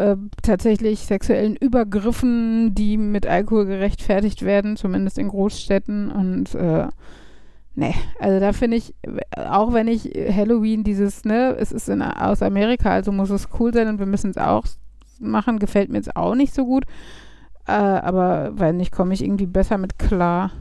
äh, 0.00 0.16
tatsächlich 0.42 1.06
sexuellen 1.06 1.54
Übergriffen, 1.54 2.74
die 2.74 2.96
mit 2.96 3.28
Alkohol 3.28 3.66
gerechtfertigt 3.66 4.42
werden, 4.42 4.76
zumindest 4.76 5.18
in 5.18 5.28
Großstädten 5.28 6.10
und 6.10 6.52
äh, 6.56 6.88
nee, 7.76 7.94
also 8.18 8.40
da 8.40 8.52
finde 8.52 8.78
ich, 8.78 8.92
auch 9.36 9.72
wenn 9.72 9.86
ich 9.86 10.10
Halloween 10.34 10.82
dieses, 10.82 11.24
ne, 11.24 11.54
es 11.56 11.70
ist 11.70 11.88
in, 11.88 12.02
aus 12.02 12.42
Amerika, 12.42 12.90
also 12.90 13.12
muss 13.12 13.30
es 13.30 13.48
cool 13.60 13.72
sein 13.72 13.86
und 13.86 14.00
wir 14.00 14.06
müssen 14.06 14.30
es 14.30 14.38
auch 14.38 14.64
machen, 15.20 15.60
gefällt 15.60 15.90
mir 15.90 15.98
jetzt 15.98 16.16
auch 16.16 16.34
nicht 16.34 16.54
so 16.54 16.64
gut. 16.64 16.86
Äh, 17.66 17.72
aber 17.72 18.58
weil 18.58 18.74
nicht, 18.74 18.92
komme 18.92 19.14
ich 19.14 19.22
irgendwie 19.24 19.46
besser 19.46 19.78
mit 19.78 19.98
klar 19.98 20.52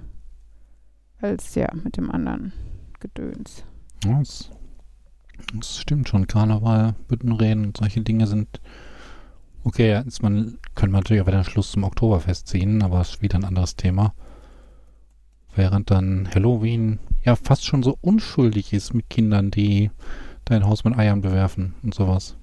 als 1.20 1.56
ja 1.56 1.68
mit 1.84 1.98
dem 1.98 2.12
anderen 2.12 2.54
Gedöns. 3.00 3.64
Das, 4.02 4.50
das 5.54 5.78
stimmt 5.78 6.10
schon. 6.10 6.28
Karneval, 6.28 6.96
Büttenreden 7.08 7.66
und 7.66 7.78
solche 7.78 8.02
Dinge 8.02 8.28
sind. 8.28 8.62
Okay, 9.64 10.02
ist 10.06 10.22
man, 10.22 10.58
können 10.76 10.92
wir 10.92 11.00
natürlich 11.00 11.22
auch 11.22 11.28
wieder 11.28 11.38
einen 11.38 11.46
Schluss 11.46 11.72
zum 11.72 11.84
Oktoberfest 11.84 12.48
ziehen, 12.48 12.82
aber 12.84 13.00
es 13.00 13.12
ist 13.12 13.22
wieder 13.22 13.38
ein 13.38 13.46
anderes 13.46 13.78
Thema. 13.78 14.14
Während 15.56 15.92
dann 15.92 16.28
Halloween 16.34 17.00
ja 17.24 17.36
fast 17.36 17.66
schon 17.66 17.84
so 17.84 17.98
unschuldig 18.02 18.74
ist 18.74 18.94
mit 18.94 19.10
Kindern, 19.10 19.52
die 19.52 19.92
dein 20.46 20.66
Haus 20.66 20.84
mit 20.84 20.98
Eiern 20.98 21.22
bewerfen 21.22 21.76
und 21.84 21.94
sowas. 21.94 22.36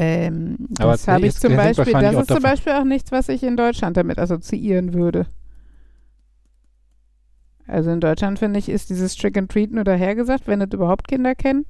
Ähm, 0.00 0.56
das 0.70 1.08
habe 1.08 1.26
ich 1.26 1.34
zum 1.34 1.56
Beispiel, 1.56 1.92
das 1.92 2.14
ist 2.14 2.28
zum 2.28 2.40
Beispiel 2.40 2.72
auch 2.74 2.84
nichts, 2.84 3.10
was 3.10 3.28
ich 3.28 3.42
in 3.42 3.56
Deutschland 3.56 3.96
damit 3.96 4.20
assoziieren 4.20 4.94
würde. 4.94 5.26
Also 7.66 7.90
in 7.90 7.98
Deutschland, 7.98 8.38
finde 8.38 8.60
ich, 8.60 8.68
ist 8.68 8.90
dieses 8.90 9.16
Trick 9.16 9.36
and 9.36 9.50
Treat 9.50 9.72
nur 9.72 9.82
dahergesagt, 9.82 10.46
wenn 10.46 10.60
es 10.60 10.72
überhaupt 10.72 11.08
Kinder 11.08 11.34
kennen. 11.34 11.66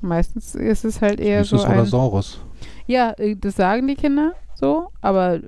Meistens 0.00 0.54
ist 0.54 0.84
es 0.84 1.02
halt 1.02 1.18
eher 1.18 1.42
Süßes 1.42 1.62
so 1.62 1.68
oder 1.68 1.80
ein, 1.80 1.86
Saures. 1.86 2.38
Ja, 2.86 3.14
äh, 3.18 3.34
das 3.34 3.56
sagen 3.56 3.88
die 3.88 3.96
Kinder 3.96 4.34
so, 4.54 4.86
aber 5.00 5.40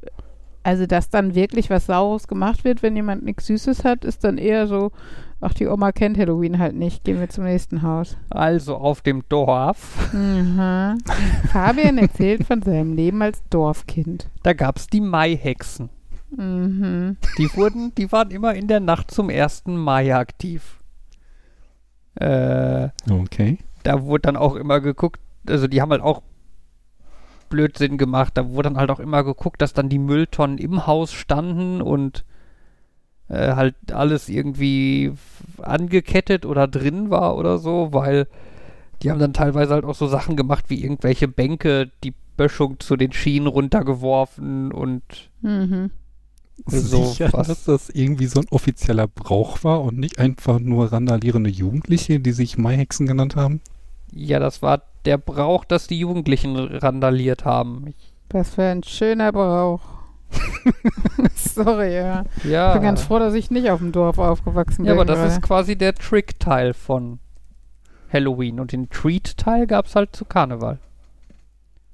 also, 0.63 0.87
dass 0.87 1.11
dann 1.11 1.35
wirklich 1.35 1.71
was 1.71 1.87
Saures 1.87 2.29
gemacht 2.29 2.65
wird, 2.65 2.83
wenn 2.83 2.95
jemand 2.97 3.25
nichts 3.25 3.47
Süßes 3.47 3.85
hat, 3.85 4.05
ist 4.05 4.25
dann 4.25 4.39
eher 4.39 4.67
so, 4.67 4.91
ach, 5.41 5.55
die 5.55 5.67
Oma 5.67 5.91
kennt 5.93 6.17
Halloween 6.19 6.59
halt 6.59 6.75
nicht, 6.77 7.03
gehen 7.05 7.19
wir 7.19 7.29
zum 7.29 7.45
nächsten 7.45 7.83
Haus. 7.83 8.17
Also 8.31 8.77
auf 8.77 9.01
dem 9.03 9.23
Dorf, 9.29 10.13
Mhm. 10.13 10.99
Fabian 11.53 11.99
erzählt 11.99 12.45
von 12.47 12.63
seinem 12.63 12.95
Leben 12.95 13.23
als 13.23 13.43
Dorfkind. 13.51 14.29
da 14.43 14.53
gab 14.53 14.77
es 14.77 14.87
die 14.87 15.01
Maihexen. 15.01 15.89
Mhm. 16.37 17.17
Die 17.39 17.49
wurden, 17.57 17.95
die 17.97 18.11
waren 18.13 18.31
immer 18.31 18.55
in 18.55 18.67
der 18.69 18.81
Nacht 18.81 19.11
zum 19.11 19.29
1. 19.31 19.65
Mai 19.77 20.15
aktiv. 20.15 20.79
Äh, 22.15 22.89
Okay. 23.11 23.59
da 23.83 24.03
wurde 24.05 24.23
dann 24.23 24.37
auch 24.37 24.55
immer 24.57 24.81
geguckt, 24.81 25.21
also 25.49 25.67
die 25.67 25.81
haben 25.83 25.91
halt 25.91 26.03
auch 26.03 26.23
Blödsinn 27.53 27.99
gemacht. 27.99 28.33
Da 28.35 28.49
wurde 28.49 28.71
dann 28.71 28.79
halt 28.79 28.91
auch 28.91 29.01
immer 29.01 29.23
geguckt, 29.23 29.61
dass 29.61 29.75
dann 29.75 29.89
die 29.89 29.99
Mülltonnen 29.99 30.59
im 30.59 30.87
Haus 30.87 31.13
standen 31.13 31.83
und 31.83 32.25
äh, 33.29 33.55
halt 33.55 33.77
alles 33.93 34.29
irgendwie 34.29 35.13
angekettet 35.61 36.47
oder 36.47 36.67
drin 36.67 37.11
war 37.11 37.37
oder 37.37 37.59
so, 37.59 37.93
weil 37.93 38.27
die 39.03 39.11
haben 39.11 39.21
dann 39.21 39.35
teilweise 39.35 39.75
halt 39.75 39.85
auch 39.85 39.95
so 39.95 40.07
Sachen 40.07 40.37
gemacht, 40.37 40.65
wie 40.69 40.83
irgendwelche 40.83 41.29
Bänke, 41.29 41.91
die 42.03 42.15
Böschung 42.37 42.81
zu 42.81 42.97
den 42.97 43.13
Schienen 43.13 43.47
runtergeworfen 43.47 44.73
und 44.73 45.03
Mhm. 45.43 45.91
So 46.67 47.05
Sicher, 47.05 47.33
was. 47.33 47.49
dass 47.49 47.65
das 47.65 47.91
irgendwie 47.91 48.27
so 48.27 48.41
ein 48.41 48.47
offizieller 48.51 49.09
Brauch 49.09 49.65
war 49.65 49.83
und 49.83 49.99
nicht 49.99 50.19
einfach 50.19 50.61
nur 50.61 50.93
randalierende 50.93 51.51
Jugendliche, 51.51 52.21
die 52.21 52.33
sich 52.33 52.59
Maihexen 52.59 53.07
genannt 53.07 53.37
haben? 53.37 53.61
Ja, 54.13 54.39
das 54.39 54.63
war 54.63 54.83
der 55.05 55.19
Brauch, 55.19 55.65
dass 55.65 55.87
die 55.87 55.99
Jugendlichen 55.99 56.57
randaliert 56.57 57.45
haben. 57.45 57.87
Ich, 57.89 58.13
Was 58.31 58.55
für 58.55 58.65
ein 58.65 58.83
schöner 58.83 59.33
Brauch. 59.33 59.81
Sorry, 61.35 61.95
ja. 61.95 62.25
Ich 62.39 62.45
ja, 62.45 62.73
bin 62.73 62.83
ganz 62.83 63.03
froh, 63.03 63.19
dass 63.19 63.35
ich 63.35 63.51
nicht 63.51 63.71
auf 63.71 63.81
dem 63.81 63.93
Dorf 63.93 64.19
aufgewachsen 64.19 64.85
ja, 64.85 64.93
bin. 64.93 65.01
aber 65.01 65.05
das 65.05 65.33
ist 65.35 65.43
quasi 65.43 65.77
der 65.77 65.95
Trick-Teil 65.95 66.73
von 66.73 67.19
Halloween 68.13 68.61
und 68.61 68.73
den 68.73 68.89
Treat-Teil 68.89 69.67
gab 69.67 69.87
es 69.87 69.97
halt 69.97 70.15
zu 70.15 70.25
Karneval. 70.25 70.79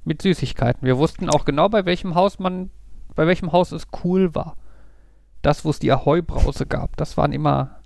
Mit 0.05 0.23
Süßigkeiten. 0.23 0.87
Wir 0.87 0.99
wussten 0.99 1.29
auch 1.29 1.45
genau, 1.45 1.69
bei 1.69 1.85
welchem 1.85 2.15
Haus 2.15 2.39
man, 2.39 2.71
bei 3.15 3.27
welchem 3.27 3.53
Haus 3.53 3.73
es 3.73 3.87
cool 4.05 4.35
war. 4.35 4.57
Das, 5.43 5.65
wo 5.65 5.71
es 5.71 5.79
die 5.79 5.93
Ahoi-Brause 5.93 6.67
gab, 6.67 6.97
das 6.97 7.17
waren 7.17 7.33
immer 7.33 7.79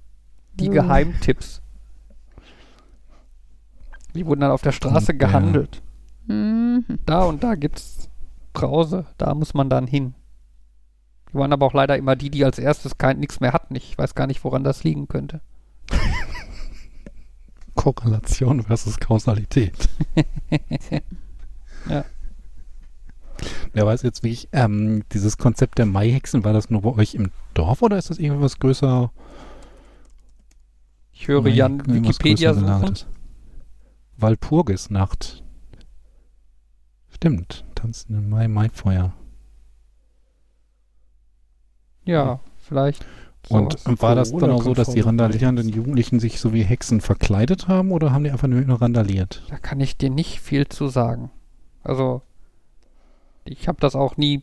die 0.54 0.68
Mhm. 0.68 0.74
Geheimtipps. 0.74 1.62
Die 4.14 4.26
wurden 4.26 4.40
dann 4.40 4.50
auf 4.50 4.62
der 4.62 4.72
Straße 4.72 5.12
Und 5.12 5.18
gehandelt. 5.18 5.82
Mhm. 6.26 6.84
Da 7.06 7.24
und 7.24 7.42
da 7.42 7.54
gibt's 7.54 8.10
Brause, 8.52 9.06
da 9.18 9.34
muss 9.34 9.54
man 9.54 9.70
dann 9.70 9.86
hin. 9.86 10.14
Die 11.30 11.34
waren 11.38 11.52
aber 11.52 11.66
auch 11.66 11.74
leider 11.74 11.96
immer 11.96 12.16
die, 12.16 12.30
die 12.30 12.44
als 12.44 12.58
erstes 12.58 12.98
kein 12.98 13.18
nichts 13.18 13.40
mehr 13.40 13.52
hatten. 13.52 13.74
Ich 13.74 13.96
weiß 13.96 14.14
gar 14.14 14.26
nicht, 14.26 14.44
woran 14.44 14.64
das 14.64 14.84
liegen 14.84 15.08
könnte. 15.08 15.40
Korrelation 17.74 18.62
versus 18.62 19.00
Kausalität. 19.00 19.88
Ja. 21.88 22.04
Wer 23.72 23.86
weiß 23.86 24.02
jetzt 24.02 24.22
wirklich, 24.22 24.48
ähm, 24.52 25.02
dieses 25.12 25.36
Konzept 25.36 25.78
der 25.78 25.86
Maihexen, 25.86 26.44
war 26.44 26.52
das 26.52 26.70
nur 26.70 26.82
bei 26.82 26.90
euch 26.90 27.16
im 27.16 27.32
Dorf 27.54 27.82
oder 27.82 27.98
ist 27.98 28.10
das 28.10 28.18
irgendwas 28.18 28.60
größer? 28.60 29.10
Ich 31.12 31.28
höre 31.28 31.48
Jan 31.48 31.82
Wikipedia 31.86 32.54
suchen. 32.54 32.94
Walpurgisnacht. 34.22 35.42
Stimmt, 37.10 37.64
tanzen 37.74 38.14
im 38.14 38.30
Mai, 38.30 38.48
Maifeuer. 38.48 39.12
Ja, 42.04 42.40
vielleicht. 42.58 43.04
Und 43.48 43.76
war 44.00 44.14
das 44.14 44.30
dann 44.32 44.50
auch 44.50 44.62
so, 44.62 44.72
dass 44.72 44.90
die 44.90 45.00
randalierenden 45.00 45.68
Jugendlichen 45.68 46.20
sich 46.20 46.40
so 46.40 46.52
wie 46.52 46.62
Hexen 46.62 47.00
verkleidet 47.00 47.66
haben 47.66 47.90
oder 47.90 48.12
haben 48.12 48.24
die 48.24 48.30
einfach 48.30 48.48
nur 48.48 48.80
randaliert? 48.80 49.42
Da 49.48 49.58
kann 49.58 49.80
ich 49.80 49.96
dir 49.96 50.10
nicht 50.10 50.40
viel 50.40 50.68
zu 50.68 50.88
sagen. 50.88 51.30
Also, 51.82 52.22
ich 53.44 53.66
habe 53.66 53.80
das 53.80 53.96
auch 53.96 54.16
nie 54.16 54.42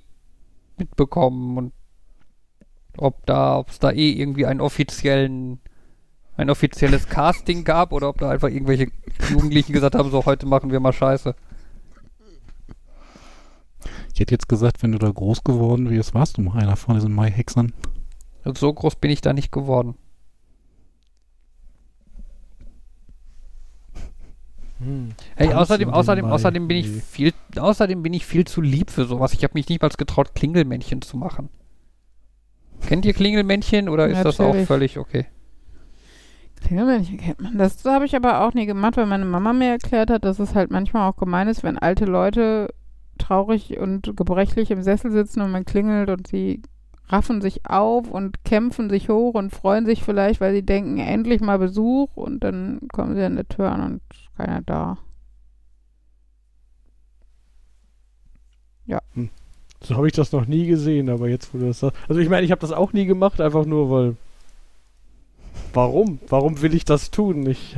mitbekommen 0.77 1.57
und 1.57 1.73
ob 2.97 3.25
da, 3.25 3.57
ob 3.57 3.69
es 3.69 3.79
da 3.79 3.91
eh 3.91 4.11
irgendwie 4.11 4.45
einen 4.45 4.61
offiziellen, 4.61 5.59
ein 6.39 6.49
offizielles 6.49 7.07
Casting 7.07 7.65
gab 7.65 7.91
oder 7.91 8.07
ob 8.07 8.17
da 8.17 8.29
einfach 8.29 8.47
irgendwelche 8.47 8.91
Jugendlichen 9.29 9.73
gesagt 9.73 9.95
haben, 9.95 10.09
so 10.09 10.25
heute 10.25 10.45
machen 10.45 10.71
wir 10.71 10.79
mal 10.79 10.93
Scheiße. 10.93 11.35
Ich 14.13 14.19
hätte 14.21 14.33
jetzt 14.33 14.47
gesagt, 14.47 14.81
wenn 14.81 14.93
du 14.93 14.99
da 14.99 15.09
groß 15.09 15.43
geworden 15.43 15.89
wärst, 15.89 16.13
warst 16.13 16.37
du 16.37 16.41
mal 16.41 16.57
einer 16.57 16.77
von 16.77 16.95
diesen 16.95 17.13
Maihexern. 17.13 17.73
So 18.45 18.73
groß 18.73 18.95
bin 18.95 19.11
ich 19.11 19.19
da 19.19 19.33
nicht 19.33 19.51
geworden. 19.51 19.95
Hm. 24.79 25.09
Hey, 25.35 25.53
außerdem, 25.53 25.89
außerdem, 25.89 26.25
außerdem 26.25 26.67
bin 26.69 26.77
ich 26.77 26.87
viel, 26.89 27.33
außerdem 27.57 28.01
bin 28.01 28.13
ich 28.13 28.25
viel 28.25 28.45
zu 28.45 28.61
lieb 28.61 28.91
für 28.91 29.03
sowas. 29.03 29.33
Ich 29.33 29.43
habe 29.43 29.55
mich 29.55 29.67
nicht 29.67 29.81
mal 29.81 29.89
getraut, 29.89 30.35
Klingelmännchen 30.35 31.01
zu 31.01 31.17
machen. 31.17 31.49
Kennt 32.87 33.05
ihr 33.05 33.13
Klingelmännchen 33.13 33.89
oder 33.89 34.07
ist 34.07 34.23
das 34.23 34.39
auch 34.39 34.47
Natürlich. 34.47 34.67
völlig 34.67 34.97
okay? 34.97 35.25
Klingelmännchen 36.61 37.17
kennt 37.17 37.41
man. 37.41 37.57
Das 37.57 37.83
habe 37.85 38.05
ich 38.05 38.15
aber 38.15 38.41
auch 38.41 38.53
nie 38.53 38.65
gemacht, 38.65 38.97
weil 38.97 39.05
meine 39.05 39.25
Mama 39.25 39.53
mir 39.53 39.69
erklärt 39.69 40.09
hat, 40.09 40.25
dass 40.25 40.39
es 40.39 40.55
halt 40.55 40.71
manchmal 40.71 41.09
auch 41.09 41.17
gemein 41.17 41.47
ist, 41.47 41.63
wenn 41.63 41.77
alte 41.77 42.05
Leute 42.05 42.73
traurig 43.17 43.77
und 43.79 44.15
gebrechlich 44.15 44.71
im 44.71 44.81
Sessel 44.81 45.11
sitzen 45.11 45.41
und 45.41 45.51
man 45.51 45.65
klingelt 45.65 46.09
und 46.09 46.27
sie 46.27 46.61
raffen 47.07 47.41
sich 47.41 47.65
auf 47.65 48.09
und 48.09 48.43
kämpfen 48.43 48.89
sich 48.89 49.09
hoch 49.09 49.33
und 49.33 49.51
freuen 49.51 49.85
sich 49.85 50.03
vielleicht, 50.03 50.41
weil 50.41 50.53
sie 50.53 50.63
denken, 50.63 50.99
endlich 50.99 51.41
mal 51.41 51.57
Besuch 51.57 52.15
und 52.15 52.43
dann 52.43 52.81
kommen 52.93 53.15
sie 53.15 53.23
an 53.23 53.35
der 53.35 53.47
Tür 53.47 53.71
an 53.71 53.81
und 53.81 54.01
keiner 54.37 54.61
da. 54.61 54.97
So 59.81 59.95
habe 59.95 60.07
ich 60.07 60.13
das 60.13 60.31
noch 60.31 60.45
nie 60.45 60.65
gesehen, 60.67 61.09
aber 61.09 61.29
jetzt, 61.29 61.53
wo 61.53 61.57
du 61.57 61.67
das 61.67 61.79
sagst. 61.79 61.97
Also 62.09 62.19
ich 62.19 62.29
meine, 62.29 62.45
ich 62.45 62.51
habe 62.51 62.61
das 62.61 62.71
auch 62.71 62.93
nie 62.93 63.05
gemacht, 63.05 63.39
einfach 63.39 63.65
nur, 63.65 63.89
weil. 63.89 64.15
Warum? 65.73 66.19
Warum 66.27 66.61
will 66.61 66.73
ich 66.73 66.85
das 66.85 67.11
tun? 67.11 67.45
Ich, 67.47 67.77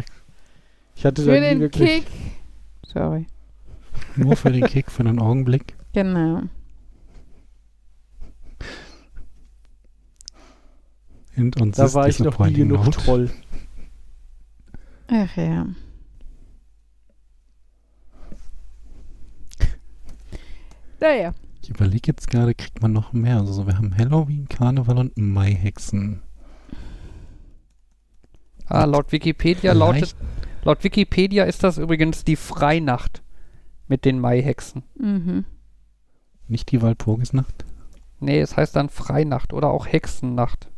ich 0.96 1.06
hatte 1.06 1.26
da 1.26 1.32
Für 1.34 1.40
nie 1.40 1.50
den 1.50 1.60
wirklich. 1.60 2.06
Kick. 2.06 2.08
Sorry. 2.86 3.28
Nur 4.16 4.36
für 4.36 4.52
den 4.52 4.66
Kick, 4.66 4.92
für 4.92 5.02
einen 5.02 5.20
Augenblick. 5.20 5.76
Genau. 5.94 6.44
Und 11.36 11.60
uns 11.60 11.76
Da 11.76 11.86
ist 11.86 11.94
war 11.96 12.08
ich 12.08 12.20
noch 12.20 12.40
nie 12.40 12.54
genug 12.54 12.86
note. 12.86 13.00
Troll. 13.00 13.30
Ach 15.08 15.36
ja. 15.36 15.68
Naja. 21.00 21.34
Ich 21.64 21.70
überlege 21.70 22.12
jetzt 22.12 22.30
gerade, 22.30 22.54
kriegt 22.56 22.82
man 22.82 22.94
noch 22.94 23.12
mehr? 23.14 23.38
Also 23.38 23.54
so, 23.54 23.68
wir 23.68 23.78
haben 23.78 23.96
Halloween, 23.98 24.48
Karneval 24.48 24.98
und 24.98 25.18
Maihexen. 25.18 26.22
Ah, 28.72 28.86
laut 28.86 29.12
Wikipedia 29.12 29.74
lautet, 29.74 30.16
laut 30.64 30.84
Wikipedia 30.84 31.44
ist 31.44 31.64
das 31.64 31.78
übrigens 31.78 32.24
die 32.24 32.38
Freinacht 32.38 33.22
mit 33.88 34.06
den 34.06 34.20
Maihexen. 34.20 34.84
Mhm. 34.98 35.46
Nicht 36.48 36.72
die 36.72 36.82
Walpurgisnacht? 36.82 37.66
Nee, 38.22 38.40
es 38.40 38.56
heißt 38.56 38.76
dann 38.76 38.88
Freinacht 38.90 39.52
oder 39.52 39.72
auch 39.72 39.88
Hexennacht. 39.88 40.70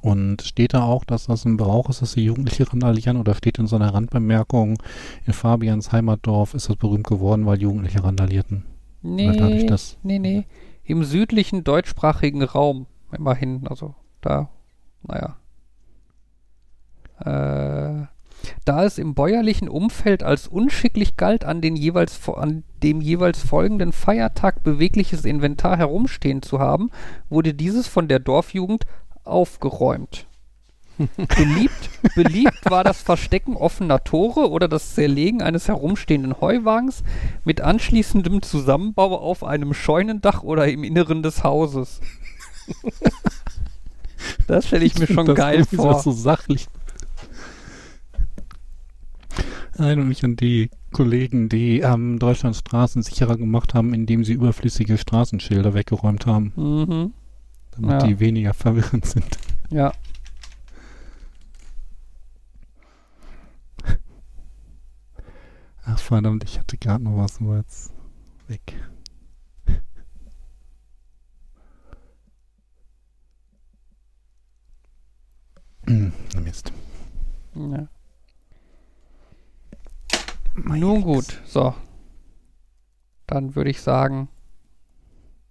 Und 0.00 0.40
steht 0.40 0.72
da 0.72 0.84
auch, 0.84 1.04
dass 1.04 1.26
das 1.26 1.44
ein 1.44 1.58
Brauch 1.58 1.90
ist, 1.90 2.00
dass 2.00 2.14
die 2.14 2.24
Jugendliche 2.24 2.72
randalieren? 2.72 3.18
Oder 3.18 3.34
steht 3.34 3.58
in 3.58 3.66
so 3.66 3.76
einer 3.76 3.92
Randbemerkung, 3.92 4.82
in 5.26 5.32
Fabians 5.34 5.92
Heimatdorf 5.92 6.54
ist 6.54 6.70
das 6.70 6.76
berühmt 6.76 7.06
geworden, 7.06 7.44
weil 7.44 7.60
Jugendliche 7.60 8.02
randalierten? 8.02 8.64
Oder 9.02 9.34
dadurch, 9.34 9.62
Nee, 9.62 9.66
dass 9.66 9.98
nee, 10.02 10.18
nee. 10.18 10.46
Im 10.84 11.04
südlichen 11.04 11.64
deutschsprachigen 11.64 12.42
Raum, 12.42 12.86
immerhin, 13.12 13.66
also 13.66 13.94
da, 14.20 14.48
naja. 15.02 15.36
Äh, 17.20 18.06
da 18.64 18.84
es 18.84 18.98
im 18.98 19.14
bäuerlichen 19.14 19.68
Umfeld 19.68 20.22
als 20.22 20.48
unschicklich 20.48 21.16
galt, 21.16 21.44
an, 21.44 21.60
den 21.60 21.76
jeweils, 21.76 22.18
an 22.28 22.64
dem 22.82 23.00
jeweils 23.00 23.40
folgenden 23.40 23.92
Feiertag 23.92 24.62
bewegliches 24.62 25.24
Inventar 25.24 25.76
herumstehen 25.76 26.42
zu 26.42 26.58
haben, 26.58 26.90
wurde 27.28 27.54
dieses 27.54 27.86
von 27.86 28.08
der 28.08 28.18
Dorfjugend 28.18 28.86
aufgeräumt. 29.24 30.26
beliebt, 31.16 31.90
beliebt 32.14 32.70
war 32.70 32.84
das 32.84 33.00
Verstecken 33.00 33.56
offener 33.56 34.04
Tore 34.04 34.50
oder 34.50 34.68
das 34.68 34.94
Zerlegen 34.94 35.40
eines 35.40 35.66
herumstehenden 35.68 36.40
Heuwagens 36.40 37.02
mit 37.44 37.62
anschließendem 37.62 38.42
Zusammenbau 38.42 39.18
auf 39.18 39.42
einem 39.42 39.72
Scheunendach 39.72 40.42
oder 40.42 40.68
im 40.68 40.84
Inneren 40.84 41.22
des 41.22 41.42
Hauses. 41.42 42.00
Das 44.46 44.66
stelle 44.66 44.84
ich 44.84 44.98
mir 44.98 45.06
schon 45.06 45.26
das 45.26 45.36
geil 45.36 45.64
vor. 45.64 46.00
so 46.00 46.10
sachlich. 46.12 46.66
Erinnere 49.76 50.04
mich 50.04 50.24
an 50.24 50.36
die 50.36 50.70
Kollegen, 50.92 51.48
die 51.48 51.80
ähm, 51.80 52.18
Deutschlands 52.18 52.58
Straßen 52.58 53.02
sicherer 53.02 53.36
gemacht 53.36 53.72
haben, 53.74 53.94
indem 53.94 54.24
sie 54.24 54.32
überflüssige 54.34 54.98
Straßenschilder 54.98 55.72
weggeräumt 55.74 56.26
haben, 56.26 56.52
Mhm. 56.56 57.12
damit 57.70 57.90
Ja. 58.02 58.06
die 58.06 58.20
weniger 58.20 58.52
verwirrend 58.52 59.06
sind. 59.06 59.38
Ja. 59.70 59.92
Ach 65.84 65.98
verdammt, 65.98 66.44
ich 66.44 66.58
hatte 66.58 66.76
gerade 66.76 67.02
noch 67.04 67.16
was, 67.16 67.40
aber 67.40 67.58
jetzt 67.58 67.92
weg. 68.48 68.74
Mist. 76.42 76.72
ja. 77.54 77.88
Nun 80.54 81.02
gut, 81.02 81.40
so. 81.44 81.74
Dann 83.26 83.54
würde 83.54 83.70
ich 83.70 83.80
sagen, 83.80 84.28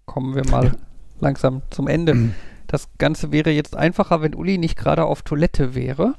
kommen 0.05 0.35
wir 0.35 0.45
mal 0.49 0.75
langsam 1.19 1.61
zum 1.69 1.87
Ende. 1.87 2.13
Hm. 2.13 2.35
Das 2.67 2.89
Ganze 2.97 3.31
wäre 3.31 3.49
jetzt 3.51 3.75
einfacher, 3.75 4.21
wenn 4.21 4.35
Uli 4.35 4.57
nicht 4.57 4.77
gerade 4.77 5.05
auf 5.05 5.23
Toilette 5.23 5.73
wäre. 5.75 6.15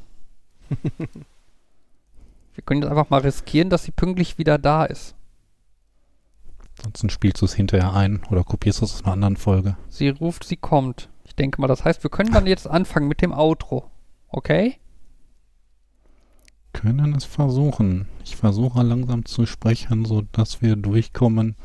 Wir 2.54 2.64
können 2.64 2.82
jetzt 2.82 2.90
einfach 2.90 3.10
mal 3.10 3.20
riskieren, 3.20 3.70
dass 3.70 3.84
sie 3.84 3.92
pünktlich 3.92 4.36
wieder 4.36 4.58
da 4.58 4.84
ist. 4.84 5.14
Ansonsten 6.78 7.10
spielst 7.10 7.40
du 7.40 7.46
es 7.46 7.54
hinterher 7.54 7.94
ein 7.94 8.22
oder 8.30 8.42
kopierst 8.42 8.80
du 8.80 8.84
es 8.84 8.94
aus 8.94 9.04
einer 9.04 9.12
anderen 9.12 9.36
Folge. 9.36 9.76
Sie 9.88 10.08
ruft, 10.08 10.44
sie 10.44 10.56
kommt. 10.56 11.08
Ich 11.24 11.36
denke 11.36 11.60
mal, 11.60 11.68
das 11.68 11.84
heißt, 11.84 12.02
wir 12.02 12.10
können 12.10 12.32
dann 12.32 12.46
jetzt 12.48 12.66
anfangen 12.66 13.08
mit 13.08 13.22
dem 13.22 13.32
Outro. 13.32 13.89
Okay? 14.30 14.76
Können 16.72 17.14
es 17.14 17.24
versuchen. 17.24 18.06
Ich 18.24 18.36
versuche 18.36 18.82
langsam 18.82 19.24
zu 19.24 19.44
sprechen, 19.44 20.04
so 20.04 20.22
dass 20.32 20.62
wir 20.62 20.76
durchkommen. 20.76 21.56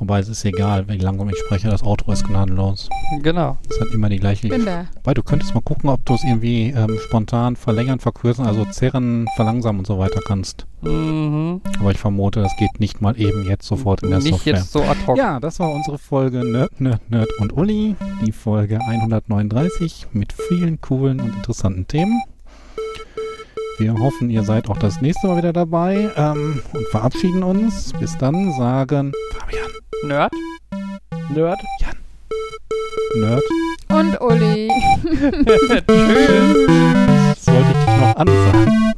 Wobei 0.00 0.20
es 0.20 0.28
ist 0.28 0.44
egal, 0.46 0.88
wie 0.88 0.96
lange 0.96 1.30
ich 1.30 1.38
spreche, 1.38 1.68
das 1.68 1.82
Outro 1.82 2.10
ist 2.12 2.26
gnadenlos. 2.26 2.88
Genau. 3.22 3.58
Es 3.68 3.78
hat 3.80 3.88
immer 3.92 4.08
die 4.08 4.18
gleiche. 4.18 4.48
Bin 4.48 4.64
da. 4.64 4.86
Wobei, 4.96 5.12
du 5.12 5.22
könntest 5.22 5.54
mal 5.54 5.60
gucken, 5.60 5.90
ob 5.90 6.04
du 6.06 6.14
es 6.14 6.24
irgendwie 6.24 6.70
ähm, 6.70 6.98
spontan 7.04 7.54
verlängern, 7.54 8.00
verkürzen, 8.00 8.46
also 8.46 8.64
zerren, 8.64 9.26
verlangsamen 9.36 9.80
und 9.80 9.86
so 9.86 9.98
weiter 9.98 10.20
kannst. 10.26 10.66
Mhm. 10.80 11.60
Aber 11.78 11.90
ich 11.90 11.98
vermute, 11.98 12.40
das 12.40 12.56
geht 12.56 12.80
nicht 12.80 13.02
mal 13.02 13.20
eben 13.20 13.46
jetzt 13.46 13.66
sofort 13.66 14.02
in 14.02 14.08
der 14.10 14.20
Nicht 14.20 14.32
Software. 14.32 14.54
jetzt 14.54 14.72
so 14.72 14.82
ad 14.82 14.96
hoc. 15.06 15.18
Ja, 15.18 15.38
das 15.38 15.60
war 15.60 15.70
unsere 15.70 15.98
Folge 15.98 16.44
Nerd, 16.50 16.80
Nerd, 16.80 17.10
Nerd 17.10 17.28
und 17.38 17.52
Uli. 17.54 17.94
Die 18.24 18.32
Folge 18.32 18.78
139 18.80 20.06
mit 20.12 20.32
vielen 20.32 20.80
coolen 20.80 21.20
und 21.20 21.34
interessanten 21.36 21.86
Themen. 21.86 22.22
Wir 23.80 23.94
hoffen, 23.94 24.28
ihr 24.28 24.42
seid 24.42 24.68
auch 24.68 24.76
das 24.76 25.00
nächste 25.00 25.26
Mal 25.26 25.38
wieder 25.38 25.54
dabei 25.54 26.10
ähm, 26.14 26.60
und 26.74 26.86
verabschieden 26.88 27.42
uns. 27.42 27.94
Bis 27.94 28.14
dann 28.18 28.52
sagen 28.52 29.12
Fabian, 29.38 29.70
Nerd? 30.04 30.32
Nerd. 31.34 31.58
Nerd. 33.16 33.42
Und 33.88 34.20
Uli. 34.20 34.68
Tschüss. 35.88 36.66
Sollte 37.46 37.70
ich 37.70 37.84
dich 37.86 37.96
noch 37.96 38.16
ansagen? 38.16 38.94